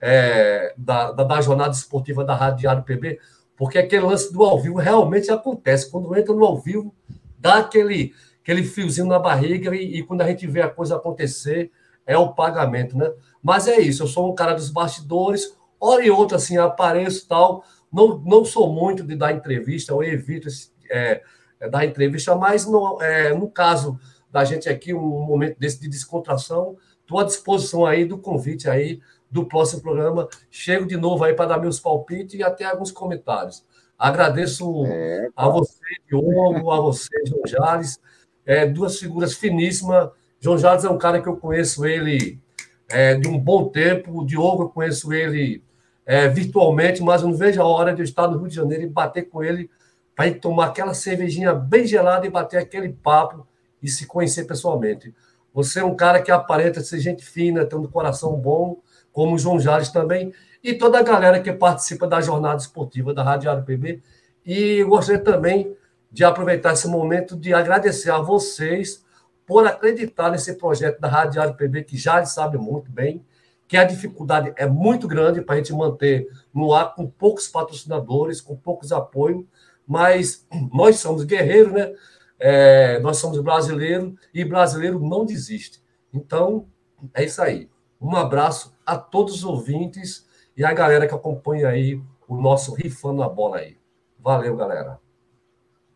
é, 0.00 0.72
da, 0.74 1.12
da, 1.12 1.22
da, 1.22 1.40
jornada 1.42 1.74
esportiva 1.74 2.24
da 2.24 2.34
Rádio 2.34 2.60
Diário 2.60 2.82
PB, 2.82 3.18
porque 3.54 3.76
aquele 3.76 4.06
lance 4.06 4.32
do 4.32 4.42
ao 4.42 4.58
vivo 4.58 4.78
realmente 4.78 5.30
acontece. 5.30 5.90
Quando 5.90 6.16
entra 6.16 6.34
no 6.34 6.46
ao 6.46 6.56
vivo, 6.56 6.94
dá 7.38 7.58
aquele 7.58 8.14
aquele 8.42 8.62
fiozinho 8.62 9.06
na 9.06 9.18
barriga 9.18 9.76
e, 9.76 9.98
e, 9.98 10.02
quando 10.02 10.22
a 10.22 10.28
gente 10.28 10.46
vê 10.46 10.62
a 10.62 10.70
coisa 10.70 10.96
acontecer, 10.96 11.70
é 12.06 12.16
o 12.16 12.32
pagamento, 12.32 12.96
né? 12.96 13.12
Mas 13.42 13.68
é 13.68 13.78
isso, 13.78 14.04
eu 14.04 14.06
sou 14.06 14.32
um 14.32 14.34
cara 14.34 14.54
dos 14.54 14.70
bastidores, 14.70 15.54
hora 15.78 16.02
e 16.02 16.10
outra, 16.10 16.38
assim, 16.38 16.56
apareço 16.56 17.28
tal, 17.28 17.62
não, 17.92 18.16
não 18.24 18.46
sou 18.46 18.72
muito 18.72 19.02
de 19.02 19.14
dar 19.14 19.34
entrevista, 19.34 19.92
eu 19.92 20.02
evito 20.02 20.48
esse, 20.48 20.72
é, 20.90 21.20
é, 21.60 21.68
dar 21.68 21.84
entrevista, 21.84 22.34
mas 22.34 22.66
no, 22.66 23.00
é, 23.02 23.34
no 23.34 23.48
caso 23.48 24.00
da 24.30 24.44
gente 24.44 24.68
aqui, 24.68 24.94
um 24.94 25.20
momento 25.24 25.58
desse 25.58 25.80
de 25.80 25.88
descontração, 25.88 26.76
estou 27.00 27.18
à 27.18 27.24
disposição 27.24 27.84
aí 27.84 28.04
do 28.04 28.16
convite 28.16 28.68
aí 28.68 29.00
do 29.30 29.44
próximo 29.44 29.82
programa. 29.82 30.28
Chego 30.50 30.86
de 30.86 30.96
novo 30.96 31.22
aí 31.22 31.34
para 31.34 31.46
dar 31.46 31.58
meus 31.58 31.78
palpites 31.78 32.38
e 32.38 32.42
até 32.42 32.64
alguns 32.64 32.90
comentários. 32.90 33.64
Agradeço 33.98 34.86
é, 34.86 35.28
a 35.36 35.48
você, 35.48 35.78
Diogo, 36.08 36.70
a 36.70 36.80
você, 36.80 37.10
João 37.26 37.42
Jales, 37.46 38.00
é, 38.46 38.66
duas 38.66 38.98
figuras 38.98 39.34
finíssimas. 39.34 40.08
João 40.40 40.56
Jales 40.56 40.84
é 40.84 40.90
um 40.90 40.96
cara 40.96 41.20
que 41.20 41.28
eu 41.28 41.36
conheço 41.36 41.84
ele 41.84 42.40
é, 42.88 43.14
de 43.14 43.28
um 43.28 43.38
bom 43.38 43.68
tempo, 43.68 44.20
o 44.20 44.24
Diogo 44.24 44.64
eu 44.64 44.68
conheço 44.70 45.12
ele 45.12 45.62
é, 46.06 46.28
virtualmente, 46.28 47.02
mas 47.02 47.22
eu 47.22 47.28
não 47.28 47.36
vejo 47.36 47.60
a 47.60 47.66
hora 47.66 47.92
de 47.92 48.00
eu 48.00 48.04
estar 48.04 48.26
no 48.26 48.38
Rio 48.38 48.48
de 48.48 48.54
Janeiro 48.54 48.84
e 48.84 48.88
bater 48.88 49.28
com 49.28 49.44
ele 49.44 49.70
para 50.14 50.32
tomar 50.34 50.66
aquela 50.66 50.94
cervejinha 50.94 51.54
bem 51.54 51.86
gelada 51.86 52.26
e 52.26 52.30
bater 52.30 52.58
aquele 52.58 52.90
papo 52.90 53.46
e 53.82 53.88
se 53.88 54.06
conhecer 54.06 54.44
pessoalmente. 54.44 55.14
Você 55.52 55.80
é 55.80 55.84
um 55.84 55.94
cara 55.94 56.22
que 56.22 56.30
aparenta 56.30 56.80
ser 56.80 57.00
gente 57.00 57.24
fina, 57.24 57.64
tendo 57.64 57.82
um 57.82 57.90
coração 57.90 58.36
bom, 58.36 58.80
como 59.12 59.34
o 59.34 59.38
João 59.38 59.58
Jales 59.58 59.90
também, 59.90 60.32
e 60.62 60.74
toda 60.74 60.98
a 60.98 61.02
galera 61.02 61.40
que 61.40 61.52
participa 61.52 62.06
da 62.06 62.20
jornada 62.20 62.60
esportiva 62.60 63.12
da 63.12 63.22
Rádio 63.22 63.50
PB. 63.64 64.02
E 64.44 64.84
gostaria 64.84 65.22
também 65.22 65.74
de 66.12 66.24
aproveitar 66.24 66.72
esse 66.72 66.88
momento 66.88 67.36
de 67.36 67.52
agradecer 67.54 68.10
a 68.10 68.18
vocês 68.18 69.04
por 69.46 69.66
acreditar 69.66 70.30
nesse 70.30 70.54
projeto 70.54 71.00
da 71.00 71.08
Rádio 71.08 71.32
Diário 71.32 71.54
PB, 71.54 71.84
que 71.84 71.96
já 71.96 72.24
sabe 72.24 72.56
muito 72.56 72.90
bem 72.90 73.24
que 73.66 73.76
a 73.76 73.84
dificuldade 73.84 74.52
é 74.56 74.66
muito 74.66 75.06
grande 75.06 75.40
para 75.40 75.54
a 75.54 75.58
gente 75.58 75.72
manter 75.72 76.28
no 76.52 76.74
ar 76.74 76.92
com 76.92 77.06
poucos 77.06 77.46
patrocinadores, 77.46 78.40
com 78.40 78.56
poucos 78.56 78.90
apoios, 78.90 79.44
mas 79.90 80.46
nós 80.72 81.00
somos 81.00 81.24
guerreiros, 81.24 81.72
né? 81.72 81.92
É, 82.38 83.00
nós 83.00 83.16
somos 83.16 83.40
brasileiros 83.40 84.14
e 84.32 84.44
brasileiro 84.44 85.00
não 85.00 85.26
desiste. 85.26 85.82
Então, 86.14 86.66
é 87.12 87.24
isso 87.24 87.42
aí. 87.42 87.68
Um 88.00 88.14
abraço 88.14 88.72
a 88.86 88.96
todos 88.96 89.34
os 89.34 89.44
ouvintes 89.44 90.24
e 90.56 90.64
a 90.64 90.72
galera 90.72 91.08
que 91.08 91.14
acompanha 91.14 91.66
aí 91.66 92.00
o 92.28 92.40
nosso 92.40 92.72
Rifando 92.72 93.24
a 93.24 93.28
Bola 93.28 93.56
aí. 93.56 93.76
Valeu, 94.16 94.54
galera. 94.54 95.00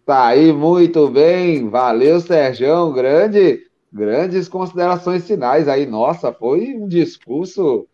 Tá 0.05 0.27
aí, 0.27 0.53
muito 0.53 1.09
bem. 1.09 1.71
Valeu, 1.71 2.21
Sérgio. 2.21 2.93
Grande, 2.93 3.61
grandes 3.93 4.49
considerações 4.49 5.25
finais 5.25 5.69
aí. 5.69 5.87
Nossa, 5.87 6.33
foi 6.33 6.75
um 6.75 6.89
discurso 6.89 7.87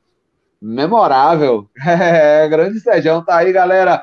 memorável. 0.59 1.68
É, 1.86 2.48
grande 2.48 2.81
Sérgio. 2.81 3.22
Tá 3.22 3.36
aí, 3.36 3.52
galera. 3.52 4.02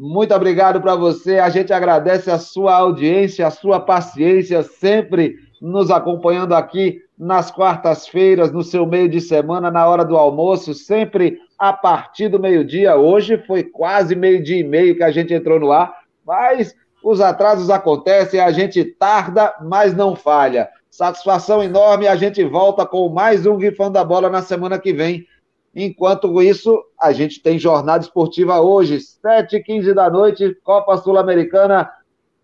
Muito 0.00 0.32
obrigado 0.32 0.80
para 0.80 0.94
você. 0.94 1.40
A 1.40 1.48
gente 1.48 1.72
agradece 1.72 2.30
a 2.30 2.38
sua 2.38 2.72
audiência, 2.72 3.44
a 3.44 3.50
sua 3.50 3.80
paciência, 3.80 4.62
sempre 4.62 5.34
nos 5.60 5.90
acompanhando 5.90 6.54
aqui 6.54 7.00
nas 7.18 7.50
quartas-feiras, 7.50 8.52
no 8.52 8.62
seu 8.62 8.86
meio 8.86 9.08
de 9.08 9.20
semana, 9.20 9.72
na 9.72 9.88
hora 9.88 10.04
do 10.04 10.16
almoço, 10.16 10.72
sempre 10.72 11.40
a 11.58 11.72
partir 11.72 12.28
do 12.28 12.38
meio-dia. 12.38 12.94
Hoje 12.94 13.38
foi 13.38 13.64
quase 13.64 14.14
meio-dia 14.14 14.60
e 14.60 14.62
meio 14.62 14.94
que 14.94 15.02
a 15.02 15.10
gente 15.10 15.34
entrou 15.34 15.58
no 15.58 15.72
ar, 15.72 15.92
mas 16.24 16.76
os 17.02 17.20
atrasos 17.20 17.68
acontecem, 17.68 18.38
a 18.38 18.52
gente 18.52 18.84
tarda, 18.84 19.52
mas 19.62 19.96
não 19.96 20.14
falha. 20.14 20.68
Satisfação 20.88 21.60
enorme, 21.60 22.06
a 22.06 22.14
gente 22.14 22.44
volta 22.44 22.86
com 22.86 23.08
mais 23.08 23.46
um 23.46 23.56
Rifando 23.56 23.94
da 23.94 24.04
Bola 24.04 24.30
na 24.30 24.42
semana 24.42 24.78
que 24.78 24.92
vem. 24.92 25.26
Enquanto 25.74 26.42
isso, 26.42 26.82
a 27.00 27.12
gente 27.12 27.40
tem 27.40 27.58
jornada 27.58 28.02
esportiva 28.02 28.60
hoje, 28.60 28.98
7h15 28.98 29.94
da 29.94 30.10
noite, 30.10 30.56
Copa 30.64 30.96
Sul-Americana, 30.96 31.90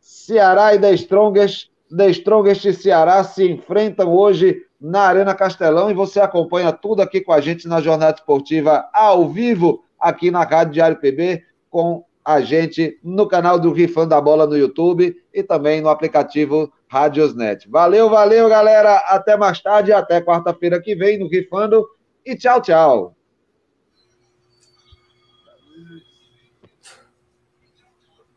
Ceará 0.00 0.74
e 0.74 0.78
The 0.78 0.94
Strongest. 0.94 1.70
The 1.94 2.10
Strongest 2.10 2.64
e 2.64 2.72
Ceará 2.72 3.22
se 3.24 3.48
enfrentam 3.48 4.12
hoje 4.12 4.62
na 4.80 5.02
Arena 5.02 5.34
Castelão 5.34 5.90
e 5.90 5.94
você 5.94 6.20
acompanha 6.20 6.72
tudo 6.72 7.00
aqui 7.00 7.20
com 7.20 7.32
a 7.32 7.40
gente 7.40 7.66
na 7.66 7.80
jornada 7.80 8.16
esportiva 8.18 8.88
ao 8.92 9.28
vivo 9.28 9.84
aqui 9.98 10.30
na 10.30 10.42
Rádio 10.44 10.74
Diário 10.74 10.98
PB 10.98 11.42
com 11.70 12.04
a 12.24 12.40
gente 12.40 12.98
no 13.02 13.26
canal 13.26 13.58
do 13.58 13.72
Rifando 13.72 14.10
da 14.10 14.20
Bola 14.20 14.46
no 14.46 14.56
YouTube 14.56 15.14
e 15.32 15.42
também 15.42 15.80
no 15.80 15.88
aplicativo 15.88 16.72
Radiosnet. 16.88 17.68
Valeu, 17.68 18.08
valeu, 18.08 18.48
galera. 18.48 18.96
Até 19.08 19.36
mais 19.36 19.60
tarde, 19.60 19.92
até 19.92 20.20
quarta-feira 20.20 20.80
que 20.80 20.94
vem 20.94 21.18
no 21.18 21.28
Rifando 21.28 21.86
e 22.24 22.36
tchau, 22.36 22.60
tchau. 22.60 23.16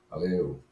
Valeu. 0.09 0.66